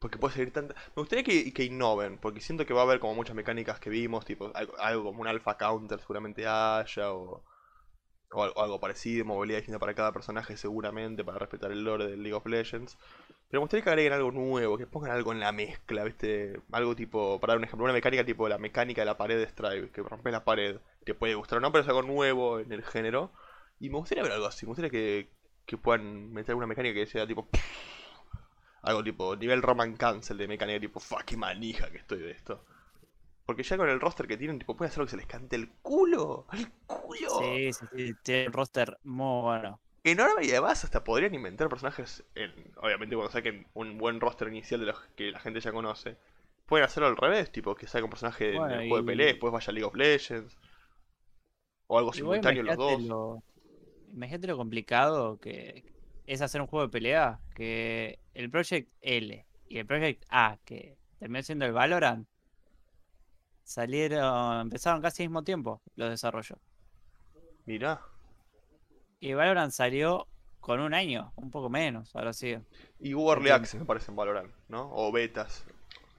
Porque 0.00 0.18
puede 0.18 0.34
seguir 0.34 0.52
tanta... 0.52 0.74
Me 0.96 1.02
gustaría 1.02 1.24
que, 1.24 1.52
que 1.52 1.64
innoven, 1.64 2.18
porque 2.18 2.40
siento 2.40 2.66
que 2.66 2.74
va 2.74 2.80
a 2.82 2.84
haber 2.84 3.00
como 3.00 3.14
muchas 3.14 3.36
mecánicas 3.36 3.80
que 3.80 3.90
vimos, 3.90 4.24
tipo 4.24 4.50
algo, 4.54 4.78
algo 4.78 5.04
como 5.04 5.20
un 5.22 5.28
alpha 5.28 5.56
counter 5.58 6.00
seguramente 6.00 6.46
haya, 6.46 7.12
o, 7.14 7.44
o 8.32 8.42
al- 8.44 8.52
o 8.56 8.62
algo 8.62 8.80
parecido, 8.80 9.24
movilidad 9.24 9.58
distinta 9.58 9.78
para 9.78 9.94
cada 9.94 10.12
personaje 10.12 10.56
seguramente, 10.56 11.24
para 11.24 11.38
respetar 11.38 11.72
el 11.72 11.84
lore 11.84 12.06
del 12.06 12.22
League 12.22 12.34
of 12.34 12.46
Legends. 12.46 12.96
Pero 13.48 13.60
me 13.60 13.64
gustaría 13.64 13.82
que 13.84 13.90
agreguen 13.90 14.12
algo 14.12 14.30
nuevo, 14.30 14.78
que 14.78 14.86
pongan 14.86 15.10
algo 15.12 15.32
en 15.32 15.40
la 15.40 15.50
mezcla, 15.52 16.04
¿viste? 16.04 16.60
Algo 16.72 16.94
tipo, 16.94 17.40
para 17.40 17.52
dar 17.52 17.58
un 17.58 17.64
ejemplo, 17.64 17.84
una 17.84 17.92
mecánica 17.92 18.24
tipo 18.24 18.48
la 18.48 18.58
mecánica 18.58 19.02
de 19.02 19.06
la 19.06 19.16
pared 19.16 19.38
de 19.38 19.46
Strive, 19.48 19.90
que 19.90 20.02
rompes 20.02 20.32
la 20.32 20.44
pared, 20.44 20.78
te 21.04 21.14
puede 21.14 21.34
gustar 21.34 21.58
o 21.58 21.60
no, 21.60 21.72
pero 21.72 21.82
es 21.82 21.88
algo 21.88 22.02
nuevo 22.02 22.60
en 22.60 22.72
el 22.72 22.82
género. 22.84 23.32
Y 23.80 23.90
me 23.90 23.96
gustaría 23.98 24.22
ver 24.22 24.32
algo 24.32 24.46
así, 24.46 24.66
me 24.66 24.70
gustaría 24.70 24.90
que, 24.90 25.30
que 25.66 25.76
puedan 25.78 26.32
meter 26.32 26.52
alguna 26.52 26.66
mecánica 26.68 26.94
que 26.94 27.06
sea 27.06 27.26
tipo... 27.26 27.48
Algo 28.82 29.02
tipo, 29.04 29.36
nivel 29.36 29.62
Roman 29.62 29.96
Cancel 29.96 30.36
de 30.38 30.48
mecánica 30.48 30.80
tipo, 30.80 31.00
fuck, 31.00 31.24
qué 31.24 31.36
manija 31.36 31.90
que 31.90 31.98
estoy 31.98 32.18
de 32.20 32.30
esto. 32.32 32.64
Porque 33.50 33.64
ya 33.64 33.76
con 33.76 33.88
el 33.88 33.98
roster 33.98 34.28
que 34.28 34.36
tienen, 34.36 34.60
tipo, 34.60 34.76
pueden 34.76 34.90
hacer 34.90 35.00
lo 35.00 35.06
que 35.06 35.10
se 35.10 35.16
les 35.16 35.26
cante 35.26 35.56
el 35.56 35.70
culo. 35.82 36.46
¡El 36.52 36.70
culo! 36.86 37.40
Sí, 37.40 37.72
sí, 37.72 37.84
sí. 37.96 38.14
Tiene 38.22 38.46
un 38.46 38.52
roster 38.52 38.96
muy 39.02 39.42
bueno. 39.42 39.80
enorme 40.04 40.44
y 40.44 40.50
además 40.52 40.84
hasta 40.84 41.02
podrían 41.02 41.34
inventar 41.34 41.68
personajes, 41.68 42.22
en, 42.36 42.52
obviamente 42.76 43.16
cuando 43.16 43.32
saquen 43.32 43.66
un 43.74 43.98
buen 43.98 44.20
roster 44.20 44.46
inicial 44.46 44.78
de 44.78 44.86
los 44.86 45.00
que 45.16 45.32
la 45.32 45.40
gente 45.40 45.58
ya 45.58 45.72
conoce. 45.72 46.16
Pueden 46.66 46.84
hacerlo 46.84 47.08
al 47.08 47.16
revés, 47.16 47.50
tipo 47.50 47.74
que 47.74 47.88
saquen 47.88 48.04
un 48.04 48.10
personaje 48.10 48.52
en 48.52 48.58
Bueno, 48.58 48.74
el 48.74 48.88
juego 48.88 48.98
de 48.98 49.02
pelea, 49.02 49.26
después 49.26 49.52
vaya 49.52 49.66
a 49.68 49.72
League 49.72 49.84
of 49.84 49.96
Legends. 49.96 50.56
O 51.88 51.98
algo 51.98 52.12
simultáneo 52.12 52.62
los 52.62 52.76
dos. 52.76 53.02
lo, 53.02 53.42
imaginate 54.12 54.46
lo 54.46 54.56
complicado 54.58 55.40
que 55.40 55.82
es 56.24 56.40
hacer 56.40 56.60
un 56.60 56.68
juego 56.68 56.86
de 56.86 56.92
pelea. 56.92 57.40
Que 57.56 58.20
el 58.32 58.48
Project 58.48 58.92
L 59.00 59.44
y 59.68 59.78
el 59.78 59.86
Project 59.86 60.22
A, 60.28 60.56
que 60.64 60.96
terminó 61.18 61.42
siendo 61.42 61.66
el 61.66 61.72
Valorant, 61.72 62.28
salieron, 63.70 64.60
empezaron 64.62 65.00
casi 65.00 65.22
al 65.22 65.28
mismo 65.28 65.42
tiempo 65.44 65.80
los 65.96 66.10
desarrollos. 66.10 66.58
Mirá. 67.66 68.00
Y 69.20 69.32
Valorant 69.34 69.72
salió 69.72 70.26
con 70.60 70.80
un 70.80 70.92
año, 70.94 71.32
un 71.36 71.50
poco 71.50 71.70
menos, 71.70 72.14
ahora 72.16 72.32
sí. 72.32 72.56
Y 72.98 73.14
hubo 73.14 73.32
Early. 73.32 73.50
Access 73.50 73.80
me 73.80 73.86
parece 73.86 74.10
en 74.10 74.16
Valorant, 74.16 74.52
¿no? 74.68 74.90
O 74.92 75.12
betas. 75.12 75.64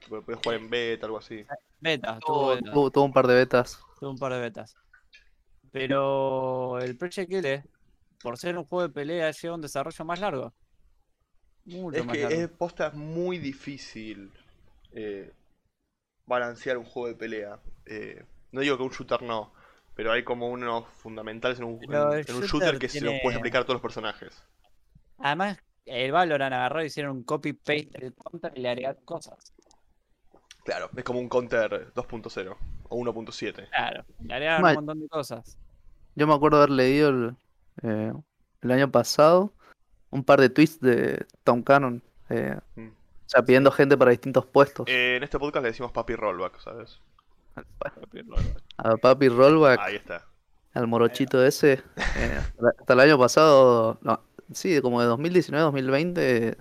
Puedes 0.08 0.40
jugar 0.42 0.58
en 0.60 0.68
beta, 0.70 1.06
algo 1.06 1.18
así. 1.18 1.44
Beta, 1.80 2.18
tuvo 2.20 2.34
Tuvo, 2.34 2.48
beta, 2.56 2.72
tuvo- 2.72 2.90
tuvo 2.90 3.04
un 3.04 3.12
par 3.12 3.26
de 3.26 3.34
betas. 3.34 3.80
tuvo 4.00 4.10
un 4.10 4.18
par 4.18 4.32
de 4.32 4.40
betas. 4.40 4.74
Pero 5.70 6.78
el 6.80 6.96
Project 6.96 7.32
L, 7.32 7.64
por 8.22 8.36
ser 8.38 8.58
un 8.58 8.64
juego 8.64 8.86
de 8.88 8.92
pelea, 8.94 9.30
lleva 9.30 9.54
un 9.54 9.60
desarrollo 9.60 10.04
más 10.04 10.20
largo. 10.20 10.52
Mucho 11.64 11.98
Es 11.98 12.04
más 12.06 12.16
que 12.16 12.22
largo. 12.24 12.40
es 12.40 12.48
posta 12.48 12.90
muy 12.90 13.38
difícil 13.38 14.30
eh, 14.92 15.32
balancear 16.26 16.78
un 16.78 16.84
juego 16.84 17.08
de 17.08 17.14
pelea. 17.14 17.58
Eh, 17.86 18.24
no 18.52 18.60
digo 18.60 18.76
que 18.76 18.82
un 18.82 18.90
shooter 18.90 19.22
no, 19.22 19.52
pero 19.94 20.12
hay 20.12 20.24
como 20.24 20.48
unos 20.48 20.86
fundamentales 20.88 21.58
en 21.58 21.64
un, 21.64 21.78
Pero 21.80 22.12
en- 22.12 22.18
el 22.20 22.24
en 22.28 22.34
un 22.34 22.40
shooter 22.42 22.48
shooter 22.48 22.78
que 22.78 22.88
se 22.88 23.00
los 23.00 23.14
puedes 23.22 23.38
aplicar 23.38 23.62
a 23.62 23.64
todos 23.64 23.74
los 23.76 23.82
personajes. 23.82 24.42
Además, 25.18 25.58
el 25.86 26.12
Valorant 26.12 26.54
agarró 26.54 26.82
y 26.82 26.86
hicieron 26.86 27.16
un 27.16 27.24
copy-paste 27.24 27.90
del 27.98 28.14
counter 28.14 28.52
y 28.56 28.60
le 28.60 28.68
agregaron 28.70 29.04
cosas. 29.04 29.52
Claro, 30.64 30.90
es 30.96 31.02
como 31.04 31.18
un 31.18 31.28
counter 31.28 31.92
2.0 31.94 32.56
o 32.88 32.96
1.7. 32.96 33.68
Claro, 33.70 34.04
le 34.20 34.34
agregaron 34.34 34.62
Mal. 34.62 34.70
un 34.78 34.84
montón 34.84 35.00
de 35.00 35.08
cosas. 35.08 35.58
Yo 36.14 36.26
me 36.26 36.34
acuerdo 36.34 36.58
haber 36.58 36.70
leído 36.70 37.08
el, 37.08 37.36
eh, 37.82 38.12
el 38.60 38.70
año 38.70 38.90
pasado 38.90 39.52
un 40.10 40.22
par 40.24 40.40
de 40.40 40.50
tweets 40.50 40.78
de 40.80 41.26
Tom 41.42 41.62
Cannon. 41.62 42.02
eh, 42.28 42.56
Mm. 42.76 42.88
O 43.32 43.36
sea, 43.38 43.42
pidiendo 43.44 43.70
gente 43.70 43.96
para 43.96 44.10
distintos 44.10 44.44
puestos. 44.44 44.86
Eh, 44.88 45.16
en 45.16 45.22
este 45.22 45.38
podcast 45.38 45.62
le 45.62 45.70
decimos 45.70 45.90
papi 45.92 46.14
rollback, 46.16 46.58
¿sabes? 46.60 47.00
A 48.78 48.96
Papi 48.96 49.28
Rollback, 49.28 49.80
Ahí 49.80 49.96
está. 49.96 50.24
al 50.74 50.86
morochito 50.86 51.44
ese. 51.44 51.82
eh, 52.16 52.38
hasta- 52.38 52.74
hasta 52.80 52.92
el 52.94 53.00
año 53.00 53.18
pasado, 53.18 53.98
no, 54.02 54.20
sí, 54.52 54.80
como 54.80 55.00
de 55.00 55.06
2019-2020, 55.06 56.56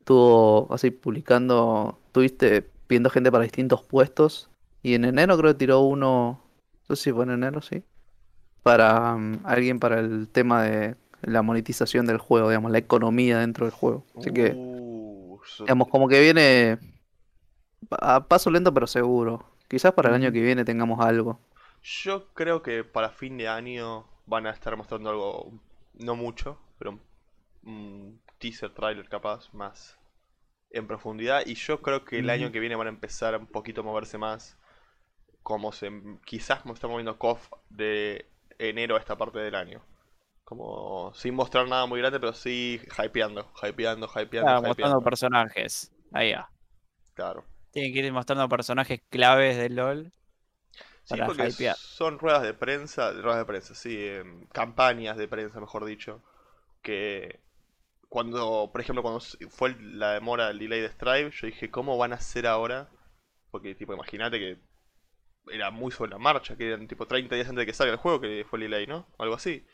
estuvo 0.00 0.72
así 0.72 0.90
publicando 0.90 1.98
de- 2.14 2.62
pidiendo 2.86 3.10
gente 3.10 3.30
para 3.30 3.44
distintos 3.44 3.82
puestos. 3.82 4.50
Y 4.82 4.94
en 4.94 5.04
enero 5.04 5.36
creo 5.38 5.52
que 5.52 5.58
tiró 5.58 5.80
uno, 5.80 6.40
no 6.88 6.96
sé 6.96 7.02
si 7.04 7.12
fue 7.12 7.24
en 7.24 7.30
enero, 7.30 7.60
sí. 7.62 7.82
Para 8.62 9.14
mm, 9.16 9.40
alguien 9.44 9.78
para 9.80 10.00
el 10.00 10.28
tema 10.28 10.62
de 10.62 10.96
la 11.22 11.42
monetización 11.42 12.06
del 12.06 12.18
juego, 12.18 12.48
digamos, 12.48 12.70
la 12.70 12.78
economía 12.78 13.38
dentro 13.38 13.66
del 13.66 13.74
juego. 13.74 14.04
Así 14.16 14.30
que, 14.32 14.52
Uh, 14.54 14.77
digamos, 15.58 15.88
como 15.88 16.08
que 16.08 16.20
viene 16.20 16.78
a 17.90 18.26
paso 18.26 18.50
lento 18.50 18.72
pero 18.72 18.86
seguro. 18.86 19.44
Quizás 19.68 19.92
para 19.92 20.08
el 20.08 20.14
año 20.14 20.32
que 20.32 20.40
viene 20.40 20.64
tengamos 20.64 21.04
algo. 21.04 21.40
Yo 21.82 22.32
creo 22.34 22.62
que 22.62 22.84
para 22.84 23.10
fin 23.10 23.36
de 23.36 23.48
año 23.48 24.06
van 24.26 24.46
a 24.46 24.50
estar 24.50 24.76
mostrando 24.76 25.10
algo, 25.10 25.52
no 25.94 26.16
mucho, 26.16 26.58
pero 26.78 26.98
un 27.64 28.20
teaser 28.38 28.70
trailer 28.72 29.08
capaz, 29.08 29.52
más 29.52 29.98
en 30.70 30.86
profundidad. 30.86 31.46
Y 31.46 31.54
yo 31.54 31.80
creo 31.80 32.04
que 32.04 32.18
el 32.18 32.30
año 32.30 32.52
que 32.52 32.60
viene 32.60 32.76
van 32.76 32.88
a 32.88 32.90
empezar 32.90 33.36
un 33.36 33.46
poquito 33.46 33.82
a 33.82 33.84
moverse 33.84 34.18
más, 34.18 34.58
como 35.42 35.72
se 35.72 35.90
quizás 36.24 36.60
como 36.60 36.74
está 36.74 36.88
moviendo 36.88 37.18
KOF 37.18 37.48
de 37.70 38.26
enero 38.58 38.96
a 38.96 38.98
esta 38.98 39.16
parte 39.16 39.38
del 39.38 39.54
año. 39.54 39.82
Como 40.48 41.12
sin 41.14 41.34
mostrar 41.34 41.68
nada 41.68 41.86
muy 41.86 42.00
grande, 42.00 42.18
pero 42.18 42.32
sí 42.32 42.80
hypeando, 42.98 43.52
hypeando, 43.62 44.08
hypeando, 44.08 44.36
Claro, 44.44 44.62
mostrando 44.62 45.00
hypeando. 45.00 45.02
personajes. 45.02 45.92
Ahí 46.12 46.32
va. 46.32 46.50
Claro. 47.14 47.44
Tienen 47.70 47.92
que 47.94 48.00
ir 48.00 48.12
mostrando 48.12 48.46
personajes 48.48 49.00
claves 49.08 49.56
de 49.56 49.70
LOL. 49.70 50.12
Sí, 51.04 51.20
para 51.20 51.26
porque 51.26 51.48
hypear. 51.48 51.76
son 51.76 52.18
ruedas 52.18 52.42
de 52.42 52.54
prensa, 52.54 53.12
ruedas 53.12 53.38
de 53.40 53.44
prensa, 53.46 53.74
sí, 53.74 53.96
em, 54.06 54.46
campañas 54.48 55.16
de 55.16 55.28
prensa, 55.28 55.60
mejor 55.60 55.84
dicho, 55.84 56.22
que 56.82 57.40
cuando, 58.08 58.70
por 58.72 58.80
ejemplo, 58.80 59.02
cuando 59.02 59.20
fue 59.50 59.76
la 59.80 60.12
demora, 60.14 60.50
el 60.50 60.58
delay 60.60 60.80
de 60.82 60.90
Strive, 60.90 61.30
yo 61.32 61.46
dije, 61.48 61.70
¿cómo 61.70 61.98
van 61.98 62.12
a 62.12 62.16
hacer 62.16 62.46
ahora? 62.46 62.90
Porque, 63.50 63.74
tipo, 63.74 63.94
imagínate 63.94 64.38
que 64.40 64.58
era 65.52 65.70
muy 65.70 65.92
sobre 65.92 66.10
la 66.12 66.18
marcha, 66.18 66.56
que 66.56 66.68
eran 66.68 66.88
tipo 66.88 67.06
30 67.06 67.34
días 67.36 67.48
antes 67.48 67.62
de 67.62 67.66
que 67.66 67.72
salga 67.74 67.92
el 67.94 67.98
juego, 67.98 68.20
que 68.20 68.46
fue 68.48 68.58
el 68.58 68.64
delay, 68.64 68.86
¿no? 68.86 69.06
Algo 69.18 69.34
así. 69.36 69.64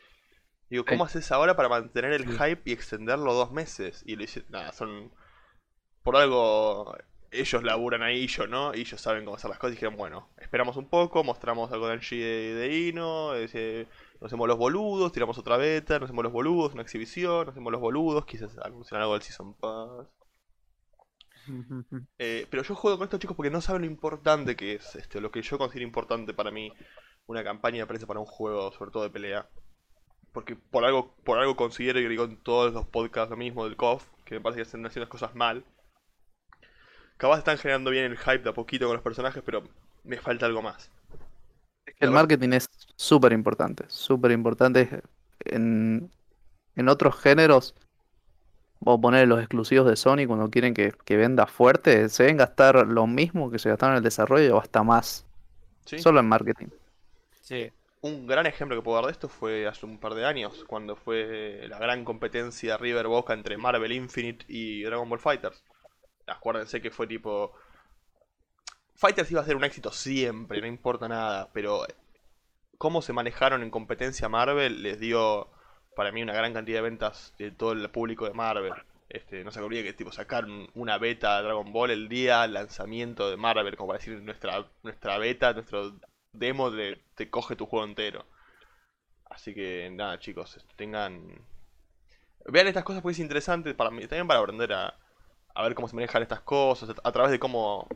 Digo, 0.69 0.85
¿cómo 0.85 1.05
haces 1.05 1.31
ahora 1.31 1.55
para 1.55 1.69
mantener 1.69 2.13
el 2.13 2.27
hype 2.27 2.61
y 2.65 2.73
extenderlo 2.73 3.33
dos 3.33 3.51
meses? 3.51 4.03
Y 4.05 4.15
le 4.15 4.23
dice, 4.23 4.45
nada, 4.49 4.71
son... 4.73 5.11
Por 6.03 6.15
algo 6.17 6.95
ellos 7.31 7.63
laburan 7.63 8.01
ahí 8.03 8.23
y 8.23 8.27
yo 8.27 8.47
no, 8.47 8.73
y 8.73 8.81
ellos 8.81 9.01
saben 9.01 9.25
cómo 9.25 9.35
hacer 9.37 9.49
las 9.49 9.59
cosas. 9.59 9.73
Y 9.73 9.75
dijeron, 9.77 9.97
bueno, 9.97 10.29
esperamos 10.37 10.77
un 10.77 10.89
poco, 10.89 11.23
mostramos 11.23 11.71
algo 11.71 11.87
de 11.87 11.93
Angie 11.93 12.23
de, 12.23 12.53
de 12.55 12.77
Ino, 12.77 13.33
ese- 13.35 13.87
nos 14.21 14.27
hacemos 14.29 14.47
los 14.47 14.57
boludos, 14.57 15.11
tiramos 15.11 15.37
otra 15.37 15.57
beta, 15.57 15.99
nos 15.99 16.07
hacemos 16.07 16.23
los 16.23 16.33
boludos, 16.33 16.73
una 16.73 16.83
exhibición, 16.83 17.45
nos 17.47 17.49
hacemos 17.53 17.71
los 17.71 17.81
boludos, 17.81 18.25
quizás 18.25 18.57
anuncian 18.59 19.01
algo 19.01 19.13
del 19.13 19.21
Season 19.23 19.53
Pass. 19.55 20.07
Eh, 22.17 22.47
pero 22.49 22.63
yo 22.63 22.75
juego 22.75 22.97
con 22.97 23.05
estos 23.05 23.19
chicos 23.19 23.35
porque 23.35 23.51
no 23.51 23.61
saben 23.61 23.83
lo 23.83 23.87
importante 23.87 24.55
que 24.55 24.73
es 24.75 24.95
este, 24.95 25.21
lo 25.21 25.31
que 25.31 25.41
yo 25.41 25.57
considero 25.57 25.85
importante 25.85 26.33
para 26.33 26.51
mí, 26.51 26.71
una 27.27 27.43
campaña 27.43 27.79
de 27.79 27.87
prensa 27.87 28.07
para 28.07 28.19
un 28.19 28.25
juego, 28.25 28.71
sobre 28.71 28.91
todo 28.91 29.03
de 29.03 29.09
pelea. 29.09 29.47
Porque 30.35 30.57
por 30.57 30.83
algo, 30.83 31.15
por 31.23 31.39
algo 31.39 31.55
considero, 31.55 31.97
y 31.97 32.09
digo 32.09 32.25
en 32.25 32.35
todos 32.35 32.73
los 32.73 32.85
podcasts 32.85 33.31
lo 33.31 33.37
mismo 33.37 33.63
del 33.63 33.77
KOF, 33.77 34.05
que 34.25 34.35
me 34.35 34.41
parece 34.41 34.57
que 34.57 34.63
están 34.63 34.85
haciendo 34.85 35.05
las 35.05 35.09
cosas 35.09 35.33
mal. 35.33 35.63
Capaz 37.15 37.37
están 37.37 37.57
generando 37.57 37.89
bien 37.89 38.03
el 38.03 38.17
hype 38.17 38.39
de 38.39 38.49
a 38.49 38.53
poquito 38.53 38.85
con 38.85 38.95
los 38.97 39.01
personajes, 39.01 39.41
pero 39.45 39.63
me 40.03 40.17
falta 40.17 40.45
algo 40.45 40.61
más. 40.61 40.91
El 42.01 42.11
marketing 42.11 42.49
es 42.49 42.67
súper 42.97 43.31
importante, 43.31 43.85
súper 43.87 44.31
importante. 44.31 45.01
En, 45.39 46.11
en 46.75 46.89
otros 46.89 47.17
géneros, 47.17 47.73
vamos 48.81 48.99
a 48.99 49.01
poner 49.03 49.29
los 49.29 49.39
exclusivos 49.39 49.87
de 49.87 49.95
Sony 49.95 50.27
cuando 50.27 50.49
quieren 50.49 50.73
que, 50.73 50.91
que 51.05 51.15
venda 51.15 51.47
fuerte, 51.47 52.09
se 52.09 52.23
deben 52.23 52.35
gastar 52.35 52.85
lo 52.85 53.07
mismo 53.07 53.49
que 53.49 53.57
se 53.57 53.69
gastaron 53.69 53.93
en 53.93 53.99
el 53.99 54.03
desarrollo 54.03 54.57
o 54.57 54.59
hasta 54.59 54.83
más, 54.83 55.25
¿sí? 55.85 55.97
solo 55.97 56.19
en 56.19 56.27
marketing. 56.27 56.67
Sí. 57.39 57.71
Un 58.05 58.27
gran 58.27 58.45
ejemplo 58.45 58.77
que 58.77 58.83
puedo 58.83 58.97
dar 58.97 59.07
de 59.07 59.13
esto 59.13 59.27
fue 59.27 59.65
hace 59.65 59.83
un 59.83 59.97
par 59.97 60.13
de 60.13 60.27
años, 60.27 60.63
cuando 60.67 60.95
fue 60.95 61.65
la 61.67 61.79
gran 61.79 62.05
competencia 62.05 62.77
River 62.77 63.07
Boca 63.07 63.33
entre 63.33 63.57
Marvel 63.57 63.91
Infinite 63.91 64.45
y 64.47 64.83
Dragon 64.83 65.09
Ball 65.09 65.17
Fighters. 65.17 65.63
Acuérdense 66.27 66.83
que 66.83 66.91
fue 66.91 67.07
tipo. 67.07 67.53
Fighters 68.93 69.31
iba 69.31 69.41
a 69.41 69.45
ser 69.45 69.55
un 69.55 69.63
éxito 69.63 69.91
siempre, 69.91 70.61
no 70.61 70.67
importa 70.67 71.07
nada, 71.07 71.49
pero 71.51 71.83
cómo 72.77 73.01
se 73.01 73.11
manejaron 73.11 73.63
en 73.63 73.71
competencia 73.71 74.29
Marvel 74.29 74.83
les 74.83 74.99
dio 74.99 75.49
para 75.95 76.11
mí 76.11 76.21
una 76.21 76.33
gran 76.33 76.53
cantidad 76.53 76.77
de 76.77 76.89
ventas 76.89 77.33
de 77.39 77.49
todo 77.49 77.71
el 77.71 77.89
público 77.89 78.25
de 78.25 78.35
Marvel. 78.35 78.73
Este, 79.09 79.43
no 79.43 79.49
se 79.49 79.61
olvide 79.61 79.83
que 79.83 79.93
tipo 79.93 80.11
sacaron 80.11 80.69
una 80.75 80.99
beta 80.99 81.37
de 81.37 81.43
Dragon 81.45 81.73
Ball 81.73 81.89
el 81.89 82.07
día 82.07 82.45
lanzamiento 82.45 83.31
de 83.31 83.37
Marvel, 83.37 83.75
como 83.75 83.87
para 83.87 83.97
decir 83.97 84.21
nuestra, 84.21 84.63
nuestra 84.83 85.17
beta, 85.17 85.53
nuestro 85.53 85.99
demo 86.39 86.71
de, 86.71 87.01
te 87.15 87.29
coge 87.29 87.55
tu 87.55 87.65
juego 87.65 87.85
entero. 87.85 88.25
Así 89.25 89.53
que 89.53 89.89
nada, 89.91 90.19
chicos, 90.19 90.65
tengan. 90.75 91.45
Vean 92.45 92.67
estas 92.67 92.83
cosas 92.83 93.01
porque 93.01 93.13
es 93.13 93.19
interesante 93.19 93.73
para 93.73 93.91
mí, 93.91 94.01
también 94.01 94.27
para 94.27 94.39
aprender 94.39 94.71
a, 94.73 94.97
a 95.55 95.63
ver 95.63 95.75
cómo 95.75 95.87
se 95.87 95.95
manejan 95.95 96.21
estas 96.21 96.41
cosas, 96.41 96.89
a, 97.03 97.11
través 97.11 97.31
de 97.31 97.39
cómo 97.39 97.87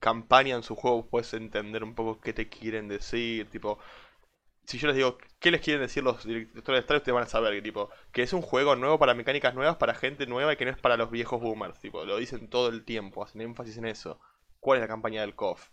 campañan 0.00 0.62
su 0.62 0.74
juego, 0.76 1.06
puedes 1.08 1.32
entender 1.34 1.84
un 1.84 1.94
poco 1.94 2.20
qué 2.20 2.32
te 2.32 2.48
quieren 2.48 2.88
decir, 2.88 3.48
tipo. 3.50 3.78
Si 4.64 4.78
yo 4.78 4.86
les 4.88 4.96
digo, 4.96 5.18
¿qué 5.40 5.50
les 5.50 5.60
quieren 5.62 5.82
decir 5.82 6.02
los 6.04 6.24
directores 6.24 6.78
de 6.78 6.80
Star? 6.80 6.96
Ustedes 6.98 7.14
van 7.14 7.24
a 7.24 7.26
saber 7.26 7.54
que, 7.54 7.62
tipo, 7.62 7.90
que 8.12 8.22
es 8.22 8.32
un 8.32 8.42
juego 8.42 8.76
nuevo 8.76 8.98
para 8.98 9.14
mecánicas 9.14 9.54
nuevas, 9.54 9.76
para 9.76 9.94
gente 9.94 10.26
nueva 10.26 10.52
y 10.52 10.56
que 10.56 10.64
no 10.64 10.70
es 10.70 10.78
para 10.78 10.96
los 10.96 11.10
viejos 11.10 11.40
boomers. 11.40 11.80
Tipo, 11.80 12.04
lo 12.04 12.16
dicen 12.18 12.48
todo 12.48 12.68
el 12.68 12.84
tiempo, 12.84 13.24
hacen 13.24 13.40
énfasis 13.40 13.78
en 13.78 13.86
eso. 13.86 14.20
¿Cuál 14.60 14.78
es 14.78 14.82
la 14.82 14.88
campaña 14.88 15.22
del 15.22 15.34
KOF? 15.34 15.70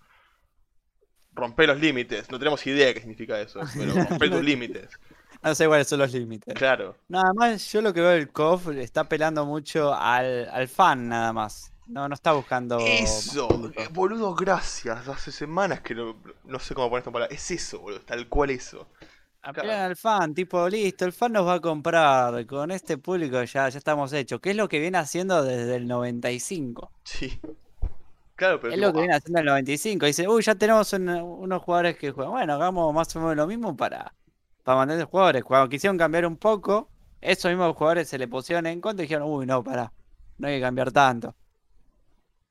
Romper 1.38 1.70
los 1.70 1.80
límites. 1.80 2.30
No 2.32 2.40
tenemos 2.40 2.66
idea 2.66 2.94
qué 2.94 3.00
significa 3.00 3.40
eso, 3.40 3.62
pero 3.78 3.94
romper 3.94 4.30
tus 4.30 4.44
límites. 4.44 4.90
No 5.44 5.54
sé 5.54 5.68
cuáles 5.68 5.88
son 5.88 6.00
los 6.00 6.12
límites. 6.12 6.54
Claro. 6.56 6.96
Nada 7.08 7.32
más, 7.34 7.72
yo 7.72 7.82
lo 7.82 7.94
que 7.94 8.02
veo 8.02 8.10
del 8.10 8.30
KOF 8.30 8.68
le 8.70 8.84
está 8.84 9.02
apelando 9.02 9.46
mucho 9.46 9.94
al, 9.94 10.50
al 10.50 10.68
fan, 10.68 11.08
nada 11.08 11.32
más. 11.32 11.72
No, 11.86 12.10
no 12.10 12.16
está 12.16 12.34
buscando. 12.34 12.80
Eso, 12.80 13.72
eh, 13.76 13.88
boludo, 13.92 14.36
gracias. 14.36 15.08
Hace 15.08 15.32
semanas 15.32 15.82
que 15.82 15.96
no, 15.96 16.18
no 16.44 16.60
sé 16.60 16.74
cómo 16.74 16.90
poner 16.90 17.00
esto 17.00 17.12
en 17.12 17.14
palabras. 17.14 17.40
Es 17.40 17.52
eso, 17.52 17.80
boludo, 17.80 18.02
tal 18.02 18.28
cual 18.28 18.50
eso. 18.50 18.88
Apelan 19.44 19.80
al 19.80 19.96
fan, 19.96 20.34
tipo, 20.34 20.68
listo, 20.68 21.06
el 21.06 21.14
fan 21.14 21.32
nos 21.32 21.48
va 21.48 21.54
a 21.54 21.62
comprar. 21.62 22.46
Con 22.46 22.72
este 22.72 22.98
público 22.98 23.42
ya, 23.44 23.70
ya 23.70 23.78
estamos 23.78 24.12
hechos. 24.12 24.42
¿Qué 24.42 24.50
es 24.50 24.56
lo 24.58 24.68
que 24.68 24.80
viene 24.80 24.98
haciendo 24.98 25.42
desde 25.44 25.76
el 25.76 25.88
95? 25.88 26.92
Sí. 27.06 27.40
Claro, 28.38 28.60
pero 28.62 28.74
Es 28.74 28.80
lo 28.80 28.92
que 28.94 29.00
viene 29.00 29.16
haciendo 29.16 29.40
el 29.40 29.46
95. 29.46 30.06
Dice, 30.06 30.28
uy, 30.28 30.42
ya 30.44 30.56
tenemos 30.56 30.92
un- 30.94 31.10
unos 31.10 31.62
jugadores 31.64 31.98
que 31.98 32.12
juegan. 32.12 32.32
Bueno, 32.34 32.54
hagamos 32.54 32.94
más 32.94 33.16
o 33.16 33.20
menos 33.22 33.36
lo 33.38 33.48
mismo 33.48 33.76
para, 33.78 34.16
para 34.64 34.78
mantener 34.80 35.06
jugadores. 35.06 35.44
Cuando 35.44 35.70
quisieron 35.70 35.98
cambiar 35.98 36.26
un 36.26 36.38
poco, 36.38 36.92
esos 37.22 37.50
mismos 37.52 37.76
jugadores 37.76 38.10
se 38.10 38.18
le 38.18 38.28
pusieron 38.28 38.66
en 38.68 38.82
contra 38.82 39.04
y 39.04 39.08
dijeron, 39.08 39.30
uy, 39.32 39.46
no, 39.46 39.64
pará, 39.64 39.94
no 40.38 40.48
hay 40.48 40.56
que 40.58 40.62
cambiar 40.62 40.92
tanto. 40.92 41.36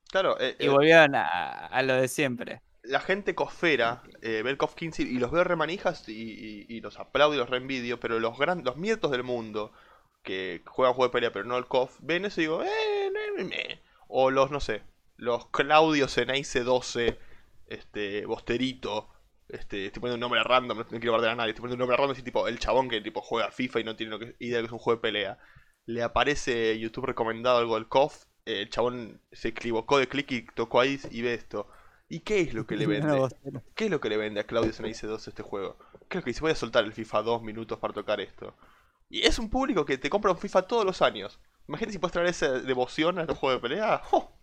claro, 0.09 0.37
eh, 0.39 0.55
Y 0.59 0.67
eh, 0.67 0.67
volvieron 0.67 1.15
a, 1.15 1.65
a 1.67 1.81
lo 1.83 1.95
de 1.95 2.07
siempre. 2.07 2.61
la 2.83 2.99
gente 3.01 3.35
cofera 3.35 4.03
eh, 4.21 4.41
ve 4.43 4.49
el 4.51 4.57
KOF 4.57 4.75
15 4.75 5.03
y 5.03 5.19
los 5.19 5.31
veo 5.31 5.43
remanijas 5.43 6.07
y, 6.09 6.13
y, 6.13 6.65
y 6.69 6.81
los 6.81 6.99
aplaudo 6.99 7.35
y 7.35 7.37
los 7.37 7.49
reenvidio, 7.49 7.99
pero 7.99 8.19
los 8.19 8.37
gran, 8.37 8.63
los 8.63 8.77
mietos 8.77 9.11
del 9.11 9.23
mundo 9.23 9.71
que 10.23 10.63
juegan 10.65 10.93
juego 10.93 11.09
de 11.09 11.13
pelea 11.13 11.31
pero 11.31 11.45
no 11.45 11.57
el 11.57 11.65
KOF, 11.65 11.99
ven 12.01 12.25
eso 12.25 12.41
y 12.41 12.45
digo, 12.45 12.63
eh, 12.63 13.11
ne, 13.37 13.43
ne". 13.43 13.81
O 14.07 14.31
los, 14.31 14.51
no 14.51 14.59
sé, 14.59 14.83
los 15.17 15.47
Claudios 15.47 16.17
en 16.17 16.31
Ace 16.31 16.63
12, 16.63 17.17
este, 17.67 18.25
Bosterito, 18.25 19.09
este, 19.49 19.87
estoy 19.87 20.01
poniendo 20.01 20.15
un 20.15 20.31
nombre 20.31 20.43
random, 20.43 20.77
no 20.77 20.85
quiero 20.85 21.13
bardear 21.13 21.33
a 21.33 21.35
nadie, 21.35 21.51
estoy 21.51 21.61
poniendo 21.61 21.83
un 21.83 21.87
nombre 21.87 21.97
random 21.97 22.13
así 22.13 22.23
tipo 22.23 22.47
el 22.47 22.59
chabón 22.59 22.89
que 22.89 23.01
tipo 23.01 23.21
juega 23.21 23.51
FIFA 23.51 23.79
y 23.79 23.83
no 23.83 23.95
tiene 23.95 24.35
idea 24.39 24.57
de 24.57 24.63
que 24.63 24.67
es 24.67 24.71
un 24.71 24.79
juego 24.79 24.97
de 24.97 25.01
pelea. 25.01 25.39
Le 25.85 26.03
aparece 26.03 26.77
YouTube 26.79 27.05
recomendado 27.05 27.59
algo 27.59 27.75
del 27.75 27.87
eh, 28.45 28.61
el 28.61 28.69
chabón 28.69 29.21
se 29.31 29.49
equivocó 29.49 29.97
de 29.97 30.07
clic 30.07 30.31
y 30.31 30.45
tocó 30.45 30.79
ahí 30.79 30.99
y 31.11 31.21
ve 31.21 31.33
esto. 31.33 31.67
¿Y 32.09 32.21
qué 32.21 32.41
es 32.41 32.53
lo 32.53 32.65
que 32.65 32.75
le 32.75 32.85
vende? 32.87 33.27
¿Qué 33.75 33.85
es 33.85 33.91
lo 33.91 33.99
que 33.99 34.09
le 34.09 34.17
vende 34.17 34.39
a 34.39 34.45
Claudio 34.45 34.71
en 34.77 34.85
Ace 34.85 35.07
2 35.07 35.27
este 35.27 35.43
juego? 35.43 35.77
¿Qué 36.07 36.17
es 36.17 36.21
lo 36.21 36.23
que 36.23 36.29
dice? 36.31 36.41
Voy 36.41 36.51
a 36.51 36.55
soltar 36.55 36.85
el 36.85 36.93
FIFA 36.93 37.21
dos 37.23 37.41
minutos 37.41 37.79
para 37.79 37.93
tocar 37.93 38.21
esto. 38.21 38.55
Y 39.09 39.25
es 39.25 39.39
un 39.39 39.49
público 39.49 39.85
que 39.85 39.97
te 39.97 40.09
compra 40.09 40.31
un 40.31 40.37
FIFA 40.37 40.63
todos 40.63 40.85
los 40.85 41.01
años. 41.01 41.39
Imagínate 41.67 41.93
si 41.93 41.99
puedes 41.99 42.13
traer 42.13 42.27
esa 42.27 42.59
devoción 42.59 43.19
a 43.19 43.21
este 43.21 43.33
juego 43.33 43.55
de 43.55 43.61
pelea. 43.61 44.01
¡Oh! 44.11 44.36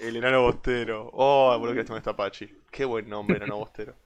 El 0.00 0.16
enano 0.16 0.42
bostero. 0.42 1.10
Oh, 1.12 1.56
por 1.58 1.68
lo 1.70 1.74
que 1.74 1.80
está 1.80 2.10
Apache. 2.10 2.54
Qué 2.70 2.84
buen 2.84 3.08
nombre, 3.08 3.36
enano 3.38 3.56
bostero. 3.56 3.96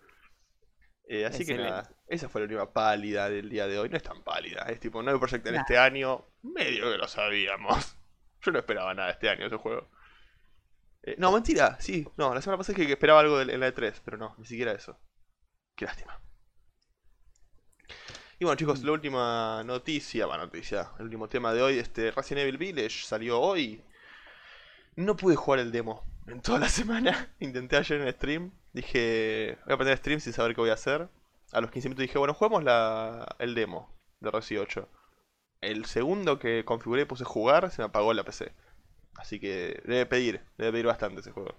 Eh, 1.12 1.26
así 1.26 1.44
que 1.44 1.56
nada, 1.56 1.90
esa 2.06 2.28
fue 2.28 2.40
la 2.40 2.44
última 2.44 2.72
pálida 2.72 3.28
del 3.28 3.50
día 3.50 3.66
de 3.66 3.78
hoy. 3.80 3.88
No 3.88 3.96
es 3.96 4.02
tan 4.02 4.22
pálida, 4.22 4.62
es 4.68 4.78
tipo, 4.78 5.02
no 5.02 5.10
hay 5.10 5.18
Project 5.18 5.44
en 5.44 5.54
Nah. 5.54 5.60
este 5.62 5.76
año, 5.76 6.24
medio 6.42 6.90
que 6.92 6.98
lo 6.98 7.08
sabíamos. 7.08 7.96
Yo 8.42 8.52
no 8.52 8.60
esperaba 8.60 8.94
nada 8.94 9.10
este 9.10 9.28
año 9.28 9.46
ese 9.46 9.56
juego. 9.56 9.90
Eh, 11.02 11.16
no, 11.18 11.32
mentira, 11.32 11.76
sí, 11.80 12.06
no, 12.16 12.32
la 12.32 12.40
semana 12.40 12.58
pasada 12.58 12.76
dije 12.76 12.86
que 12.86 12.92
esperaba 12.92 13.20
algo 13.20 13.40
en 13.40 13.58
la 13.58 13.74
E3, 13.74 14.00
pero 14.04 14.18
no, 14.18 14.36
ni 14.38 14.44
siquiera 14.46 14.70
eso. 14.70 15.00
Qué 15.74 15.84
lástima. 15.86 16.20
Y 18.40 18.44
bueno 18.46 18.56
chicos, 18.56 18.82
la 18.82 18.92
última 18.92 19.62
noticia, 19.64 20.24
bueno 20.24 20.44
noticia, 20.46 20.92
el 20.98 21.04
último 21.04 21.28
tema 21.28 21.52
de 21.52 21.60
hoy, 21.60 21.78
este 21.78 22.10
Resident 22.10 22.44
Evil 22.44 22.56
Village 22.56 23.04
salió 23.04 23.38
hoy. 23.38 23.84
No 24.96 25.14
pude 25.14 25.36
jugar 25.36 25.60
el 25.60 25.70
demo 25.70 26.02
en 26.26 26.40
toda 26.40 26.58
la 26.58 26.68
semana. 26.70 27.34
Intenté 27.38 27.76
ayer 27.76 28.00
en 28.00 28.10
stream. 28.14 28.50
Dije, 28.72 29.58
voy 29.66 29.72
a 29.72 29.74
aprender 29.74 29.98
stream 29.98 30.20
sin 30.20 30.32
saber 30.32 30.54
qué 30.54 30.62
voy 30.62 30.70
a 30.70 30.74
hacer. 30.74 31.10
A 31.52 31.60
los 31.60 31.70
15 31.70 31.90
minutos 31.90 32.00
dije, 32.00 32.18
bueno, 32.18 32.32
juguemos 32.32 32.64
la, 32.64 33.36
el 33.38 33.54
demo 33.54 33.94
de 34.20 34.30
Resi 34.30 34.56
8. 34.56 34.88
El 35.60 35.84
segundo 35.84 36.38
que 36.38 36.64
configuré 36.64 37.02
y 37.02 37.04
puse 37.04 37.24
jugar, 37.24 37.70
se 37.70 37.82
me 37.82 37.88
apagó 37.88 38.14
la 38.14 38.24
PC. 38.24 38.54
Así 39.16 39.38
que 39.38 39.82
debe 39.84 40.06
pedir, 40.06 40.40
debe 40.56 40.72
pedir 40.72 40.86
bastante 40.86 41.20
ese 41.20 41.32
juego. 41.32 41.54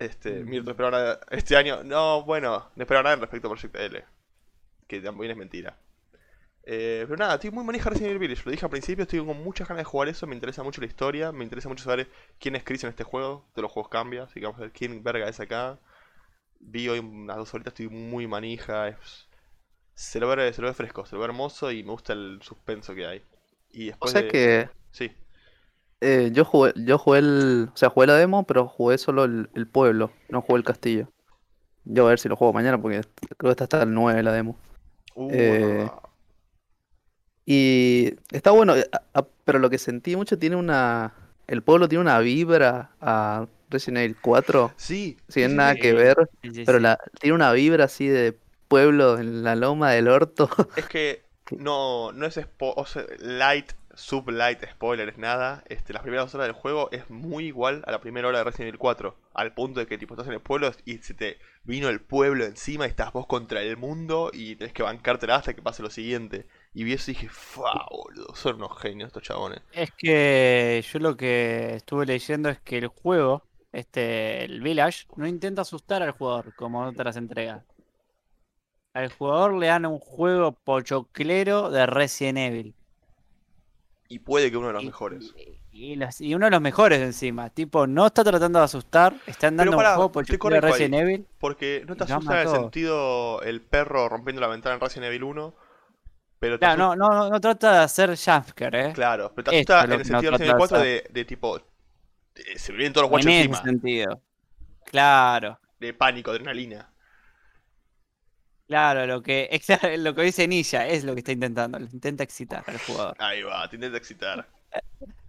Este, 0.00 0.42
Mm. 0.42 0.48
Mirto 0.48 0.70
esperaba 0.72 0.98
nada 0.98 1.20
este 1.30 1.56
año. 1.56 1.84
No, 1.84 2.24
bueno, 2.24 2.70
no 2.74 2.82
esperaba 2.82 3.04
nada 3.04 3.14
en 3.14 3.20
respecto 3.20 3.46
a 3.46 3.50
Project 3.52 3.76
L. 3.76 4.04
Que 4.88 5.00
también 5.00 5.30
es 5.30 5.36
mentira. 5.36 5.76
Eh, 6.64 7.04
pero 7.06 7.16
nada, 7.16 7.34
estoy 7.34 7.50
muy 7.50 7.64
manija 7.64 7.88
Resident 7.90 8.10
Evil 8.10 8.20
Village. 8.28 8.42
Lo 8.44 8.50
dije 8.50 8.64
al 8.64 8.70
principio, 8.70 9.02
estoy 9.02 9.24
con 9.24 9.42
muchas 9.42 9.68
ganas 9.68 9.80
de 9.82 9.84
jugar 9.84 10.08
eso. 10.08 10.26
Me 10.26 10.34
interesa 10.34 10.62
mucho 10.62 10.80
la 10.80 10.86
historia. 10.86 11.32
Me 11.32 11.44
interesa 11.44 11.68
mucho 11.68 11.84
saber 11.84 12.08
quién 12.38 12.56
es 12.56 12.64
Chris 12.64 12.82
en 12.84 12.90
este 12.90 13.04
juego. 13.04 13.46
De 13.54 13.62
los 13.62 13.70
juegos 13.70 13.90
cambia. 13.90 14.24
Así 14.24 14.40
que 14.40 14.46
vamos 14.46 14.58
a 14.58 14.62
ver 14.64 14.72
quién 14.72 15.02
verga 15.02 15.28
es 15.28 15.38
acá. 15.38 15.78
Vi 16.60 16.88
hoy 16.88 16.98
unas 16.98 17.36
dos 17.36 17.52
horitas, 17.54 17.72
estoy 17.72 17.88
muy 17.88 18.26
manija. 18.26 18.88
es- 18.88 19.26
Se, 19.94 20.18
lo 20.18 20.28
ve, 20.28 20.50
se 20.52 20.62
lo 20.62 20.68
ve 20.68 20.74
fresco, 20.74 21.04
se 21.04 21.14
lo 21.14 21.20
ve 21.20 21.26
hermoso 21.26 21.70
y 21.70 21.82
me 21.82 21.90
gusta 21.90 22.14
el 22.14 22.40
suspenso 22.42 22.94
que 22.94 23.06
hay. 23.06 23.22
Y 23.70 23.84
O 23.84 23.86
después 23.88 24.12
sea 24.12 24.22
de- 24.22 24.28
que 24.28 24.68
Sí, 24.92 25.12
eh, 26.00 26.30
yo 26.32 26.44
jugué, 26.44 26.72
yo 26.76 26.98
jugué 26.98 27.18
el, 27.20 27.68
o 27.72 27.76
sea, 27.76 27.90
jugué 27.90 28.06
la 28.06 28.14
demo, 28.14 28.44
pero 28.46 28.66
jugué 28.68 28.98
solo 28.98 29.24
el, 29.24 29.50
el 29.54 29.66
pueblo, 29.66 30.10
no 30.28 30.40
jugué 30.42 30.58
el 30.58 30.64
castillo. 30.64 31.08
Yo 31.84 32.06
a 32.06 32.10
ver 32.10 32.18
si 32.18 32.28
lo 32.28 32.36
juego 32.36 32.52
mañana 32.52 32.80
porque 32.80 33.00
creo 33.36 33.48
que 33.48 33.50
está 33.50 33.64
hasta 33.64 33.82
el 33.82 33.92
9 33.94 34.22
la 34.22 34.32
demo. 34.32 34.56
Uh, 35.14 35.28
Eh. 35.32 35.90
Y 37.46 38.14
está 38.30 38.50
bueno, 38.52 38.76
eh, 38.76 38.88
a- 38.92 39.18
a- 39.20 39.26
pero 39.44 39.58
lo 39.58 39.70
que 39.70 39.78
sentí 39.78 40.14
mucho 40.16 40.38
tiene 40.38 40.56
una, 40.56 41.14
el 41.46 41.62
pueblo 41.62 41.88
tiene 41.88 42.02
una 42.02 42.18
vibra 42.20 42.90
a 43.00 43.46
Resident 43.70 43.98
Evil 43.98 44.16
4, 44.20 44.72
Sí, 44.76 45.16
sin 45.28 45.50
sí, 45.50 45.56
nada 45.56 45.74
sí. 45.74 45.80
que 45.80 45.92
ver, 45.92 46.16
Sí, 46.42 46.50
sí, 46.54 46.62
pero 46.64 46.78
la, 46.78 46.98
tiene 47.20 47.34
una 47.34 47.52
vibra 47.52 47.84
así 47.84 48.06
de 48.06 48.38
pueblo 48.68 49.18
en 49.18 49.42
la 49.42 49.56
loma 49.56 49.90
del 49.92 50.08
orto. 50.08 50.48
Es 50.76 50.86
que 50.86 51.22
no, 51.58 52.12
no 52.12 52.26
es 52.26 52.36
spo- 52.38 52.74
o 52.76 52.86
sea, 52.86 53.04
light, 53.18 53.72
sub 54.00 54.30
light 54.30 54.64
spoiler, 54.72 55.08
es 55.08 55.18
nada. 55.18 55.62
Este, 55.68 55.92
las 55.92 56.02
primeras 56.02 56.26
dos 56.26 56.34
horas 56.34 56.46
del 56.46 56.54
juego 56.54 56.88
es 56.90 57.08
muy 57.10 57.44
igual 57.46 57.82
a 57.86 57.92
la 57.92 58.00
primera 58.00 58.26
hora 58.28 58.38
de 58.38 58.44
Resident 58.44 58.68
Evil 58.68 58.78
4. 58.78 59.16
Al 59.34 59.54
punto 59.54 59.80
de 59.80 59.86
que 59.86 59.98
tipo 59.98 60.14
estás 60.14 60.26
en 60.26 60.32
el 60.32 60.40
pueblo 60.40 60.72
y 60.84 60.98
se 60.98 61.14
te 61.14 61.38
vino 61.64 61.88
el 61.88 62.00
pueblo 62.00 62.44
encima 62.44 62.86
y 62.86 62.90
estás 62.90 63.12
vos 63.12 63.26
contra 63.26 63.62
el 63.62 63.76
mundo 63.76 64.30
y 64.32 64.56
tenés 64.56 64.72
que 64.72 64.82
bancártela 64.82 65.36
hasta 65.36 65.54
que 65.54 65.62
pase 65.62 65.82
lo 65.82 65.90
siguiente. 65.90 66.46
Y 66.72 66.84
vi 66.84 66.94
eso 66.94 67.10
y 67.10 67.14
dije, 67.14 67.28
fa, 67.28 67.86
boludo, 67.90 68.34
son 68.34 68.56
unos 68.56 68.78
genios 68.80 69.08
estos 69.08 69.22
chabones. 69.22 69.60
Es 69.72 69.90
que 69.92 70.82
yo 70.90 70.98
lo 70.98 71.16
que 71.16 71.74
estuve 71.74 72.06
leyendo 72.06 72.48
es 72.48 72.58
que 72.60 72.78
el 72.78 72.88
juego, 72.88 73.44
este, 73.70 74.44
el 74.44 74.62
Village, 74.62 75.06
no 75.16 75.26
intenta 75.26 75.62
asustar 75.62 76.02
al 76.02 76.12
jugador 76.12 76.54
como 76.54 76.82
otras 76.86 77.16
entregas. 77.16 77.64
Al 78.94 79.12
jugador 79.12 79.54
le 79.54 79.68
dan 79.68 79.86
un 79.86 80.00
juego 80.00 80.52
pochoclero 80.52 81.70
de 81.70 81.86
Resident 81.86 82.38
Evil. 82.38 82.74
Y 84.10 84.18
puede 84.18 84.50
que 84.50 84.56
uno 84.58 84.66
de 84.66 84.72
los 84.74 84.82
Y- 84.82 84.86
mejores. 84.86 85.34
Y, 85.72 85.94
los- 85.96 86.20
y 86.20 86.34
uno 86.34 86.44
de 86.46 86.50
los 86.50 86.60
mejores 86.60 87.00
encima. 87.00 87.48
Tipo, 87.48 87.86
no 87.86 88.06
está 88.08 88.22
tratando 88.24 88.58
de 88.58 88.64
asustar, 88.66 89.14
están 89.26 89.56
Pero 89.56 89.70
dando 89.70 89.76
pará, 89.78 89.90
un 89.90 89.94
juego 90.10 90.12
corrijo 90.38 90.48
ahí. 90.48 90.60
Resident 90.60 90.94
Evil. 90.94 91.26
Porque 91.38 91.84
no 91.86 91.96
te 91.96 92.04
asusta 92.04 92.42
en 92.42 92.48
el 92.48 92.54
sentido 92.54 93.40
el 93.42 93.62
perro 93.62 94.08
rompiendo 94.08 94.42
la 94.42 94.48
ventana 94.48 94.74
en 94.74 94.80
Resident 94.82 95.06
Evil 95.06 95.22
1. 95.24 95.54
Pero 96.40 96.58
Claro, 96.58 96.76
no, 96.76 96.96
no, 96.96 97.08
no, 97.08 97.30
no 97.30 97.40
trata 97.40 97.72
de 97.72 97.78
hacer 97.78 98.08
jumpscare, 98.16 98.88
¿eh? 98.88 98.92
Claro, 98.94 99.32
pero 99.34 99.50
te 99.50 99.56
asusta 99.56 99.84
en 99.84 99.92
el 99.92 99.98
no 99.98 100.04
sentido 100.04 100.32
de 100.32 100.38
trata 100.38 100.38
Resident 100.38 100.50
Evil 100.50 100.58
4 100.58 101.12
de 101.14 101.24
tipo. 101.24 101.58
de- 101.58 102.58
se 102.58 102.72
vienen 102.72 102.92
todos 102.92 103.02
los 103.04 103.10
guachos 103.10 103.26
en 103.26 103.32
ese 103.32 103.40
encima. 103.48 103.62
sentido. 103.64 104.22
Claro. 104.86 105.58
De 105.78 105.94
pánico, 105.94 106.30
adrenalina. 106.30 106.90
Claro, 108.70 109.04
lo 109.04 109.20
que, 109.20 109.50
lo 109.98 110.14
que 110.14 110.22
dice 110.22 110.46
Nilla 110.46 110.86
es 110.86 111.02
lo 111.02 111.14
que 111.14 111.18
está 111.18 111.32
intentando, 111.32 111.76
lo 111.76 111.86
intenta 111.86 112.22
excitar 112.22 112.62
al 112.68 112.78
jugador. 112.78 113.16
Ahí 113.18 113.42
va, 113.42 113.68
te 113.68 113.74
intenta 113.74 113.98
excitar. 113.98 114.46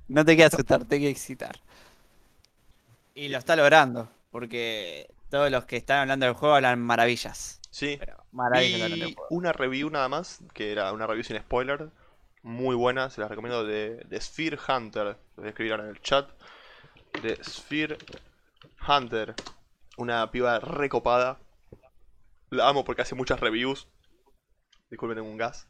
No 0.08 0.26
te 0.26 0.36
queda 0.36 0.48
asustar, 0.48 0.84
te 0.84 1.00
queda 1.00 1.10
excitar. 1.10 1.56
Y 3.16 3.30
lo 3.30 3.38
está 3.38 3.56
logrando, 3.56 4.12
porque 4.30 5.10
todos 5.30 5.50
los 5.50 5.64
que 5.64 5.78
están 5.78 6.00
hablando 6.00 6.26
del 6.26 6.36
juego 6.36 6.54
hablan 6.56 6.82
maravillas. 6.82 7.62
Sí. 7.70 7.98
Maravillas 8.34 8.90
del 8.92 9.16
juego. 9.16 9.28
una 9.30 9.54
review 9.54 9.90
nada 9.90 10.10
más, 10.10 10.42
que 10.54 10.74
era 10.74 10.92
una 10.92 11.08
review 11.08 11.24
sin 11.24 11.40
spoiler. 11.40 11.90
Muy 12.44 12.76
buena, 12.76 13.10
se 13.10 13.22
las 13.22 13.30
recomiendo 13.30 13.64
de, 13.64 14.04
de 14.06 14.22
Sphere 14.22 14.60
Hunter. 14.68 15.06
Lo 15.06 15.18
voy 15.38 15.46
a 15.46 15.50
escribir 15.50 15.72
ahora 15.72 15.86
en 15.86 15.92
el 15.92 16.02
chat. 16.02 16.30
De 17.24 17.42
Sphere 17.42 17.98
Hunter. 18.86 19.34
Una 19.96 20.30
piba 20.30 20.60
recopada. 20.60 21.40
La 22.52 22.70
amo 22.70 22.84
porque 22.86 23.02
hace 23.02 23.16
muchas 23.16 23.40
reviews. 23.40 23.88
Disculpen, 24.90 25.18
tengo 25.18 25.30
un 25.30 25.38
gas. 25.38 25.68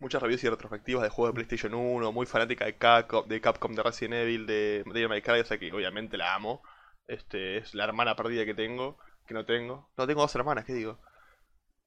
Muchas 0.00 0.22
reviews 0.22 0.44
y 0.44 0.48
retrospectivas 0.50 1.02
de 1.02 1.08
juegos 1.10 1.30
de 1.32 1.34
PlayStation 1.36 1.74
1. 1.74 2.12
Muy 2.12 2.26
fanática 2.26 2.64
de 2.66 2.76
Capcom, 2.78 3.26
de, 3.28 3.40
Capcom, 3.40 3.74
de 3.74 3.82
Resident 3.82 4.14
Evil, 4.14 4.46
de 4.46 4.84
Devil 4.86 5.08
May 5.08 5.22
Cry. 5.22 5.40
O 5.40 5.44
sea 5.44 5.58
que 5.58 5.72
obviamente 5.72 6.16
la 6.16 6.34
amo. 6.34 6.62
Este, 7.08 7.58
es 7.58 7.74
la 7.74 7.84
hermana 7.84 8.16
perdida 8.16 8.44
que 8.44 8.54
tengo. 8.54 8.98
Que 9.26 9.34
no 9.34 9.44
tengo. 9.46 9.90
No 9.96 10.06
tengo 10.06 10.22
dos 10.22 10.34
hermanas, 10.36 10.64
¿qué 10.64 10.74
digo? 10.74 11.00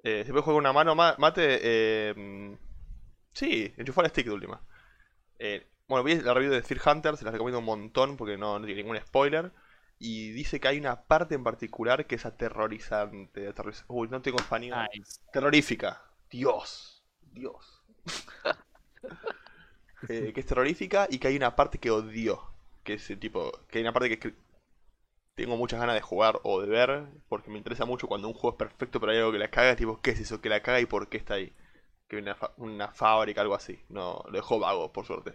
Eh, 0.04 0.24
se 0.26 0.32
puede 0.32 0.44
jugar 0.44 0.60
una 0.60 0.74
mano, 0.74 0.96
ma- 0.96 1.16
mate. 1.20 1.60
Eh, 1.62 2.58
sí, 3.34 3.74
enchufar 3.78 4.06
el 4.06 4.12
stick 4.12 4.26
de 4.28 4.34
última. 4.34 4.62
Eh, 5.40 5.68
bueno, 5.88 6.04
vi 6.04 6.16
la 6.22 6.34
review 6.34 6.52
de 6.54 6.64
Fear 6.64 6.82
Hunter, 6.86 7.18
se 7.18 7.26
las 7.26 7.34
recomiendo 7.34 7.60
un 7.60 7.66
montón 7.66 8.18
porque 8.18 8.38
no 8.38 8.60
tiene 8.62 8.84
ningún 8.84 8.98
spoiler. 9.00 9.52
Y 10.00 10.32
dice 10.32 10.60
que 10.60 10.68
hay 10.70 10.80
una 10.80 11.04
parte 11.04 11.36
en 11.36 11.44
particular 11.44 12.08
que 12.08 12.16
es 12.16 12.26
aterrorizante. 12.26 13.50
aterroriz- 13.54 13.84
Uy, 13.88 14.08
no 14.10 14.22
tengo 14.22 14.40
español. 14.40 14.88
Nice. 14.94 15.20
Terrorífica. 15.34 16.02
Dios. 16.30 17.04
Dios. 17.34 17.84
Eh, 20.08 20.32
que 20.34 20.40
es 20.40 20.46
terrorífica 20.46 21.08
y 21.10 21.20
que 21.20 21.28
hay 21.28 21.36
una 21.36 21.56
parte 21.56 21.78
que 21.78 21.92
odio. 21.92 22.42
Que 22.84 22.94
es 22.94 23.08
tipo. 23.20 23.52
Que 23.70 23.80
hay 23.80 23.84
una 23.84 23.94
parte 23.94 24.18
que 24.18 24.34
tengo 25.36 25.58
muchas 25.58 25.80
ganas 25.80 25.96
de 25.96 26.02
jugar 26.02 26.40
o 26.44 26.62
de 26.62 26.68
ver. 26.68 27.06
Porque 27.30 27.50
me 27.52 27.58
interesa 27.58 27.86
mucho 27.86 28.08
cuando 28.08 28.28
un 28.28 28.34
juego 28.34 28.52
es 28.52 28.60
perfecto 28.70 29.00
pero 29.00 29.12
hay 29.12 29.18
algo 29.20 29.32
que 29.32 29.40
la 29.40 29.50
caga. 29.52 29.76
Tipo, 29.76 30.02
¿qué 30.02 30.12
es 30.12 30.20
eso 30.20 30.42
que 30.42 30.50
la 30.50 30.62
caga 30.62 30.80
y 30.82 30.86
por 30.86 31.10
qué 31.10 31.18
está 31.18 31.36
ahí? 31.36 31.54
Que 32.08 32.18
una, 32.18 32.36
fa- 32.36 32.54
una 32.58 32.90
fábrica, 32.94 33.42
algo 33.42 33.56
así. 33.56 33.80
No, 33.90 34.24
lo 34.28 34.32
dejo 34.34 34.60
vago, 34.60 34.92
por 34.94 35.06
suerte. 35.06 35.34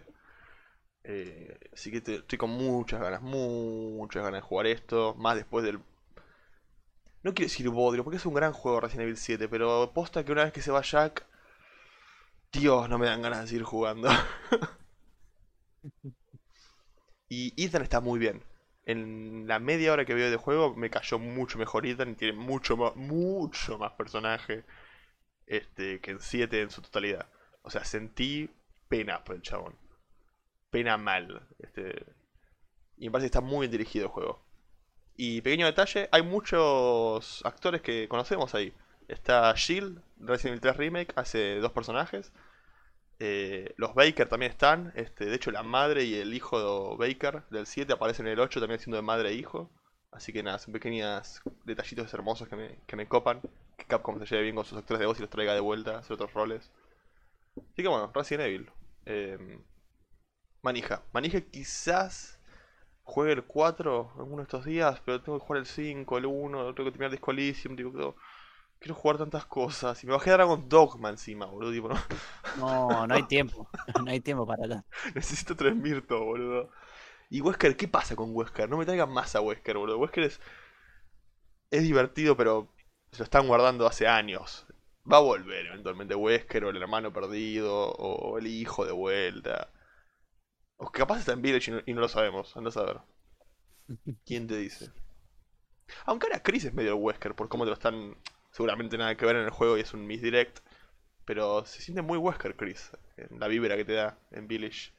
Eh, 1.07 1.57
así 1.73 1.91
que 1.91 1.97
estoy 2.13 2.37
con 2.37 2.49
muchas 2.49 2.99
ganas, 3.01 3.21
muchas 3.21 4.23
ganas 4.23 4.41
de 4.41 4.47
jugar 4.47 4.67
esto. 4.67 5.13
Más 5.15 5.35
después 5.35 5.63
del 5.63 5.79
no 7.23 7.33
quiero 7.33 7.49
decir 7.49 7.67
bodrio, 7.69 8.03
porque 8.03 8.17
es 8.17 8.25
un 8.27 8.33
gran 8.35 8.53
juego 8.53 8.79
Resident 8.81 9.03
Evil 9.03 9.17
7, 9.17 9.47
pero 9.49 9.91
posta 9.93 10.23
que 10.23 10.31
una 10.31 10.43
vez 10.43 10.53
que 10.53 10.61
se 10.61 10.69
va 10.71 10.81
Jack, 10.83 11.25
Dios, 12.51 12.87
no 12.89 12.97
me 12.99 13.07
dan 13.07 13.21
ganas 13.23 13.41
de 13.41 13.47
seguir 13.47 13.63
jugando. 13.63 14.09
y 17.29 17.53
Ethan 17.63 17.81
está 17.81 17.99
muy 17.99 18.19
bien. 18.19 18.43
En 18.85 19.47
la 19.47 19.57
media 19.59 19.91
hora 19.93 20.05
que 20.05 20.13
veo 20.13 20.29
de 20.29 20.37
juego 20.37 20.75
me 20.75 20.89
cayó 20.91 21.17
mucho 21.19 21.57
mejor 21.57 21.85
Ethan 21.87 22.11
y 22.11 22.15
tiene 22.15 22.37
mucho 22.37 22.77
más, 22.77 22.95
mucho 22.95 23.77
más 23.79 23.93
personaje 23.93 24.63
este, 25.47 25.99
que 26.01 26.11
en 26.11 26.19
7 26.21 26.61
en 26.61 26.69
su 26.71 26.81
totalidad. 26.83 27.27
O 27.63 27.71
sea, 27.71 27.83
sentí 27.85 28.49
pena 28.87 29.23
por 29.23 29.35
el 29.35 29.41
chabón. 29.41 29.75
Pena 30.75 30.97
mal. 30.97 31.41
Este, 31.59 32.05
y 32.97 33.05
me 33.05 33.11
parece 33.11 33.27
que 33.27 33.37
está 33.37 33.39
muy 33.39 33.61
bien 33.61 33.71
dirigido 33.71 34.07
el 34.07 34.11
juego. 34.11 34.43
Y 35.15 35.39
pequeño 35.39 35.67
detalle, 35.67 36.09
hay 36.11 36.21
muchos 36.21 37.45
actores 37.45 37.81
que 37.81 38.09
conocemos 38.09 38.53
ahí. 38.53 38.73
Está 39.07 39.55
Jill, 39.55 40.01
Resident 40.17 40.57
Evil 40.57 40.59
3 40.59 40.75
Remake, 40.75 41.13
hace 41.15 41.59
dos 41.59 41.71
personajes. 41.71 42.33
Eh, 43.19 43.73
los 43.77 43.95
Baker 43.95 44.27
también 44.27 44.51
están. 44.51 44.91
Este, 44.97 45.27
de 45.27 45.35
hecho, 45.37 45.49
la 45.49 45.63
madre 45.63 46.03
y 46.03 46.15
el 46.15 46.33
hijo 46.33 46.59
de 46.59 47.07
Baker 47.07 47.43
del 47.51 47.67
7 47.67 47.93
aparecen 47.93 48.27
en 48.27 48.33
el 48.33 48.41
8 48.41 48.59
también 48.59 48.81
siendo 48.81 48.97
de 48.97 49.03
madre 49.03 49.29
e 49.29 49.35
hijo. 49.35 49.71
Así 50.11 50.33
que 50.33 50.43
nada, 50.43 50.59
son 50.59 50.73
pequeños 50.73 51.41
detallitos 51.63 52.13
hermosos 52.13 52.49
que 52.49 52.57
me, 52.57 52.79
que 52.85 52.97
me 52.97 53.07
copan. 53.07 53.39
Que 53.77 53.85
Capcom 53.85 54.19
se 54.19 54.25
lleve 54.25 54.43
bien 54.43 54.55
con 54.55 54.65
sus 54.65 54.77
actores 54.77 54.99
de 54.99 55.05
voz 55.05 55.19
y 55.19 55.21
los 55.21 55.29
traiga 55.29 55.53
de 55.53 55.61
vuelta 55.61 55.95
a 55.95 55.99
hacer 55.99 56.15
otros 56.15 56.33
roles. 56.33 56.69
Así 57.55 57.81
que 57.81 57.87
bueno, 57.87 58.11
Resident 58.13 58.47
Evil. 58.47 58.69
Eh, 59.05 59.61
manija. 60.65 61.03
Manija 61.13 61.39
quizás 61.39 62.39
juegue 63.03 63.33
el 63.33 63.43
4 63.43 64.13
alguno 64.17 64.37
de 64.37 64.43
estos 64.43 64.65
días, 64.65 64.99
pero 65.05 65.21
tengo 65.21 65.39
que 65.39 65.45
jugar 65.45 65.59
el 65.59 65.67
5, 65.67 66.17
el 66.17 66.25
1, 66.25 66.73
tengo 66.73 66.89
que 66.89 66.91
terminar 66.91 67.11
Disco 67.11 67.31
Elysium, 67.31 67.75
tipo, 67.75 67.91
quiero, 67.91 68.15
quiero 68.79 68.95
jugar 68.95 69.17
tantas 69.17 69.45
cosas. 69.45 70.03
Y 70.03 70.07
me 70.07 70.13
bajé 70.13 70.31
Dragon 70.31 70.67
Dogma 70.67 71.09
encima, 71.09 71.45
boludo, 71.45 71.71
tipo, 71.71 71.87
no, 71.87 71.99
No, 72.57 73.07
no 73.07 73.15
hay 73.15 73.23
tiempo. 73.23 73.69
No 74.03 74.11
hay 74.11 74.19
tiempo 74.19 74.45
para 74.45 74.67
tanto. 74.67 74.87
necesito 75.15 75.55
3 75.55 75.75
Mirto, 75.75 76.23
boludo. 76.25 76.71
Y 77.29 77.41
Wesker, 77.41 77.77
¿qué 77.77 77.87
pasa 77.87 78.15
con 78.15 78.35
Wesker? 78.35 78.69
No 78.69 78.77
me 78.77 78.85
traigan 78.85 79.11
más 79.11 79.35
a 79.35 79.41
Wesker, 79.41 79.77
boludo. 79.77 79.99
Wesker 79.99 80.23
es, 80.25 80.41
es 81.71 81.83
divertido, 81.83 82.35
pero 82.35 82.73
se 83.11 83.19
lo 83.19 83.23
están 83.25 83.47
guardando 83.47 83.87
hace 83.87 84.07
años. 84.07 84.65
Va 85.11 85.17
a 85.17 85.21
volver 85.21 85.67
eventualmente 85.67 86.15
Wesker 86.15 86.65
o 86.65 86.69
el 86.71 86.81
hermano 86.81 87.13
perdido 87.13 87.91
o 87.91 88.39
el 88.39 88.47
hijo 88.47 88.85
de 88.85 88.91
vuelta. 88.91 89.69
O 90.77 90.91
capaz 90.91 91.19
está 91.19 91.33
en 91.33 91.41
Village 91.41 91.71
y 91.71 91.73
no, 91.73 91.81
y 91.85 91.93
no 91.93 92.01
lo 92.01 92.07
sabemos, 92.07 92.55
anda 92.57 92.69
a 92.69 92.73
saber. 92.73 92.99
¿Quién 94.25 94.47
te 94.47 94.57
dice? 94.57 94.91
Aunque 96.05 96.27
ahora 96.27 96.43
Chris 96.43 96.65
es 96.65 96.73
medio 96.73 96.97
Wesker, 96.97 97.35
por 97.35 97.49
cómo 97.49 97.63
te 97.63 97.69
lo 97.69 97.75
están. 97.75 98.17
Seguramente 98.51 98.97
nada 98.97 99.15
que 99.15 99.25
ver 99.25 99.35
en 99.35 99.43
el 99.43 99.49
juego 99.49 99.77
y 99.77 99.81
es 99.81 99.93
un 99.93 100.07
misdirect. 100.07 100.59
Pero 101.25 101.65
se 101.65 101.81
siente 101.81 102.01
muy 102.01 102.17
Wesker 102.17 102.55
Chris, 102.55 102.91
en 103.17 103.39
la 103.39 103.47
vibra 103.47 103.75
que 103.75 103.85
te 103.85 103.93
da 103.93 104.17
en 104.31 104.47
Village. 104.47 104.91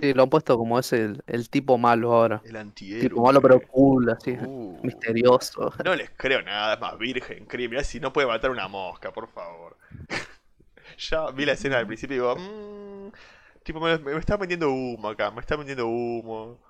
Sí, 0.00 0.12
lo 0.12 0.24
han 0.24 0.30
puesto 0.30 0.58
como 0.58 0.78
es 0.78 0.92
el, 0.92 1.22
el 1.26 1.48
tipo 1.50 1.78
malo 1.78 2.12
ahora. 2.12 2.42
El 2.44 2.56
antihéroe. 2.56 3.08
Tipo 3.08 3.22
malo 3.22 3.40
pero 3.40 3.60
cool, 3.68 4.10
así, 4.10 4.36
Uh, 4.40 4.80
misterioso. 4.82 5.72
No 5.84 5.94
les 5.94 6.10
creo 6.10 6.42
nada, 6.42 6.74
es 6.74 6.80
más 6.80 6.98
virgen, 6.98 7.46
Chris. 7.46 7.70
Mirá 7.70 7.84
si 7.84 8.00
no 8.00 8.12
puede 8.12 8.26
matar 8.26 8.50
una 8.50 8.66
mosca, 8.68 9.12
por 9.12 9.28
favor. 9.28 9.78
ya 10.98 11.30
vi 11.30 11.44
la 11.46 11.52
escena 11.52 11.78
al 11.78 11.86
principio 11.86 12.16
y 12.16 12.18
digo, 12.18 12.36
mmm, 12.36 13.12
tipo, 13.64 13.80
me, 13.80 13.98
me 13.98 14.18
está 14.18 14.38
metiendo 14.38 14.70
humo 14.70 15.08
acá, 15.10 15.30
me 15.32 15.40
está 15.40 15.56
metiendo 15.56 15.86
humo. 15.88 16.60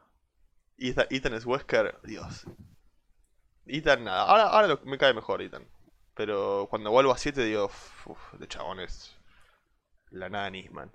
Y 0.79 0.91
Ethan, 0.91 1.07
Ethan 1.11 1.35
es 1.35 1.47
Wesker, 1.47 1.99
Dios. 2.05 2.47
Ethan, 3.67 4.05
nada, 4.05 4.23
ahora, 4.23 4.45
ahora 4.45 4.69
lo- 4.69 4.81
me 4.85 4.97
cae 4.99 5.13
mejor 5.15 5.43
Ethan. 5.43 5.67
Pero 6.15 6.67
cuando 6.71 6.91
vuelvo 6.91 7.13
a 7.13 7.19
7 7.19 7.43
digo, 7.45 7.67
uff, 8.07 8.33
de 8.35 8.49
chabones. 8.49 9.15
La 10.11 10.29
nada 10.31 10.51
Nisman. 10.51 10.93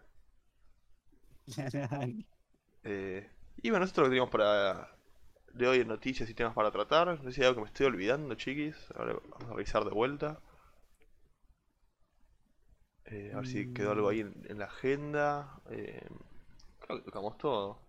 Eh, 2.83 3.29
y 3.61 3.69
bueno, 3.69 3.85
esto 3.85 3.93
es 3.95 3.97
lo 3.99 4.03
que 4.05 4.09
teníamos 4.11 4.31
para 4.31 4.89
de 5.53 5.67
hoy 5.67 5.79
en 5.81 5.87
noticias 5.87 6.29
y 6.29 6.33
temas 6.33 6.53
para 6.53 6.71
tratar. 6.71 7.07
No 7.07 7.23
sé 7.23 7.31
si 7.33 7.41
hay 7.41 7.47
algo 7.47 7.57
que 7.61 7.63
me 7.63 7.67
estoy 7.69 7.85
olvidando, 7.87 8.35
chiquis. 8.35 8.75
Ahora 8.95 9.15
vamos 9.29 9.49
a 9.51 9.53
revisar 9.55 9.83
de 9.85 9.91
vuelta. 9.91 10.39
Eh, 13.11 13.31
a 13.33 13.37
ver 13.37 13.47
si 13.47 13.73
quedó 13.73 13.91
algo 13.91 14.09
ahí 14.09 14.19
en, 14.21 14.59
la 14.59 14.65
agenda. 14.65 15.59
Eh, 15.71 16.07
creo 16.79 16.99
que 16.99 17.05
tocamos 17.05 17.37
todo. 17.37 17.79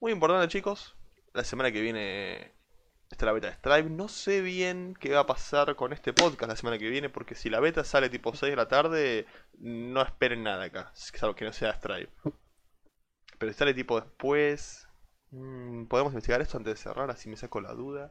Muy 0.00 0.12
importante, 0.12 0.48
chicos. 0.48 0.96
La 1.34 1.44
semana 1.44 1.70
que 1.70 1.80
viene 1.80 2.52
está 3.10 3.26
la 3.26 3.32
beta 3.32 3.48
de 3.48 3.54
Stripe. 3.54 3.90
No 3.90 4.08
sé 4.08 4.40
bien 4.40 4.96
qué 4.98 5.12
va 5.12 5.20
a 5.20 5.26
pasar 5.26 5.76
con 5.76 5.92
este 5.92 6.12
podcast 6.12 6.48
la 6.48 6.56
semana 6.56 6.78
que 6.78 6.88
viene. 6.88 7.10
Porque 7.10 7.34
si 7.34 7.50
la 7.50 7.60
beta 7.60 7.84
sale 7.84 8.08
tipo 8.08 8.34
6 8.34 8.50
de 8.50 8.56
la 8.56 8.68
tarde, 8.68 9.26
no 9.58 10.02
esperen 10.02 10.42
nada 10.42 10.64
acá. 10.64 10.90
Salvo 10.94 11.34
que 11.34 11.44
no 11.44 11.52
sea 11.52 11.74
Stripe. 11.74 12.12
Pero 13.38 13.52
si 13.52 13.58
sale 13.58 13.74
tipo 13.74 14.00
después. 14.00 14.88
mm, 15.30 15.84
Podemos 15.86 16.12
investigar 16.12 16.40
esto 16.40 16.56
antes 16.56 16.74
de 16.74 16.80
cerrar, 16.82 17.10
así 17.10 17.28
me 17.28 17.36
saco 17.36 17.60
la 17.60 17.72
duda. 17.74 18.10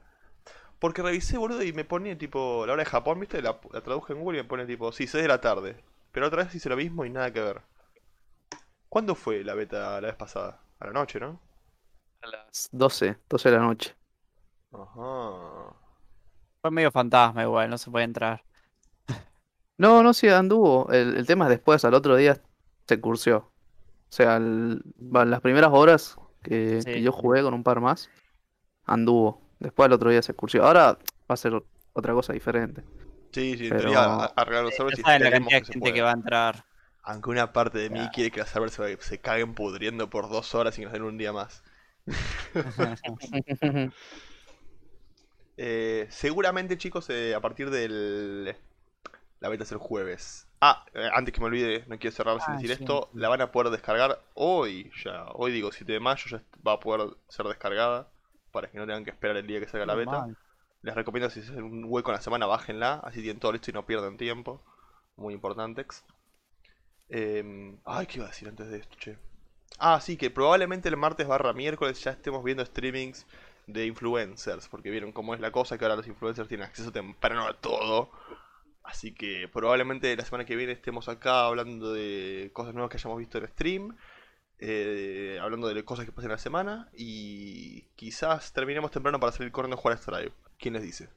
Porque 0.79 1.01
revisé, 1.03 1.37
boludo, 1.37 1.63
y 1.63 1.73
me 1.73 1.85
pone 1.85 2.15
tipo 2.15 2.65
la 2.65 2.73
hora 2.73 2.83
de 2.83 2.89
Japón, 2.89 3.19
¿viste? 3.19 3.41
La, 3.41 3.59
la 3.71 3.81
traduje 3.81 4.13
en 4.13 4.19
Google 4.21 4.39
y 4.39 4.41
me 4.43 4.47
pone 4.47 4.65
tipo, 4.65 4.91
sí, 4.91 5.07
6 5.07 5.23
de 5.23 5.27
la 5.27 5.41
tarde. 5.41 5.75
Pero 6.11 6.27
otra 6.27 6.43
vez 6.43 6.55
hice 6.55 6.69
lo 6.69 6.77
mismo 6.77 7.05
y 7.05 7.09
nada 7.09 7.31
que 7.33 7.41
ver. 7.41 7.61
¿Cuándo 8.89 9.15
fue 9.15 9.43
la 9.45 9.53
beta 9.55 10.01
la 10.01 10.07
vez 10.07 10.15
pasada? 10.15 10.59
A 10.79 10.87
la 10.87 10.91
noche, 10.93 11.19
¿no? 11.21 11.39
A 12.21 12.27
las 12.27 12.69
12, 12.71 13.17
12 13.27 13.49
de 13.49 13.57
la 13.57 13.63
noche. 13.63 13.95
Ajá. 14.71 15.75
Fue 16.61 16.69
medio 16.69 16.91
fantasma 16.91 17.41
igual, 17.41 17.67
no 17.69 17.79
se 17.79 17.89
puede 17.89 18.05
entrar. 18.05 18.43
No, 19.77 20.01
no, 20.03 20.13
sí, 20.13 20.27
anduvo. 20.29 20.89
El, 20.91 21.15
el 21.17 21.25
tema 21.27 21.45
es 21.45 21.49
después, 21.51 21.85
al 21.85 21.93
otro 21.93 22.15
día 22.15 22.41
se 22.87 22.99
cursió. 22.99 23.37
O 23.37 24.13
sea, 24.13 24.37
el- 24.37 24.81
las 25.11 25.41
primeras 25.41 25.71
horas 25.73 26.17
que, 26.43 26.85
yo 27.03 27.11
jugué 27.11 27.43
con 27.43 27.53
un 27.53 27.63
par 27.63 27.81
más, 27.81 28.09
anduvo. 28.85 29.41
Después 29.59 29.85
al 29.87 29.93
otro 29.93 30.09
día 30.09 30.21
se 30.21 30.33
cursió. 30.33 30.63
Ahora 30.65 30.93
va 31.29 31.33
a 31.33 31.37
ser 31.37 31.53
otra 31.93 32.13
cosa 32.13 32.33
diferente. 32.33 32.83
Sí, 33.31 33.57
sí, 33.57 33.63
en 33.65 33.69
Pero- 33.69 33.81
teoría 33.81 34.03
a- 34.03 34.25
arreglar 34.35 34.63
los 34.63 34.71
Ya 34.73 34.77
servers 34.77 34.99
y 34.99 35.01
saben 35.01 35.23
la 35.23 35.31
cantidad 35.31 35.59
de 35.59 35.65
gente 35.65 35.93
que 35.93 36.01
va 36.01 36.09
a 36.11 36.13
entrar. 36.13 36.65
Aunque 37.03 37.29
una 37.29 37.53
parte 37.53 37.77
de 37.77 37.89
mí 37.89 37.99
Ya. 37.99 38.09
quiere 38.11 38.31
que 38.31 38.39
los 38.41 38.49
servers 38.49 38.73
se, 38.73 38.97
se 39.01 39.19
caguen 39.19 39.53
pudriendo 39.55 40.09
por 40.09 40.29
dos 40.29 40.53
horas 40.55 40.77
y 40.77 40.83
nos 40.83 40.91
den 40.93 41.03
un 41.03 41.17
día 41.17 41.31
más. 41.33 41.63
Eh, 45.57 46.05
seguramente, 46.11 46.77
chicos, 46.77 47.09
eh, 47.09 47.33
a 47.33 47.41
partir 47.41 47.69
del. 47.71 48.55
La 49.39 49.49
beta 49.49 49.63
es 49.63 49.71
el 49.71 49.77
jueves. 49.79 50.47
Ah, 50.61 50.85
eh, 50.93 51.09
antes 51.13 51.33
que 51.33 51.39
me 51.39 51.47
olvide, 51.47 51.83
no 51.87 51.97
quiero 51.99 52.15
cerrar 52.15 52.39
sin 52.41 52.53
Ah, 52.53 52.57
decir 52.57 52.75
sí, 52.75 52.83
esto. 52.83 53.09
sí. 53.11 53.19
La 53.19 53.29
van 53.29 53.41
a 53.41 53.51
poder 53.51 53.71
descargar 53.71 54.21
hoy 54.33 54.91
ya. 55.03 55.25
Hoy 55.33 55.51
digo 55.51 55.71
7 55.71 55.93
de 55.93 55.99
mayo 55.99 56.23
ya 56.29 56.41
va 56.65 56.73
a 56.73 56.79
poder 56.79 57.09
ser 57.27 57.45
descargada. 57.47 58.07
Para 58.57 58.71
que 58.71 58.79
no 58.79 58.87
tengan 58.87 59.03
que 59.05 59.11
esperar 59.11 59.37
el 59.37 59.45
día 59.45 59.59
que 59.59 59.67
salga 59.67 59.85
la 59.85 59.93
beta. 59.93 60.27
Les 60.81 60.95
recomiendo 60.95 61.29
si 61.29 61.43
se 61.43 61.51
hacen 61.51 61.63
un 61.63 61.85
hueco 61.87 62.09
en 62.09 62.15
la 62.15 62.21
semana, 62.21 62.47
bájenla. 62.47 63.01
Así 63.03 63.21
tienen 63.21 63.39
todo 63.39 63.51
listo 63.51 63.69
y 63.69 63.73
no 63.75 63.85
pierden 63.85 64.17
tiempo. 64.17 64.63
Muy 65.15 65.35
importante. 65.35 65.85
Eh, 67.09 67.77
ay, 67.85 68.07
¿qué 68.07 68.17
iba 68.17 68.25
a 68.25 68.29
decir 68.29 68.47
antes 68.47 68.67
de 68.67 68.79
esto, 68.79 68.97
che? 68.97 69.19
Ah, 69.77 70.01
sí, 70.01 70.17
que 70.17 70.31
probablemente 70.31 70.89
el 70.89 70.97
martes 70.97 71.27
barra 71.27 71.53
miércoles 71.53 72.03
ya 72.03 72.09
estemos 72.09 72.43
viendo 72.43 72.65
streamings 72.65 73.27
de 73.67 73.85
influencers. 73.85 74.67
Porque 74.69 74.89
vieron 74.89 75.11
cómo 75.11 75.35
es 75.35 75.39
la 75.39 75.51
cosa, 75.51 75.77
que 75.77 75.85
ahora 75.85 75.97
los 75.97 76.07
influencers 76.07 76.47
tienen 76.47 76.65
acceso 76.65 76.91
temprano 76.91 77.45
a 77.45 77.53
todo. 77.53 78.09
Así 78.81 79.13
que 79.13 79.47
probablemente 79.53 80.15
la 80.17 80.25
semana 80.25 80.45
que 80.45 80.55
viene 80.55 80.71
estemos 80.71 81.09
acá 81.09 81.45
hablando 81.45 81.93
de 81.93 82.49
cosas 82.53 82.73
nuevas 82.73 82.89
que 82.89 82.97
hayamos 82.97 83.19
visto 83.19 83.37
en 83.37 83.47
stream. 83.49 83.97
Eh, 84.59 85.39
hablando 85.41 85.67
de 85.67 85.85
cosas 85.85 86.05
que 86.05 86.11
pasen 86.11 86.29
en 86.31 86.33
la 86.33 86.37
semana. 86.37 86.89
Y 86.93 87.83
quizás 87.95 88.53
terminemos 88.53 88.91
temprano 88.91 89.19
para 89.19 89.31
salir 89.31 89.51
corriendo 89.51 89.77
a 89.77 89.79
jugar 89.81 89.97
a 89.97 90.01
Strive. 90.01 90.33
¿Quién 90.57 90.73
les 90.73 90.83
dice? 90.83 91.09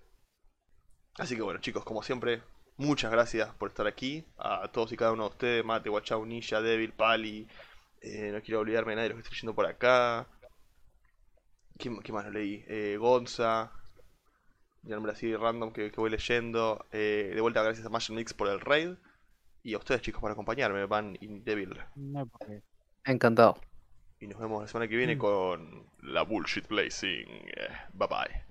Así 1.18 1.36
que 1.36 1.42
bueno, 1.42 1.60
chicos, 1.60 1.84
como 1.84 2.02
siempre, 2.02 2.42
muchas 2.76 3.10
gracias 3.10 3.52
por 3.54 3.68
estar 3.68 3.86
aquí. 3.86 4.24
A 4.38 4.68
todos 4.72 4.92
y 4.92 4.96
cada 4.96 5.12
uno 5.12 5.24
de 5.24 5.30
ustedes, 5.30 5.64
Mate, 5.64 5.90
Guachau, 5.90 6.24
Ninja, 6.26 6.60
Devil, 6.60 6.92
Pali. 6.92 7.48
eh, 8.02 8.30
no 8.32 8.40
quiero 8.42 8.60
olvidarme 8.60 8.92
de 8.92 8.96
nadie 8.96 9.08
de 9.10 9.14
los 9.14 9.22
que 9.22 9.28
estoy 9.28 9.40
yendo 9.40 9.54
por 9.54 9.66
acá. 9.66 10.26
¿Quién, 11.78 12.00
qué 12.00 12.12
más 12.12 12.24
lo 12.26 12.30
leí? 12.32 12.64
Eh, 12.68 12.96
Gonza. 12.98 13.72
Ya 14.82 14.94
nombre 14.94 15.12
así 15.12 15.34
random 15.34 15.72
que, 15.72 15.90
voy 15.96 16.10
leyendo. 16.10 16.86
Eh, 16.92 17.32
de 17.34 17.40
vuelta, 17.40 17.62
gracias 17.62 17.86
a 17.86 17.90
Magic 17.90 18.14
Mix 18.16 18.34
por 18.34 18.48
el 18.48 18.60
raid. 18.60 18.94
Y 19.62 19.74
a 19.74 19.78
ustedes, 19.78 20.00
chicos, 20.02 20.20
por 20.20 20.30
acompañarme, 20.30 20.86
Van 20.86 21.16
y 21.20 21.40
Devil. 21.40 21.78
No 21.96 22.20
hay 22.20 22.24
por 22.24 22.46
qué. 22.46 22.62
Encantado. 23.04 23.58
Y 24.20 24.26
nos 24.26 24.38
vemos 24.38 24.62
la 24.62 24.68
semana 24.68 24.88
que 24.88 24.96
viene 24.96 25.16
con 25.16 25.84
la 26.02 26.22
Bullshit 26.22 26.68
Blazing. 26.68 27.26
Eh, 27.28 27.68
bye 27.94 28.08
bye. 28.08 28.42